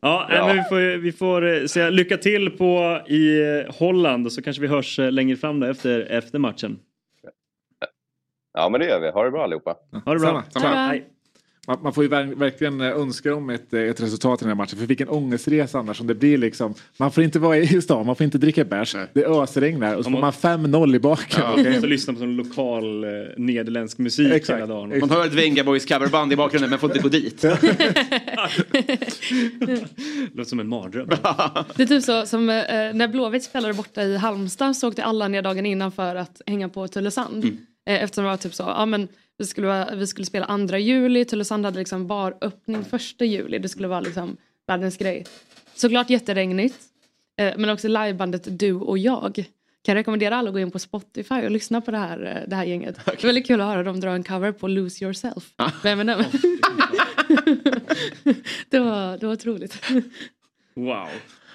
ja, 0.00 0.26
ja. 0.30 0.46
Men 0.46 0.56
vi 0.56 0.62
får, 0.62 0.96
vi 0.98 1.12
får 1.12 1.46
eh, 1.46 1.66
säga 1.66 1.90
lycka 1.90 2.16
till 2.16 2.50
på 2.50 3.00
i 3.08 3.42
Holland 3.78 4.26
och 4.26 4.32
så 4.32 4.42
kanske 4.42 4.62
vi 4.62 4.68
hörs 4.68 4.98
eh, 4.98 5.12
längre 5.12 5.36
fram 5.36 5.60
då 5.60 5.66
efter, 5.66 6.00
efter 6.00 6.38
matchen. 6.38 6.78
Ja 8.54 8.68
men 8.68 8.80
det 8.80 8.86
gör 8.86 9.00
vi. 9.00 9.10
Ha 9.10 9.24
det 9.24 9.30
bra 9.30 9.44
allihopa. 9.44 9.76
Ha 10.04 10.12
det 10.14 10.20
bra. 10.20 10.28
Samma. 10.28 10.42
Samma. 10.50 10.86
Hej. 10.86 11.08
Man, 11.66 11.78
man, 11.82 11.92
får 11.92 12.04
ju 12.04 12.08
verkligen 12.34 12.80
eh, 12.80 12.86
önska 12.86 13.34
om 13.34 13.50
ett, 13.50 13.74
ett 13.74 14.00
resultat 14.00 14.42
i 14.42 14.44
den 14.44 14.48
här 14.48 14.54
matchen. 14.54 14.78
För 14.78 14.86
vilken 14.86 15.08
ångestresa 15.08 15.78
annars 15.78 16.00
om 16.00 16.06
det 16.06 16.14
blir 16.14 16.38
liksom. 16.38 16.74
Man 16.96 17.12
får 17.12 17.24
inte 17.24 17.38
vara 17.38 17.56
i 17.56 17.66
stan, 17.82 18.06
man 18.06 18.16
får 18.16 18.24
inte 18.24 18.38
dricka 18.38 18.64
bärs. 18.64 18.96
Det 19.12 19.26
ösregnar 19.26 19.96
och 19.96 20.04
så 20.04 20.10
får 20.10 20.18
man 20.18 20.32
5-0 20.32 20.96
i 20.96 20.98
baken. 20.98 21.42
Ja, 21.44 21.52
okay. 21.52 21.80
Så 21.80 21.86
lyssna 21.86 22.12
på 22.12 22.18
sån 22.18 22.36
lokal 22.36 23.04
eh, 23.04 23.10
nederländsk 23.36 23.98
musik 23.98 24.32
Exakt. 24.32 24.56
hela 24.56 24.74
dagen. 24.74 25.00
Man 25.00 25.10
hör 25.10 25.26
ett 25.26 25.32
Venga 25.32 25.64
Boys 25.64 25.86
coverband 25.86 26.32
i 26.32 26.36
bakgrunden 26.36 26.70
men 26.70 26.78
får 26.78 26.90
inte 26.90 27.02
gå 27.02 27.08
dit. 27.08 27.42
Låter 30.32 30.48
som 30.48 30.60
en 30.60 30.68
mardröm. 30.68 31.08
det 31.76 31.82
är 31.82 31.86
typ 31.86 32.02
så 32.02 32.26
som 32.26 32.50
eh, 32.50 32.64
när 32.94 33.08
Blåvitt 33.08 33.44
spelade 33.44 33.74
borta 33.74 34.02
i 34.02 34.16
Halmstad 34.16 34.76
så 34.76 34.88
åkte 34.88 35.04
alla 35.04 35.28
ner 35.28 35.42
dagen 35.42 35.66
innan 35.66 35.92
för 35.92 36.16
att 36.16 36.42
hänga 36.46 36.68
på 36.68 36.88
Tylösand. 36.88 37.44
Mm. 37.44 37.58
Eh, 37.86 38.02
eftersom 38.02 38.24
det 38.24 38.30
var 38.30 38.36
typ 38.36 38.54
så, 38.54 38.62
ja 38.62 38.86
men 38.86 39.08
vi 39.38 39.44
skulle, 39.44 39.94
vi 39.94 40.06
skulle 40.06 40.26
spela 40.26 40.46
andra 40.46 40.78
juli, 40.78 41.24
Tylösand 41.24 41.64
hade 41.64 41.78
liksom 41.78 42.06
baröppning 42.06 42.84
första 42.84 43.24
juli. 43.24 43.58
Det 43.58 43.68
skulle 43.68 43.88
vara 43.88 44.00
liksom 44.00 44.36
världens 44.66 44.96
grej. 44.96 45.26
Såklart 45.74 46.10
jätteregnigt. 46.10 46.78
Eh, 47.38 47.54
men 47.56 47.70
också 47.70 47.88
livebandet 47.88 48.58
Du 48.58 48.72
och 48.72 48.98
jag. 48.98 49.44
Kan 49.84 49.94
rekommendera 49.94 50.36
alla 50.36 50.48
att 50.48 50.54
gå 50.54 50.60
in 50.60 50.70
på 50.70 50.78
Spotify 50.78 51.34
och 51.34 51.50
lyssna 51.50 51.80
på 51.80 51.90
det 51.90 51.98
här, 51.98 52.24
eh, 52.24 52.48
det 52.48 52.56
här 52.56 52.64
gänget. 52.64 52.98
Okay. 53.00 53.14
Det 53.16 53.22
är 53.22 53.26
väldigt 53.26 53.46
kul 53.46 53.60
att 53.60 53.66
höra 53.66 53.82
dem 53.82 54.00
dra 54.00 54.10
en 54.10 54.24
cover 54.24 54.52
på 54.52 54.68
Lose 54.68 55.04
Yourself. 55.04 55.52
Ah. 55.56 55.70
Eminem. 55.84 56.18
det, 58.70 58.78
var, 58.78 59.18
det 59.18 59.26
var 59.26 59.32
otroligt. 59.32 59.90
Wow. 60.74 61.08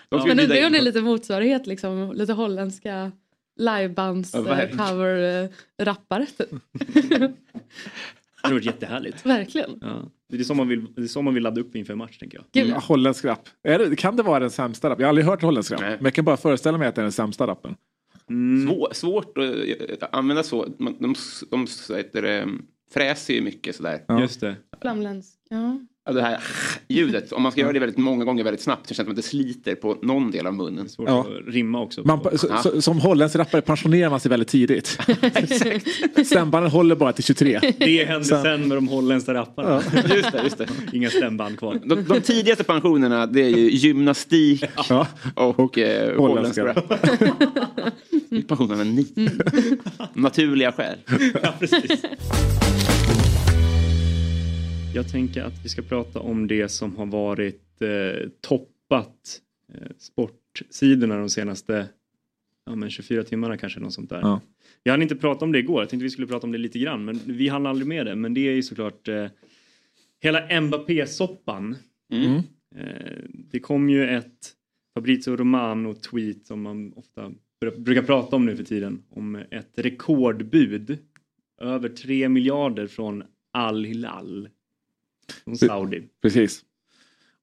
Men 0.10 0.40
undrar 0.40 0.66
om 0.66 0.72
det 0.72 0.78
är 0.78 0.82
lite 0.82 1.02
motsvarighet, 1.02 1.68
liksom, 1.68 2.14
lite 2.16 2.34
holländska 2.34 3.12
livebands 3.60 4.34
ja, 4.34 4.68
cover 4.78 5.44
äh, 5.44 5.50
rappare. 5.86 6.26
Det 8.42 8.48
hade 8.48 8.56
varit 8.56 8.66
jättehärligt. 8.66 9.26
Verkligen. 9.26 9.78
Ja. 9.82 10.12
Det, 10.30 10.40
är 10.40 10.44
så 10.44 10.54
man 10.54 10.68
vill, 10.68 10.94
det 10.96 11.02
är 11.02 11.08
så 11.08 11.22
man 11.22 11.34
vill 11.34 11.44
ladda 11.44 11.62
upp 11.62 11.76
inför 11.76 11.94
en 11.94 11.98
match 11.98 12.18
tänker 12.18 12.42
jag. 12.52 12.64
Mm. 12.64 12.82
Holländsk 12.82 13.26
rap. 13.26 13.50
Det, 13.62 14.00
kan 14.00 14.16
det 14.16 14.24
vara 14.24 14.40
den 14.40 14.52
sämsta 14.52 14.90
rappen? 14.90 15.02
Jag 15.02 15.08
har 15.08 15.10
aldrig 15.10 15.26
hört 15.26 15.42
holländsk 15.42 15.72
rap. 15.72 15.82
Men 15.82 16.04
jag 16.04 16.14
kan 16.14 16.26
bara 16.26 16.38
föreställa 16.38 16.78
mig 16.78 16.88
att 16.88 16.96
det 16.96 17.02
är 17.02 17.04
den 17.04 17.12
sämsta 17.12 17.48
rappen. 17.48 17.76
Mm. 18.30 18.68
Svår, 18.68 18.90
svårt 18.94 19.38
att 20.02 20.16
använda 20.16 20.44
så. 20.44 20.66
De, 20.66 20.98
de, 21.00 21.16
de, 21.50 21.68
de 21.90 22.62
fräser 22.94 23.34
ju 23.34 23.42
mycket 23.42 23.76
sådär. 23.76 24.04
Ja. 24.08 24.22
Just 24.22 24.42
det. 24.42 24.56
Flamländsk. 24.82 25.40
Ja 25.50 25.80
det 26.14 26.22
här 26.22 26.40
ljudet, 26.88 27.32
om 27.32 27.42
man 27.42 27.52
ska 27.52 27.62
göra 27.62 27.74
det 27.74 27.80
väldigt 27.80 27.98
många 27.98 28.26
gånger 28.26 28.44
väldigt 28.44 28.62
snabbt 28.62 28.88
så 28.88 28.94
känns 28.94 28.98
det 28.98 29.04
som 29.04 29.12
att 29.12 29.16
det 29.16 29.22
sliter 29.22 29.76
på 29.76 29.98
någon 30.02 30.32
del 30.32 30.48
av 30.48 30.54
munnen. 30.54 30.90
Svårt 30.90 31.10
ja. 31.10 31.20
att 31.20 31.54
rimma 31.54 31.82
också. 31.82 32.02
Man, 32.04 32.38
så, 32.38 32.48
ja. 32.50 32.58
så, 32.58 32.82
som 32.82 33.00
holländsk 33.00 33.36
rappare 33.36 33.62
pensionerar 33.62 34.10
man 34.10 34.20
sig 34.20 34.30
väldigt 34.30 34.48
tidigt. 34.50 34.98
Stämbanden 36.26 36.72
håller 36.72 36.96
bara 36.96 37.14
till 37.14 37.24
23. 37.24 37.60
Det 37.78 38.06
händer 38.06 38.24
sen, 38.24 38.42
sen 38.44 38.68
med 38.68 38.78
de 38.78 38.88
holländska 38.88 39.34
rapparna. 39.34 39.82
Ja. 39.94 40.02
Just 40.16 40.32
det, 40.32 40.44
just 40.44 40.58
det. 40.58 40.68
Inga 40.94 41.10
stämband 41.10 41.60
kvar. 41.60 41.80
De, 41.86 42.04
de 42.04 42.22
tidigaste 42.22 42.64
pensionerna 42.64 43.26
det 43.26 43.42
är 43.42 43.50
ju 43.50 43.70
gymnastik 43.72 44.64
ja. 44.90 45.08
och, 45.36 45.60
och 45.60 45.78
eh, 45.78 46.18
holländsk 46.18 46.58
rap. 46.58 46.90
Pensionerna 48.48 48.84
nio. 48.84 49.06
Mm. 49.16 49.32
Naturliga 50.14 50.72
skäl. 50.72 50.98
Ja, 51.44 51.54
precis. 51.60 52.02
Jag 54.94 55.12
tänker 55.12 55.44
att 55.44 55.66
vi 55.66 55.70
ska 55.70 55.82
prata 55.82 56.20
om 56.20 56.48
det 56.48 56.70
som 56.70 56.96
har 56.96 57.06
varit 57.06 57.82
eh, 57.82 58.30
toppat 58.42 59.42
eh, 59.74 59.92
sportsidorna 59.98 61.18
de 61.18 61.30
senaste 61.30 61.90
ja, 62.66 62.76
men 62.76 62.90
24 62.90 63.24
timmarna 63.24 63.58
kanske. 63.58 63.80
Något 63.80 63.94
sånt 63.94 64.10
där. 64.10 64.20
Ja. 64.22 64.42
Jag 64.84 64.94
hann 64.94 65.02
inte 65.02 65.16
prata 65.16 65.46
om 65.46 65.52
det 65.52 65.60
igår, 65.60 65.82
jag 65.82 65.90
tänkte 65.90 66.04
vi 66.04 66.10
skulle 66.10 66.28
prata 66.28 66.48
om 66.48 66.52
det 66.52 66.58
lite 66.58 66.80
grann 66.80 67.06
men 67.06 67.20
vi 67.26 67.48
hann 67.48 67.66
aldrig 67.66 67.88
med 67.88 68.06
det. 68.06 68.16
Men 68.16 68.34
det 68.34 68.48
är 68.48 68.52
ju 68.52 68.64
såklart 68.64 69.08
eh, 69.08 69.28
hela 70.20 70.62
Mbappé-soppan. 70.62 71.76
Mm. 72.12 72.36
Eh, 72.76 73.18
det 73.52 73.60
kom 73.60 73.90
ju 73.90 74.10
ett 74.10 74.54
Fabrizio 74.94 75.36
Romano-tweet 75.36 76.46
som 76.46 76.62
man 76.62 76.94
ofta 76.94 77.32
brukar 77.78 78.02
prata 78.02 78.36
om 78.36 78.46
nu 78.46 78.56
för 78.56 78.64
tiden. 78.64 79.04
Om 79.10 79.36
ett 79.36 79.72
rekordbud. 79.76 80.98
Över 81.62 81.90
3 81.90 82.30
miljarder 82.30 82.88
från 82.88 83.24
Al 83.54 83.86
Hilal 83.86 84.50
från 85.46 85.58
Saudi. 85.58 86.04
Precis. 86.22 86.64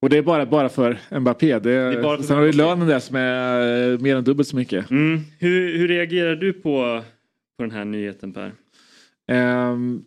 Och 0.00 0.10
det 0.10 0.18
är 0.18 0.22
bara, 0.22 0.46
bara 0.46 0.68
för 0.68 0.98
Mbappé. 1.20 1.52
Det, 1.52 1.60
det 1.60 1.70
är 1.70 2.02
bara 2.02 2.22
sen 2.22 2.36
har 2.36 2.44
du 2.44 2.52
lönen 2.52 2.88
där 2.88 2.98
som 2.98 3.16
är 3.16 3.92
eh, 3.92 3.98
mer 3.98 4.16
än 4.16 4.24
dubbelt 4.24 4.48
så 4.48 4.56
mycket. 4.56 4.90
Mm. 4.90 5.20
Hur, 5.38 5.78
hur 5.78 5.88
reagerar 5.88 6.36
du 6.36 6.52
på, 6.52 7.02
på 7.56 7.62
den 7.62 7.70
här 7.70 7.84
nyheten 7.84 8.32
Per? 8.32 8.52
Um, 9.32 10.04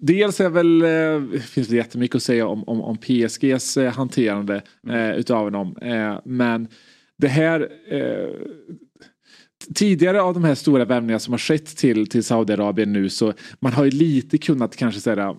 dels 0.00 0.40
är 0.40 0.48
väl, 0.48 0.82
uh, 0.82 1.40
finns 1.40 1.68
det 1.68 1.76
jättemycket 1.76 2.16
att 2.16 2.22
säga 2.22 2.46
om, 2.46 2.64
om, 2.64 2.80
om 2.80 2.96
PSGs 2.96 3.76
uh, 3.76 3.88
hanterande 3.88 4.62
uh, 4.88 5.14
utav 5.14 5.52
dem. 5.52 5.76
Men 6.24 6.68
det 7.18 7.28
här 7.28 7.68
tidigare 9.74 10.22
av 10.22 10.34
de 10.34 10.44
här 10.44 10.54
stora 10.54 10.84
värvningarna 10.84 11.18
som 11.18 11.32
har 11.32 11.38
skett 11.38 11.76
till, 11.76 12.06
till 12.06 12.24
Saudiarabien 12.24 12.92
nu 12.92 13.08
så 13.08 13.32
man 13.60 13.72
har 13.72 13.84
ju 13.84 13.90
lite 13.90 14.38
kunnat 14.38 14.76
kanske 14.76 15.00
säga 15.00 15.36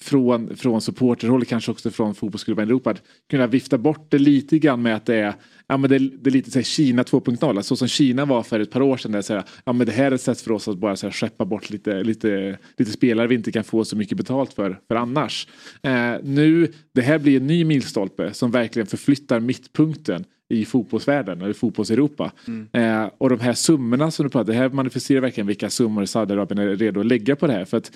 från, 0.00 0.56
från 0.56 0.80
supporterhåll, 0.80 1.44
kanske 1.44 1.70
också 1.70 1.90
från 1.90 2.14
fotbollsklubben 2.14 2.68
Europa, 2.68 2.94
kunna 3.30 3.46
vifta 3.46 3.78
bort 3.78 4.06
det 4.10 4.18
lite 4.18 4.58
grann 4.58 4.82
med 4.82 4.96
att 4.96 5.06
det 5.06 5.16
är, 5.16 5.34
ja, 5.66 5.76
men 5.76 5.90
det, 5.90 5.98
det 5.98 6.30
är 6.30 6.32
lite 6.32 6.50
så 6.50 6.58
här, 6.58 6.64
Kina 6.64 7.02
2.0, 7.02 7.46
alltså, 7.46 7.62
så 7.62 7.76
som 7.76 7.88
Kina 7.88 8.24
var 8.24 8.42
för 8.42 8.60
ett 8.60 8.70
par 8.70 8.82
år 8.82 8.96
sedan. 8.96 9.12
Där, 9.12 9.22
så 9.22 9.34
här, 9.34 9.44
ja, 9.64 9.72
men 9.72 9.86
det 9.86 9.92
här 9.92 10.04
är 10.04 10.14
ett 10.14 10.20
sätt 10.20 10.40
för 10.40 10.52
oss 10.52 10.68
att 10.68 10.78
bara 10.78 10.96
så 10.96 11.06
här, 11.06 11.12
skeppa 11.12 11.44
bort 11.44 11.70
lite, 11.70 12.02
lite, 12.02 12.58
lite 12.76 12.92
spelare 12.92 13.26
vi 13.26 13.34
inte 13.34 13.52
kan 13.52 13.64
få 13.64 13.84
så 13.84 13.96
mycket 13.96 14.16
betalt 14.16 14.52
för, 14.52 14.80
för 14.88 14.94
annars. 14.94 15.48
Eh, 15.82 16.14
nu, 16.22 16.72
det 16.92 17.02
här 17.02 17.18
blir 17.18 17.36
en 17.36 17.46
ny 17.46 17.64
milstolpe 17.64 18.34
som 18.34 18.50
verkligen 18.50 18.86
förflyttar 18.86 19.40
mittpunkten 19.40 20.24
i 20.52 20.64
fotbollsvärlden 20.64 21.40
eller 21.40 21.52
fotbollseuropa. 21.52 22.32
Mm. 22.46 22.68
Eh, 22.72 23.10
och 23.18 23.30
de 23.30 23.40
här 23.40 23.52
summorna 23.52 24.10
som 24.10 24.24
du 24.24 24.30
pratar, 24.30 24.52
det 24.52 24.58
här 24.58 24.68
manifesterar 24.68 25.20
verkligen 25.20 25.46
vilka 25.46 25.70
summor 25.70 26.04
Saudiarabien 26.04 26.58
är 26.58 26.76
redo 26.76 27.00
att 27.00 27.06
lägga 27.06 27.36
på 27.36 27.46
det 27.46 27.52
här. 27.52 27.64
För 27.64 27.76
att 27.76 27.92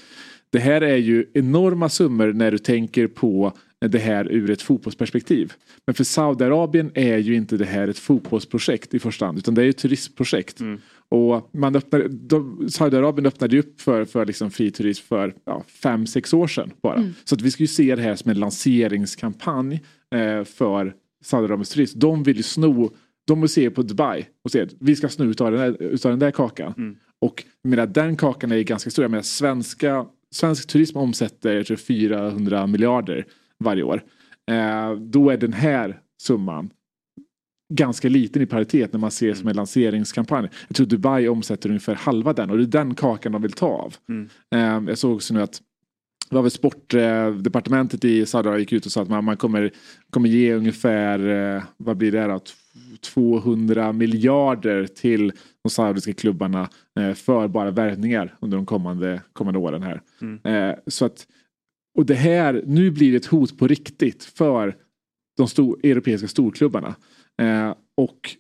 det 0.51 0.59
här 0.59 0.81
är 0.81 0.97
ju 0.97 1.31
enorma 1.35 1.89
summor 1.89 2.33
när 2.33 2.51
du 2.51 2.59
tänker 2.59 3.07
på 3.07 3.53
det 3.81 3.99
här 3.99 4.33
ur 4.33 4.51
ett 4.51 4.63
fotbollsperspektiv. 4.63 5.53
Men 5.87 5.95
för 5.95 6.05
Saudiarabien 6.05 6.91
är 6.95 7.19
ju 7.19 7.35
inte 7.35 7.57
det 7.57 7.65
här 7.65 7.89
ett 7.89 7.99
fotbollsprojekt 7.99 8.95
i 8.95 8.99
första 8.99 9.27
hand 9.27 9.39
utan 9.39 9.55
det 9.55 9.65
är 9.65 9.69
ett 9.69 9.79
turistprojekt. 9.79 10.61
Mm. 10.61 10.81
Och 11.09 11.51
man 11.53 11.77
öppnar, 11.77 12.09
de, 12.09 12.69
Saudiarabien 12.71 13.27
öppnade 13.27 13.59
upp 13.59 13.81
för, 13.81 14.05
för 14.05 14.27
liksom 14.27 14.51
fri 14.51 14.71
turism 14.71 15.05
för 15.07 15.35
ja, 15.45 15.65
fem, 15.69 16.07
sex 16.07 16.35
år 16.35 16.47
sedan 16.47 16.71
bara. 16.83 16.97
Mm. 16.97 17.15
Så 17.25 17.35
att 17.35 17.43
vi 17.43 17.51
ska 17.51 17.63
ju 17.63 17.67
se 17.67 17.97
det 17.97 18.03
här 18.03 18.17
som 18.17 18.31
en 18.31 18.39
lanseringskampanj 18.39 19.83
eh, 20.15 20.45
för 20.45 20.95
Saudiarabiens 21.25 21.71
turism. 21.71 21.99
De 21.99 22.23
vill 22.23 22.37
ju 22.37 22.43
sno, 22.43 22.91
de 23.27 23.41
vill 23.41 23.51
se 23.51 23.71
på 23.71 23.83
Dubai 23.83 24.27
och 24.45 24.51
säga 24.51 24.65
att 24.65 24.75
vi 24.81 24.97
ska 24.97 25.09
sno 25.09 25.25
utav 25.25 25.53
den 25.53 25.61
där, 25.61 25.83
utav 25.83 26.11
den 26.11 26.19
där 26.19 26.31
kakan. 26.31 26.75
Mm. 26.77 26.97
Och 27.21 27.45
jag 27.63 27.71
menar, 27.71 27.87
den 27.87 28.17
kakan 28.17 28.53
är 28.53 28.61
ganska 28.63 28.91
stor. 28.91 29.03
Jag 29.03 29.11
menar, 29.11 29.23
svenska 29.23 30.07
svensk 30.37 30.67
turism 30.67 30.99
omsätter 30.99 31.63
tror, 31.63 31.77
400 31.77 32.67
miljarder 32.67 33.27
varje 33.65 33.83
år. 33.83 34.03
Eh, 34.51 34.95
då 34.95 35.31
är 35.31 35.37
den 35.37 35.53
här 35.53 36.01
summan 36.23 36.71
ganska 37.75 38.09
liten 38.09 38.43
i 38.43 38.47
paritet 38.47 38.93
när 38.93 39.01
man 39.01 39.11
ser 39.11 39.35
som 39.35 39.49
en 39.49 39.57
lanseringskampanj. 39.57 40.49
Jag 40.69 40.77
tror 40.77 40.87
Dubai 40.87 41.29
omsätter 41.29 41.69
ungefär 41.69 41.95
halva 41.95 42.33
den 42.33 42.51
och 42.51 42.57
det 42.57 42.63
är 42.63 42.85
den 42.85 42.95
kakan 42.95 43.33
de 43.33 43.43
vill 43.43 43.53
ta 43.53 43.67
av. 43.67 43.95
Mm. 44.09 44.29
Eh, 44.55 44.91
jag 44.91 44.99
såg 44.99 45.15
också 45.15 45.35
nu 45.35 45.43
att 45.43 45.61
det 46.29 46.35
var 46.35 46.43
väl 46.43 46.51
sportdepartementet 46.51 48.05
i 48.05 48.27
Saudiarabien 48.27 48.61
gick 48.61 48.73
ut 48.73 48.87
och 48.87 48.93
sa 48.93 49.03
att 49.03 49.09
man, 49.09 49.25
man 49.25 49.37
kommer, 49.37 49.71
kommer 50.11 50.29
ge 50.29 50.55
ungefär, 50.55 51.29
eh, 51.57 51.63
vad 51.77 51.97
blir 51.97 52.13
det 52.13 52.27
då, 52.27 52.41
200 53.01 53.93
miljarder 53.93 54.87
till 54.87 55.33
de 55.63 55.71
saudiska 55.71 56.13
klubbarna 56.13 56.69
eh, 57.01 57.13
för 57.13 57.49
bara 57.49 57.71
värvningar 57.71 58.37
under 58.41 58.57
de 58.57 58.67
kommande, 58.67 59.23
kommande 59.33 59.59
åren 59.59 59.83
här. 59.83 60.01
Mm. 60.21 60.71
Eh, 60.71 60.77
så 60.87 61.05
att, 61.05 61.27
och 61.99 62.07
det 62.07 62.15
här, 62.15 62.63
nu 62.67 62.91
blir 62.91 63.11
det 63.11 63.17
ett 63.17 63.27
hot 63.27 63.59
på 63.59 63.67
riktigt 63.67 64.25
för 64.25 64.77
de 65.37 65.49
stor, 65.49 65.79
europeiska 65.83 66.29
storklubbarna. 66.29 66.95
Och 67.97 68.37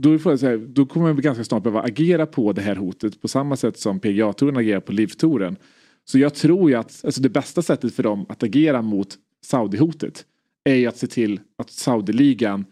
då, 0.00 0.18
får 0.18 0.32
jag 0.32 0.40
säga, 0.40 0.56
då 0.56 0.86
kommer 0.86 1.12
vi 1.12 1.22
ganska 1.22 1.44
snart 1.44 1.62
behöva 1.62 1.82
agera 1.82 2.26
på 2.26 2.52
det 2.52 2.62
här 2.62 2.76
hotet 2.76 3.20
på 3.20 3.28
samma 3.28 3.56
sätt 3.56 3.78
som 3.78 4.00
PGA-touren 4.00 4.56
agerar 4.56 4.80
på 4.80 4.92
LIV-touren. 4.92 5.56
Så 6.04 6.18
jag 6.18 6.34
tror 6.34 6.70
ju 6.70 6.76
att 6.76 7.00
alltså 7.04 7.20
det 7.22 7.28
bästa 7.28 7.62
sättet 7.62 7.94
för 7.94 8.02
dem 8.02 8.26
att 8.28 8.42
agera 8.42 8.82
mot 8.82 9.18
Saudi-hotet 9.46 10.24
är 10.64 10.74
ju 10.74 10.86
att 10.86 10.96
se 10.96 11.06
till 11.06 11.40
att 11.58 11.70
Saudi-ligan 11.70 12.64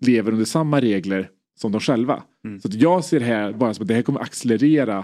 lever 0.00 0.32
under 0.32 0.44
samma 0.44 0.80
regler 0.80 1.30
som 1.60 1.72
de 1.72 1.80
själva. 1.80 2.22
Mm. 2.44 2.60
Så 2.60 2.68
att 2.68 2.74
jag 2.74 3.04
ser 3.04 3.20
det 3.20 3.26
här 3.26 3.52
bara 3.52 3.74
som 3.74 3.82
att 3.82 3.88
det 3.88 3.94
här 3.94 4.02
kommer 4.02 4.20
accelerera 4.20 4.98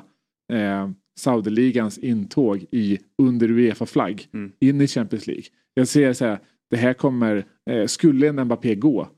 eh, 0.53 0.91
Saudi-ligans 1.19 1.99
intåg 1.99 2.65
i, 2.71 2.99
under 3.19 3.51
Uefa-flagg 3.51 4.29
Mm. 4.35 4.53
in 4.61 4.81
i 4.81 4.87
Champions 4.87 5.27
League. 5.27 5.45
Jag 5.75 5.89
ser 5.89 6.13
så 6.13 6.25
här, 6.25 6.39
det 6.71 6.77
här 6.77 6.95
kommer, 6.95 7.45
eh, 7.71 7.87
skulle 7.87 8.29
en 8.29 8.45
Mbappé 8.45 8.75
gå 8.75 9.09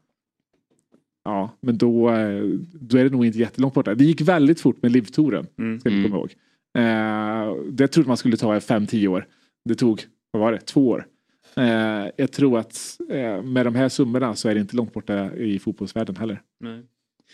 Ja, 1.24 1.50
men 1.60 1.78
då, 1.78 2.10
eh, 2.10 2.42
då 2.72 2.98
är 2.98 3.04
det 3.04 3.10
nog 3.10 3.26
inte 3.26 3.38
jättelångt 3.38 3.74
borta. 3.74 3.94
Det 3.94 4.04
gick 4.04 4.20
väldigt 4.20 4.60
fort 4.60 4.82
med 4.82 4.92
Liv-touren, 4.92 5.46
Mm. 5.58 5.80
ska 5.80 5.90
vi 5.90 6.02
komma 6.02 6.16
ihåg. 6.16 6.34
Eh, 6.76 7.54
det 7.70 7.88
trodde 7.88 8.08
man 8.08 8.16
skulle 8.16 8.36
ta 8.36 8.58
5-10 8.58 9.06
år. 9.08 9.26
Det 9.64 9.74
tog, 9.74 10.02
vad 10.30 10.40
var 10.42 10.52
det, 10.52 10.58
två 10.60 10.88
år. 10.88 11.06
Eh, 11.56 12.06
jag 12.16 12.32
tror 12.32 12.58
att 12.58 12.98
eh, 13.10 13.42
med 13.42 13.66
de 13.66 13.74
här 13.74 13.88
summorna 13.88 14.34
så 14.36 14.48
är 14.48 14.54
det 14.54 14.60
inte 14.60 14.76
långt 14.76 14.92
borta 14.92 15.34
i 15.34 15.58
fotbollsvärlden 15.58 16.16
heller. 16.16 16.40
Nej. 16.60 16.82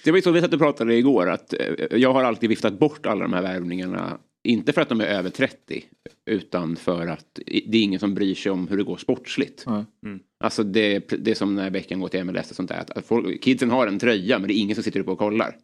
Det 0.04 0.10
var 0.10 0.18
ju 0.18 0.22
så 0.22 0.30
vi 0.30 0.40
satt 0.40 0.52
och 0.52 0.58
pratade 0.60 0.94
igår 0.96 1.30
att 1.30 1.52
eh, 1.52 1.98
jag 1.98 2.12
har 2.12 2.24
alltid 2.24 2.48
viftat 2.50 2.78
bort 2.78 3.06
alla 3.06 3.22
de 3.22 3.32
här 3.32 3.42
värvningarna. 3.42 4.18
Inte 4.44 4.72
för 4.72 4.80
att 4.80 4.88
de 4.88 5.00
är 5.00 5.04
över 5.04 5.30
30 5.30 5.84
utan 6.26 6.76
för 6.76 7.06
att 7.06 7.38
det 7.44 7.78
är 7.78 7.82
ingen 7.82 8.00
som 8.00 8.14
bryr 8.14 8.34
sig 8.34 8.52
om 8.52 8.68
hur 8.68 8.76
det 8.76 8.82
går 8.84 8.96
sportsligt. 8.96 9.64
Mm. 10.06 10.20
Alltså 10.44 10.62
det, 10.62 11.08
det 11.18 11.30
är 11.30 11.34
som 11.34 11.54
när 11.54 11.70
Beckham 11.70 12.00
går 12.00 12.08
till 12.08 12.24
MLS 12.24 12.50
och 12.50 12.56
sånt 12.56 12.68
där. 12.68 12.76
Att- 12.80 12.90
Att 12.90 13.06
folk, 13.06 13.42
kidsen 13.42 13.70
har 13.70 13.86
en 13.86 13.98
tröja 13.98 14.38
men 14.38 14.48
det 14.48 14.54
är 14.54 14.58
ingen 14.58 14.74
som 14.74 14.84
sitter 14.84 15.00
uppe 15.00 15.10
och 15.10 15.18
kollar. 15.18 15.56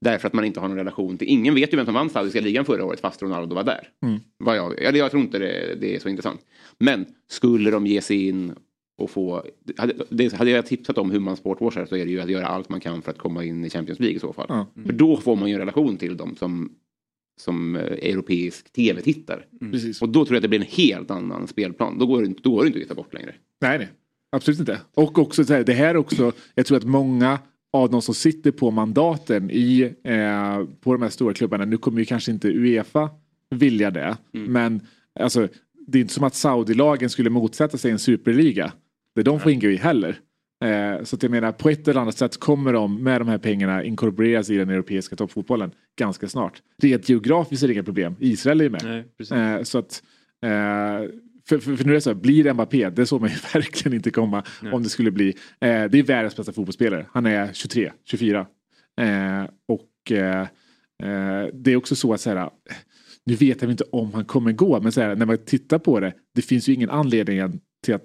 Därför 0.00 0.26
att 0.26 0.32
man 0.34 0.44
inte 0.44 0.60
har 0.60 0.68
någon 0.68 0.76
relation 0.76 1.18
till... 1.18 1.28
Ingen 1.28 1.54
vet 1.54 1.72
ju 1.72 1.76
vem 1.76 1.84
som 1.84 1.94
vann 1.94 2.10
Saudiska 2.10 2.40
ligan 2.40 2.64
förra 2.64 2.84
året 2.84 3.00
fast 3.00 3.22
Ronaldo 3.22 3.54
var 3.54 3.64
där. 3.64 3.88
Mm. 4.02 4.20
Vad 4.38 4.56
jag, 4.56 4.82
eller 4.82 4.98
jag 4.98 5.10
tror 5.10 5.22
inte 5.22 5.38
det, 5.38 5.74
det 5.80 5.94
är 5.96 6.00
så 6.00 6.08
intressant. 6.08 6.40
Men 6.78 7.06
skulle 7.28 7.70
de 7.70 7.86
ge 7.86 8.00
sig 8.00 8.28
in 8.28 8.52
och 8.98 9.10
få... 9.10 9.44
Hade, 9.76 9.94
det, 10.08 10.32
hade 10.32 10.50
jag 10.50 10.66
tipsat 10.66 10.98
om 10.98 11.10
hur 11.10 11.20
man 11.20 11.36
sportwashar 11.36 11.86
så 11.86 11.96
är 11.96 12.04
det 12.04 12.10
ju 12.10 12.20
att 12.20 12.30
göra 12.30 12.46
allt 12.46 12.68
man 12.68 12.80
kan 12.80 13.02
för 13.02 13.10
att 13.10 13.18
komma 13.18 13.44
in 13.44 13.64
i 13.64 13.70
Champions 13.70 14.00
League 14.00 14.16
i 14.16 14.20
så 14.20 14.32
fall. 14.32 14.46
Ja. 14.48 14.66
För 14.86 14.92
då 14.92 15.16
får 15.16 15.36
man 15.36 15.48
ju 15.48 15.52
en 15.54 15.60
relation 15.60 15.96
till 15.96 16.16
dem 16.16 16.36
som, 16.36 16.72
som 17.40 17.76
eh, 17.76 17.82
europeisk 17.82 18.72
tv-tittare. 18.72 19.42
Precis. 19.72 20.02
Och 20.02 20.08
då 20.08 20.24
tror 20.24 20.34
jag 20.34 20.38
att 20.38 20.42
det 20.42 20.48
blir 20.48 20.60
en 20.60 20.66
helt 20.86 21.10
annan 21.10 21.46
spelplan. 21.46 21.98
Då 21.98 22.06
går 22.06 22.20
det, 22.20 22.26
inte- 22.26 22.42
då 22.42 22.50
går 22.50 22.60
det 22.62 22.66
inte 22.66 22.76
att 22.78 22.82
vifta 22.82 22.94
bort 22.94 23.14
längre. 23.14 23.34
Nej, 23.60 23.78
nej. 23.78 23.88
Absolut 24.32 24.60
inte. 24.60 24.80
Och 24.94 25.18
också 25.18 25.44
så 25.44 25.52
här, 25.54 25.64
det 25.64 25.72
här 25.72 25.96
också, 25.96 26.32
jag 26.54 26.66
tror 26.66 26.78
att 26.78 26.84
många 26.84 27.38
av 27.74 27.90
de 27.90 28.02
som 28.02 28.14
sitter 28.14 28.50
på 28.50 28.70
mandaten 28.70 29.50
i, 29.50 29.94
eh, 30.04 30.64
på 30.80 30.92
de 30.92 31.02
här 31.02 31.08
stora 31.08 31.34
klubbarna, 31.34 31.64
nu 31.64 31.76
kommer 31.76 31.98
ju 31.98 32.04
kanske 32.04 32.32
inte 32.32 32.48
Uefa 32.48 33.10
vilja 33.50 33.90
det, 33.90 34.16
men 34.32 34.80
alltså, 35.20 35.48
det 35.86 35.98
är 35.98 36.02
inte 36.02 36.14
som 36.14 36.24
att 36.24 36.34
Saudilagen 36.34 37.10
skulle 37.10 37.30
motsätta 37.30 37.78
sig 37.78 37.90
en 37.90 37.98
superliga 37.98 38.72
där 39.14 39.22
de 39.22 39.40
får 39.40 39.52
ingå 39.52 39.68
i 39.68 39.76
heller. 39.76 40.18
Eh, 40.64 41.04
så 41.04 41.16
att 41.16 41.22
jag 41.22 41.30
menar, 41.30 41.52
på 41.52 41.68
ett 41.68 41.88
eller 41.88 42.00
annat 42.00 42.18
sätt 42.18 42.36
kommer 42.36 42.72
de 42.72 43.02
med 43.02 43.20
de 43.20 43.28
här 43.28 43.38
pengarna 43.38 43.84
inkorporeras 43.84 44.50
i 44.50 44.56
den 44.56 44.70
europeiska 44.70 45.16
toppfotbollen 45.16 45.70
ganska 45.98 46.28
snart. 46.28 46.62
Rent 46.82 47.08
geografiskt 47.08 47.62
är 47.62 47.68
det 47.68 47.74
inga 47.74 47.82
problem. 47.82 48.16
Israel 48.20 48.60
är 48.60 48.64
ju 48.64 48.70
med. 48.70 49.04
Nej. 49.30 49.56
Eh, 49.56 49.62
så 49.62 49.78
att, 49.78 50.02
eh, 50.44 51.10
för, 51.48 51.58
för, 51.58 51.76
för 51.76 51.84
nu 51.84 51.90
är 51.90 51.94
det 51.94 52.00
så 52.00 52.10
här, 52.10 52.14
blir 52.14 52.44
det 52.44 52.54
Mbappé, 52.54 52.90
det 52.90 53.06
såg 53.06 53.20
man 53.20 53.30
ju 53.30 53.36
verkligen 53.54 53.96
inte 53.96 54.10
komma 54.10 54.42
om 54.72 54.82
det 54.82 54.88
skulle 54.88 55.10
bli. 55.10 55.28
Eh, 55.60 55.84
det 55.84 55.98
är 55.98 56.02
världens 56.02 56.36
bästa 56.36 56.52
fotbollsspelare. 56.52 57.06
Han 57.12 57.26
är 57.26 57.52
23, 57.52 57.92
24. 58.04 58.46
Eh, 59.00 59.44
och 59.68 60.12
eh, 60.12 60.40
eh, 61.02 61.48
det 61.52 61.72
är 61.72 61.76
också 61.76 61.96
så 61.96 62.12
att 62.12 62.20
så 62.20 62.30
här, 62.30 62.50
nu 63.26 63.34
vet 63.34 63.62
jag 63.62 63.70
inte 63.70 63.84
om 63.92 64.14
han 64.14 64.24
kommer 64.24 64.52
gå, 64.52 64.80
men 64.80 64.92
så 64.92 65.00
här, 65.00 65.16
när 65.16 65.26
man 65.26 65.38
tittar 65.38 65.78
på 65.78 66.00
det, 66.00 66.12
det 66.34 66.42
finns 66.42 66.68
ju 66.68 66.74
ingen 66.74 66.90
anledning 66.90 67.60
till 67.84 67.94
att 67.94 68.04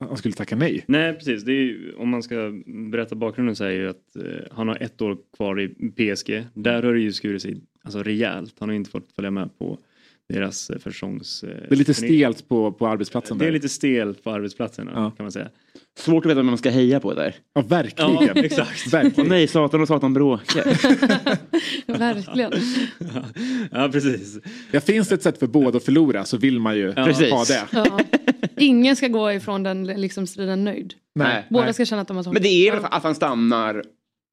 han 0.00 0.16
skulle 0.16 0.34
tacka 0.34 0.56
nej. 0.56 0.84
Nej 0.86 1.14
precis, 1.14 1.46
ju, 1.46 1.94
om 1.94 2.08
man 2.08 2.22
ska 2.22 2.52
berätta 2.90 3.14
bakgrunden 3.14 3.56
så 3.56 3.64
är 3.64 3.70
ju 3.70 3.88
att 3.88 4.16
eh, 4.16 4.22
han 4.50 4.68
har 4.68 4.82
ett 4.82 5.02
år 5.02 5.18
kvar 5.36 5.60
i 5.60 5.68
PSG. 5.68 6.46
Där 6.54 6.82
har 6.82 6.92
det 6.92 7.00
ju 7.00 7.12
skurit 7.12 7.42
sig 7.42 7.60
alltså, 7.82 8.02
rejält. 8.02 8.54
Han 8.58 8.68
har 8.68 8.76
inte 8.76 8.90
fått 8.90 9.12
följa 9.12 9.30
med 9.30 9.58
på 9.58 9.78
deras 10.32 10.70
eh, 10.70 10.78
försäsongs... 10.78 11.42
Eh, 11.44 11.48
Det 11.68 11.74
är 11.74 11.76
lite 11.76 11.94
stelt 11.94 12.48
på, 12.48 12.72
på 12.72 12.86
arbetsplatsen. 12.88 13.38
Det 13.38 13.44
är 13.44 13.46
där. 13.46 13.52
lite 13.52 13.68
stelt 13.68 14.24
på 14.24 14.30
arbetsplatserna 14.30 14.90
Ja. 14.94 15.10
kan 15.10 15.24
man 15.24 15.32
säga. 15.32 15.48
Svårt 15.98 16.24
att 16.26 16.30
veta 16.30 16.36
vem 16.36 16.46
man 16.46 16.58
ska 16.58 16.70
heja 16.70 17.00
på 17.00 17.14
där. 17.14 17.34
Ja, 17.54 17.62
verkligen. 17.62 18.12
Ja, 18.14 18.32
exakt. 18.34 18.92
verkligen. 18.92 19.26
Åh 19.26 19.28
nej, 19.28 19.46
Satan 19.46 19.80
och 19.80 19.88
Satan 19.88 20.14
bråkar. 20.14 20.64
Verkligen. 21.98 22.52
ja 23.72 23.88
precis. 23.92 24.38
Ja, 24.70 24.80
finns 24.80 25.08
det 25.08 25.14
ett 25.14 25.22
sätt 25.22 25.38
för 25.38 25.46
båda 25.46 25.76
att 25.76 25.84
förlora 25.84 26.24
så 26.24 26.36
vill 26.36 26.60
man 26.60 26.76
ju 26.76 26.92
Precis. 26.92 27.30
ha 27.32 27.44
det. 27.44 27.62
Ja. 27.72 28.00
Ingen 28.56 28.96
ska 28.96 29.08
gå 29.08 29.32
ifrån 29.32 29.62
den 29.62 29.84
liksom, 29.86 30.26
striden 30.26 30.64
nöjd. 30.64 30.94
Nej. 31.14 31.46
Båda 31.50 31.64
nej. 31.64 31.74
ska 31.74 31.84
känna 31.84 32.02
att 32.02 32.08
de 32.08 32.16
har 32.16 32.24
tagit 32.24 32.34
Men 32.34 32.42
det 32.42 32.68
är 32.68 32.72
väl 32.72 32.84
att 32.84 33.02
han 33.02 33.14
stannar 33.14 33.82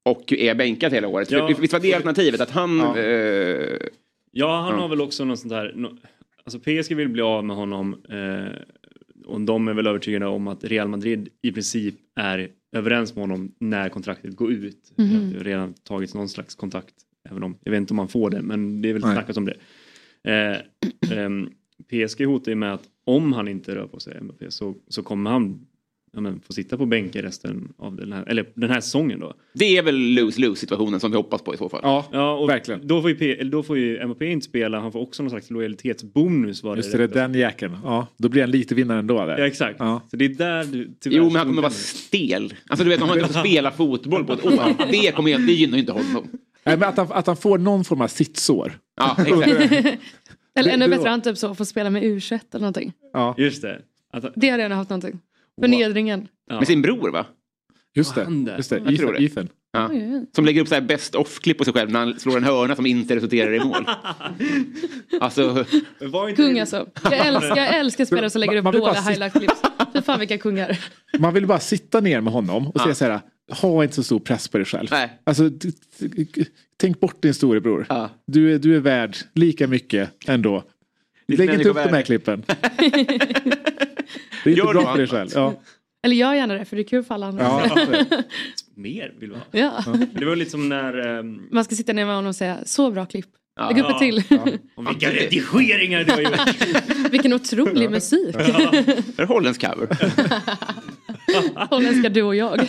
och 0.08 0.32
är 0.32 0.54
bänkad 0.54 0.92
hela 0.92 1.08
året. 1.08 1.30
Ja. 1.30 1.46
Visst 1.58 1.72
var 1.72 1.80
det 1.80 1.94
alternativet? 1.94 2.40
Att 2.40 2.50
han... 2.50 2.78
Ja. 2.78 2.98
Eh, 2.98 3.78
Ja, 4.32 4.60
han 4.60 4.74
Ja. 4.74 4.80
har 4.80 4.88
väl 4.88 5.00
också 5.00 5.24
något 5.24 5.38
sånt 5.38 5.52
här... 5.52 5.90
Alltså 6.44 6.58
PSG 6.58 6.94
vill 6.94 7.08
bli 7.08 7.22
av 7.22 7.44
med 7.44 7.56
honom 7.56 8.02
eh, 8.08 8.52
och 9.26 9.40
de 9.40 9.68
är 9.68 9.74
väl 9.74 9.86
övertygade 9.86 10.26
om 10.26 10.48
att 10.48 10.64
Real 10.64 10.88
Madrid 10.88 11.28
i 11.42 11.52
princip 11.52 11.94
är 12.16 12.48
överens 12.72 13.14
med 13.14 13.22
honom 13.22 13.54
när 13.58 13.88
kontraktet 13.88 14.36
går 14.36 14.52
ut. 14.52 14.92
Mhm. 14.96 15.30
Det 15.30 15.36
har 15.38 15.44
redan 15.44 15.74
tagits 15.74 16.14
någon 16.14 16.28
slags 16.28 16.54
kontakt. 16.54 16.94
Även 17.30 17.42
om, 17.42 17.56
jag 17.64 17.70
vet 17.70 17.78
inte 17.78 17.92
om 17.92 17.96
man 17.96 18.08
får 18.08 18.30
det, 18.30 18.42
men 18.42 18.82
det 18.82 18.88
är 18.88 18.92
väl 18.92 19.02
snackat 19.02 19.36
om 19.36 19.44
det. 19.44 19.56
Eh, 20.24 21.18
ehm, 21.18 21.48
PSG 21.90 22.24
hotar 22.26 22.52
ju 22.52 22.56
med 22.56 22.74
att 22.74 22.82
om 23.04 23.32
han 23.32 23.48
inte 23.48 23.74
rör 23.74 23.86
på 23.86 24.00
sig, 24.00 24.20
Mbappé, 24.22 24.50
så, 24.50 24.74
så 24.88 25.02
kommer 25.02 25.30
han 25.30 25.66
ja, 26.14 26.20
men, 26.20 26.40
få 26.40 26.52
sitta 26.52 26.76
på 26.76 26.86
bänken 26.86 27.22
resten 27.22 27.72
av 27.78 27.96
den 27.96 28.12
här, 28.12 28.24
eller 28.28 28.46
den 28.54 28.70
här 28.70 28.80
säsongen 28.80 29.20
då. 29.20 29.34
det 29.54 29.76
är 29.78 29.82
väl 29.82 29.94
lose-lose 29.96 30.54
situationen 30.54 31.00
som 31.00 31.10
vi 31.10 31.16
hoppas 31.16 31.42
på 31.42 31.54
i 31.54 31.56
så 31.56 31.68
fall. 31.68 31.80
Ja, 31.82 32.06
Ja, 32.12 32.32
och 32.34 32.48
verkligen. 32.48 32.86
Då 32.86 33.00
får, 33.02 33.10
ju 33.10 33.44
då 33.44 33.62
får 33.62 33.78
ju 33.78 34.06
Mbappé 34.06 34.26
inte 34.26 34.46
spela, 34.46 34.80
han 34.80 34.92
får 34.92 35.00
också 35.00 35.22
någon 35.22 35.30
slags 35.30 35.50
lojalitetsbonus. 35.50 36.62
Var 36.62 36.76
Just 36.76 36.92
det, 36.92 36.98
det 36.98 37.04
är 37.04 37.08
den 37.28 37.34
jäkeln. 37.34 37.76
Ja, 37.84 38.06
då 38.16 38.28
blir 38.28 38.42
han 38.42 38.50
lite 38.50 38.74
vinnare 38.74 38.98
ändå. 38.98 39.26
Där. 39.26 39.38
Ja 39.38 39.46
exakt. 39.46 39.76
Ja. 39.78 40.00
Så 40.10 40.16
det 40.16 40.24
är 40.24 40.28
där 40.28 40.64
du 40.64 40.90
tyvärr 41.00 41.16
Jo, 41.16 41.24
men 41.24 41.36
han 41.36 41.46
kommer 41.46 41.62
vara 41.62 41.72
stel. 41.72 42.54
Alltså 42.68 42.84
du 42.84 42.90
vet, 42.90 43.02
om 43.02 43.08
han 43.08 43.18
inte 43.18 43.32
får 43.32 43.40
spela 43.40 43.70
fotboll 43.70 44.24
på 44.24 44.32
ett 44.32 44.44
år. 44.46 44.90
Det, 44.92 45.12
kommer, 45.12 45.38
det 45.46 45.52
gynnar 45.52 45.74
ju 45.74 45.80
inte 45.80 45.92
honom. 45.92 46.28
Nej, 46.64 46.76
men 46.78 46.88
att, 46.88 46.96
han, 46.96 47.06
att 47.12 47.26
han 47.26 47.36
får 47.36 47.58
någon 47.58 47.84
form 47.84 48.00
av 48.00 48.08
sittsår. 48.08 48.72
Ja, 48.96 49.16
exakt. 49.18 49.72
Eller 50.54 50.70
ännu 50.72 50.84
Det- 50.86 50.90
det 50.90 50.96
bättre, 50.96 51.08
han 51.08 51.22
typ 51.22 51.38
så 51.38 51.54
får 51.54 51.64
spela 51.64 51.90
med 51.90 52.02
U21 52.02 52.40
eller 52.50 52.60
någonting. 52.60 52.92
Ja, 53.12 53.34
Just 53.38 53.62
det. 53.62 53.80
Att, 54.12 54.22
Det 54.22 54.28
hade 54.28 54.46
jag 54.46 54.58
gärna 54.58 54.74
haft 54.74 54.90
någonting. 54.90 55.20
Förnedringen. 55.60 56.28
ja. 56.48 56.58
Med 56.58 56.66
sin 56.66 56.82
bror 56.82 57.10
va? 57.10 57.26
just 57.94 58.14
det. 58.14 58.26
Just 58.56 58.70
det. 58.70 58.82
Jag 58.86 58.96
tror 58.98 59.12
det. 59.12 59.22
Ethan. 59.24 59.48
Ja. 59.72 59.90
Som 60.36 60.44
lägger 60.44 60.60
upp 60.60 60.68
så 60.68 60.74
här 60.74 60.82
best 60.82 61.14
off-klipp 61.14 61.58
på 61.58 61.64
sig 61.64 61.72
själv 61.72 61.90
när 61.90 62.00
han 62.00 62.18
slår 62.20 62.36
en 62.36 62.44
hörna 62.44 62.76
som 62.76 62.86
inte 62.86 63.16
resulterar 63.16 63.54
i 63.54 63.58
mål. 63.64 63.86
Alltså, 65.20 65.64
Var 66.00 66.28
inte 66.28 66.42
Kung 66.42 66.58
alltså. 66.58 66.86
Jag 67.04 67.26
älskar, 67.26 67.56
jag 67.56 67.78
älskar 67.78 68.04
spelare 68.04 68.30
som 68.30 68.40
lägger 68.40 68.56
upp 68.56 68.64
dåliga 68.64 68.92
highlight-clips. 68.92 69.62
Fy 69.92 70.02
fan 70.02 70.18
vilka 70.18 70.38
kungar. 70.38 70.78
Man 71.18 71.34
vill 71.34 71.46
bara 71.46 71.60
sitta 71.60 72.00
ner 72.00 72.20
med 72.20 72.32
honom 72.32 72.66
och 72.66 72.72
Ja. 72.76 72.82
säga 72.82 72.94
så 72.94 73.04
här. 73.04 73.20
Ha 73.62 73.82
inte 73.82 73.94
så 73.94 74.02
stor 74.02 74.20
press 74.20 74.48
på 74.48 74.58
dig 74.58 74.64
själv. 74.64 74.88
nej. 74.90 75.20
Alltså, 75.24 75.50
tänk 76.76 77.00
bort 77.00 77.22
din 77.22 77.34
storebror. 77.34 77.86
Ja. 77.88 78.10
Du, 78.26 78.54
är, 78.54 78.58
du 78.58 78.76
är 78.76 78.80
värd 78.80 79.16
lika 79.34 79.66
mycket 79.66 80.10
ändå. 80.28 80.64
Ditt 81.26 81.38
Lägg 81.38 81.50
inte 81.54 81.68
upp 81.68 81.76
de 81.76 81.88
här 81.88 82.02
klippen. 82.02 82.44
Det 84.44 84.50
är 84.50 84.54
inte 84.54 84.60
Gör 84.66 84.72
bra 84.72 84.92
för 84.92 84.98
dig 84.98 85.06
själv. 85.08 85.30
Ja. 85.34 85.60
Eller 86.04 86.16
gör 86.16 86.34
gärna 86.34 86.54
det 86.54 86.64
för 86.64 86.76
det 86.76 86.82
är 86.82 86.86
kul 86.88 87.04
för 87.04 87.14
alla 87.14 87.26
andra. 87.26 87.44
Ja. 87.44 87.76
Mer 88.74 89.14
vill 89.20 89.28
du 89.28 89.34
ha. 89.34 89.42
Ja. 89.50 89.84
Det 90.14 90.24
var 90.24 90.36
lite 90.36 90.50
som 90.50 90.68
när... 90.68 91.18
ehm, 91.18 91.42
Man 91.50 91.64
ska 91.64 91.74
sitta 91.74 91.92
ner 91.92 92.04
med 92.06 92.14
honom 92.14 92.28
och 92.28 92.36
säga 92.36 92.58
så 92.64 92.90
bra 92.90 93.06
klipp. 93.06 93.26
Ja. 93.56 93.68
Lägg 93.70 93.78
upp 93.84 93.90
ett 93.90 93.98
till. 93.98 94.22
om 94.74 94.84
vilka 94.86 95.10
redigeringar 95.10 96.04
du 96.04 96.12
har 96.12 96.20
gjort. 96.20 97.12
Vilken 97.12 97.32
otrolig 97.32 97.90
musik. 97.90 98.34
För 99.16 99.22
holländsk 99.24 99.60
cover. 99.66 99.88
Holländska 101.70 102.08
du 102.08 102.22
och 102.22 102.36
jag. 102.36 102.68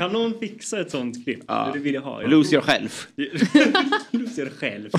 Kan 0.00 0.12
någon 0.12 0.38
fixa 0.38 0.80
ett 0.80 0.90
sånt 0.90 1.24
klipp? 1.24 1.40
Ja. 1.48 1.70
Det 1.74 1.78
vill 1.78 1.94
jag 1.94 2.02
ha. 2.02 2.22
Jag 2.22 2.30
Lose 2.30 2.50
tror- 2.50 2.62
yourself. 2.62 3.08
Lose 4.10 4.40
yourself. 4.42 4.92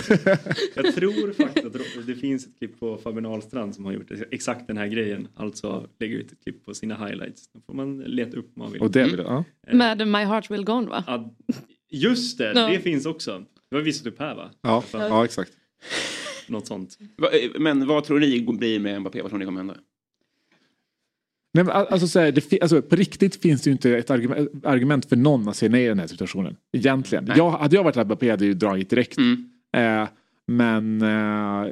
Jag 0.75 0.95
tror 0.95 1.33
faktiskt 1.33 1.65
att 1.65 2.07
det 2.07 2.15
finns 2.15 2.45
ett 2.47 2.57
klipp 2.57 2.79
på 2.79 2.97
Fabian 2.97 3.25
Ahlstrand 3.25 3.75
som 3.75 3.85
har 3.85 3.93
gjort 3.93 4.11
exakt 4.31 4.67
den 4.67 4.77
här 4.77 4.87
grejen. 4.87 5.27
Alltså 5.35 5.87
lägger 5.99 6.17
ut 6.17 6.31
ett 6.31 6.43
klipp 6.43 6.65
på 6.65 6.73
sina 6.73 6.95
highlights. 7.07 7.51
Då 7.53 7.59
får 7.65 7.73
man 7.73 7.97
leta 7.99 8.37
upp 8.37 8.45
om 8.55 8.63
man 8.63 8.71
vill. 8.71 8.81
Och 8.81 8.91
det 8.91 9.03
vill 9.03 9.19
ja. 9.19 9.43
Med 9.71 10.07
My 10.07 10.19
Heart 10.23 10.51
Will 10.51 10.63
Go 10.63 10.71
On 10.73 10.85
va? 10.89 11.03
Ja, 11.07 11.33
just 11.91 12.37
det, 12.37 12.51
Ja. 12.55 12.67
det 12.67 12.79
finns 12.79 13.05
också. 13.05 13.43
Det 13.69 13.75
har 13.75 13.83
visat 13.83 14.07
upp 14.07 14.19
här 14.19 14.35
va? 14.35 14.51
Ja, 14.61 14.83
ja 14.93 15.25
exakt. 15.25 15.51
Något 16.47 16.67
sånt. 16.67 16.97
Eh, 17.33 17.49
Men 17.61 17.87
vad 17.87 18.03
tror 18.03 18.19
ni 18.19 18.41
blir 18.59 18.79
med 18.79 19.01
Mbappé? 19.01 19.21
Vad 19.21 19.31
tror 19.31 19.39
ni 19.39 19.45
kommer 19.45 19.59
hända? 19.59 19.75
Nej, 21.57 21.65
men 21.65 21.75
al- 21.75 21.87
alltså, 21.89 22.07
så 22.07 22.19
här, 22.19 22.31
det 22.31 22.61
alltså, 22.61 22.81
på 22.81 22.95
riktigt 22.95 23.41
finns 23.41 23.61
det 23.61 23.69
ju 23.69 23.71
inte 23.71 23.97
ett 23.97 24.09
argument, 24.11 24.65
argument 24.65 25.05
för 25.09 25.15
någon 25.15 25.47
att 25.49 25.55
säga 25.57 25.71
nej 25.71 25.85
i 25.85 25.87
den 25.87 25.99
här 25.99 26.07
situationen. 26.07 26.55
Egentligen. 26.73 27.31
Jag, 27.35 27.49
hade 27.51 27.75
jag 27.75 27.83
varit 27.83 27.95
Mbappé 28.07 28.29
hade 28.29 28.45
jag 28.45 28.49
ju 28.49 28.53
dragit 28.53 28.89
direkt. 28.89 29.17
Mm. 29.17 29.49
Eh, 29.77 30.07
men 30.47 31.01
eh, 31.01 31.71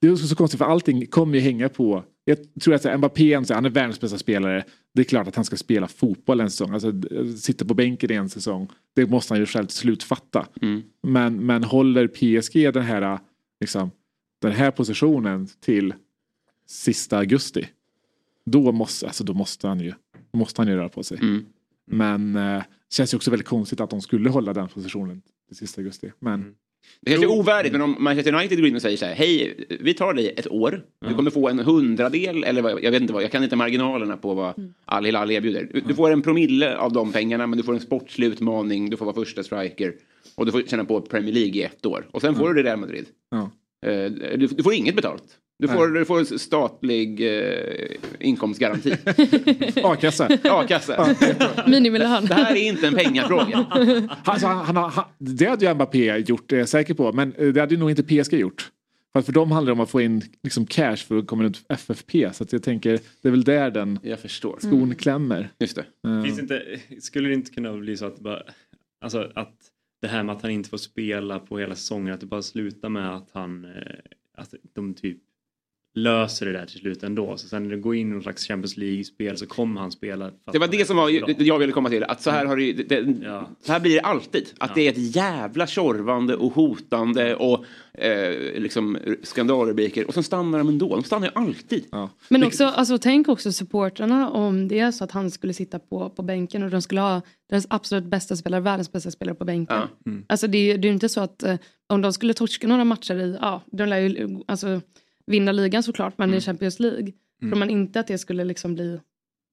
det 0.00 0.08
är 0.08 0.16
så 0.16 0.36
konstigt 0.36 0.58
för 0.58 0.64
allting 0.64 1.06
kommer 1.06 1.34
ju 1.34 1.40
hänga 1.40 1.68
på. 1.68 2.04
Jag 2.24 2.38
tror 2.60 2.74
att 2.74 2.84
här, 2.84 2.96
Mbappé 2.96 3.34
han 3.34 3.64
är 3.64 3.70
världens 3.70 4.00
bästa 4.00 4.18
spelare. 4.18 4.64
Det 4.94 5.00
är 5.02 5.04
klart 5.04 5.28
att 5.28 5.36
han 5.36 5.44
ska 5.44 5.56
spela 5.56 5.88
fotboll 5.88 6.40
en 6.40 6.50
säsong. 6.50 6.72
Alltså, 6.72 6.92
d- 6.92 7.36
sitta 7.36 7.64
på 7.64 7.74
bänken 7.74 8.12
i 8.12 8.14
en 8.14 8.28
säsong. 8.28 8.68
Det 8.96 9.06
måste 9.06 9.34
han 9.34 9.40
ju 9.40 9.46
själv 9.46 9.66
till 9.66 9.76
slut 9.76 10.02
fatta. 10.02 10.46
Mm. 10.62 10.82
Men, 11.02 11.46
men 11.46 11.64
håller 11.64 12.06
PSG 12.06 12.74
den 12.74 12.82
här, 12.82 13.18
liksom, 13.60 13.90
den 14.42 14.52
här 14.52 14.70
positionen 14.70 15.48
till 15.60 15.94
sista 16.66 17.18
augusti. 17.18 17.66
Då 18.50 18.72
måste, 18.72 19.06
alltså, 19.06 19.24
då 19.24 19.34
måste, 19.34 19.68
han 19.68 19.80
ju, 19.80 19.92
då 20.32 20.38
måste 20.38 20.60
han 20.60 20.68
ju 20.68 20.74
röra 20.74 20.88
på 20.88 21.02
sig. 21.02 21.18
Mm. 21.18 21.44
Men 21.90 22.36
eh, 22.36 22.42
det 22.42 22.94
känns 22.94 23.14
ju 23.14 23.16
också 23.16 23.30
väldigt 23.30 23.48
konstigt 23.48 23.80
att 23.80 23.90
de 23.90 24.00
skulle 24.00 24.30
hålla 24.30 24.52
den 24.52 24.68
positionen 24.68 25.22
till 25.48 25.56
sista 25.56 25.80
augusti. 25.80 26.12
Men 26.18 26.54
Det 27.00 27.10
kanske 27.10 27.26
är 27.26 27.38
ovärdigt, 27.38 27.72
men 27.72 27.82
om 27.82 27.96
Manchester 27.98 28.34
United 28.34 28.58
går 28.58 28.66
in 28.66 28.76
och 28.76 28.82
säger 28.82 28.96
så 28.96 29.04
här, 29.06 29.14
hej, 29.14 29.66
vi 29.80 29.94
tar 29.94 30.14
dig 30.14 30.34
ett 30.36 30.50
år. 30.50 30.84
Du 31.08 31.14
kommer 31.14 31.30
få 31.30 31.48
en 31.48 31.58
hundradel, 31.58 32.44
eller 32.44 32.62
vad, 32.62 32.82
jag 32.84 32.90
vet 32.90 33.00
inte 33.02 33.12
vad, 33.12 33.22
jag 33.22 33.32
kan 33.32 33.44
inte 33.44 33.56
marginalerna 33.56 34.16
på 34.16 34.34
vad 34.34 34.72
Al 34.84 35.04
Hilal 35.04 35.30
erbjuder. 35.30 35.70
Du, 35.72 35.80
du 35.80 35.94
får 35.94 36.10
en 36.10 36.22
promille 36.22 36.76
av 36.76 36.92
de 36.92 37.12
pengarna, 37.12 37.46
men 37.46 37.56
du 37.56 37.62
får 37.64 37.74
en 37.74 37.80
sportslig 37.80 38.26
utmaning, 38.26 38.90
du 38.90 38.96
får 38.96 39.04
vara 39.04 39.14
första 39.14 39.42
striker 39.42 39.94
och 40.34 40.46
du 40.46 40.52
får 40.52 40.62
känna 40.62 40.84
på 40.84 41.00
Premier 41.00 41.34
League 41.34 41.54
i 41.54 41.62
ett 41.62 41.86
år. 41.86 42.06
Och 42.10 42.20
sen 42.20 42.34
får 42.34 42.54
du 42.54 42.62
det 42.62 42.68
Real 42.68 42.78
Madrid. 42.80 43.06
Eh, 43.86 44.12
Du, 44.38 44.46
du 44.46 44.62
får 44.62 44.74
inget 44.74 44.96
betalt. 44.96 45.24
Du 45.58 45.68
får, 45.68 45.88
du 45.88 46.04
får 46.04 46.38
statlig 46.38 47.20
eh, 47.38 47.96
inkomstgaranti. 48.20 48.92
A-kassa. 49.84 50.28
A-kassa. 50.44 51.14
Minimilön. 51.66 52.24
Det 52.24 52.34
här 52.34 52.56
är 52.56 52.68
inte 52.68 52.86
en 52.86 52.94
pengafråga. 52.94 53.66
Alltså, 54.24 54.46
han, 54.46 54.76
han, 54.76 54.90
han, 54.90 55.04
det 55.18 55.46
hade 55.46 55.64
ju 55.66 55.74
Mbappé 55.74 56.16
gjort, 56.18 56.48
det 56.48 56.56
är 56.56 56.58
jag 56.58 56.68
säker 56.68 56.94
på. 56.94 57.12
Men 57.12 57.32
eh, 57.32 57.48
det 57.48 57.60
hade 57.60 57.74
ju 57.74 57.80
nog 57.80 57.90
inte 57.90 58.02
PSG 58.02 58.32
gjort. 58.34 58.70
För, 59.12 59.22
för 59.22 59.32
dem 59.32 59.52
handlar 59.52 59.66
det 59.66 59.72
om 59.72 59.80
att 59.80 59.90
få 59.90 60.00
in 60.00 60.22
liksom, 60.42 60.66
cash 60.66 60.96
för 60.96 61.18
att 61.18 61.26
komma 61.26 61.44
runt 61.44 61.64
FFP. 61.68 62.32
Så 62.32 62.44
att 62.44 62.52
jag 62.52 62.62
tänker, 62.62 63.00
det 63.22 63.28
är 63.28 63.32
väl 63.32 63.44
där 63.44 63.70
den 63.70 63.98
Jag 64.02 64.20
förstår. 64.20 64.58
skon 64.60 64.94
klämmer. 64.94 65.48
Just 65.58 65.76
det. 65.76 65.84
Eh, 66.08 66.22
Finns 66.22 66.38
inte, 66.38 66.62
skulle 67.00 67.28
det 67.28 67.34
inte 67.34 67.50
kunna 67.50 67.72
bli 67.72 67.96
så 67.96 68.06
att, 68.06 68.16
det 68.16 68.22
bara, 68.22 68.42
alltså 69.00 69.30
att 69.34 69.54
det 70.02 70.08
här 70.08 70.22
med 70.22 70.34
att 70.36 70.42
han 70.42 70.50
inte 70.50 70.70
får 70.70 70.78
spela 70.78 71.38
på 71.38 71.58
hela 71.58 71.74
säsongen, 71.74 72.14
att 72.14 72.20
det 72.20 72.26
bara 72.26 72.42
slutar 72.42 72.88
med 72.88 73.14
att 73.16 73.28
han, 73.32 73.64
eh, 73.64 73.70
att 74.36 74.54
de 74.74 74.94
typ 74.94 75.18
löser 76.02 76.46
det 76.46 76.52
där 76.52 76.66
till 76.66 76.78
slut 76.80 77.02
ändå. 77.02 77.36
Så 77.36 77.48
sen 77.48 77.62
när 77.62 77.70
det 77.70 77.76
går 77.76 77.94
in 77.96 78.08
i 78.08 78.12
någon 78.12 78.22
slags 78.22 78.46
Champions 78.46 78.76
League-spel 78.76 79.36
så 79.36 79.46
kommer 79.46 79.80
han 79.80 79.90
spela. 79.92 80.30
Det 80.52 80.58
var 80.58 80.68
det 80.68 80.86
som 80.86 80.96
var, 80.96 81.34
bra. 81.34 81.46
jag 81.46 81.58
ville 81.58 81.72
komma 81.72 81.88
till. 81.88 82.04
Att 82.04 82.22
så 82.22 82.30
här, 82.30 82.44
har 82.46 82.56
det, 82.56 82.72
det, 82.72 83.14
Ja. 83.22 83.48
så 83.62 83.72
här 83.72 83.80
blir 83.80 83.94
det 83.94 84.00
alltid. 84.00 84.46
Att 84.58 84.74
det 84.74 84.80
är 84.88 84.90
ett 84.92 85.16
jävla 85.16 85.66
tjorvande 85.66 86.36
och 86.36 86.52
hotande 86.52 87.34
och 87.34 87.64
eh, 87.94 88.60
liksom 88.60 88.98
skandalrubriker. 89.22 90.06
Och 90.08 90.14
sen 90.14 90.22
stannar 90.22 90.58
de 90.58 90.68
ändå. 90.68 90.88
De 90.94 91.04
stannar 91.04 91.26
ju 91.26 91.32
alltid. 91.34 91.84
Men 92.28 92.44
också, 92.44 92.64
alltså, 92.64 92.98
tänk 92.98 93.28
också 93.28 93.52
supportrarna 93.52 94.30
om 94.30 94.68
det 94.68 94.78
är 94.78 94.90
så 94.90 95.04
att 95.04 95.10
han 95.12 95.30
skulle 95.30 95.52
sitta 95.52 95.78
på, 95.78 96.10
på 96.10 96.22
bänken 96.22 96.62
och 96.62 96.70
de 96.70 96.82
skulle 96.82 97.00
ha 97.00 97.22
deras 97.50 97.66
absolut 97.70 98.04
bästa 98.04 98.36
spelare, 98.36 98.60
världens 98.60 98.92
bästa 98.92 99.10
spelare 99.10 99.34
på 99.34 99.44
bänken. 99.44 99.76
Ja. 100.04 100.10
Mm. 100.10 100.24
Alltså 100.28 100.46
det, 100.46 100.58
är 100.58 100.62
ju- 100.72 100.76
det 100.78 100.86
är 100.86 100.88
ju 100.88 100.94
inte 100.94 101.08
så 101.08 101.20
att 101.20 101.42
eh, 101.42 101.56
om 101.86 102.02
de 102.02 102.12
skulle 102.12 102.34
torska 102.34 102.66
några 102.68 102.84
matcher 102.84 103.14
i, 103.14 103.38
ja, 103.40 103.62
de 103.72 103.86
lär 103.86 103.98
ju 103.98 104.38
alltså, 104.48 104.80
vinna 105.28 105.52
ligan 105.52 105.82
såklart, 105.82 106.14
men 106.18 106.34
i 106.34 106.40
Champions 106.40 106.80
League, 106.80 107.12
tror 107.40 107.54
man 107.54 107.70
inte 107.70 108.00
att 108.00 108.06
det 108.06 108.18
skulle 108.18 108.44
liksom 108.44 108.74
bli... 108.74 109.00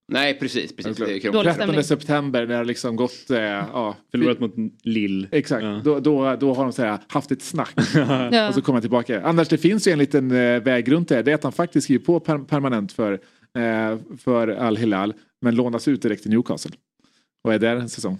Nej, 0.07 0.39
precis. 0.39 0.75
precis. 0.75 0.97
Det 0.97 1.03
är 1.03 1.07
Dålig 1.07 1.21
krångligt. 1.21 1.53
stämning. 1.55 1.75
13 1.75 1.83
september 1.83 2.39
när 2.39 2.47
det 2.47 2.55
har 2.55 2.65
liksom 2.65 2.95
gått... 2.95 3.29
Eh, 3.29 3.39
ja, 3.39 3.95
Förlorat 4.11 4.39
mot 4.39 4.53
Lill. 4.83 5.27
Exakt, 5.31 5.63
Ja. 5.63 5.81
då, 5.83 5.99
då, 5.99 6.35
då 6.35 6.53
har 6.53 6.63
de 6.63 6.73
så 6.73 6.81
här, 6.81 6.99
haft 7.07 7.31
ett 7.31 7.41
snack. 7.41 7.73
Ja. 8.31 8.47
Och 8.47 8.53
så 8.53 8.61
kommer 8.61 8.75
han 8.75 8.81
tillbaka. 8.81 9.21
Annars 9.23 9.47
det 9.47 9.57
finns 9.57 9.87
ju 9.87 9.91
en 9.91 9.99
liten 9.99 10.31
eh, 10.31 10.59
väg 10.63 10.91
runt 10.91 11.09
det. 11.09 11.21
Det 11.21 11.31
är 11.31 11.35
att 11.35 11.43
han 11.43 11.51
faktiskt 11.51 11.83
skriver 11.85 12.05
på 12.05 12.19
per, 12.19 12.37
permanent 12.37 12.91
för, 12.91 13.13
eh, 13.57 13.97
för 14.17 14.47
Al 14.47 14.77
Hilal. 14.77 15.13
Men 15.41 15.55
lånas 15.55 15.87
ut 15.87 16.01
direkt 16.01 16.21
till 16.21 16.31
Newcastle. 16.31 16.71
Och 17.43 17.53
är 17.53 17.59
där 17.59 17.75
en 17.75 17.89
säsong. 17.89 18.19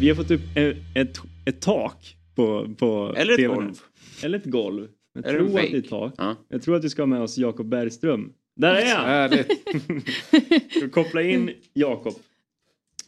Vi 0.00 0.08
har 0.08 0.16
fått 0.16 0.30
upp 0.30 0.40
ett, 0.56 0.76
ett, 0.94 1.18
ett 1.44 1.60
tak 1.60 2.16
på, 2.34 2.68
på 2.78 3.14
Eller 3.16 3.32
ett 3.40 3.48
golv. 3.48 3.74
Eller 4.22 4.38
ett 4.38 4.44
golv. 4.44 4.88
Jag 5.14 5.26
Eller 5.26 5.38
tror 5.38 5.48
en 5.58 5.64
att 5.64 5.70
det 5.70 5.76
är 5.76 5.82
tak. 5.82 6.14
Ja. 6.18 6.36
Jag 6.48 6.62
tror 6.62 6.76
att 6.76 6.84
vi 6.84 6.90
ska 6.90 7.02
ha 7.02 7.06
med 7.06 7.20
oss 7.20 7.38
Jakob 7.38 7.66
Bergström. 7.68 8.32
Där 8.56 8.74
är 8.74 8.94
han! 8.94 9.06
Härligt. 9.06 10.92
Koppla 10.92 11.22
in 11.22 11.50
Jakob. 11.74 12.14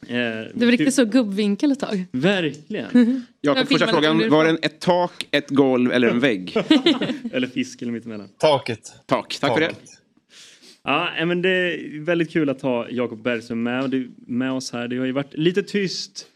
Eh, 0.09 0.17
Det 0.17 0.51
var 0.55 0.67
riktigt 0.67 0.95
så 0.95 1.05
gubbvinkel 1.05 1.73
ett 1.73 1.81
tag. 1.81 2.05
Verkligen. 2.13 3.25
Jakob, 3.41 3.69
första 3.69 3.87
frågan. 3.87 4.31
Var 4.31 4.45
det 4.45 4.51
en- 4.51 4.59
ett 4.63 4.81
tak, 4.81 5.27
ett 5.31 5.51
golv 5.51 5.93
eller 5.93 6.09
en 6.09 6.21
vägg? 6.21 6.57
Eller 7.33 7.47
fisk 7.47 7.83
eller 7.83 7.93
mittemellan. 7.93 8.29
Taket. 8.39 8.93
Tak. 9.07 9.39
Tack 9.41 9.53
för 9.55 9.61
det. 9.61 9.75
Ja, 10.83 11.25
men 11.27 11.43
det 11.43 11.49
är 11.49 12.01
väldigt 12.05 12.31
kul 12.33 12.51
att 12.51 12.63
ha 12.63 12.89
Jakob 12.91 13.23
Bergström 13.23 13.63
med, 13.63 14.13
med 14.27 14.53
oss 14.53 14.73
här. 14.73 14.89
Det 14.89 14.97
har 14.97 15.07
ju 15.07 15.13
varit 15.13 15.35
lite 15.35 15.63
tyst 15.63 16.27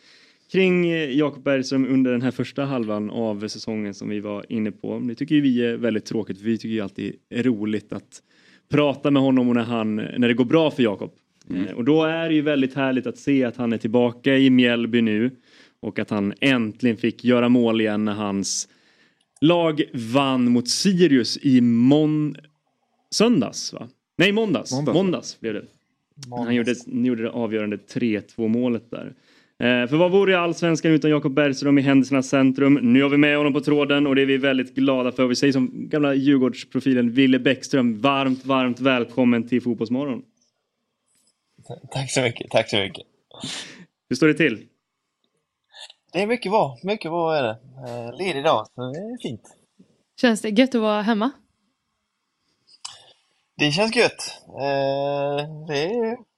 kring 0.52 0.90
eh, 0.90 1.10
Jakob 1.10 1.42
Bergström 1.42 1.86
under 1.86 2.12
den 2.12 2.22
här 2.22 2.30
första 2.30 2.64
halvan 2.64 3.10
av 3.10 3.48
säsongen 3.48 3.94
som 3.94 4.08
vi 4.08 4.20
var 4.20 4.46
inne 4.48 4.72
på. 4.72 4.98
Det 4.98 5.14
tycker 5.14 5.34
ju 5.34 5.40
vi 5.40 5.64
är 5.64 5.76
väldigt 5.76 6.04
tråkigt. 6.04 6.38
för 6.38 6.44
Vi 6.44 6.58
tycker 6.58 6.74
ju 6.74 6.80
alltid 6.80 7.16
är 7.30 7.42
roligt 7.42 7.92
att 7.92 8.22
prata 8.68 9.10
med 9.10 9.22
honom 9.22 9.48
och 9.48 9.54
när, 9.54 9.62
han, 9.62 9.96
när 9.96 10.28
det 10.28 10.34
går 10.34 10.44
bra 10.44 10.70
för 10.70 10.82
Jakob. 10.82 11.12
Eh, 11.54 11.74
Och 11.76 11.84
då 11.84 12.04
är 12.04 12.28
det 12.28 12.34
ju 12.34 12.42
väldigt 12.42 12.74
härligt 12.74 13.06
att 13.06 13.18
se 13.18 13.44
att 13.44 13.56
han 13.56 13.72
är 13.72 13.78
tillbaka 13.78 14.36
i 14.36 14.50
Mjällby 14.50 15.00
nu 15.00 15.30
och 15.80 15.98
att 15.98 16.10
han 16.10 16.34
äntligen 16.40 16.96
fick 16.96 17.24
göra 17.24 17.48
mål 17.48 17.80
igen 17.80 18.04
när 18.04 18.12
hans 18.14 18.68
lag 19.40 19.82
vann 19.94 20.50
mot 20.50 20.68
Sirius 20.68 21.38
i 21.42 21.60
mån... 21.60 22.36
söndags. 23.10 23.72
Va? 23.72 23.88
Nej, 24.18 24.32
måndags. 24.32 24.72
Måndags. 24.72 24.94
Måndags, 24.94 25.40
blev 25.40 25.54
det. 25.54 25.64
Han 26.30 26.54
gjorde, 26.54 26.74
gjorde 26.86 27.22
det 27.22 27.30
avgörande 27.30 27.76
3-2 27.76 28.48
målet 28.48 28.90
där. 28.90 29.14
Eh, 29.60 29.86
för 29.86 29.96
vad 29.96 30.10
vore 30.10 30.38
allsvenskan 30.38 30.92
utan 30.92 31.10
Jakob 31.10 31.34
Bergström 31.34 31.78
i 31.78 31.82
händelsernas 31.82 32.28
centrum? 32.28 32.74
Nu 32.74 33.02
har 33.02 33.10
vi 33.10 33.16
med 33.16 33.36
honom 33.36 33.52
på 33.52 33.60
tråden 33.60 34.06
och 34.06 34.14
det 34.14 34.22
är 34.22 34.26
vi 34.26 34.36
väldigt 34.36 34.74
glada 34.74 35.12
för. 35.12 35.26
Vi 35.26 35.36
säger 35.36 35.52
som 35.52 35.70
gamla 35.88 36.14
Djurgårdsprofilen 36.14 37.12
Ville 37.12 37.38
Bäckström, 37.38 38.00
varmt, 38.00 38.44
varmt 38.44 38.80
välkommen 38.80 39.48
till 39.48 39.62
Fotbollsmorgon. 39.62 40.22
Tack 41.90 42.10
så 42.10 42.20
mycket, 42.20 42.50
tack 42.50 42.70
så 42.70 42.76
mycket. 42.76 43.06
Hur 44.08 44.16
står 44.16 44.26
det 44.26 44.34
till? 44.34 44.66
Det 46.12 46.22
är 46.22 46.26
mycket 46.26 46.52
bra, 46.52 46.78
mycket 46.82 47.10
bra 47.10 47.36
är 47.36 47.42
det. 47.42 47.58
Eh, 47.88 48.18
Ledig 48.18 48.44
dag, 48.44 48.66
så 48.74 48.80
det 48.80 48.98
är 48.98 49.22
fint. 49.22 49.56
Känns 50.20 50.40
det 50.40 50.48
gött 50.48 50.74
att 50.74 50.80
vara 50.80 51.02
hemma? 51.02 51.30
Det 53.58 53.72
känns 53.72 53.96
gött. 53.96 54.42
Eh, 54.48 55.66
det 55.68 55.84
är 55.84 56.29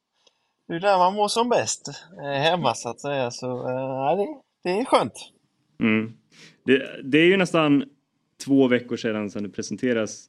det 0.72 0.76
är 0.76 0.80
där 0.80 0.98
man 0.98 1.14
mår 1.14 1.28
som 1.28 1.48
bäst. 1.48 1.88
Eh, 2.22 2.40
hemma 2.40 2.74
så 2.74 2.88
att 2.88 3.00
säga. 3.00 3.30
Så 3.30 3.46
ja, 3.46 4.14
det, 4.14 4.26
det 4.70 4.80
är 4.80 4.84
skönt. 4.84 5.12
Mm. 5.80 6.12
Det, 6.64 7.00
det 7.04 7.18
är 7.18 7.24
ju 7.24 7.36
nästan 7.36 7.84
två 8.44 8.68
veckor 8.68 8.96
sedan 8.96 9.30
sedan 9.30 9.42
du 9.42 9.48
presenteras 9.48 10.24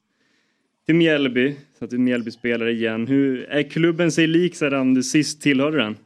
till 0.86 0.96
Mjällby, 0.96 1.56
så 1.80 1.86
att 1.86 1.90
du 1.90 1.96
är 1.96 2.00
Mjällby-spelare 2.00 2.72
igen. 2.72 3.08
Hur 3.08 3.50
är 3.50 3.64
klubben 3.64 4.12
sig 4.12 4.28
lik 4.28 4.56
sedan 4.56 4.94
du 4.94 5.04
sist 5.04 5.42
tillhörde 5.42 5.78
den? 5.78 5.98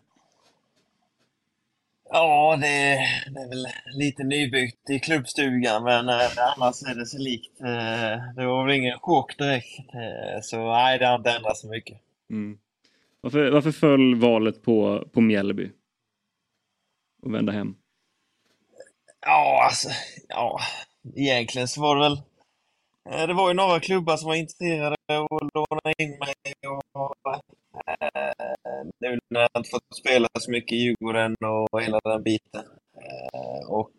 Ja, 2.09 2.57
det, 2.61 2.97
det 3.33 3.41
är 3.41 3.49
väl 3.49 3.67
lite 3.95 4.23
nybyggt 4.23 4.89
i 4.89 4.99
klubbstugan, 4.99 5.83
men 5.83 6.09
eh, 6.09 6.15
annars 6.37 6.83
är 6.83 6.95
det 6.95 7.05
så 7.05 7.17
likt. 7.17 7.61
Eh, 7.61 8.35
det 8.35 8.45
var 8.45 8.65
väl 8.65 8.75
ingen 8.75 8.99
chock 8.99 9.37
direkt. 9.37 9.79
Eh, 9.79 10.41
så 10.41 10.71
nej, 10.71 10.99
det 10.99 11.05
har 11.05 11.15
inte 11.15 11.31
ändrats 11.31 11.61
så 11.61 11.67
mycket. 11.67 11.97
Mm. 12.29 12.57
Varför, 13.27 13.51
varför 13.51 13.71
föll 13.71 14.15
valet 14.15 14.63
på, 14.63 15.07
på 15.13 15.21
Mjällby? 15.21 15.71
Och 17.23 17.33
vända 17.33 17.51
hem? 17.51 17.75
Ja, 19.21 19.63
alltså, 19.65 19.89
ja, 20.27 20.59
egentligen 21.15 21.67
så 21.67 21.81
var 21.81 21.95
det 21.95 22.01
väl... 22.01 22.21
Eh, 23.09 23.27
det 23.27 23.33
var 23.33 23.47
ju 23.47 23.53
några 23.53 23.79
klubbar 23.79 24.17
som 24.17 24.27
var 24.27 24.35
intresserade 24.35 24.95
och 25.29 25.41
lånade 25.53 25.93
in 25.97 26.09
mig. 26.09 26.33
Och, 26.93 27.35
eh, 27.87 28.85
nu 28.99 29.19
när 29.29 29.39
jag 29.39 29.49
inte 29.57 29.69
fått 29.69 29.95
spela 29.95 30.27
så 30.39 30.51
mycket 30.51 30.71
i 30.71 30.75
Djurgården 30.75 31.35
och 31.71 31.81
hela 31.81 31.99
den 32.03 32.23
biten. 32.23 32.65
Eh, 32.95 33.69
och 33.69 33.95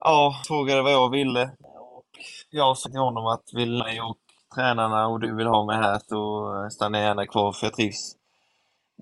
ja, 0.00 0.42
frågade 0.46 0.82
vad 0.82 0.92
jag 0.92 1.10
ville. 1.10 1.50
Och 1.74 2.10
jag 2.50 2.78
sa 2.78 2.88
till 2.88 3.00
honom 3.00 3.26
att 3.26 3.54
vill 3.54 3.82
jag 3.96 4.10
och 4.10 4.25
tränarna 4.56 5.06
och 5.08 5.20
du 5.20 5.36
vill 5.36 5.46
ha 5.46 5.66
mig 5.66 5.76
här 5.76 6.00
så 6.08 6.50
stannar 6.70 6.98
jag 6.98 7.08
gärna 7.08 7.26
kvar 7.26 7.52
för 7.52 7.66
jag 7.66 7.74
trivs 7.74 8.16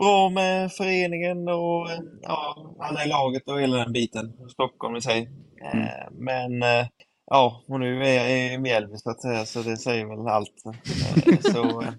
bra 0.00 0.28
med 0.28 0.72
föreningen 0.72 1.48
och 1.48 1.88
ja, 2.22 2.56
alla 2.80 3.04
i 3.04 3.08
laget 3.08 3.48
och 3.48 3.60
hela 3.60 3.76
den 3.76 3.92
biten. 3.92 4.32
Stockholm 4.50 4.96
i 4.96 5.00
sig. 5.00 5.30
Eh, 5.64 6.08
Men 6.12 6.62
eh, 6.62 6.86
ja, 7.30 7.62
och 7.68 7.80
nu 7.80 8.04
är 8.06 8.14
jag 8.14 8.52
i 8.54 8.58
Mjällby 8.58 8.96
så 8.96 9.10
att 9.10 9.22
säga, 9.22 9.44
så 9.46 9.62
det 9.62 9.76
säger 9.76 10.06
väl 10.06 10.28
allt. 10.28 10.62
Eh, 10.66 11.38
Så, 11.52 11.82
eh, 11.82 11.94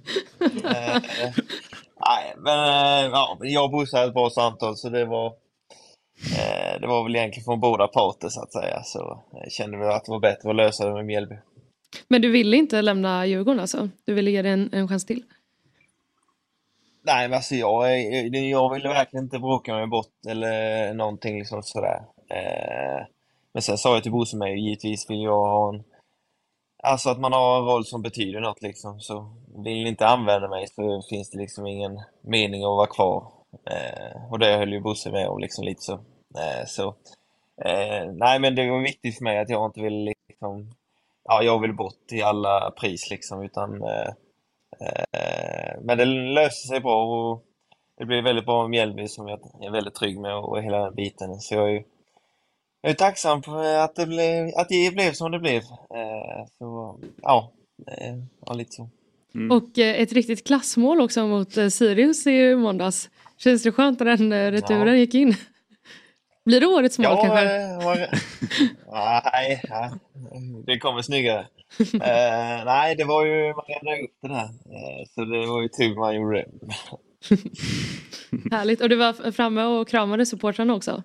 nej, 2.07 2.33
men 2.37 2.59
ja, 3.11 3.37
jag 3.41 3.63
och 3.63 3.71
Bosse 3.71 3.97
hade 3.97 4.07
ett 4.07 4.13
bra 4.13 4.29
samtal 4.29 4.77
så 4.77 4.89
det 4.89 5.05
var 5.05 5.33
det 6.79 6.87
var 6.87 7.03
väl 7.03 7.15
egentligen 7.15 7.45
från 7.45 7.59
båda 7.59 7.87
parter 7.87 8.29
så 8.29 8.41
att 8.43 8.53
säga. 8.53 8.83
Så 8.83 9.23
jag 9.31 9.51
kände 9.51 9.77
väl 9.77 9.89
att 9.89 10.05
det 10.05 10.11
var 10.11 10.19
bättre 10.19 10.49
att 10.49 10.55
lösa 10.55 10.85
det 10.87 10.93
med 10.93 11.05
Mjällby. 11.05 11.35
Men 12.07 12.21
du 12.21 12.31
ville 12.31 12.57
inte 12.57 12.81
lämna 12.81 13.25
Djurgården 13.25 13.59
alltså? 13.59 13.89
Du 14.05 14.13
ville 14.13 14.31
ge 14.31 14.41
det 14.41 14.49
en, 14.49 14.69
en 14.73 14.87
chans 14.87 15.05
till? 15.05 15.23
Nej, 17.05 17.27
men 17.27 17.35
alltså 17.35 17.55
jag, 17.55 18.01
jag 18.33 18.73
ville 18.73 18.89
verkligen 18.89 19.25
inte 19.25 19.39
bråka 19.39 19.73
mig 19.73 19.87
bort 19.87 20.25
eller 20.27 20.93
någonting 20.93 21.39
liksom 21.39 21.63
sådär. 21.63 22.01
Eh, 22.29 23.05
men 23.53 23.61
sen 23.61 23.77
sa 23.77 23.93
jag 23.93 24.03
till 24.03 24.11
Bosse 24.11 24.37
mig, 24.37 24.59
givetvis 24.59 25.09
vill 25.09 25.21
jag 25.21 25.47
ha 25.47 25.73
en... 25.73 25.83
Alltså 26.83 27.09
att 27.09 27.19
man 27.19 27.33
har 27.33 27.59
en 27.59 27.65
roll 27.65 27.85
som 27.85 28.01
betyder 28.01 28.39
något 28.39 28.61
liksom. 28.61 28.99
Så 28.99 29.35
vill 29.63 29.83
ni 29.83 29.89
inte 29.89 30.07
använda 30.07 30.49
mig 30.49 30.67
så 30.67 31.01
finns 31.09 31.29
det 31.29 31.37
liksom 31.37 31.67
ingen 31.67 32.01
mening 32.21 32.61
att 32.61 32.77
vara 32.77 32.87
kvar. 32.87 33.31
Eh, 33.69 34.31
och 34.31 34.39
det 34.39 34.57
höll 34.57 34.73
ju 34.73 34.79
Bosse 34.79 35.11
med 35.11 35.27
om 35.27 35.39
liksom 35.39 35.65
lite 35.65 35.81
så. 35.81 35.93
Eh, 36.37 36.65
så 36.67 36.95
nej, 38.13 38.39
men 38.39 38.55
det 38.55 38.71
var 38.71 38.81
viktigt 38.81 39.17
för 39.17 39.23
mig 39.23 39.39
att 39.39 39.49
jag 39.49 39.65
inte 39.65 39.81
ville 39.81 40.13
liksom... 40.27 40.71
Ja, 41.25 41.43
jag 41.43 41.61
vill 41.61 41.73
bort 41.73 42.07
till 42.07 42.23
alla 42.23 42.71
pris 42.71 43.09
liksom, 43.09 43.43
utan... 43.43 43.81
Eh, 43.83 44.13
Eh, 44.79 45.79
Men 45.81 45.97
det 45.97 46.05
löste 46.05 46.67
sig 46.67 46.79
bra 46.79 47.03
och 47.05 47.43
det 47.97 48.05
blev 48.05 48.23
väldigt 48.23 48.45
bra 48.45 48.61
med 48.61 48.69
Mjällby 48.69 49.07
som 49.07 49.27
jag 49.27 49.39
är 49.61 49.71
väldigt 49.71 49.95
trygg 49.95 50.19
med 50.19 50.35
och 50.35 50.61
hela 50.63 50.83
den 50.83 50.95
biten. 50.95 51.35
Så 51.39 51.55
jag 51.55 51.75
är, 51.75 51.83
jag 52.81 52.89
är 52.89 52.93
tacksam 52.93 53.43
för 53.43 53.77
att 53.77 53.95
det 53.95 54.05
blev, 54.05 54.47
att 54.57 54.69
det 54.69 54.93
blev 54.93 55.11
som 55.11 55.31
det 55.31 55.39
blev. 55.39 55.61
Eh, 55.61 56.45
Så 56.57 56.99
ja, 57.21 57.51
eh, 57.87 58.15
ja 58.45 58.53
lite 58.53 58.71
så. 58.71 58.89
Och 59.51 59.79
eh, 59.79 60.01
ett 60.01 60.13
riktigt 60.13 60.47
klassmål 60.47 61.01
också 61.01 61.27
mot 61.27 61.57
eh, 61.57 61.67
Sirius 61.67 62.27
i 62.27 62.55
måndags. 62.55 63.09
Känns 63.37 63.63
det 63.63 63.71
skönt 63.71 64.01
att 64.01 64.17
den 64.17 64.31
eh, 64.31 64.51
returen 64.51 64.99
gick 64.99 65.13
in? 65.15 65.35
Blir 66.45 66.59
det 66.59 66.65
årets 66.67 66.99
mål 66.99 67.07
kanske? 67.21 67.45
eh, 67.45 67.85
var- 67.85 68.09
nej, 69.33 69.61
ja, 69.69 69.91
det 70.65 70.79
kommer 70.79 71.01
snyggare. 71.01 71.47
Eh, 71.93 72.65
nej, 72.65 72.95
det 72.95 73.03
var 73.03 73.25
ju, 73.25 73.53
man 73.53 73.65
räddade 73.67 74.03
upp 74.03 74.17
det 74.21 74.27
där. 74.27 74.43
Eh, 74.43 75.05
så 75.15 75.25
det 75.25 75.45
var 75.47 75.61
ju 75.61 75.67
tur 75.67 75.95
man 75.95 76.15
gjorde 76.15 76.37
det. 76.37 76.47
Härligt. 78.55 78.81
Och 78.81 78.89
du 78.89 78.95
var 78.95 79.31
framme 79.31 79.63
och 79.63 79.87
kramade 79.87 80.25
supportrarna 80.25 80.73
också. 80.73 81.03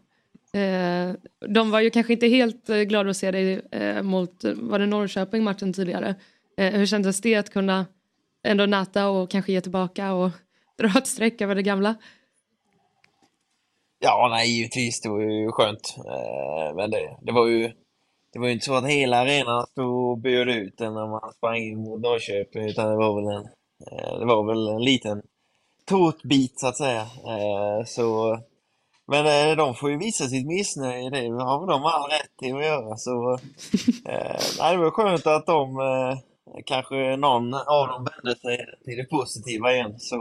Eh, 0.54 1.12
de 1.48 1.70
var 1.70 1.80
ju 1.80 1.90
kanske 1.90 2.12
inte 2.12 2.26
helt 2.26 2.66
glada 2.66 3.10
att 3.10 3.16
se 3.16 3.30
dig 3.30 3.62
mot, 4.02 4.44
var 4.44 4.78
det 4.78 4.86
Norrköping 4.86 5.44
matchen 5.44 5.72
tidigare? 5.72 6.14
Hur 6.56 6.86
kändes 6.86 7.20
det 7.20 7.34
att 7.34 7.50
kunna 7.50 7.86
ändå 8.46 8.66
näta 8.66 9.08
och 9.08 9.30
kanske 9.30 9.52
ge 9.52 9.60
tillbaka 9.60 10.12
och 10.12 10.30
dra 10.78 10.98
ett 10.98 11.06
streck 11.06 11.40
över 11.40 11.54
det 11.54 11.62
gamla? 11.62 11.94
Ja, 14.02 14.28
nej, 14.30 14.48
givetvis. 14.56 15.00
Det 15.00 15.08
var 15.08 15.20
ju 15.20 15.52
skönt. 15.52 15.94
Eh, 15.98 16.74
Men 16.76 16.90
det, 16.90 17.16
det 17.22 17.32
var 17.32 17.46
ju 17.46 17.72
det 18.32 18.38
var 18.38 18.46
ju 18.46 18.52
inte 18.52 18.64
så 18.64 18.74
att 18.74 18.88
hela 18.88 19.16
arenan 19.16 19.66
stod 19.66 20.10
och 20.10 20.18
bjöd 20.18 20.48
ut 20.48 20.80
en 20.80 20.94
när 20.94 21.06
man 21.06 21.32
sprang 21.32 21.56
in 21.56 21.78
mot 21.78 22.00
Norrköping, 22.00 22.64
utan 22.68 22.90
det 22.90 22.96
var 22.96 23.14
väl 23.16 23.36
en, 23.36 23.44
eh, 23.92 24.18
det 24.18 24.24
var 24.26 24.44
väl 24.46 24.68
en 24.68 24.82
liten 24.84 25.22
tårtbit 25.86 26.60
så 26.60 26.66
att 26.66 26.76
säga. 26.76 27.00
Eh, 27.02 27.84
Så, 27.86 28.38
men 29.06 29.56
de 29.56 29.74
får 29.74 29.90
ju 29.90 29.98
visa 29.98 30.24
sitt 30.28 30.46
missnöje, 30.46 31.10
det 31.10 31.28
har 31.44 31.60
väl 31.60 31.68
de 31.68 31.84
all 31.84 32.10
rätt 32.10 32.36
till 32.38 32.56
att 32.56 32.64
göra. 32.64 32.96
Så, 32.96 33.12
nej, 34.60 34.76
det 34.76 34.82
var 34.82 34.90
skönt 34.90 35.26
att 35.26 35.46
de, 35.46 35.76
kanske 36.66 37.16
någon 37.16 37.54
av 37.54 37.88
dem 37.88 38.04
vände 38.14 38.40
sig 38.40 38.58
till 38.84 38.96
det 38.96 39.04
positiva 39.10 39.72
igen. 39.72 39.94
Så 39.98 40.16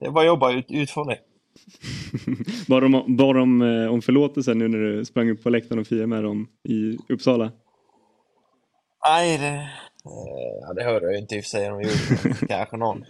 det 0.00 0.06
är 0.06 0.10
bara 0.10 0.20
att 0.20 0.26
jobba 0.26 0.52
ut, 0.52 0.66
utifrån 0.70 1.06
det. 1.06 1.18
Bad 2.68 2.82
de, 2.82 3.16
bad 3.16 3.36
de 3.36 3.62
eh, 3.62 3.92
om 3.92 4.02
förlåtelse 4.02 4.54
nu 4.54 4.68
när 4.68 4.78
du 4.78 5.04
sprang 5.04 5.30
upp 5.30 5.42
på 5.42 5.50
läktaren 5.50 5.80
och 5.80 5.86
firade 5.86 6.06
med 6.06 6.22
dem 6.22 6.48
i 6.68 6.98
Uppsala? 7.08 7.52
Nej, 9.08 9.38
det, 9.38 9.46
eh, 9.46 9.62
ja, 10.60 10.72
det 10.74 10.84
hörde 10.84 11.06
jag 11.06 11.18
inte 11.18 11.36
i 11.36 11.40
och 11.40 11.44
för 11.44 11.48
sig 11.48 11.70
om 11.70 11.82
de 11.82 11.88
gjorde, 11.88 12.46
kanske 12.48 12.76
någon. 12.76 13.04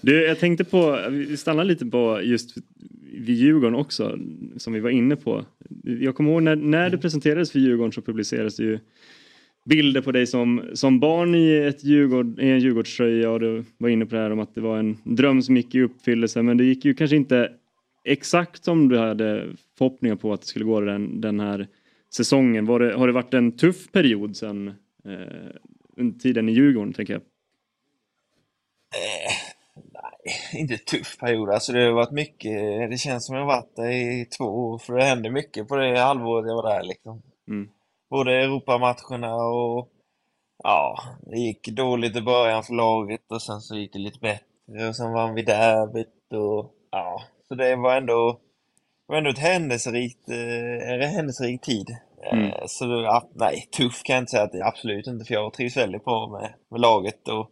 Du, 0.00 0.26
jag 0.26 0.38
tänkte 0.38 0.64
på, 0.64 0.98
vi 1.10 1.36
stannar 1.36 1.64
lite 1.64 1.86
på 1.86 2.20
just 2.22 2.56
vid 3.12 3.36
Djurgården 3.36 3.74
också, 3.74 4.18
som 4.56 4.72
vi 4.72 4.80
var 4.80 4.90
inne 4.90 5.16
på. 5.16 5.44
Jag 5.84 6.14
kommer 6.14 6.30
ihåg 6.30 6.42
när, 6.42 6.56
när 6.56 6.90
du 6.90 6.98
presenterades 6.98 7.52
för 7.52 7.58
Djurgården 7.58 7.92
så 7.92 8.02
publicerades 8.02 8.56
det 8.56 8.62
ju 8.62 8.78
bilder 9.64 10.00
på 10.00 10.12
dig 10.12 10.26
som, 10.26 10.70
som 10.74 11.00
barn 11.00 11.34
i, 11.34 11.56
ett 11.56 11.84
Djurgård, 11.84 12.40
i 12.40 12.50
en 12.50 12.58
Djurgårdströja 12.58 13.30
och 13.30 13.40
du 13.40 13.64
var 13.78 13.88
inne 13.88 14.06
på 14.06 14.14
det 14.14 14.20
här 14.20 14.30
om 14.30 14.40
att 14.40 14.54
det 14.54 14.60
var 14.60 14.78
en 14.78 14.96
dröm 15.04 15.42
som 15.42 15.56
gick 15.56 15.74
i 15.74 15.82
uppfyllelse 15.82 16.42
men 16.42 16.56
det 16.56 16.64
gick 16.64 16.84
ju 16.84 16.94
kanske 16.94 17.16
inte 17.16 17.52
exakt 18.04 18.64
som 18.64 18.88
du 18.88 18.98
hade 18.98 19.48
förhoppningar 19.78 20.16
på 20.16 20.32
att 20.32 20.40
det 20.40 20.46
skulle 20.46 20.64
gå 20.64 20.80
den, 20.80 21.20
den 21.20 21.40
här 21.40 21.68
säsongen. 22.14 22.66
Var 22.66 22.80
det, 22.80 22.94
har 22.94 23.06
det 23.06 23.12
varit 23.12 23.34
en 23.34 23.56
tuff 23.56 23.92
period 23.92 24.36
sen 24.36 24.68
eh, 25.04 26.06
tiden 26.22 26.48
i 26.48 26.52
Djurgården 26.52 26.92
tänker 26.92 27.12
jag? 27.12 27.22
Inte 30.52 30.76
tuff 30.78 31.18
period, 31.18 31.50
alltså 31.50 31.72
det 31.72 31.84
har 31.84 31.92
varit 31.92 32.10
mycket, 32.10 32.52
det 32.90 32.98
känns 32.98 33.26
som 33.26 33.36
jag 33.36 33.46
varit 33.46 33.76
där 33.76 33.90
i 33.90 34.26
två 34.38 34.44
år, 34.44 34.78
för 34.78 34.92
det 34.92 35.04
hände 35.04 35.30
mycket 35.30 35.68
på 35.68 35.76
det 35.76 35.98
halvåret 35.98 36.48
jag 36.48 36.54
var 36.54 36.76
där 36.76 36.82
liksom. 36.82 37.22
Mm. 37.48 37.68
Både 38.14 38.32
Europamatcherna 38.32 39.34
och 39.34 39.88
ja, 40.64 40.98
det 41.26 41.38
gick 41.38 41.68
dåligt 41.68 42.16
i 42.16 42.22
början 42.22 42.62
för 42.62 42.74
laget 42.74 43.32
och 43.32 43.42
sen 43.42 43.60
så 43.60 43.76
gick 43.76 43.92
det 43.92 43.98
lite 43.98 44.18
bättre 44.18 44.88
och 44.88 44.96
sen 44.96 45.12
vann 45.12 45.34
vi 45.34 45.42
derbyt 45.42 46.32
och 46.32 46.74
ja, 46.90 47.22
så 47.48 47.54
det 47.54 47.76
var 47.76 47.96
ändå, 47.96 48.32
det 49.06 49.12
var 49.12 49.16
ändå 49.16 49.30
ett 49.30 49.38
händelserikt, 49.38 50.28
eh, 50.28 50.92
en 50.92 51.10
händelserik 51.10 51.60
tid. 51.60 51.96
Mm. 52.32 52.44
Eh, 52.44 52.62
Så 52.66 52.84
det, 52.84 53.02
ja, 53.02 53.28
nej, 53.34 53.68
tuff 53.76 54.02
kan 54.02 54.14
jag 54.14 54.22
inte 54.22 54.30
säga 54.30 54.42
att 54.42 54.52
det 54.52 54.58
är 54.58 54.68
absolut 54.68 55.06
inte, 55.06 55.24
för 55.24 55.34
jag 55.34 55.52
trivs 55.52 55.76
väldigt 55.76 56.04
bra 56.04 56.28
med, 56.28 56.54
med 56.70 56.80
laget 56.80 57.28
och 57.28 57.50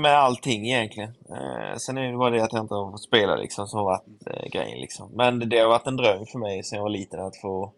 med 0.00 0.18
allting 0.18 0.66
egentligen. 0.66 1.10
Eh, 1.30 1.76
sen 1.76 1.98
är 1.98 2.12
det 2.12 2.18
bara 2.18 2.30
det 2.30 2.44
att 2.44 2.52
jag 2.52 2.64
inte 2.64 2.74
har 2.74 2.90
fått 2.90 3.02
spela 3.02 3.36
liksom 3.36 3.66
som 3.66 3.84
varit 3.84 4.26
eh, 4.26 4.48
grejen 4.52 4.80
liksom. 4.80 5.10
Men 5.14 5.38
det, 5.38 5.46
det 5.46 5.58
har 5.58 5.68
varit 5.68 5.86
en 5.86 5.96
dröm 5.96 6.26
för 6.26 6.38
mig 6.38 6.62
sen 6.62 6.76
jag 6.76 6.82
var 6.82 6.90
liten 6.90 7.20
att 7.20 7.36
få 7.36 7.72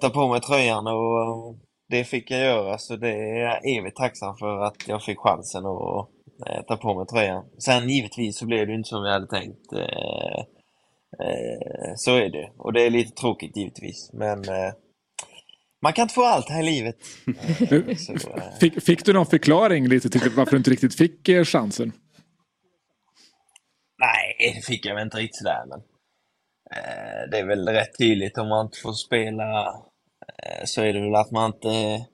ta 0.00 0.10
på 0.10 0.28
mig 0.28 0.40
tröjan 0.40 0.86
och 0.86 1.20
eh, 1.20 1.56
det 1.88 2.04
fick 2.04 2.30
jag 2.30 2.40
göra 2.40 2.78
så 2.78 2.96
det 2.96 3.10
är 3.10 3.36
jag 3.36 3.76
evigt 3.76 3.96
tacksam 3.96 4.36
för 4.36 4.64
att 4.64 4.88
jag 4.88 5.02
fick 5.02 5.18
chansen 5.18 5.66
att 5.66 6.08
eh, 6.46 6.62
ta 6.68 6.76
på 6.76 6.94
mig 6.94 7.06
tröjan. 7.06 7.44
Sen 7.58 7.88
givetvis 7.88 8.38
så 8.38 8.46
blev 8.46 8.66
det 8.66 8.74
inte 8.74 8.88
som 8.88 9.04
jag 9.04 9.12
hade 9.12 9.26
tänkt. 9.26 9.72
Eh, 9.72 10.40
eh, 11.26 11.92
så 11.96 12.14
är 12.16 12.28
det. 12.30 12.50
Och 12.58 12.72
det 12.72 12.82
är 12.82 12.90
lite 12.90 13.20
tråkigt 13.20 13.56
givetvis. 13.56 14.10
Men 14.12 14.38
eh, 14.48 14.72
man 15.82 15.92
kan 15.92 16.02
inte 16.02 16.14
få 16.14 16.24
allt 16.24 16.48
här 16.48 16.62
i 16.62 16.66
livet. 16.66 16.96
Eh, 17.70 17.96
så, 17.96 18.12
eh, 18.12 18.42
Fick, 18.60 18.82
fick 18.82 19.04
du 19.04 19.12
någon 19.12 19.26
förklaring 19.26 19.88
lite 19.88 20.10
till 20.10 20.30
varför 20.36 20.50
du 20.50 20.56
inte 20.56 20.70
riktigt 20.70 20.94
fick 20.94 21.28
eh, 21.28 21.44
chansen? 21.44 21.92
Nej, 23.98 24.54
det 24.54 24.66
fick 24.66 24.86
jag 24.86 24.94
väl 24.94 25.04
inte 25.04 25.16
riktigt 25.16 25.36
sådär, 25.36 25.64
men 25.68 25.78
eh, 25.78 25.84
Eh, 26.76 27.30
det 27.30 27.38
är 27.38 27.46
väl 27.46 27.68
rätt 27.68 27.98
tydligt 27.98 28.38
om 28.38 28.48
man 28.48 28.66
inte 28.66 28.78
får 28.78 28.92
spela 28.92 29.66
eh, 30.42 30.64
så 30.64 30.82
är 30.82 30.92
det 30.92 31.00
väl 31.00 31.14
att 31.14 31.30
man 31.30 31.52
inte 31.54 32.06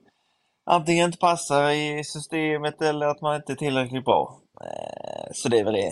antingen 0.69 1.05
inte 1.05 1.17
passar 1.17 1.71
i 1.71 2.03
systemet 2.03 2.81
eller 2.81 3.05
att 3.05 3.21
man 3.21 3.35
inte 3.35 3.53
är 3.53 3.55
tillräckligt 3.55 4.05
bra. 4.05 4.41
Eh, 4.61 5.29
så 5.33 5.49
det 5.49 5.59
är 5.59 5.63
väl 5.63 5.73
det, 5.73 5.91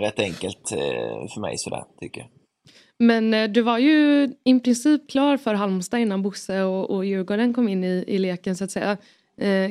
rätt 0.00 0.18
enkelt 0.20 0.68
för 1.34 1.40
mig 1.40 1.54
sådär, 1.56 1.84
tycker 2.00 2.20
jag. 2.20 2.30
Men 2.98 3.52
du 3.52 3.62
var 3.62 3.78
ju 3.78 4.24
i 4.44 4.60
princip 4.60 5.10
klar 5.10 5.36
för 5.36 5.54
Halmstad 5.54 6.00
innan 6.00 6.22
Bosse 6.22 6.62
och, 6.62 6.90
och 6.90 7.04
Djurgården 7.04 7.54
kom 7.54 7.68
in 7.68 7.84
i, 7.84 8.04
i 8.06 8.18
leken 8.18 8.56
så 8.56 8.64
att 8.64 8.70
säga. 8.70 8.96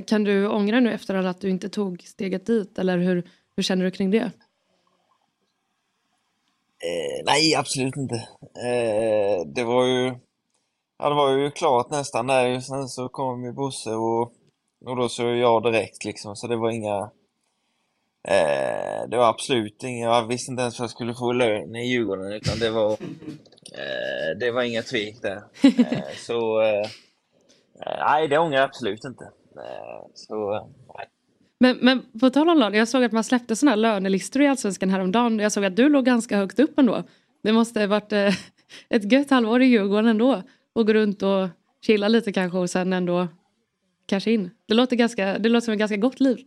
Kan 0.08 0.24
du 0.24 0.48
ångra 0.48 0.80
nu 0.80 0.94
efter 0.94 1.16
att 1.16 1.42
du 1.42 1.50
inte 1.50 1.70
tog 1.70 2.02
steget 2.02 2.46
dit 2.46 2.80
eller 2.80 2.98
hur, 2.98 3.24
hur 3.56 3.64
känner 3.64 3.86
du 3.86 3.92
kring 3.92 4.12
det? 4.12 4.32
Eh, 6.84 7.24
nej, 7.26 7.56
absolut 7.56 7.98
inte. 7.98 8.16
Eh, 8.56 9.46
det 9.46 9.64
var 9.64 9.86
ju 9.86 10.16
Ja, 11.04 11.10
det 11.10 11.16
var 11.16 11.38
ju 11.38 11.52
klart 11.52 11.90
nästan 11.90 12.28
där. 12.28 12.60
Sen 12.60 12.90
så 12.90 13.10
kom 13.10 13.44
ju 13.44 13.52
Bosse 13.52 13.90
och, 13.90 14.22
och 14.86 14.96
då 14.96 15.10
så 15.10 15.24
jag 15.24 15.64
direkt 15.64 16.06
liksom. 16.06 16.36
Så 16.36 16.48
det 16.48 16.56
var 16.56 16.70
inga... 16.70 17.12
Eh, 18.28 19.08
det 19.10 19.18
var 19.18 19.30
absolut 19.30 19.84
inga... 19.84 20.06
Jag 20.06 20.28
visste 20.28 20.52
inte 20.52 20.62
ens 20.62 20.80
vad 20.80 20.84
jag 20.84 20.92
skulle 20.92 21.14
få 21.14 21.32
lön 21.32 21.76
i 21.76 21.88
Djurgården. 21.88 22.34
Utan 22.34 22.60
det 22.60 22.70
var... 22.70 22.92
Eh, 22.92 24.38
det 24.40 24.52
var 24.52 24.64
inga 24.64 24.82
tvek 24.82 25.22
där. 25.22 25.44
Eh, 25.64 26.16
så... 26.18 26.62
Eh, 26.62 26.82
eh 27.86 28.06
nej, 28.08 28.28
det 28.28 28.38
ångrar 28.38 28.58
jag 28.58 28.66
absolut 28.66 29.06
inte. 29.06 29.24
Eh, 29.56 30.06
så... 30.14 30.54
Eh, 30.56 30.66
nej. 30.98 31.08
Men, 31.62 31.78
men 31.82 32.02
på 32.20 32.30
tal 32.30 32.50
om 32.50 32.58
lön, 32.58 32.74
jag 32.74 32.88
såg 32.88 33.04
att 33.04 33.12
man 33.12 33.24
släppte 33.24 33.56
sådana 33.56 33.72
här 33.72 33.78
lönelistor 33.78 34.42
i 34.42 34.48
Allsvenskan 34.48 34.90
häromdagen. 34.90 35.40
Jag 35.40 35.52
såg 35.52 35.66
att 35.66 35.76
du 35.76 35.90
låg 35.90 36.06
ganska 36.06 36.38
högt 36.38 36.60
upp 36.60 36.80
ändå. 36.80 37.04
Det 37.44 37.54
måste 37.54 37.80
ha 37.80 37.88
varit 37.88 38.12
eh, 38.12 38.34
ett 38.90 39.12
gött 39.12 39.30
halvår 39.30 39.62
i 39.62 39.66
Djurgården 39.66 40.08
ändå. 40.10 40.44
Och 40.74 40.88
gå 40.88 40.94
runt 40.94 41.24
och 41.24 41.50
chilla 41.86 42.08
lite 42.08 42.34
kanske 42.34 42.58
och 42.58 42.70
sen 42.70 42.94
ändå 42.94 43.28
kanske 44.06 44.32
in. 44.32 44.50
Det 44.68 44.74
låter, 44.74 44.96
ganska, 44.96 45.40
det 45.40 45.50
låter 45.50 45.66
som 45.66 45.72
ett 45.72 45.80
ganska 45.80 45.98
gott 45.98 46.20
liv. 46.20 46.38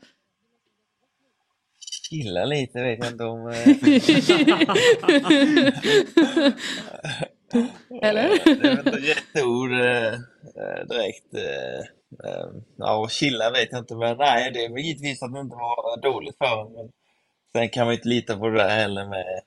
Chilla 2.11 2.45
lite 2.45 2.83
vet 2.83 2.99
jag 2.99 3.13
inte 3.13 3.25
om... 3.25 3.55
Eller? 8.03 8.29
Det 8.45 8.51
är 8.51 8.77
väl 8.77 8.79
inte 8.79 8.91
rätt 8.91 9.45
ord 9.45 9.73
eh, 9.73 10.13
eh, 10.15 10.87
direkt. 10.89 11.35
eh, 11.35 11.85
Ja, 12.77 12.97
och 12.97 13.11
chilla 13.11 13.51
vet 13.51 13.69
jag 13.73 13.81
inte, 13.81 13.95
men 13.97 14.17
nej, 14.17 14.51
det 14.55 14.65
är 14.65 14.79
givetvis 14.79 15.23
att 15.23 15.33
det 15.35 15.41
inte 15.41 15.57
var 15.57 16.03
dåligt 16.03 16.37
för 16.39 16.57
honom. 16.57 16.73
Men 17.55 17.61
sen 17.63 17.69
kan 17.69 17.87
man 17.87 17.95
ju 17.95 17.97
inte 17.99 18.09
lita 18.09 18.37
på 18.39 18.49
det 18.49 18.57
där 18.59 18.69
heller 18.69 19.07
med 19.09 19.43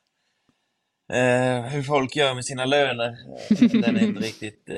hur 1.72 1.84
folk 1.84 2.16
gör 2.16 2.34
med 2.36 2.46
sina 2.46 2.66
löner. 2.66 3.08
Eh, 3.50 3.72
Den 3.82 3.96
är 3.98 4.04
inte 4.04 4.22
riktigt, 4.22 4.70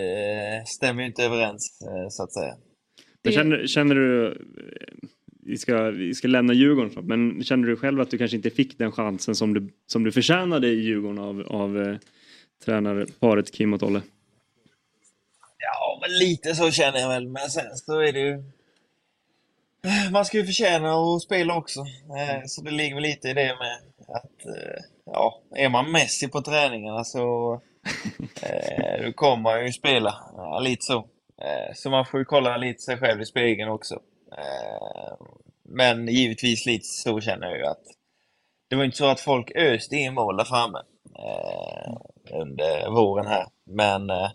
stämmer 0.65 1.01
ju 1.01 1.07
inte 1.07 1.23
överens, 1.23 1.79
så 2.09 2.23
att 2.23 2.33
säga. 2.33 2.53
Men 3.23 3.33
känner, 3.33 3.67
känner 3.67 3.95
du, 3.95 4.37
vi 5.45 5.57
ska, 5.57 5.81
vi 5.83 6.13
ska 6.13 6.27
lämna 6.27 6.53
Djurgården 6.53 7.05
men 7.07 7.43
känner 7.43 7.67
du 7.67 7.75
själv 7.75 8.01
att 8.01 8.11
du 8.11 8.17
kanske 8.17 8.37
inte 8.37 8.49
fick 8.49 8.77
den 8.77 8.91
chansen 8.91 9.35
som 9.35 9.53
du, 9.53 9.69
som 9.87 10.03
du 10.03 10.11
förtjänade 10.11 10.67
i 10.67 10.79
Djurgården 10.81 11.19
av, 11.19 11.41
av 11.47 11.97
tränarparet 12.65 13.51
Kim 13.51 13.73
och 13.73 13.79
Tolle? 13.79 14.01
Ja, 15.57 15.99
men 16.01 16.17
lite 16.17 16.55
så 16.55 16.71
känner 16.71 16.99
jag 16.99 17.09
väl. 17.09 17.27
Men 17.27 17.49
sen 17.49 17.77
så 17.77 17.99
är 17.99 18.13
det 18.13 18.19
ju... 18.19 18.43
Man 20.11 20.25
ska 20.25 20.37
ju 20.37 20.45
förtjäna 20.45 20.93
att 20.93 21.21
spela 21.21 21.55
också. 21.55 21.79
Eh, 22.17 22.41
Så 22.45 22.61
det 22.61 22.71
ligger 22.71 22.95
väl 22.95 23.03
lite 23.03 23.29
i 23.29 23.33
det 23.33 23.55
med 23.59 23.79
att, 24.15 24.45
eh, 24.45 24.81
ja, 25.05 25.41
är 25.55 25.69
man 25.69 25.91
Messi 25.91 26.27
på 26.27 26.41
träningarna 26.41 27.03
så 27.03 27.53
eh, 28.41 29.05
då 29.05 29.13
kommer 29.13 29.43
man 29.43 29.65
ju 29.65 29.71
spela. 29.71 30.15
Ja, 30.37 30.59
lite 30.59 30.85
så. 30.85 31.07
Så 31.75 31.89
man 31.89 32.05
får 32.05 32.19
ju 32.19 32.25
kolla 32.25 32.57
lite 32.57 32.81
sig 32.81 32.97
själv 32.97 33.21
i 33.21 33.25
spegeln 33.25 33.69
också. 33.69 33.99
Men 35.63 36.07
givetvis 36.07 36.65
lite 36.65 36.85
så 36.85 37.21
känner 37.21 37.47
jag 37.47 37.57
ju 37.57 37.65
att 37.65 37.83
det 38.69 38.75
var 38.75 38.83
inte 38.83 38.97
så 38.97 39.05
att 39.05 39.19
folk 39.19 39.51
öste 39.55 39.95
in 39.95 40.13
mål 40.13 40.37
där 40.37 40.43
framme 40.45 40.77
eh, 41.19 41.93
under 42.33 42.89
våren 42.89 43.27
här. 43.27 43.45
Men 43.65 44.09
eh, 44.09 44.31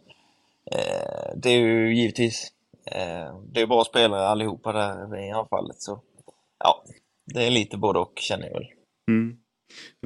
eh, 0.72 1.36
det 1.36 1.50
är 1.50 1.58
ju 1.58 1.94
givetvis 1.94 2.52
eh, 2.86 3.40
det 3.52 3.60
är 3.60 3.66
bra 3.66 3.84
spelare 3.84 4.26
allihopa 4.26 4.72
där 4.72 5.28
i 5.28 5.30
anfallet. 5.30 5.80
Så 5.80 6.00
ja, 6.58 6.84
det 7.34 7.46
är 7.46 7.50
lite 7.50 7.76
både 7.76 7.98
och 7.98 8.12
känner 8.16 8.46
jag 8.46 8.54
väl. 8.54 8.66
Mm. 9.08 9.36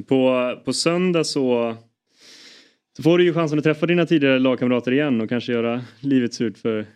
På, 0.08 0.52
på 0.64 0.72
söndag 0.72 1.24
så, 1.24 1.76
så 2.96 3.02
får 3.02 3.18
du 3.18 3.24
ju 3.24 3.34
chansen 3.34 3.58
att 3.58 3.64
träffa 3.64 3.86
dina 3.86 4.06
tidigare 4.06 4.38
lagkamrater 4.38 4.92
igen 4.92 5.20
och 5.20 5.28
kanske 5.28 5.52
göra 5.52 5.84
livet 6.00 6.34
surt 6.34 6.58
för 6.58 6.86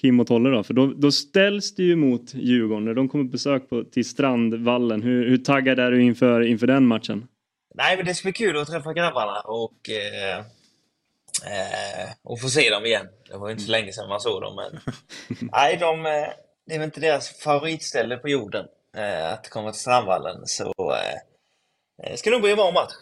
Kim 0.00 0.20
och 0.20 0.26
Tolle 0.26 0.50
då. 0.50 0.62
För 0.62 0.74
då, 0.74 0.86
då 0.86 1.10
ställs 1.10 1.74
du 1.74 1.84
ju 1.84 1.96
mot 1.96 2.34
Djurgården 2.34 2.84
när 2.84 2.94
de 2.94 3.08
kommer 3.08 3.24
på 3.24 3.30
besök 3.30 3.68
på, 3.68 3.84
till 3.84 4.04
Strandvallen. 4.04 5.02
Hur, 5.02 5.28
hur 5.28 5.38
taggad 5.38 5.78
är 5.78 5.90
du 5.90 6.02
inför, 6.02 6.40
inför 6.40 6.66
den 6.66 6.86
matchen? 6.86 7.26
Nej, 7.74 7.96
men 7.96 8.06
det 8.06 8.14
ska 8.14 8.26
bli 8.26 8.32
kul 8.32 8.58
att 8.58 8.68
träffa 8.68 8.92
grabbarna 8.92 9.40
och, 9.40 9.90
eh, 9.90 10.38
eh, 10.38 12.10
och 12.22 12.40
få 12.40 12.48
se 12.48 12.70
dem 12.70 12.86
igen. 12.86 13.06
Det 13.30 13.36
var 13.36 13.48
ju 13.48 13.52
inte 13.52 13.64
så 13.64 13.70
länge 13.70 13.92
sedan 13.92 14.08
man 14.08 14.20
såg 14.20 14.42
dem, 14.42 14.56
men 14.56 14.80
nej, 15.52 15.76
de, 15.80 16.06
eh, 16.06 16.12
det 16.66 16.74
är 16.74 16.78
väl 16.78 16.84
inte 16.84 17.00
deras 17.00 17.38
favoritställe 17.40 18.16
på 18.16 18.28
jorden 18.28 18.66
eh, 18.96 19.32
att 19.32 19.50
komma 19.50 19.72
till 19.72 19.80
Strandvallen, 19.80 20.46
så 20.46 20.64
eh, 20.78 22.10
det 22.10 22.16
ska 22.16 22.30
nog 22.30 22.40
bli 22.42 22.50
en 22.50 22.56
bra 22.56 22.70
match. 22.72 22.92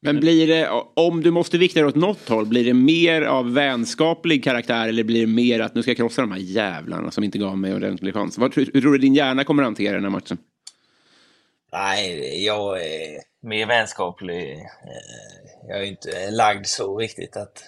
Men 0.00 0.20
blir 0.20 0.46
det, 0.46 0.70
om 0.94 1.22
du 1.22 1.30
måste 1.30 1.58
vikta 1.58 1.80
dig 1.80 1.88
åt 1.88 1.94
något 1.94 2.28
håll, 2.28 2.46
blir 2.46 2.64
det 2.64 2.74
mer 2.74 3.22
av 3.22 3.54
vänskaplig 3.54 4.44
karaktär 4.44 4.88
eller 4.88 5.04
blir 5.04 5.20
det 5.20 5.26
mer 5.26 5.60
att 5.60 5.74
nu 5.74 5.82
ska 5.82 5.90
jag 5.90 5.96
krossa 5.96 6.20
de 6.22 6.32
här 6.32 6.38
jävlarna 6.38 7.10
som 7.10 7.24
inte 7.24 7.38
gav 7.38 7.58
mig 7.58 7.74
ordentlig 7.74 8.14
chans? 8.14 8.38
Vad, 8.38 8.52
tror- 8.52 8.70
hur 8.74 8.80
tror 8.80 8.92
du 8.92 8.98
din 8.98 9.14
hjärna 9.14 9.44
kommer 9.44 9.62
att 9.62 9.66
hantera 9.66 9.94
den 9.94 10.02
här 10.02 10.10
matchen? 10.10 10.38
Nej, 11.72 12.44
jag 12.44 12.82
är 12.86 13.20
mer 13.40 13.66
vänskaplig. 13.66 14.52
Eh, 14.58 15.68
Jag 15.68 15.78
är 15.78 15.82
inte 15.82 16.30
lagd 16.30 16.66
så 16.66 16.98
riktigt 16.98 17.36
att 17.36 17.64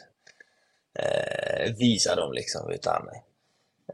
eh, 0.98 1.74
visa 1.78 2.16
dem 2.16 2.32
liksom, 2.32 2.70
utan 2.70 3.08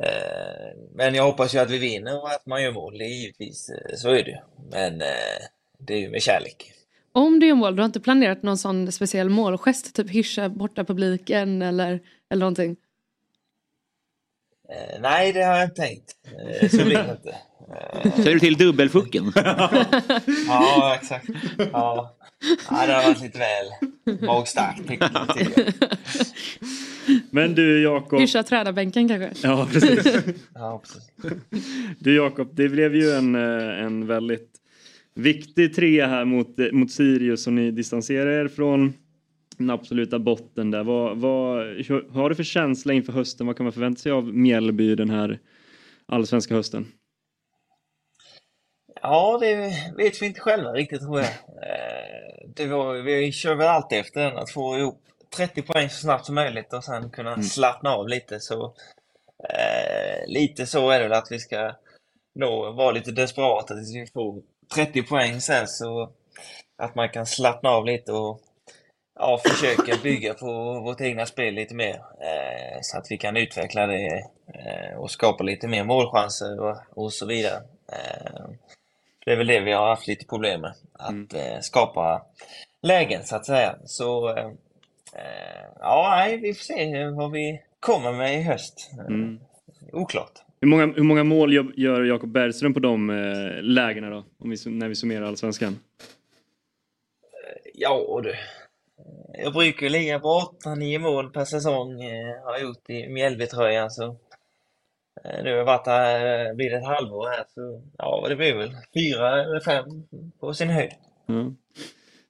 eh, 0.01 0.77
men 0.93 1.15
jag 1.15 1.25
hoppas 1.25 1.55
ju 1.55 1.59
att 1.59 1.71
vi 1.71 1.79
vinner 1.79 2.23
och 2.23 2.31
att 2.31 2.47
man 2.47 2.63
gör 2.63 2.73
mål, 2.73 2.99
det 2.99 3.05
är 3.05 3.09
givetvis, 3.21 3.71
så 3.97 4.09
är 4.09 4.25
det 4.25 4.31
ju. 4.31 4.37
Men 4.71 4.99
det 5.79 5.95
är 5.95 5.99
ju 5.99 6.11
med 6.11 6.23
kärlek. 6.23 6.73
Om 7.13 7.41
du 7.41 7.47
gör 7.47 7.55
mål, 7.55 7.77
du 7.77 7.83
har 7.83 7.87
inte 7.87 8.01
planerat 8.01 8.43
någon 8.43 8.59
sån 8.59 8.93
speciell 8.93 9.29
målgest? 9.29 9.95
Typ 9.95 10.11
hyscha 10.11 10.49
borta 10.49 10.85
publiken 10.85 11.63
eller, 11.63 12.01
eller 12.31 12.41
någonting? 12.41 12.77
Nej, 15.01 15.33
det 15.33 15.43
har 15.43 15.57
jag 15.57 15.65
inte 15.65 15.83
tänkt. 15.83 16.17
Så 16.71 16.85
blir 16.85 17.03
det 17.03 17.11
inte. 17.27 17.37
Eh, 17.69 18.17
Känner 18.17 18.33
du 18.33 18.41
till 18.41 18.57
dubbelfucken? 18.57 19.33
ja, 20.49 20.97
exakt. 21.01 21.29
Ja. 21.73 22.17
ja, 22.71 22.87
det 22.87 22.93
har 22.93 23.03
varit 23.03 23.23
lite 23.23 23.39
väl 23.39 23.67
magstarkt. 24.27 24.91
Men 27.31 27.55
du 27.55 27.83
Jakob. 27.83 28.21
Hyscha 28.21 28.43
tränarbänken 28.43 29.09
kanske? 29.09 29.49
Ja, 29.49 29.69
precis. 29.73 30.17
Ja, 30.55 30.83
precis. 30.85 31.11
Du 31.99 32.17
Jakob, 32.17 32.51
det 32.53 32.69
blev 32.69 32.97
ju 32.97 33.11
en, 33.11 33.35
eh, 33.35 33.85
en 33.85 34.07
väldigt 34.07 34.51
viktig 35.15 35.75
trea 35.75 36.07
här 36.07 36.25
mot, 36.25 36.59
eh, 36.59 36.73
mot 36.73 36.91
Sirius 36.91 37.47
och 37.47 37.53
ni 37.53 37.71
distanserar 37.71 38.45
er 38.45 38.49
från 38.49 38.95
den 39.59 39.71
absoluta 39.71 40.19
botten 40.19 40.71
där. 40.71 40.85
Vad, 40.85 41.19
vad 41.19 41.59
har 42.11 42.29
du 42.29 42.35
för 42.35 42.43
känsla 42.43 42.93
inför 42.93 43.13
hösten? 43.13 43.47
Vad 43.47 43.57
kan 43.57 43.65
man 43.65 43.73
förvänta 43.73 44.01
sig 44.01 44.13
av 44.13 44.35
Mjällby 44.35 44.95
den 44.95 45.11
här 45.11 45.39
allsvenska 46.07 46.55
hösten? 46.55 46.87
Ja, 49.09 49.39
det 49.41 49.73
vet 49.97 50.23
vi 50.23 50.27
inte 50.27 50.41
själva 50.41 50.73
riktigt 50.73 51.01
tror 51.01 51.21
jag. 51.21 51.29
Eh, 51.63 52.49
Det 52.57 52.67
var, 52.67 52.95
vi 52.95 53.33
kör 53.33 53.55
väl 53.55 53.69
alltid 53.69 53.99
efter 53.99 54.21
den, 54.21 54.39
att 54.39 54.51
få 54.51 54.79
ihop 54.79 55.03
30 55.37 55.63
poäng 55.63 55.91
så 55.91 55.97
snabbt 55.99 56.27
som 56.27 56.35
möjligt 56.35 56.73
och 56.73 56.85
sen 56.85 57.11
kunna 57.11 57.43
slappna 57.43 57.91
av 57.91 58.09
lite. 58.09 58.41
Så, 58.41 58.75
eh, 59.51 60.27
lite 60.29 60.67
så 60.67 60.91
är 60.91 60.99
det 60.99 61.05
väl 61.09 61.19
att 61.19 61.33
vi 61.33 61.39
ska 61.39 61.73
nå, 62.35 62.73
vara 62.73 62.93
lite 62.93 63.13
desperata 63.13 63.75
tills 63.75 63.95
vi 63.95 64.07
får 64.07 64.43
30 64.75 65.03
poäng 65.03 65.41
sen 65.41 65.69
så 65.69 66.11
att 66.79 66.95
man 66.95 67.09
kan 67.09 67.27
slappna 67.27 67.71
av 67.71 67.87
lite 67.87 68.13
och 68.13 68.41
ja, 69.21 69.41
försöka 69.49 69.97
bygga 70.03 70.35
på 70.35 70.81
vårt 70.81 71.01
egna 71.01 71.27
spel 71.27 71.55
lite 71.55 71.75
mer. 71.75 71.95
Eh, 72.21 72.79
så 72.83 72.99
att 72.99 73.07
vi 73.11 73.19
kan 73.19 73.37
utveckla 73.37 73.87
det 73.87 74.25
eh, 74.55 74.99
och 74.99 75.11
skapa 75.11 75.45
lite 75.45 75.69
mer 75.69 75.85
målchanser 75.85 76.61
och, 76.61 76.77
och 76.95 77.13
så 77.13 77.27
vidare. 77.27 77.63
Eh, 77.93 78.47
det 79.27 79.33
är 79.33 79.37
väl 79.37 79.47
det 79.47 79.61
vi 79.61 79.73
har 79.73 79.89
haft 79.89 80.07
lite 80.07 80.27
problem 80.27 80.61
med. 80.61 80.75
Att 80.93 81.35
eh, 81.35 81.61
skapa 81.61 82.23
lägen 82.83 83.25
så 83.25 83.37
att 83.37 83.47
säga. 83.47 83.77
Så 83.85 84.37
eh, 84.37 84.47
eh, 85.13 85.65
ja, 85.81 86.15
nej, 86.17 86.37
vi 86.37 86.55
får 86.55 86.63
se 86.65 87.07
vad 87.09 87.31
vi 87.33 87.63
kommer 87.81 88.13
med 88.13 88.35
i 88.39 88.43
höst. 88.43 88.91
Mm. 89.09 89.41
Oklart. 89.93 90.33
Hur 90.61 90.69
många, 90.69 90.87
hur 90.87 91.03
många 91.03 91.25
mål 91.25 91.53
gör- 91.77 92.05
Jakob 92.05 92.29
Bergström 92.31 92.75
på 92.75 92.81
de 92.81 93.09
lägena 93.63 94.11
då? 94.11 94.25
Om 94.39 94.51
vi, 94.51 94.57
när 94.71 94.89
vi 94.89 94.95
summerar 94.95 95.27
allsvenskan? 95.27 95.79
Ja 97.75 98.21
du. 98.23 98.35
jag 99.43 99.53
brukar 99.53 99.89
ligga 99.89 100.19
på 100.21 100.53
8-9 100.65 100.99
mål 100.99 101.31
per 101.31 101.45
säsong. 101.45 101.95
Har 102.45 102.53
jag 102.53 102.63
gjort 102.63 102.91
i 102.91 103.09
Mjällbytröjan. 103.09 103.91
Så, 103.91 104.17
nu 105.25 105.51
har 105.51 105.57
jag 105.57 105.65
varit 105.65 105.87
här, 105.87 106.55
blir 106.55 106.71
det 106.71 106.77
ett 106.77 106.87
halvår 106.87 107.29
här. 107.29 107.45
Så, 107.49 107.83
ja, 107.99 108.27
det 108.29 108.37
blir 108.37 108.55
väl 108.55 108.71
fyra 108.95 109.43
eller 109.43 109.61
fem 109.61 109.85
på 110.41 110.55
sin 110.55 110.69
höjd. 110.69 110.91
Ja. 111.27 111.53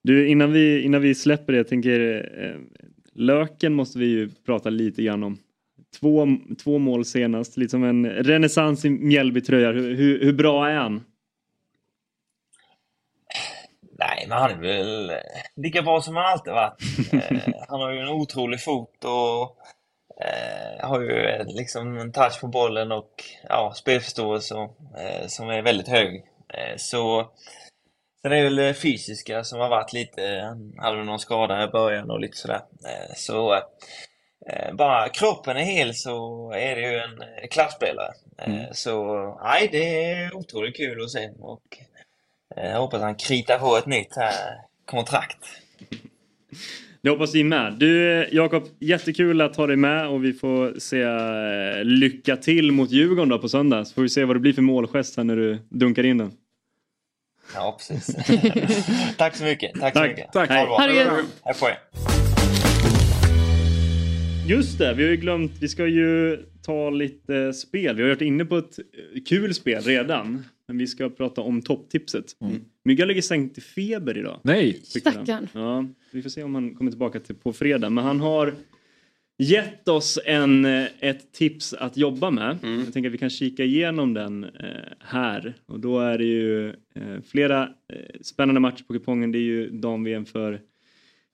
Du, 0.03 0.29
innan 0.29 0.53
vi, 0.53 0.83
innan 0.83 1.01
vi 1.01 1.15
släpper 1.15 1.53
det, 1.53 1.57
jag 1.57 1.69
tänker 1.69 2.31
eh, 2.45 2.61
Löken 3.15 3.75
måste 3.75 3.99
vi 3.99 4.07
ju 4.07 4.31
prata 4.47 4.71
lite 4.71 5.03
grann 5.03 5.23
om. 5.25 5.39
Två, 6.01 6.27
två 6.65 6.79
mål 6.79 7.05
senast, 7.05 7.57
lite 7.57 7.71
som 7.71 7.85
en 7.85 8.07
renässans 8.07 8.85
i 8.85 8.91
Mjällbytröja. 8.91 9.73
Hur, 9.73 9.95
hur, 9.95 10.25
hur 10.25 10.33
bra 10.33 10.69
är 10.69 10.75
han? 10.75 11.05
Nej, 13.99 14.27
men 14.29 14.39
han 14.39 14.51
är 14.51 14.61
väl 14.61 15.13
lika 15.57 15.83
bra 15.83 16.01
som 16.01 16.17
han 16.17 16.27
alltid 16.27 16.53
varit. 16.53 16.83
Eh, 17.13 17.55
han 17.69 17.81
har 17.81 17.93
ju 17.93 17.99
en 17.99 18.09
otrolig 18.09 18.61
fot 18.61 19.05
och 19.05 19.57
eh, 20.21 20.89
har 20.89 21.01
ju 21.01 21.25
eh, 21.25 21.47
liksom 21.47 21.99
en 21.99 22.13
touch 22.13 22.41
på 22.41 22.47
bollen 22.47 22.93
och 22.93 23.25
ja, 23.49 23.73
spelförståelse 23.77 24.55
eh, 24.99 25.27
som 25.27 25.49
är 25.49 25.63
väldigt 25.63 25.89
hög. 25.89 26.25
Eh, 26.49 26.77
så 26.77 27.31
Sen 28.27 28.33
är 28.33 28.37
det 28.37 28.45
väl 28.45 28.57
det 28.57 28.75
fysiska 28.75 29.45
som 29.45 29.61
har 29.61 29.69
varit 29.69 29.93
lite, 29.93 30.41
han 30.45 30.75
hade 30.79 30.97
väl 30.97 31.07
någon 31.07 31.19
skada 31.19 31.65
i 31.65 31.69
början 31.69 32.11
och 32.11 32.21
lite 32.21 32.37
sådär. 32.37 32.61
Eh, 32.85 33.15
så 33.17 33.55
eh, 34.47 34.75
bara 34.75 35.09
kroppen 35.09 35.57
är 35.57 35.65
hel 35.65 35.95
så 35.95 36.51
är 36.53 36.77
det 36.77 36.83
ju 36.83 36.99
en 36.99 37.49
klasspelare. 37.51 38.13
Mm. 38.39 38.75
Så 38.75 39.15
nej, 39.43 39.69
det 39.73 40.05
är 40.13 40.37
otroligt 40.37 40.77
kul 40.77 41.05
att 41.05 41.11
se 41.11 41.31
och 41.41 41.63
jag 42.57 42.81
hoppas 42.81 43.01
han 43.01 43.15
kritar 43.15 43.59
på 43.59 43.77
ett 43.77 43.87
nytt 43.87 44.17
här 44.17 44.35
kontrakt. 44.85 45.39
Det 47.07 47.11
hoppas 47.11 47.35
vi 47.35 47.45
med. 47.45 47.73
Du 47.73 48.27
Jakob, 48.33 48.63
jättekul 48.81 49.41
att 49.41 49.57
ha 49.57 49.67
dig 49.67 49.77
med 49.77 50.09
och 50.09 50.25
vi 50.25 50.33
får 50.33 50.79
se 50.79 51.05
lycka 51.85 52.37
till 52.37 52.73
mot 52.73 52.91
Djurgården 52.91 53.29
då 53.29 53.39
på 53.39 53.49
söndag. 53.49 53.85
Så 53.85 53.95
får 53.95 54.03
vi 54.03 54.09
se 54.09 54.25
vad 54.25 54.37
det 54.37 54.41
blir 54.41 54.53
för 54.53 54.63
målgest 54.63 55.17
när 55.17 55.37
du 55.37 55.59
dunkar 55.69 56.05
in 56.07 56.19
den. 56.19 56.33
Ja, 57.55 57.79
precis. 57.79 58.17
Tack 59.17 59.37
så 59.37 59.45
mycket. 59.45 59.73
Tack, 59.81 59.95
Tack. 59.95 60.05
så 60.05 60.09
mycket. 60.09 60.33
Tack. 60.33 60.51
Ha 60.51 60.61
det 60.61 60.67
bra. 60.67 60.79
Hej. 60.79 61.25
Hej 61.45 61.55
på 61.61 61.67
er. 61.67 61.79
Just 64.49 64.79
det, 64.79 64.95
vi 64.95 65.03
har 65.03 65.11
ju 65.11 65.17
glömt, 65.17 65.53
vi 65.61 65.69
ska 65.69 65.87
ju 65.87 66.39
ta 66.63 66.91
lite 66.91 67.53
spel. 67.53 67.97
Vi 67.97 68.03
har 68.03 68.09
varit 68.09 68.23
inne 68.23 68.45
på 68.45 68.59
ett 68.59 68.79
kul 69.29 69.55
spel 69.55 69.83
redan. 69.83 70.45
Men 70.69 70.79
vi 70.79 70.87
ska 70.87 71.09
prata 71.09 71.41
om 71.41 71.63
topptipset. 71.63 72.25
Mm. 72.41 72.65
Mygga 72.87 73.05
ligger 73.05 73.23
sänkt 73.23 73.59
i 73.59 73.61
feber 73.61 74.19
idag. 74.19 74.41
Nej! 74.43 74.81
Stackarn. 74.85 75.49
Ja, 75.53 75.87
vi 76.11 76.23
får 76.23 76.31
se 76.31 76.43
om 76.43 76.55
han 76.55 76.75
kommer 76.75 76.91
tillbaka 76.91 77.21
till 77.21 77.35
på 77.35 77.53
fredag. 77.53 77.91
Men 77.91 78.05
han 78.05 78.21
har 78.21 78.55
gett 79.39 79.89
oss 79.89 80.19
en, 80.25 80.65
ett 81.01 81.33
tips 81.33 81.75
att 81.75 81.97
jobba 81.97 82.31
med. 82.31 82.59
Mm. 82.63 82.81
Jag 82.81 82.93
tänker 82.93 83.11
att 83.11 83.15
vi 83.15 83.19
kan 83.19 83.31
kika 83.31 83.65
igenom 83.65 84.15
den 84.15 84.45
eh, 84.45 84.51
här. 85.01 85.55
Och 85.67 85.81
då 85.81 86.01
är 86.01 86.19
det 86.19 86.25
ju 86.25 86.69
eh, 86.69 87.21
flera 87.29 87.63
eh, 87.63 88.21
spännande 88.21 88.61
matcher 88.61 88.85
på 88.85 88.93
kupongen. 88.93 89.33
Det 89.33 89.39
är 89.39 89.41
ju 89.41 89.71
dam-VM 89.71 90.25
för 90.25 90.61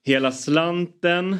hela 0.05 0.31
slanten. 0.31 1.37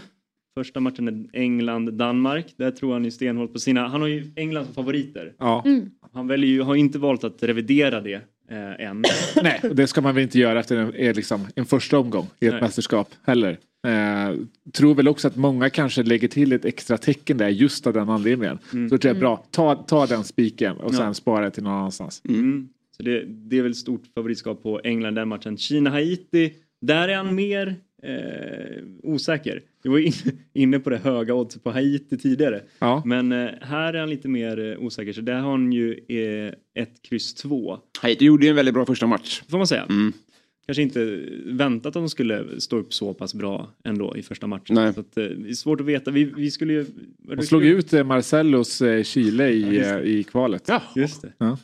Första 0.57 0.79
matchen 0.79 1.07
är 1.07 1.39
England-Danmark. 1.39 2.53
Där 2.57 2.71
tror 2.71 2.93
han 2.93 3.05
ju 3.05 3.11
stenhårt 3.11 3.53
på 3.53 3.59
sina... 3.59 3.87
Han 3.87 4.01
har 4.01 4.07
ju 4.07 4.31
England 4.35 4.65
som 4.65 4.73
favoriter. 4.73 5.33
Ja. 5.39 5.63
Mm. 5.65 5.91
Han 6.13 6.27
väljer 6.27 6.49
ju, 6.49 6.61
har 6.61 6.75
inte 6.75 6.99
valt 6.99 7.23
att 7.23 7.43
revidera 7.43 8.01
det 8.01 8.21
eh, 8.49 8.87
än. 8.87 9.03
Nej, 9.43 9.59
och 9.63 9.75
det 9.75 9.87
ska 9.87 10.01
man 10.01 10.15
väl 10.15 10.23
inte 10.23 10.39
göra 10.39 10.59
efter 10.59 10.77
en, 10.77 10.95
är 10.95 11.13
liksom 11.13 11.47
en 11.55 11.65
första 11.65 11.99
omgång 11.99 12.27
i 12.39 12.45
ett 12.45 12.53
Nej. 12.53 12.61
mästerskap 12.61 13.09
heller. 13.23 13.57
Eh, 13.87 14.35
tror 14.73 14.95
väl 14.95 15.07
också 15.07 15.27
att 15.27 15.35
många 15.35 15.69
kanske 15.69 16.03
lägger 16.03 16.27
till 16.27 16.53
ett 16.53 16.65
extra 16.65 16.97
tecken 16.97 17.37
där 17.37 17.49
just 17.49 17.87
av 17.87 17.93
den 17.93 18.09
anledningen. 18.09 18.59
Mm. 18.73 18.89
Så 18.89 18.97
det 18.97 19.09
är 19.09 19.13
bra, 19.13 19.45
ta, 19.51 19.75
ta 19.75 20.05
den 20.05 20.23
spiken 20.23 20.77
och 20.77 20.95
sen 20.95 21.05
Ja. 21.05 21.13
spara 21.13 21.51
till 21.51 21.63
någon 21.63 21.73
annanstans. 21.73 22.21
Mm. 22.29 22.69
Så 22.97 23.03
det, 23.03 23.23
det 23.25 23.57
är 23.57 23.61
väl 23.61 23.75
stort 23.75 24.03
favoritskap 24.15 24.63
på 24.63 24.81
England 24.83 25.15
den 25.15 25.27
matchen. 25.27 25.57
Kina-Haiti, 25.57 26.53
där 26.81 27.07
är 27.07 27.15
han 27.15 27.35
mer 27.35 27.75
eh, 28.03 28.83
osäker. 29.03 29.61
Vi 29.83 29.89
var 29.89 29.99
in, 29.99 30.13
inne 30.53 30.79
på 30.79 30.89
det 30.89 30.97
höga 30.97 31.33
oddset 31.33 31.63
på 31.63 31.71
Haiti 31.71 32.17
tidigare. 32.17 32.61
Ja. 32.79 33.01
Men 33.05 33.31
eh, 33.31 33.49
här 33.61 33.93
är 33.93 33.99
han 33.99 34.09
lite 34.09 34.27
mer 34.27 34.71
eh, 34.71 34.79
osäker. 34.85 35.13
Så 35.13 35.21
där 35.21 35.39
har 35.39 35.51
han 35.51 35.71
ju 35.73 35.99
eh, 36.07 36.81
ett 36.83 37.01
kryss 37.01 37.33
två. 37.33 37.79
Haiti 38.01 38.25
gjorde 38.25 38.45
ju 38.45 38.49
en 38.49 38.55
väldigt 38.55 38.73
bra 38.73 38.85
första 38.85 39.07
match. 39.07 39.41
Får 39.49 39.57
man 39.57 39.67
säga. 39.67 39.83
Mm. 39.89 40.13
Kanske 40.65 40.81
inte 40.81 41.19
väntat 41.45 41.85
att 41.85 41.93
de 41.93 42.09
skulle 42.09 42.61
stå 42.61 42.77
upp 42.77 42.93
så 42.93 43.13
pass 43.13 43.33
bra 43.33 43.71
ändå 43.83 44.17
i 44.17 44.21
första 44.23 44.47
matchen. 44.47 44.75
Nej. 44.75 44.93
Så 44.93 44.99
att, 44.99 45.17
eh, 45.17 45.23
det 45.25 45.49
är 45.49 45.53
svårt 45.53 45.81
att 45.81 45.85
veta. 45.87 46.11
Vi, 46.11 46.23
vi 46.23 46.51
skulle 46.51 46.73
ju... 46.73 46.85
De 47.17 47.43
slog 47.43 47.65
ut 47.65 47.93
eh, 47.93 48.03
Marcellos 48.03 48.81
eh, 48.81 49.03
Chile 49.03 49.49
i, 49.49 49.61
Ja, 49.61 49.71
just 49.71 49.89
det. 49.89 50.03
i 50.03 50.23
kvalet. 50.23 50.69
Just 50.95 51.21
det. 51.21 51.33
Ja. 51.37 51.57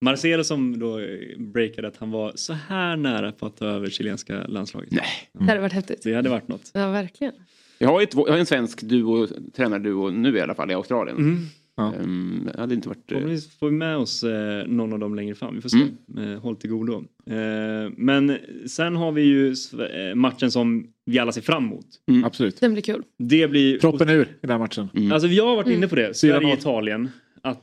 Marcelo 0.00 0.44
som 0.44 0.78
då 0.78 0.98
eh, 0.98 1.06
breakade 1.38 1.88
att 1.88 1.96
han 1.96 2.10
var 2.10 2.32
så 2.34 2.52
här 2.52 2.96
nära 2.96 3.32
på 3.32 3.46
att 3.46 3.56
ta 3.56 3.66
över 3.66 3.90
chilenska 3.90 4.46
landslaget. 4.46 4.90
Nej. 4.92 5.04
Det 5.32 5.44
hade 5.44 5.60
varit 5.60 5.72
häftigt. 5.72 6.02
Det 6.02 6.14
hade 6.14 6.28
varit 6.28 6.48
något. 6.48 6.70
Ja, 6.74 6.90
verkligen. 6.90 7.32
Jag 7.78 7.88
har, 7.88 8.02
ett, 8.02 8.14
jag 8.14 8.26
har 8.30 8.38
en 8.38 8.46
svensk 8.46 8.82
duo, 8.82 9.26
tränarduo 9.56 10.10
nu 10.10 10.36
i 10.36 10.40
alla 10.40 10.54
fall 10.54 10.70
i 10.70 10.74
Australien. 10.74 11.16
Mm. 11.16 11.38
Ja. 11.76 11.94
Ehm, 11.94 12.48
det 12.54 12.60
hade 12.60 12.74
inte 12.74 12.88
varit... 12.88 12.98
eh, 12.98 13.18
Förhoppningsvis 13.18 13.58
får 13.58 13.66
vi 13.66 13.72
med 13.76 13.96
oss 13.96 14.22
eh, 14.24 14.66
någon 14.66 14.92
av 14.92 14.98
dem 14.98 15.14
längre 15.14 15.34
fram. 15.34 15.54
Vi 15.54 15.60
får 15.60 15.68
se. 15.68 15.78
Mm. 16.16 16.32
Eh, 16.32 16.40
håll 16.40 16.56
till 16.56 16.70
godo. 16.70 17.04
Eh, 17.26 17.90
men 17.96 18.38
sen 18.66 18.96
har 18.96 19.12
vi 19.12 19.22
ju 19.22 19.48
eh, 19.48 20.14
matchen 20.14 20.50
som 20.50 20.86
vi 21.06 21.18
alla 21.18 21.32
ser 21.32 21.40
fram 21.40 21.64
emot. 21.64 21.86
Absolut. 22.24 22.60
Den 22.60 22.72
blir 22.72 22.82
kul. 22.82 23.02
Det 23.18 23.48
blir... 23.48 23.78
Proppen 23.78 24.08
ur 24.10 24.28
i 24.42 24.46
den 24.46 24.58
matchen. 24.60 24.88
Mm. 24.94 25.12
Alltså 25.12 25.28
jag 25.28 25.46
har 25.46 25.56
varit 25.56 25.68
inne 25.68 25.88
på 25.88 25.96
det, 25.96 26.08
4-0. 26.08 26.12
Sverige-Italien. 26.12 27.08
Att 27.42 27.62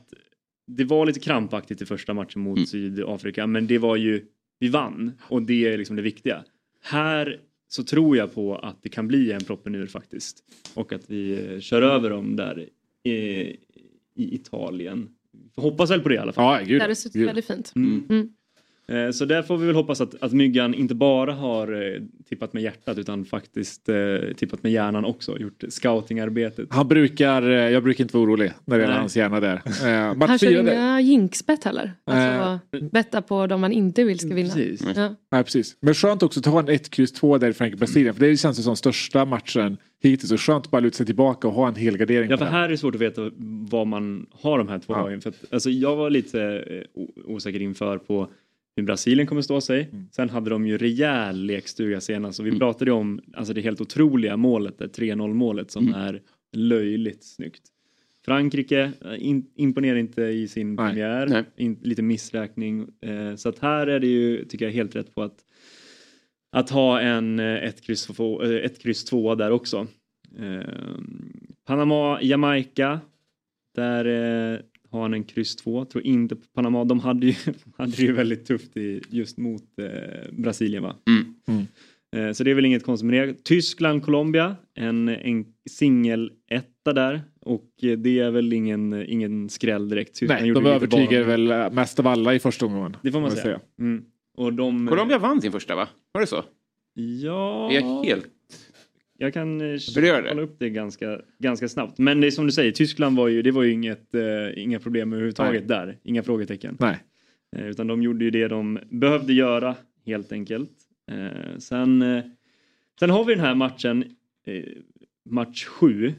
det 0.66 0.84
var 0.84 1.06
lite 1.06 1.20
krampaktigt 1.20 1.82
i 1.82 1.86
första 1.86 2.14
matchen 2.14 2.42
mot 2.42 2.56
Mm. 2.56 2.66
Sydafrika. 2.66 3.46
Men 3.46 3.66
det 3.66 3.78
var 3.78 3.96
ju, 3.96 4.24
vi 4.58 4.68
vann. 4.68 5.12
Och 5.22 5.42
det 5.42 5.66
är 5.72 5.78
liksom 5.78 5.96
det 5.96 6.02
viktiga. 6.02 6.44
Här 6.82 7.40
så 7.68 7.84
tror 7.84 8.16
jag 8.16 8.34
på 8.34 8.56
att 8.56 8.82
det 8.82 8.88
kan 8.88 9.08
bli 9.08 9.32
en 9.32 9.40
proppen 9.44 9.74
ur 9.74 9.86
faktiskt. 9.86 10.44
Och 10.74 10.92
att 10.92 11.10
vi 11.10 11.52
eh, 11.54 11.60
kör 11.60 11.82
över 11.82 12.10
dem 12.10 12.36
där 12.36 12.68
i, 13.02 13.10
i 14.14 14.34
Italien. 14.34 15.08
Hoppas 15.56 15.90
väl 15.90 16.00
på 16.00 16.08
det 16.08 16.14
i 16.14 16.18
alla 16.18 16.32
fall. 16.32 16.60
Ja, 16.60 16.66
gud. 16.66 16.78
Det 16.78 16.84
hade 16.84 16.94
suttit 16.94 17.28
väldigt 17.28 17.46
fint. 17.46 17.72
Mm. 17.76 18.06
Mm. 18.08 18.28
Eh, 18.88 19.10
Så 19.10 19.24
där 19.24 19.42
får 19.42 19.56
vi 19.56 19.66
väl 19.66 19.74
hoppas 19.74 20.00
att, 20.00 20.22
att 20.22 20.32
Myggan 20.32 20.74
inte 20.74 20.94
bara 20.94 21.32
har 21.32 21.72
eh, 21.94 22.00
tippat 22.28 22.52
med 22.52 22.62
hjärtat 22.62 22.98
utan 22.98 23.24
faktiskt 23.24 23.88
eh, 23.88 23.94
tippat 24.36 24.62
med 24.62 24.72
hjärnan 24.72 25.04
också. 25.04 25.38
Gjort 25.38 25.64
scoutingarbetet. 25.68 26.68
Han 26.70 26.88
brukar, 26.88 27.42
eh, 27.42 27.56
jag 27.70 27.82
brukar 27.82 28.04
inte 28.04 28.16
vara 28.16 28.24
orolig 28.26 28.52
när 28.64 28.76
det 28.76 28.82
gäller 28.82 28.98
hans 28.98 29.16
hjärna 29.16 29.40
där. 29.40 29.54
Eh, 29.84 30.26
Han 30.28 30.38
kör 30.38 30.60
inga 30.60 31.00
jinxbett 31.00 31.64
heller. 31.64 31.92
Alltså 32.04 32.58
betta 32.92 33.22
på 33.22 33.46
de 33.46 33.60
man 33.60 33.72
inte 33.72 34.04
vill 34.04 34.18
ska 34.18 34.34
vinna. 34.34 34.54
Precis. 34.54 34.86
Ja. 34.96 35.14
Nej, 35.32 35.44
precis. 35.44 35.76
Men 35.80 35.94
skönt 35.94 36.22
också 36.22 36.40
att 36.40 36.44
ta 36.44 36.58
en 36.58 36.68
1, 36.68 36.90
kryss 36.90 37.12
2 37.12 37.38
där 37.38 37.48
i 37.48 37.52
Frankrike-Brasilien. 37.52 38.14
För 38.14 38.20
det 38.20 38.36
känns 38.36 38.58
ju 38.58 38.62
som 38.62 38.76
största 38.76 39.24
matchen 39.24 39.76
hittills. 40.02 40.32
Och 40.32 40.40
skönt 40.40 40.64
att 40.64 40.70
bara 40.70 40.80
luta 40.80 40.96
sig 40.96 41.06
tillbaka 41.06 41.48
och 41.48 41.54
ha 41.54 41.68
en 41.68 41.74
helgardering. 41.74 42.30
Ja, 42.30 42.36
på 42.36 42.44
för 42.44 42.50
här 42.50 42.64
är 42.64 42.68
det 42.68 42.78
svårt 42.78 42.94
att 42.94 43.00
veta 43.00 43.30
vad 43.70 43.86
man 43.86 44.26
har 44.32 44.58
de 44.58 44.68
här 44.68 44.78
två 44.78 44.92
Ja. 44.92 45.02
lagen. 45.02 45.20
För 45.20 45.30
att, 45.30 45.44
alltså, 45.52 45.70
jag 45.70 45.96
var 45.96 46.10
lite 46.10 46.42
eh, 46.42 47.02
osäker 47.26 47.62
inför 47.62 47.98
på 47.98 48.28
hur 48.76 48.82
Brasilien 48.82 49.26
kommer 49.26 49.42
stå 49.42 49.60
sig. 49.60 49.88
Mm. 49.92 50.08
Sen 50.12 50.30
hade 50.30 50.50
de 50.50 50.66
ju 50.66 50.78
rejäl 50.78 51.46
lekstuga 51.46 52.00
senast 52.00 52.40
och 52.40 52.46
vi 52.46 52.58
pratade 52.58 52.90
ju 52.90 52.94
om 52.94 53.20
alltså, 53.34 53.54
det 53.54 53.60
helt 53.60 53.80
otroliga 53.80 54.36
målet, 54.36 54.78
det 54.78 54.86
3-0 54.98 55.34
målet 55.34 55.70
som 55.70 55.88
Mm. 55.88 56.00
är 56.00 56.22
löjligt 56.52 57.24
snyggt. 57.24 57.62
Frankrike 58.24 58.92
eh, 59.04 59.26
in, 59.26 59.46
imponerar 59.56 59.96
inte 59.96 60.22
i 60.22 60.48
sin 60.48 60.74
Nej. 60.74 60.88
premiär, 60.88 61.26
Nej. 61.26 61.44
in, 61.56 61.78
lite 61.82 62.02
missräkning. 62.02 62.88
Eh, 63.00 63.34
så 63.36 63.48
att 63.48 63.58
här 63.58 63.86
är 63.86 64.00
det 64.00 64.06
ju, 64.06 64.44
tycker 64.44 64.64
jag, 64.64 64.72
helt 64.72 64.96
rätt 64.96 65.14
på 65.14 65.22
att, 65.22 65.36
att 66.52 66.70
ha 66.70 67.00
en 67.00 67.38
eh, 67.38 67.64
ett 67.64 67.80
kryss, 67.80 68.06
två, 68.06 68.42
eh, 68.42 68.64
ett 68.64 68.78
kryss 68.82 69.10
där 69.10 69.50
också. 69.50 69.86
Eh, 70.38 70.70
Panama, 71.66 72.18
Jamaica. 72.22 73.00
Där 73.74 74.04
eh, 74.04 74.58
har 74.94 75.02
han 75.02 75.14
en 75.14 75.24
kryss 75.24 75.56
2. 75.56 75.84
Tror 75.84 76.04
inte 76.06 76.36
på 76.36 76.46
Panama. 76.54 76.84
De 76.84 77.00
hade 77.00 77.26
ju, 77.26 77.34
hade 77.78 77.92
ju 77.96 78.12
väldigt 78.12 78.46
tufft 78.46 78.76
i, 78.76 79.00
just 79.10 79.38
mot 79.38 79.62
eh, 79.78 80.32
Brasilien 80.32 80.82
va? 80.82 80.96
Mm. 81.08 81.34
Mm. 81.48 81.66
Eh, 82.16 82.32
så 82.32 82.44
det 82.44 82.50
är 82.50 82.54
väl 82.54 82.64
inget 82.64 82.84
konstigt 82.84 83.10
med 83.10 83.28
det. 83.28 83.44
Tyskland, 83.44 84.02
Colombia. 84.02 84.56
En, 84.74 85.08
en 85.08 85.44
singel 85.70 86.32
etta 86.50 86.92
där. 86.92 87.22
Och 87.40 87.70
eh, 87.82 87.98
det 87.98 88.18
är 88.18 88.30
väl 88.30 88.52
ingen, 88.52 89.04
ingen 89.08 89.48
skräll 89.48 89.88
direkt. 89.88 90.14
Tyskland 90.14 90.42
Nej, 90.42 90.50
de 90.54 90.66
övertygar 90.66 91.24
bara- 91.24 91.36
väl 91.36 91.72
mest 91.72 91.98
av 92.00 92.06
alla 92.06 92.34
i 92.34 92.38
första 92.38 92.66
omgången. 92.66 92.96
Det 93.02 93.12
får 93.12 93.20
man 93.20 93.30
Får 93.30 93.36
säga. 93.36 93.60
Mm. 93.78 94.04
Och 94.36 94.52
de, 94.52 94.86
Colombia 94.88 95.18
vann 95.18 95.40
sin 95.40 95.52
första 95.52 95.74
va? 95.76 95.88
Var 96.12 96.20
det 96.20 96.26
så? 96.26 96.42
Ja, 96.94 97.70
Är 97.70 97.74
jag 97.74 98.04
helt... 98.04 98.26
jag 99.18 99.34
kan 99.34 99.60
eh, 99.60 99.78
kolla 99.94 100.42
upp 100.42 100.56
det 100.58 100.70
ganska, 100.70 101.20
ganska 101.38 101.68
snabbt. 101.68 101.98
Men 101.98 102.20
det 102.20 102.26
är 102.26 102.30
som 102.30 102.46
du 102.46 102.52
säger, 102.52 102.72
Tyskland 102.72 103.16
var 103.16 103.28
ju, 103.28 103.42
det 103.42 103.50
var 103.50 103.62
ju 103.62 103.72
inget, 103.72 104.14
eh, 104.14 104.22
inga 104.62 104.80
problem 104.80 105.12
överhuvudtaget 105.12 105.68
där. 105.68 105.98
Inga 106.02 106.22
frågetecken. 106.22 106.76
Nej. 106.80 106.96
Eh, 107.56 107.66
utan 107.66 107.86
de 107.86 108.02
gjorde 108.02 108.24
ju 108.24 108.30
det 108.30 108.48
de 108.48 108.78
behövde 108.90 109.32
göra 109.32 109.76
helt 110.06 110.32
enkelt. 110.32 110.70
Eh, 111.10 111.58
sen, 111.58 112.02
eh, 112.02 112.24
Sen 112.98 113.10
har 113.10 113.24
vi 113.24 113.34
den 113.34 113.44
här 113.44 113.54
matchen, 113.54 114.04
eh, 114.46 114.64
match 115.30 115.64
7. 115.64 116.14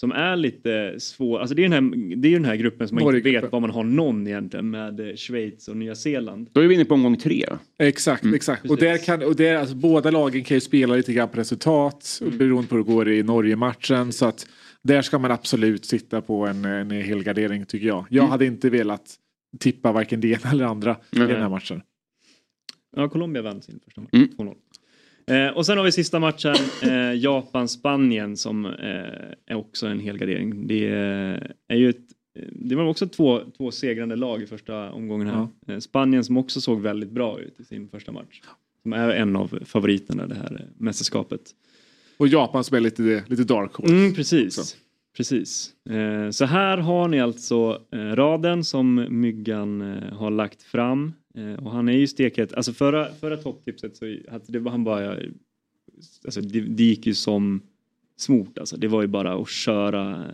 Som 0.00 0.12
är 0.12 0.36
lite 0.36 0.94
svår, 1.00 1.38
alltså 1.38 1.54
det 1.54 1.64
är 1.64 1.68
den 1.68 1.72
här, 1.72 2.16
det 2.16 2.28
är 2.28 2.32
den 2.32 2.44
här 2.44 2.56
gruppen 2.56 2.88
som 2.88 2.94
man 2.94 3.16
inte 3.16 3.30
vet 3.30 3.52
var 3.52 3.60
man 3.60 3.70
har 3.70 3.84
någon 3.84 4.26
egentligen 4.26 4.70
med 4.70 5.00
eh, 5.00 5.14
Schweiz 5.16 5.68
och 5.68 5.76
Nya 5.76 5.94
Zeeland. 5.94 6.48
Då 6.52 6.60
är 6.60 6.66
vi 6.66 6.74
inne 6.74 6.84
på 6.84 6.94
omgång 6.94 7.16
tre. 7.16 7.46
Exakt, 7.78 8.24
exakt. 8.34 8.70
Och, 8.70 8.76
där 8.76 8.98
kan, 8.98 9.22
och 9.22 9.36
där, 9.36 9.54
alltså, 9.56 9.74
båda 9.74 10.10
lagen 10.10 10.44
kan 10.44 10.56
ju 10.56 10.60
spela 10.60 10.94
lite 10.94 11.12
grann 11.12 11.28
på 11.28 11.38
resultat 11.40 12.18
Mm. 12.22 12.38
beroende 12.38 12.68
på 12.68 12.74
hur 12.76 12.84
det 12.84 12.92
går 12.92 13.08
i 13.08 13.22
Norge-matchen. 13.22 14.12
Så 14.12 14.26
att 14.26 14.46
där 14.82 15.02
ska 15.02 15.18
man 15.18 15.30
absolut 15.30 15.84
sitta 15.84 16.20
på 16.20 16.46
en, 16.46 16.64
en 16.64 16.90
helgardering 16.90 17.64
tycker 17.66 17.86
jag. 17.86 18.06
Jag 18.10 18.22
Mm. 18.22 18.30
hade 18.30 18.46
inte 18.46 18.70
velat 18.70 19.14
tippa 19.58 19.92
varken 19.92 20.20
det 20.20 20.28
ena 20.28 20.50
eller 20.50 20.64
andra 20.64 20.96
i 21.10 21.18
Nej. 21.18 21.28
den 21.28 21.42
här 21.42 21.48
matchen. 21.48 21.82
Ja, 22.96 23.08
Colombia 23.08 23.42
vann 23.42 23.62
sin 23.62 23.80
första 23.84 24.00
match. 24.00 24.10
Mm. 24.12 24.28
2-0. 24.38 24.54
Eh, 25.30 25.48
och 25.48 25.66
sen 25.66 25.78
har 25.78 25.84
vi 25.84 25.92
sista 25.92 26.20
matchen, 26.20 26.54
eh, 26.82 27.14
Japan-Spanien 27.14 28.36
som 28.36 28.66
eh, 28.66 28.72
är 29.46 29.54
också 29.54 29.86
en 29.86 30.00
helgardering. 30.00 30.66
Det 30.66 30.88
är, 30.88 31.52
är 31.68 31.76
ju 31.76 31.90
ett, 31.90 32.00
det 32.52 32.74
var 32.74 32.84
också 32.84 33.06
två, 33.08 33.40
två 33.56 33.70
segrande 33.70 34.16
lag 34.16 34.42
i 34.42 34.46
första 34.46 34.90
omgången 34.92 35.26
här. 35.26 35.48
Eh, 35.68 35.78
Spanien 35.78 36.24
som 36.24 36.36
också 36.36 36.60
såg 36.60 36.80
väldigt 36.80 37.10
bra 37.10 37.40
ut 37.40 37.60
i 37.60 37.64
sin 37.64 37.88
första 37.88 38.12
match. 38.12 38.40
Som 38.82 38.92
är 38.92 39.08
en 39.08 39.36
av 39.36 39.58
favoriterna 39.64 40.24
i 40.24 40.28
det 40.28 40.34
här 40.34 40.52
eh, 40.52 40.66
mästerskapet. 40.78 41.40
Och 42.16 42.28
Japan 42.28 42.64
som 42.64 42.76
är 42.76 42.80
lite, 42.80 43.24
lite 43.28 43.44
dark 43.44 43.74
horse. 43.74 43.92
Mm, 43.92 44.14
precis. 44.14 44.76
Precis. 45.16 45.74
Eh, 45.90 46.30
så 46.30 46.44
här 46.44 46.78
har 46.78 47.08
ni 47.08 47.20
alltså 47.20 47.82
eh, 47.92 47.98
raden 47.98 48.64
som 48.64 49.06
Myggan 49.10 49.80
eh, 49.80 50.12
har 50.12 50.30
lagt 50.30 50.62
fram. 50.62 51.12
Och 51.58 51.70
han 51.70 51.88
är 51.88 51.92
ju 51.92 52.06
stekhet. 52.06 52.54
Alltså 52.54 52.72
förra, 52.72 53.08
förra 53.20 53.36
topptipset 53.36 53.96
så 53.96 54.04
det 54.46 54.58
var 54.58 54.70
han 54.70 54.84
bara... 54.84 55.16
Alltså 56.24 56.40
det, 56.40 56.60
det 56.60 56.82
gick 56.82 57.06
ju 57.06 57.14
som 57.14 57.60
smort 58.16 58.58
alltså. 58.58 58.76
Det 58.76 58.88
var 58.88 59.02
ju 59.02 59.08
bara 59.08 59.34
att 59.34 59.48
köra, 59.48 60.24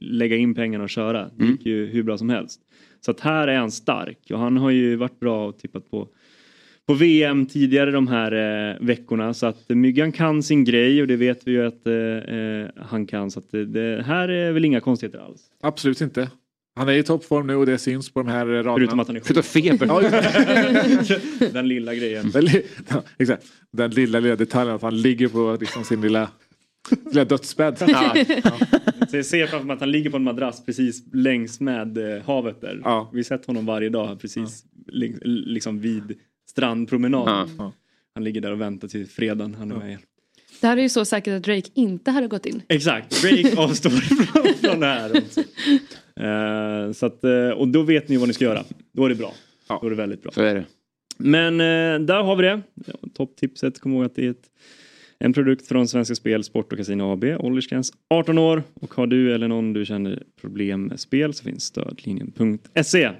lägga 0.00 0.36
in 0.36 0.54
pengarna 0.54 0.84
och 0.84 0.90
köra. 0.90 1.30
Det 1.36 1.44
gick 1.44 1.66
ju 1.66 1.86
hur 1.86 2.02
bra 2.02 2.18
som 2.18 2.28
helst. 2.28 2.60
Så 3.00 3.10
att 3.10 3.20
här 3.20 3.48
är 3.48 3.58
han 3.58 3.70
stark 3.70 4.18
och 4.30 4.38
han 4.38 4.56
har 4.56 4.70
ju 4.70 4.96
varit 4.96 5.20
bra 5.20 5.48
och 5.48 5.58
tippat 5.58 5.90
på 5.90 6.08
på 6.86 6.94
VM 6.94 7.46
tidigare 7.46 7.90
de 7.90 8.08
här 8.08 8.32
eh, 8.72 8.76
veckorna 8.86 9.34
så 9.34 9.46
att 9.46 9.68
Myggan 9.68 10.12
kan 10.12 10.42
sin 10.42 10.64
grej 10.64 11.00
och 11.00 11.06
det 11.08 11.16
vet 11.16 11.46
vi 11.46 11.50
ju 11.52 11.66
att 11.66 11.86
eh, 11.86 11.94
eh, 11.94 12.68
han 12.76 13.06
kan 13.06 13.30
så 13.30 13.38
att 13.38 13.50
det, 13.50 13.64
det 13.66 14.02
här 14.06 14.28
är 14.28 14.52
väl 14.52 14.64
inga 14.64 14.80
konstigheter 14.80 15.18
alls. 15.18 15.40
Absolut 15.62 16.00
inte. 16.00 16.30
Han 16.76 16.88
är 16.88 16.92
i 16.92 17.02
toppform 17.02 17.46
nu 17.46 17.54
och 17.54 17.66
det 17.66 17.78
syns 17.78 18.10
på 18.12 18.20
de 18.22 18.28
här 18.28 18.46
raderna. 18.46 18.74
Förutom 18.76 19.00
att 19.00 19.06
han 19.06 19.16
är 19.16 19.20
Förutom 19.20 19.42
feber. 19.42 19.86
Ja, 19.86 20.00
Den 21.52 21.68
lilla 21.68 21.94
grejen. 21.94 22.30
Den, 22.30 22.44
li- 22.44 22.66
ja, 22.88 23.02
exakt. 23.18 23.46
Den 23.72 23.90
lilla, 23.90 24.20
lilla 24.20 24.36
detaljen 24.36 24.74
att 24.76 24.82
han 24.82 25.00
ligger 25.02 25.28
på 25.28 25.56
liksom 25.60 25.84
sin 25.84 26.00
lilla, 26.00 26.28
lilla 27.06 27.24
dödsbädd. 27.24 27.76
Ja. 27.80 28.16
Så 29.10 29.16
jag 29.16 29.26
ser 29.26 29.46
framför 29.46 29.66
mig 29.66 29.74
att 29.74 29.80
han 29.80 29.90
ligger 29.90 30.10
på 30.10 30.16
en 30.16 30.22
madrass 30.24 30.64
precis 30.66 31.04
längs 31.12 31.60
med 31.60 31.98
eh, 32.16 32.22
havet 32.22 32.60
där. 32.60 32.74
Vi 33.12 33.18
har 33.18 33.22
sett 33.22 33.46
honom 33.46 33.66
varje 33.66 33.88
dag 33.88 34.20
precis 34.20 34.64
li- 34.86 35.18
liksom 35.24 35.80
vid 35.80 36.14
strandpromenaden. 36.52 37.48
Ja. 37.58 37.72
Han 38.14 38.24
ligger 38.24 38.40
där 38.40 38.52
och 38.52 38.60
väntar 38.60 38.88
till 38.88 39.06
fredagen. 39.06 39.54
Han 39.54 39.72
är 39.72 39.76
med 39.76 39.88
igen. 39.88 40.00
Det 40.60 40.66
här 40.66 40.76
är 40.76 40.82
ju 40.82 40.88
så 40.88 41.04
säkert 41.04 41.34
att 41.34 41.42
Drake 41.42 41.70
inte 41.74 42.10
hade 42.10 42.26
gått 42.26 42.46
in. 42.46 42.62
Exakt, 42.68 43.22
Drake 43.22 43.56
avstår 43.56 43.90
från, 43.90 44.54
från 44.54 44.80
det 44.80 44.86
här. 44.86 45.16
Eh, 46.16 46.92
så 46.92 47.06
att, 47.06 47.24
eh, 47.24 47.48
och 47.48 47.68
då 47.68 47.82
vet 47.82 48.08
ni 48.08 48.16
vad 48.16 48.28
ni 48.28 48.34
ska 48.34 48.44
göra. 48.44 48.64
Då 48.92 49.04
är 49.04 49.08
det 49.08 49.14
bra. 49.14 49.34
Då 49.68 49.86
är 49.86 49.90
det 49.90 49.96
väldigt 49.96 50.22
bra. 50.22 50.32
Så 50.32 50.42
är 50.42 50.54
det. 50.54 50.64
Men 51.16 51.60
eh, 51.60 52.06
där 52.06 52.22
har 52.22 52.36
vi 52.36 52.42
det. 52.42 52.60
Ja, 52.86 52.94
Topptipset, 53.14 53.80
kom 53.80 53.92
ihåg 53.92 54.04
att 54.04 54.14
det 54.14 54.26
är 54.26 54.30
ett, 54.30 54.50
en 55.18 55.32
produkt 55.32 55.66
från 55.66 55.88
Svenska 55.88 56.14
Spel, 56.14 56.44
Sport 56.44 56.72
och 56.72 56.78
Casino 56.78 57.12
AB. 57.12 57.24
Åldersgräns 57.24 57.92
18 58.10 58.38
år. 58.38 58.62
Och 58.74 58.94
har 58.94 59.06
du 59.06 59.34
eller 59.34 59.48
någon 59.48 59.72
du 59.72 59.84
känner 59.84 60.22
problem 60.40 60.84
med 60.84 61.00
spel 61.00 61.34
så 61.34 61.44
finns 61.44 61.64
stödlinjen.se. 61.64 63.10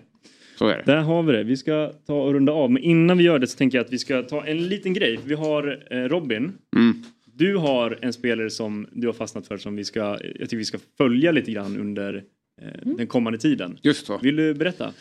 Så 0.63 0.69
är 0.69 0.77
det. 0.77 0.83
Där 0.93 1.01
har 1.01 1.23
vi 1.23 1.33
det. 1.33 1.45
Vi 1.45 1.57
ska 1.57 1.93
ta 2.07 2.15
och 2.15 2.33
runda 2.33 2.53
av. 2.53 2.71
Men 2.71 2.83
innan 2.83 3.19
vi 3.19 3.25
gör 3.25 3.39
det 3.39 3.47
så 3.47 3.59
tänker 3.59 3.79
jag 3.79 3.85
att 3.85 3.93
vi 3.93 3.99
ska 3.99 4.23
ta 4.23 4.47
en 4.47 4.69
liten 4.69 4.95
grej. 4.95 5.19
Vi 5.25 5.35
har 5.35 5.83
eh, 5.91 5.97
Robin. 5.97 6.53
Mm. 6.77 7.03
Du 7.35 7.57
har 7.57 7.99
en 8.03 8.13
spelare 8.13 8.51
som 8.51 8.87
du 8.93 9.07
har 9.07 9.15
fastnat 9.15 9.47
för 9.47 9.57
som 9.57 9.77
vi 9.77 9.85
ska, 9.85 10.01
jag 10.01 10.41
tycker 10.41 10.57
vi 10.57 10.65
ska 10.65 10.79
följa 10.99 11.33
lite 11.33 11.53
grann 11.53 11.77
under 11.81 12.15
eh, 12.63 12.93
den 12.97 13.07
kommande 13.07 13.39
tiden. 13.39 13.79
Just 13.83 14.07
så. 14.07 14.19
Vill 14.19 14.37
du 14.37 14.55
berätta? 14.55 14.93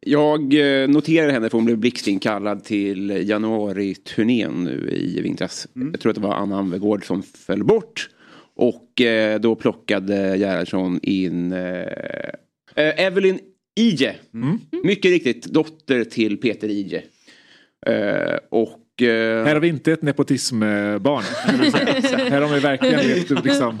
Jag 0.00 0.54
eh, 0.54 0.88
noterade 0.88 1.32
henne 1.32 1.50
för 1.50 1.58
hon 1.58 1.64
blev 1.64 1.78
blixtinkallad 1.78 2.64
till 2.64 3.28
januari-turnén 3.28 4.64
nu 4.64 4.90
i 4.90 5.20
vintras. 5.20 5.68
Jag 5.92 6.00
tror 6.00 6.10
att 6.10 6.16
det 6.16 6.22
var 6.22 6.34
Anna 6.34 6.58
Anvegård 6.58 7.06
som 7.06 7.22
föll 7.22 7.64
bort. 7.64 8.08
Och 8.56 9.00
eh, 9.00 9.40
då 9.40 9.54
plockade 9.54 10.36
Gerhardsson 10.38 11.00
in 11.02 11.52
eh, 11.52 13.06
Evelyn 13.06 13.38
Ije. 13.76 14.14
Mycket 14.84 15.10
riktigt 15.10 15.44
dotter 15.44 16.04
till 16.04 16.36
Peter 16.36 16.68
Ije. 16.68 17.02
Eh, 17.86 18.38
och 18.50 19.02
eh, 19.02 19.44
Här 19.44 19.54
har 19.54 19.60
vi 19.60 19.68
inte 19.68 19.92
ett 19.92 20.02
nepotismbarn. 20.02 21.24
Här 22.30 22.40
har 22.40 22.54
vi 22.54 22.60
verkligen 22.60 23.40
liksom, 23.44 23.78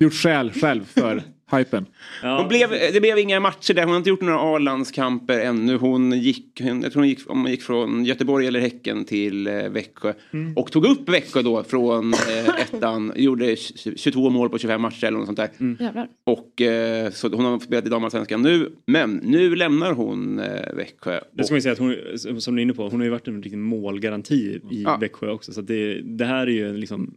gjort 0.00 0.14
skäl 0.14 0.52
själv 0.52 0.84
för 0.84 1.22
hypen. 1.58 1.86
Hon 2.22 2.48
blev, 2.48 2.70
det 2.70 3.00
blev 3.00 3.18
inga 3.18 3.40
matcher 3.40 3.74
där. 3.74 3.82
Hon 3.82 3.90
har 3.90 3.96
inte 3.96 4.10
gjort 4.10 4.20
några 4.20 4.40
A-landskamper 4.56 5.40
ännu. 5.40 5.76
Hon 5.76 6.12
gick, 6.20 6.60
hon- 6.62 6.82
jag 6.82 6.92
tror 6.92 7.00
hon 7.02 7.08
gick, 7.08 7.30
om 7.30 7.40
hon 7.42 7.50
gick 7.50 7.62
från 7.62 8.04
Göteborg 8.04 8.46
eller 8.46 8.60
Häcken 8.60 9.04
till 9.04 9.46
eh, 9.46 9.68
Växjö. 9.68 10.12
Mm. 10.32 10.56
Och 10.56 10.72
tog 10.72 10.84
upp 10.86 11.08
Växjö 11.08 11.42
då 11.42 11.64
från 11.64 12.12
eh, 12.14 12.48
ettan. 12.60 13.12
Gjorde 13.16 13.44
tj- 13.54 13.96
22 13.96 14.30
mål 14.30 14.48
på 14.50 14.58
25 14.58 14.82
matcher 14.82 15.04
eller 15.06 15.18
något 15.18 15.26
sånt 15.26 15.36
där. 15.38 15.48
Mm. 15.60 15.76
Jävlar. 15.80 16.08
Och 16.26 16.60
eh, 16.60 17.10
så 17.10 17.28
hon 17.28 17.44
har 17.44 17.58
spelat 17.58 17.86
i 17.86 17.88
damallsvenskan 17.88 18.42
nu. 18.42 18.72
Men 18.86 19.20
nu 19.24 19.56
lämnar 19.56 19.92
hon 19.92 20.38
eh, 20.38 20.74
Växjö. 20.74 21.20
Det 21.32 21.44
ska 21.44 21.52
man 21.54 21.56
ju 21.58 21.62
säga 21.62 21.72
att 21.72 21.78
hon, 21.78 21.96
som 22.40 22.54
du 22.56 22.60
är 22.60 22.62
inne 22.62 22.72
på, 22.74 22.88
hon 22.88 23.00
har 23.00 23.04
ju 23.04 23.10
varit 23.10 23.28
en 23.28 23.42
riktig 23.42 23.58
målgaranti 23.58 24.34
i 24.70 24.82
Ja. 24.82 24.96
Växjö 25.00 25.30
också. 25.30 25.52
Så 25.52 25.60
det, 25.60 26.00
det 26.02 26.24
här 26.24 26.46
är 26.46 26.50
ju 26.50 26.68
en 26.68 26.80
liksom 26.80 27.14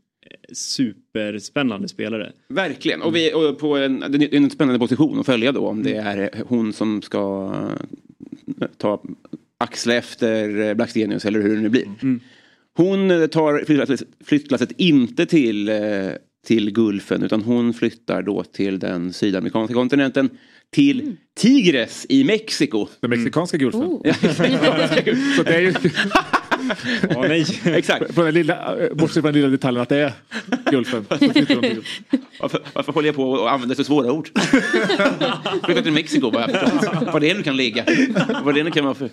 superspännande 0.54 1.88
spelare. 1.88 2.32
Verkligen. 2.48 3.02
Och, 3.02 3.16
vi, 3.16 3.34
och 3.34 3.60
på 3.60 3.78
en, 3.78 4.04
det 4.10 4.34
är 4.34 4.38
en 4.38 4.50
spännande 4.50 4.80
position 4.80 5.20
att 5.20 5.26
följa 5.26 5.52
då. 5.52 5.68
Om 5.68 5.84
det 5.84 5.96
är 5.96 6.44
hon 6.48 6.74
som 6.74 7.02
ska 7.02 7.54
eh, 8.62 8.68
ta 8.78 9.04
axla 9.58 9.94
efter 9.94 10.60
eh, 10.60 10.74
Blackstenius 10.74 11.26
eller 11.26 11.42
hur 11.42 11.56
det 11.56 11.62
nu 11.62 11.70
blir. 11.70 11.88
Hon 12.76 13.12
eh, 13.12 13.28
tar 13.28 13.64
flyttlasset, 13.66 14.08
flyttlasset 14.26 14.72
inte 14.78 15.26
till, 15.26 15.72
till 16.48 16.72
Gulfen 16.72 17.24
utan 17.24 17.42
hon 17.42 17.74
flyttar 17.74 18.22
då 18.22 18.44
till 18.44 18.80
den 18.80 19.14
sydamerikanska 19.14 19.74
kontinenten. 19.74 20.30
Till 20.70 21.16
Tigres 21.36 22.06
i 22.10 22.24
Mexiko. 22.24 22.88
Den 23.00 23.10
mexikanska 23.10 23.58
Gulfen. 23.58 23.82
Oh. 23.82 24.14
Så 25.38 25.44
det 25.44 25.56
är 25.56 25.62
ju... 25.62 25.74
Ja, 27.10 27.22
nej. 27.22 27.46
Exakt. 27.66 28.16
På 28.16 28.24
den 28.24 28.34
lilla, 28.34 28.78
eh, 28.78 28.94
bortsett 28.94 29.24
från 29.24 29.24
den 29.24 29.34
lilla 29.34 29.48
detaljen 29.48 29.82
att 29.82 29.90
det 29.90 29.98
är 29.98 30.14
Gulfen. 30.72 31.06
Varför, 32.40 32.62
varför 32.74 32.94
håller 32.94 33.08
jag 33.08 33.16
på 33.16 33.32
och 33.32 33.52
använder 33.52 33.76
så 33.76 33.84
svåra 33.84 34.12
ord? 34.12 34.30
Flytta 35.64 35.82
till 35.82 35.92
Mexiko 35.92 36.30
vad 36.30 36.52
förstått. 36.52 37.14
Var 37.14 37.20
det 37.20 37.34
nu 37.34 37.44
kan 37.44 37.58
ligga. 37.58 37.86
Vad 38.44 38.56
det 38.56 38.64
nu 38.64 38.72
kan 38.72 38.86
vara 38.86 38.96
för... 38.96 39.10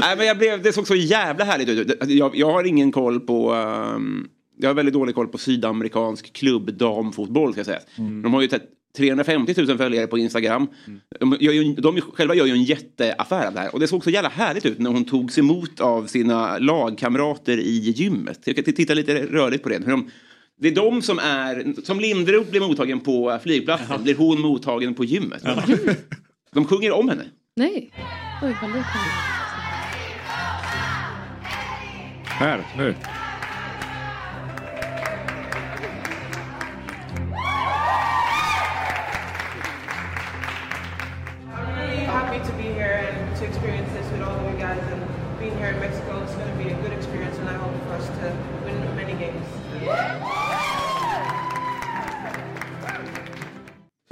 Nej, 0.00 0.16
men 0.16 0.26
jag 0.26 0.38
blev, 0.38 0.62
det 0.62 0.72
såg 0.72 0.86
så 0.86 0.94
jävla 0.94 1.44
härligt 1.44 1.68
ut. 1.68 2.08
Jag, 2.08 2.36
jag 2.36 2.52
har 2.52 2.64
ingen 2.64 2.92
koll 2.92 3.20
på... 3.20 3.52
ehm, 3.52 4.26
jag 4.58 4.68
har 4.68 4.74
väldigt 4.74 4.94
dålig 4.94 5.14
koll 5.14 5.28
på 5.28 5.38
sydamerikansk 5.38 6.32
klubbdamfotboll 6.32 7.52
ska 7.52 7.58
jag 7.58 7.66
säga. 7.66 7.80
De 7.96 8.34
har 8.34 8.40
ju 8.40 8.48
350 8.96 9.54
000 9.56 9.78
följare 9.78 10.06
på 10.06 10.18
Instagram. 10.18 10.68
De, 11.20 11.36
gör 11.40 11.52
ju, 11.52 11.74
de 11.74 12.00
själva 12.00 12.34
gör 12.34 12.46
ju 12.46 12.52
en 12.52 12.64
jätteaffär 12.64 13.46
av 13.46 13.54
det 13.54 13.60
här. 13.60 13.74
Och 13.74 13.80
det 13.80 13.88
såg 13.88 14.04
så 14.04 14.10
jävla 14.10 14.28
härligt 14.28 14.66
ut 14.66 14.78
när 14.78 14.90
hon 14.90 15.04
togs 15.04 15.38
emot 15.38 15.80
av 15.80 16.06
sina 16.06 16.58
lagkamrater 16.58 17.58
i 17.58 17.78
gymmet. 17.78 18.40
Jag 18.44 18.56
kan 18.56 18.64
titta 18.64 18.94
lite 18.94 19.26
rörligt 19.26 19.62
på 19.62 19.68
det. 19.68 19.84
Hur 19.84 19.90
de, 19.90 20.10
det 20.60 20.68
är 20.68 20.74
de 20.74 21.02
som 21.02 21.18
är, 21.18 21.82
som 21.84 22.00
Linderoth 22.00 22.50
blir 22.50 22.60
mottagen 22.60 23.00
på 23.00 23.38
flygplatsen, 23.42 24.02
blir 24.02 24.14
hon 24.14 24.40
mottagen 24.40 24.94
på 24.94 25.04
gymmet. 25.04 25.42
De 26.54 26.64
sjunger 26.64 26.92
om 26.92 27.08
henne. 27.08 27.24
Nej. 27.56 27.92
Oj, 28.42 28.56
vad? 28.62 28.70
Här, 32.24 32.66
nu. 32.76 32.94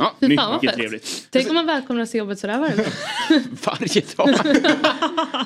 Ja, 0.01 0.10
Fan 0.21 0.55
mycket 0.63 0.75
trevligt. 0.77 1.27
Tänk 1.31 1.49
om 1.49 1.55
man 1.55 1.67
välkomnar 1.67 2.05
sig 2.05 2.11
till 2.11 2.19
jobbet 2.19 2.39
sådär 2.39 2.59
varje 2.59 2.77
dag. 2.77 2.87
Varje 3.65 4.03
dag. 4.17 4.57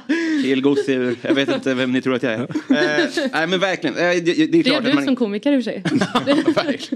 Kill 0.43 0.63
gosedjur. 0.63 1.17
Jag 1.23 1.35
vet 1.35 1.49
inte 1.49 1.75
vem 1.75 1.93
ni 1.93 2.03
tror 2.03 2.15
att 2.15 2.23
jag 2.23 2.33
är. 2.33 2.41
Eh, 2.41 2.49
nej 3.33 3.47
men 3.47 3.61
verkligen. 3.61 3.97
Eh, 3.97 4.03
det, 4.03 4.21
det 4.21 4.43
är 4.43 4.47
Det 4.49 4.63
klart 4.63 4.75
är 4.75 4.79
att 4.79 4.85
du 4.85 4.95
man... 4.95 5.05
som 5.05 5.17
komiker 5.17 5.53
i 5.53 5.61
och 5.61 5.65
för 5.65 5.71
sig. 5.71 5.83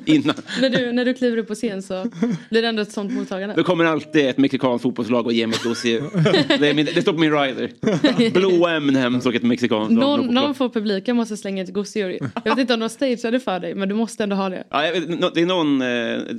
Innan. 0.15 0.35
när, 0.61 0.71
du, 0.71 0.93
när 0.93 1.05
du 1.05 1.15
kliver 1.15 1.37
upp 1.37 1.49
på 1.49 1.55
scen 1.55 1.83
så 1.83 2.11
blir 2.51 2.63
det 2.63 2.69
ändå 2.69 2.83
ett 2.83 2.93
sånt 2.93 3.13
mottagande. 3.13 3.55
Då 3.55 3.63
kommer 3.65 3.85
alltid 3.85 4.29
ett 4.29 4.39
mexikanskt 4.39 4.83
fotbollslag 4.83 5.27
och 5.27 5.33
ger 5.33 5.47
mig 5.47 5.57
ett 5.57 5.63
gosedjur. 5.65 6.11
Det, 6.59 6.75
min- 6.75 6.89
det 6.95 7.03
står 7.03 7.13
på 7.13 7.19
min 7.19 7.33
rider. 7.33 8.31
Blåa 8.31 8.71
M&M's 8.77 9.27
och 9.27 9.35
ett 9.35 9.43
mexikanskt 9.43 9.93
lag. 9.93 10.01
Någon, 10.19 10.27
någon 10.35 10.55
får 10.55 10.69
publiken 10.69 11.17
måste 11.17 11.37
slänga 11.37 11.63
ett 11.63 11.73
gosedjur. 11.73 12.19
Jag 12.45 12.51
vet 12.51 12.59
inte 12.59 12.75
om 12.75 12.81
de 12.81 12.89
stageade 12.89 13.41
för 13.41 13.61
dig 13.61 13.75
men 13.75 13.89
du 13.89 13.95
måste 13.95 14.23
ändå 14.23 14.37
ha 14.37 14.49
det. 14.49 14.65
Ja, 14.71 14.81
vet, 14.81 15.35
det, 15.35 15.41
är 15.41 15.47
någon, 15.47 15.83
eh, 15.83 15.87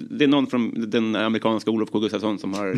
det 0.10 0.24
är 0.24 0.28
någon 0.28 0.48
från 0.48 0.90
den 0.90 1.16
amerikanska 1.30 1.72
Olof 1.72 1.89
K 1.91 1.99
Gustafsson 1.99 2.39
som 2.39 2.53
har 2.53 2.76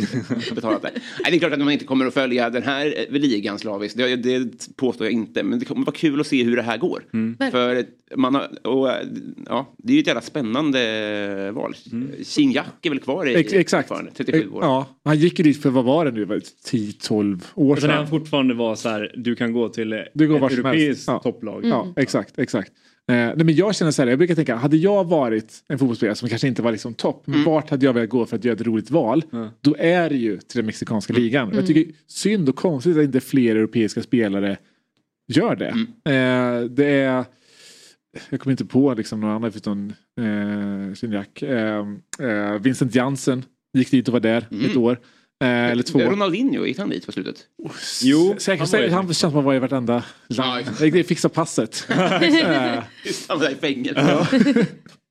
betalat 0.56 0.82
det. 0.82 0.90
Nej, 0.94 1.32
det 1.32 1.38
är 1.38 1.40
klart 1.40 1.53
att 1.53 1.60
man 1.60 1.72
inte 1.72 1.86
kommer 1.86 2.06
att 2.06 2.14
följa 2.14 2.49
den 2.49 2.64
här 2.64 2.94
eh, 3.10 3.19
ligan 3.19 3.60
slaviskt. 3.60 3.98
Det, 3.98 4.15
det 4.15 4.76
påstår 4.76 5.07
jag 5.07 5.14
inte. 5.14 5.44
Men 5.44 5.60
det 5.60 5.65
kommer 5.65 5.86
vara 5.86 5.95
kul 5.95 6.22
att 6.22 6.28
se 6.28 6.44
hur 6.44 6.56
det 6.56 6.61
här 6.61 6.78
går. 6.78 7.03
För 7.52 7.76
eh, 7.76 7.84
man 8.15 8.36
har, 8.36 8.68
och, 8.68 8.90
eh, 8.90 9.07
ja, 9.45 9.73
det 9.78 9.94
är 9.94 9.95
ju 9.95 10.02
ett 10.02 10.07
jävla 10.07 10.22
spännande 10.22 11.52
val. 11.53 11.76
Gignac 12.18 12.65
är 12.82 12.90
väl 12.90 12.99
kvar 12.99 13.30
i 13.30 13.36
Ex- 13.36 13.53
exakt. 13.53 13.88
fortfarande, 13.88 14.11
37 14.11 14.49
år. 14.49 14.64
Ja, 14.64 14.88
han 15.06 15.18
gick 15.18 15.40
ju 15.40 15.44
dit 15.44 15.61
för 15.61 15.69
vad 15.69 15.86
var 15.86 16.06
det 16.06 16.11
nu? 16.11 16.26
10-12 16.26 17.41
år 17.56 17.76
sen 17.76 17.88
när 17.90 17.95
han 17.95 18.06
sedan. 18.07 18.19
fortfarande 18.19 18.53
var 18.53 18.76
så 18.76 18.90
här, 18.90 19.14
du 19.18 19.36
kan 19.36 19.53
gå 19.53 19.69
till 19.69 20.03
Du 20.14 20.28
går 20.28 20.45
ett 20.45 20.52
europeiskt 20.53 21.03
Ja. 21.07 21.19
topplag. 21.19 21.65
Ja, 21.65 21.94
exakt, 21.98 22.40
exakt. 22.40 22.72
Eh, 23.10 23.15
nej, 23.15 23.44
men 23.44 23.56
jag 23.56 23.76
känner 23.76 23.91
så 23.91 24.02
här, 24.02 24.10
jag 24.10 24.18
brukar 24.18 24.36
tänka, 24.36 24.56
hade 24.56 24.78
jag 24.78 25.03
varit 25.03 25.64
en 25.68 25.80
fotbollsspelare 25.80 26.15
som 26.15 26.30
kanske 26.30 26.48
inte 26.48 26.61
var 26.61 26.72
liksom 26.72 26.94
topp, 26.94 27.23
men 27.26 27.44
vart 27.44 27.69
hade 27.69 27.86
jag 27.86 27.94
velat 27.94 28.10
gå 28.10 28.26
för 28.26 28.36
att 28.38 28.45
göra 28.45 28.56
ett 28.56 28.61
roligt 28.61 28.91
val? 28.91 29.23
Då 29.61 29.76
är 29.80 30.10
det 30.10 30.15
ju 30.15 30.38
till 30.38 30.57
den 30.57 30.65
mexikanska 30.65 31.14
ligan. 31.14 31.44
Mm. 31.44 31.57
Jag 31.57 31.68
tycker 31.68 31.94
synd 32.07 32.49
och 32.49 32.56
konstigt 32.56 32.98
att 32.98 33.03
inte 33.03 33.19
fler 33.19 33.56
europeiska 33.56 34.03
spelare 34.03 34.57
gör 35.28 35.56
det. 35.56 35.69
Eh, 36.11 36.65
det 36.69 36.86
är, 36.86 37.26
jag 38.30 38.40
kommer 38.40 38.52
inte 38.52 38.65
på 38.65 38.94
liksom 38.94 39.19
någon 39.19 39.30
annan 39.30 39.52
förutom 39.52 39.94
eh, 40.19 40.94
Gignac. 41.02 41.28
Eh, 41.41 41.86
eh, 42.19 42.60
Vincent 42.61 42.95
Jansen 42.95 43.45
gick 43.78 43.91
dit 43.91 44.07
och 44.07 44.14
var 44.14 44.19
där 44.19 44.48
ett 44.69 44.78
år. 44.78 44.99
Eh, 45.42 45.72
eller 45.72 45.84
två. 45.84 46.00
Ronaldinho, 46.00 46.66
gick 46.66 46.80
han 46.80 46.90
dit 46.90 47.06
på 47.06 47.12
slutet? 47.12 47.36
Jo, 48.02 48.36
säkert. 48.38 48.72
han 48.72 48.92
Han, 48.92 49.06
känns 49.06 49.18
som 49.20 49.28
att 49.28 49.34
han 49.34 49.44
var 49.44 49.54
i 49.54 49.60
vartenda 49.60 50.04
land. 50.28 50.66
Jag 50.80 51.08
fixa 51.08 51.30
passet. 51.30 51.88
Eh, 52.22 52.84
Just 53.06 53.30
han 53.30 53.40
var 53.40 53.46
där 53.46 53.52
i 53.52 53.56
fängelse. 53.56 54.28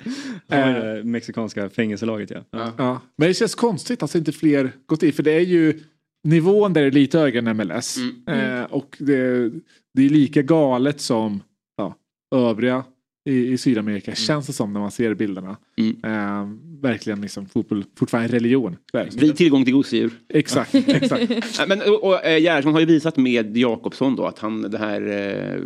I 0.05 0.55
det 0.55 1.05
mexikanska 1.05 1.70
fängelselaget 1.70 2.31
ja. 2.31 2.44
Ja. 2.78 3.01
Men 3.19 3.28
det 3.28 3.35
känns 3.35 3.55
konstigt 3.55 4.02
att 4.02 4.15
inte 4.15 4.32
fler 4.32 4.73
gått 4.86 5.02
in. 5.02 5.12
För 5.12 5.23
det 5.23 5.32
är 5.32 5.40
ju 5.40 5.81
nivån 6.28 6.73
där 6.73 6.82
är 6.82 6.90
lite 6.90 7.19
högre 7.19 7.39
än 7.39 7.57
MLS. 7.57 7.97
Eh, 8.28 8.62
och 8.62 8.97
det, 8.98 9.51
det 9.94 10.02
är 10.05 10.09
lika 10.09 10.43
galet 10.43 11.01
som 11.01 11.43
ja, 11.77 11.94
övriga 12.35 12.85
i, 13.31 13.52
i 13.52 13.59
Sydamerika. 13.59 14.15
Känns 14.15 14.47
det 14.47 14.52
som 14.52 14.73
när 14.73 14.81
man 14.81 14.90
ser 14.90 15.15
bilderna. 15.15 15.57
Eh, 16.05 16.48
verkligen 16.82 17.20
liksom 17.20 17.47
fotboll, 17.47 17.85
fortfarande 17.97 18.28
en 18.28 18.32
religion. 18.32 18.77
Fri 19.19 19.32
tillgång 19.32 19.65
till 19.65 19.74
gosedjur. 19.74 20.11
Exakt, 20.28 20.74
exakt. 20.74 21.32
Men, 21.69 21.81
och, 21.81 22.05
och, 22.05 22.24
eh, 22.24 22.43
Gerhardsson 22.43 22.73
har 22.73 22.81
ju 22.81 22.86
visat 22.86 23.16
med 23.16 23.57
Jakobsson 23.57 24.16
då 24.16 24.27
att 24.27 24.39
han, 24.39 24.62
det 24.62 24.78
här 24.78 25.02
eh, 25.09 25.61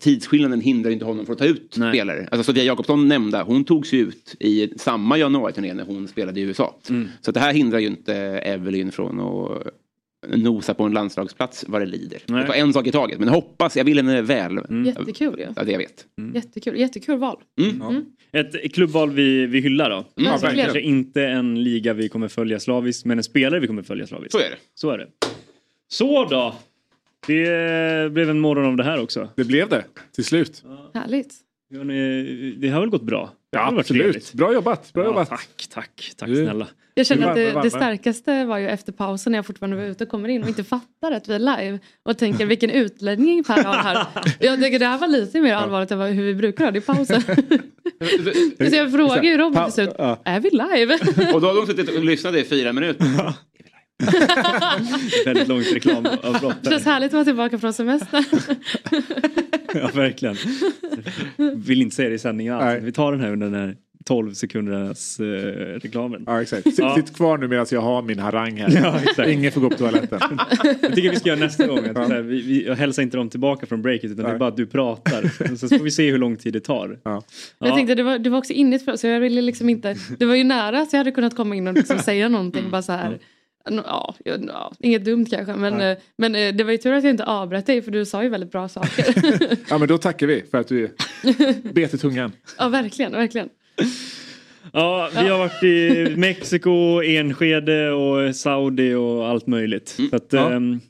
tidsskillnaden 0.00 0.60
hindrar 0.60 0.90
inte 0.90 1.04
honom 1.04 1.26
från 1.26 1.32
att 1.32 1.38
ta 1.38 1.44
ut 1.44 1.74
spelare. 1.74 2.28
Alltså 2.30 2.52
Sofia 2.52 2.64
Jakobsson 2.64 3.08
nämnda, 3.08 3.42
hon 3.42 3.64
togs 3.64 3.92
ju 3.92 3.98
ut 3.98 4.36
i 4.40 4.68
samma 4.76 5.18
januariturné 5.18 5.74
när 5.74 5.84
hon 5.84 6.08
spelade 6.08 6.40
i 6.40 6.42
USA. 6.42 6.76
Mm. 6.88 7.08
Så 7.20 7.32
det 7.32 7.40
här 7.40 7.52
hindrar 7.52 7.78
ju 7.78 7.86
inte 7.86 8.14
Evelyn 8.14 8.92
från 8.92 9.20
att 9.20 9.62
nosa 10.28 10.74
på 10.74 10.82
en 10.84 10.92
landslagsplats 10.92 11.64
vad 11.68 11.80
det 11.82 11.86
lider. 11.86 12.22
Nej. 12.26 12.42
Det 12.42 12.48
var 12.48 12.54
en 12.54 12.72
sak 12.72 12.86
i 12.86 12.92
taget, 12.92 13.18
men 13.18 13.28
jag 13.28 13.34
hoppas, 13.34 13.76
jag 13.76 13.84
vill 13.84 13.96
henne 13.96 14.22
väl. 14.22 14.60
Jättekul 14.86 15.38
ju. 15.38 15.46
Ja, 15.56 15.64
det 15.64 15.72
jag 15.72 15.78
vet. 15.78 16.06
Jättekul, 16.34 16.78
jättekul 16.78 17.18
val. 17.18 17.36
Mm. 17.60 18.04
Ett 18.32 18.74
klubbval 18.74 19.10
vi, 19.10 19.46
vi 19.46 19.60
hyllar 19.60 19.90
då. 19.90 20.04
Ja. 20.14 20.38
Kanske 20.40 20.80
inte 20.80 21.22
en 21.26 21.62
liga 21.62 21.92
vi 21.92 22.08
kommer 22.08 22.28
följa 22.28 22.60
slaviskt, 22.60 23.04
men 23.04 23.18
en 23.18 23.24
spelare 23.24 23.60
vi 23.60 23.66
kommer 23.66 23.82
följa 23.82 24.06
slaviskt. 24.06 24.32
Så 24.32 24.38
är 24.38 24.50
det. 24.50 24.56
Så 24.74 24.90
är 24.90 24.98
det. 24.98 25.06
Så 25.88 26.24
då. 26.24 26.54
Det 27.26 28.12
blev 28.12 28.30
en 28.30 28.40
morgon 28.40 28.64
av 28.64 28.76
det 28.76 28.84
här 28.84 29.00
också. 29.02 29.28
Det 29.36 29.44
blev 29.44 29.68
det, 29.68 29.84
till 30.14 30.24
slut. 30.24 30.64
Härligt. 30.94 31.34
Ja, 31.68 31.82
ni- 31.84 32.54
Det 32.58 32.68
har 32.68 32.80
väl 32.80 32.90
gått 32.90 33.02
bra? 33.02 33.30
Ja, 33.50 33.74
absolut. 33.78 34.32
Bra 34.32 34.52
jobbat. 34.54 34.92
Bra 34.92 35.02
Ja, 35.02 35.08
jobbat. 35.08 35.28
tack, 35.28 35.66
tack, 35.70 36.12
tack 36.16 36.28
Du- 36.28 36.36
snälla. 36.36 36.68
Jag 36.94 37.06
känner 37.06 37.28
att 37.28 37.34
det, 37.34 37.62
det 37.62 37.70
starkaste 37.70 38.44
var 38.44 38.58
ju 38.58 38.68
efter 38.68 38.92
pausen 38.92 39.32
när 39.32 39.38
jag 39.38 39.46
fortfarande 39.46 39.76
var 39.76 39.84
ute 39.84 40.04
och 40.04 40.10
kommer 40.10 40.28
in 40.28 40.42
och 40.42 40.48
inte 40.48 40.64
fattar 40.64 41.12
att 41.12 41.28
vi 41.28 41.34
är 41.34 41.38
live 41.38 41.78
och 42.02 42.18
tänker 42.18 42.46
vilken 42.46 42.70
utläggning 42.70 43.44
Per 43.44 43.64
har 43.64 43.74
här. 43.74 44.06
Jag 44.40 44.62
tycker 44.62 44.78
det 44.78 44.86
här 44.86 44.98
var 44.98 45.08
lite 45.08 45.40
mer 45.40 45.54
allvarligt 45.54 45.90
än 45.90 46.00
hur 46.00 46.24
vi 46.24 46.34
brukar 46.34 46.64
ha 46.64 46.70
det 46.70 46.78
i 46.78 46.80
pausen. 46.80 47.22
Så 48.70 48.76
jag 48.76 48.92
frågar 48.92 49.22
ju 49.22 49.36
Robin 49.36 49.64
till 49.64 49.72
slut, 49.72 49.94
är 50.24 50.40
vi 50.40 50.50
live? 50.50 50.94
Och 51.34 51.40
då 51.40 51.46
har 51.46 51.54
de 51.54 51.66
suttit 51.66 51.96
och 51.96 52.04
lyssnat 52.04 52.34
i 52.34 52.44
fyra 52.44 52.72
minuter. 52.72 53.06
Väldigt 55.24 55.48
långt 55.48 55.74
reklamavbrott. 55.74 56.56
Det 56.62 56.70
känns 56.70 56.84
härligt 56.84 57.06
att 57.06 57.12
vara 57.12 57.24
tillbaka 57.24 57.58
från 57.58 57.72
semester. 57.72 58.24
Ja, 59.74 59.90
verkligen. 59.94 60.36
Vill 61.56 61.82
inte 61.82 61.96
säga 61.96 62.08
det 62.08 62.14
i 62.14 62.18
sändningen 62.18 62.54
alls. 62.54 62.84
Vi 62.84 62.92
tar 62.92 63.12
den 63.12 63.20
här 63.20 63.32
under 63.32 63.46
den 63.50 63.60
här 63.60 63.76
12 64.04 64.32
sekundernas 64.34 65.20
eh, 65.20 65.24
reklamen. 65.80 66.24
Ja, 66.26 66.42
exakt. 66.42 66.62
Sitt, 66.62 66.78
Ja. 66.78 66.96
sitt 66.96 67.16
kvar 67.16 67.38
nu 67.38 67.48
medan 67.48 67.66
jag 67.70 67.80
har 67.80 68.02
min 68.02 68.18
harang 68.18 68.56
här. 68.56 68.80
Ja, 68.82 69.00
exakt. 69.02 69.28
Ingen 69.28 69.52
får 69.52 69.60
gå 69.60 69.70
på 69.70 69.76
toaletten. 69.76 70.20
Jag 70.82 70.94
tycker 70.94 71.10
vi 71.10 71.16
ska 71.16 71.28
göra 71.28 71.40
nästa 71.40 71.66
gång. 71.66 71.78
Att, 71.78 71.96
så 71.96 72.12
här, 72.12 72.20
vi, 72.22 72.42
vi, 72.42 72.66
jag 72.66 72.76
hälsar 72.76 73.02
inte 73.02 73.16
dem 73.16 73.28
tillbaka 73.30 73.66
från 73.66 73.82
breaket 73.82 74.10
utan 74.10 74.24
det 74.24 74.30
är 74.30 74.38
bara 74.38 74.48
att 74.48 74.56
du 74.56 74.66
pratar. 74.66 75.56
Så 75.56 75.68
får 75.68 75.84
vi 75.84 75.90
se 75.90 76.10
hur 76.10 76.18
lång 76.18 76.36
tid 76.36 76.52
det 76.52 76.60
tar. 76.60 76.98
Ja. 77.04 77.22
Jag 77.58 77.74
tänkte 77.74 77.94
det 77.94 78.02
var, 78.02 78.18
det 78.18 78.30
var 78.30 78.38
också 78.38 78.52
inne 78.52 78.78
för 78.78 78.92
oss, 78.92 79.00
så 79.00 79.06
jag 79.06 79.20
ville 79.20 79.40
liksom 79.42 79.68
inte, 79.68 79.96
det 80.18 80.24
var 80.24 80.34
ju 80.34 80.44
nära 80.44 80.86
så 80.86 80.96
jag 80.96 80.98
hade 80.98 81.12
kunnat 81.12 81.36
komma 81.36 81.54
in 81.54 81.68
och 81.68 81.74
liksom 81.74 81.98
säga 82.04 82.28
någonting 82.28 82.70
bara 82.70 82.82
så 82.82 82.92
här. 82.92 83.18
Ja, 83.70 84.14
ja, 84.24 84.36
ja, 84.46 84.72
inget 84.78 85.04
dumt 85.04 85.26
kanske 85.30 85.54
men, 85.54 85.80
eh, 85.80 85.98
men 86.16 86.34
eh, 86.34 86.54
det 86.54 86.64
var 86.64 86.72
ju 86.72 86.78
tur 86.78 86.92
att 86.92 87.04
jag 87.04 87.10
inte 87.10 87.24
avbröt 87.24 87.66
dig 87.66 87.82
för 87.82 87.90
du 87.90 88.04
sa 88.06 88.22
ju 88.22 88.28
väldigt 88.28 88.52
bra 88.52 88.68
saker. 88.68 89.04
Ja, 89.70 89.78
men 89.78 89.88
då 89.88 89.98
tackar 89.98 90.26
vi 90.26 90.42
för 90.50 90.58
att 90.58 90.68
du 90.68 90.94
bet 91.74 91.94
i 91.94 91.98
tungan. 91.98 92.32
ja 92.58 92.68
verkligen, 92.68 93.12
verkligen. 93.12 93.48
Ja, 94.72 95.10
vi 95.12 95.28
har 95.28 95.38
varit 95.38 95.62
i 95.62 96.16
Mexiko, 96.16 97.02
Enskede 97.02 97.90
och 97.92 98.36
Saudi 98.36 98.94
och 98.94 99.28
allt 99.28 99.46
möjligt. 99.46 99.88
Så 100.10 100.16
att, 100.16 100.32
Ja. 100.32 100.52
ehm, 100.52 100.80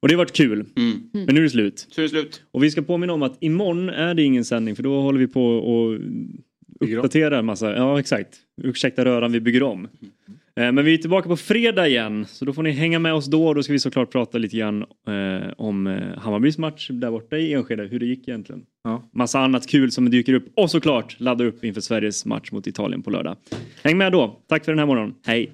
och 0.00 0.08
det 0.08 0.14
har 0.14 0.18
varit 0.18 0.32
kul. 0.32 0.64
Men 1.12 1.34
nu 1.34 1.40
är 1.40 1.44
det 1.44 1.50
slut. 1.50 1.86
Så 1.90 2.00
är 2.00 2.02
det 2.02 2.08
slut. 2.08 2.42
Och 2.52 2.62
vi 2.64 2.70
ska 2.70 2.82
påminna 2.82 3.12
om 3.12 3.22
att 3.22 3.36
imorgon 3.40 3.88
är 3.88 4.14
det 4.14 4.22
ingen 4.22 4.44
sändning 4.44 4.76
för 4.76 4.82
då 4.82 5.00
håller 5.00 5.18
vi 5.18 5.26
på 5.26 5.44
och 5.46 5.98
Uppdaterar 6.80 7.38
en 7.38 7.46
massa. 7.46 7.76
Ja 7.76 8.00
exakt. 8.00 8.36
Ursäkta 8.62 9.04
röran, 9.04 9.32
vi 9.32 9.40
bygger 9.40 9.62
om. 9.62 9.84
Eh, 10.56 10.72
Men 10.72 10.84
vi 10.84 10.94
är 10.94 10.98
tillbaka 10.98 11.28
på 11.28 11.36
fredag 11.36 11.88
igen 11.88 12.26
så 12.28 12.44
då 12.44 12.52
får 12.52 12.62
ni 12.62 12.70
hänga 12.70 12.98
med 12.98 13.14
oss 13.14 13.26
då. 13.26 13.54
Då 13.54 13.62
ska 13.62 13.72
vi 13.72 13.78
såklart 13.78 14.10
prata 14.12 14.38
lite 14.38 14.56
grann 14.56 14.82
eh, 14.82 15.48
om 15.56 15.86
eh, 15.86 16.18
Hammarbys 16.18 16.58
match 16.58 16.90
där 16.92 17.10
borta 17.10 17.36
i 17.36 17.52
Enskede. 17.52 17.82
Hur 17.82 17.98
det 18.00 18.06
gick 18.06 18.28
egentligen. 18.28 18.62
Ja. 18.84 19.08
Massa 19.12 19.40
annat 19.40 19.66
kul 19.66 19.92
som 19.92 20.10
dyker 20.10 20.32
upp 20.32 20.52
och 20.56 20.70
såklart 20.70 21.20
ladda 21.20 21.44
upp 21.44 21.64
inför 21.64 21.80
Sveriges 21.80 22.24
match 22.24 22.52
mot 22.52 22.66
Italien 22.66 23.02
på 23.02 23.10
lördag. 23.10 23.36
Häng 23.82 23.98
med 23.98 24.12
då. 24.12 24.40
Tack 24.48 24.64
för 24.64 24.72
den 24.72 24.78
här 24.78 24.86
morgonen. 24.86 25.14
Hej! 25.26 25.52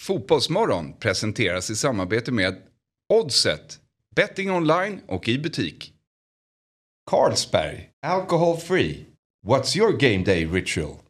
Fotbollsmorgon 0.00 0.92
presenteras 1.00 1.70
i 1.70 1.74
samarbete 1.76 2.32
med 2.32 2.54
Oddset, 3.12 3.78
betting 4.16 4.50
online 4.50 5.00
och 5.06 5.28
i 5.28 5.38
butik. 5.38 5.92
Carlsberg, 7.10 7.88
alcohol 8.06 8.56
free. 8.56 9.06
What's 9.42 9.74
your 9.74 9.94
game 9.94 10.22
day 10.22 10.44
ritual? 10.44 11.00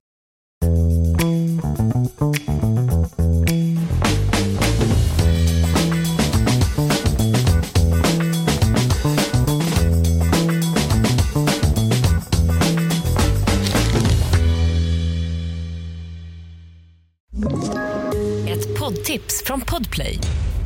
Ett 18.49 18.79
poddtips 18.79 19.43
från 19.45 19.61
Podplay. 19.61 20.19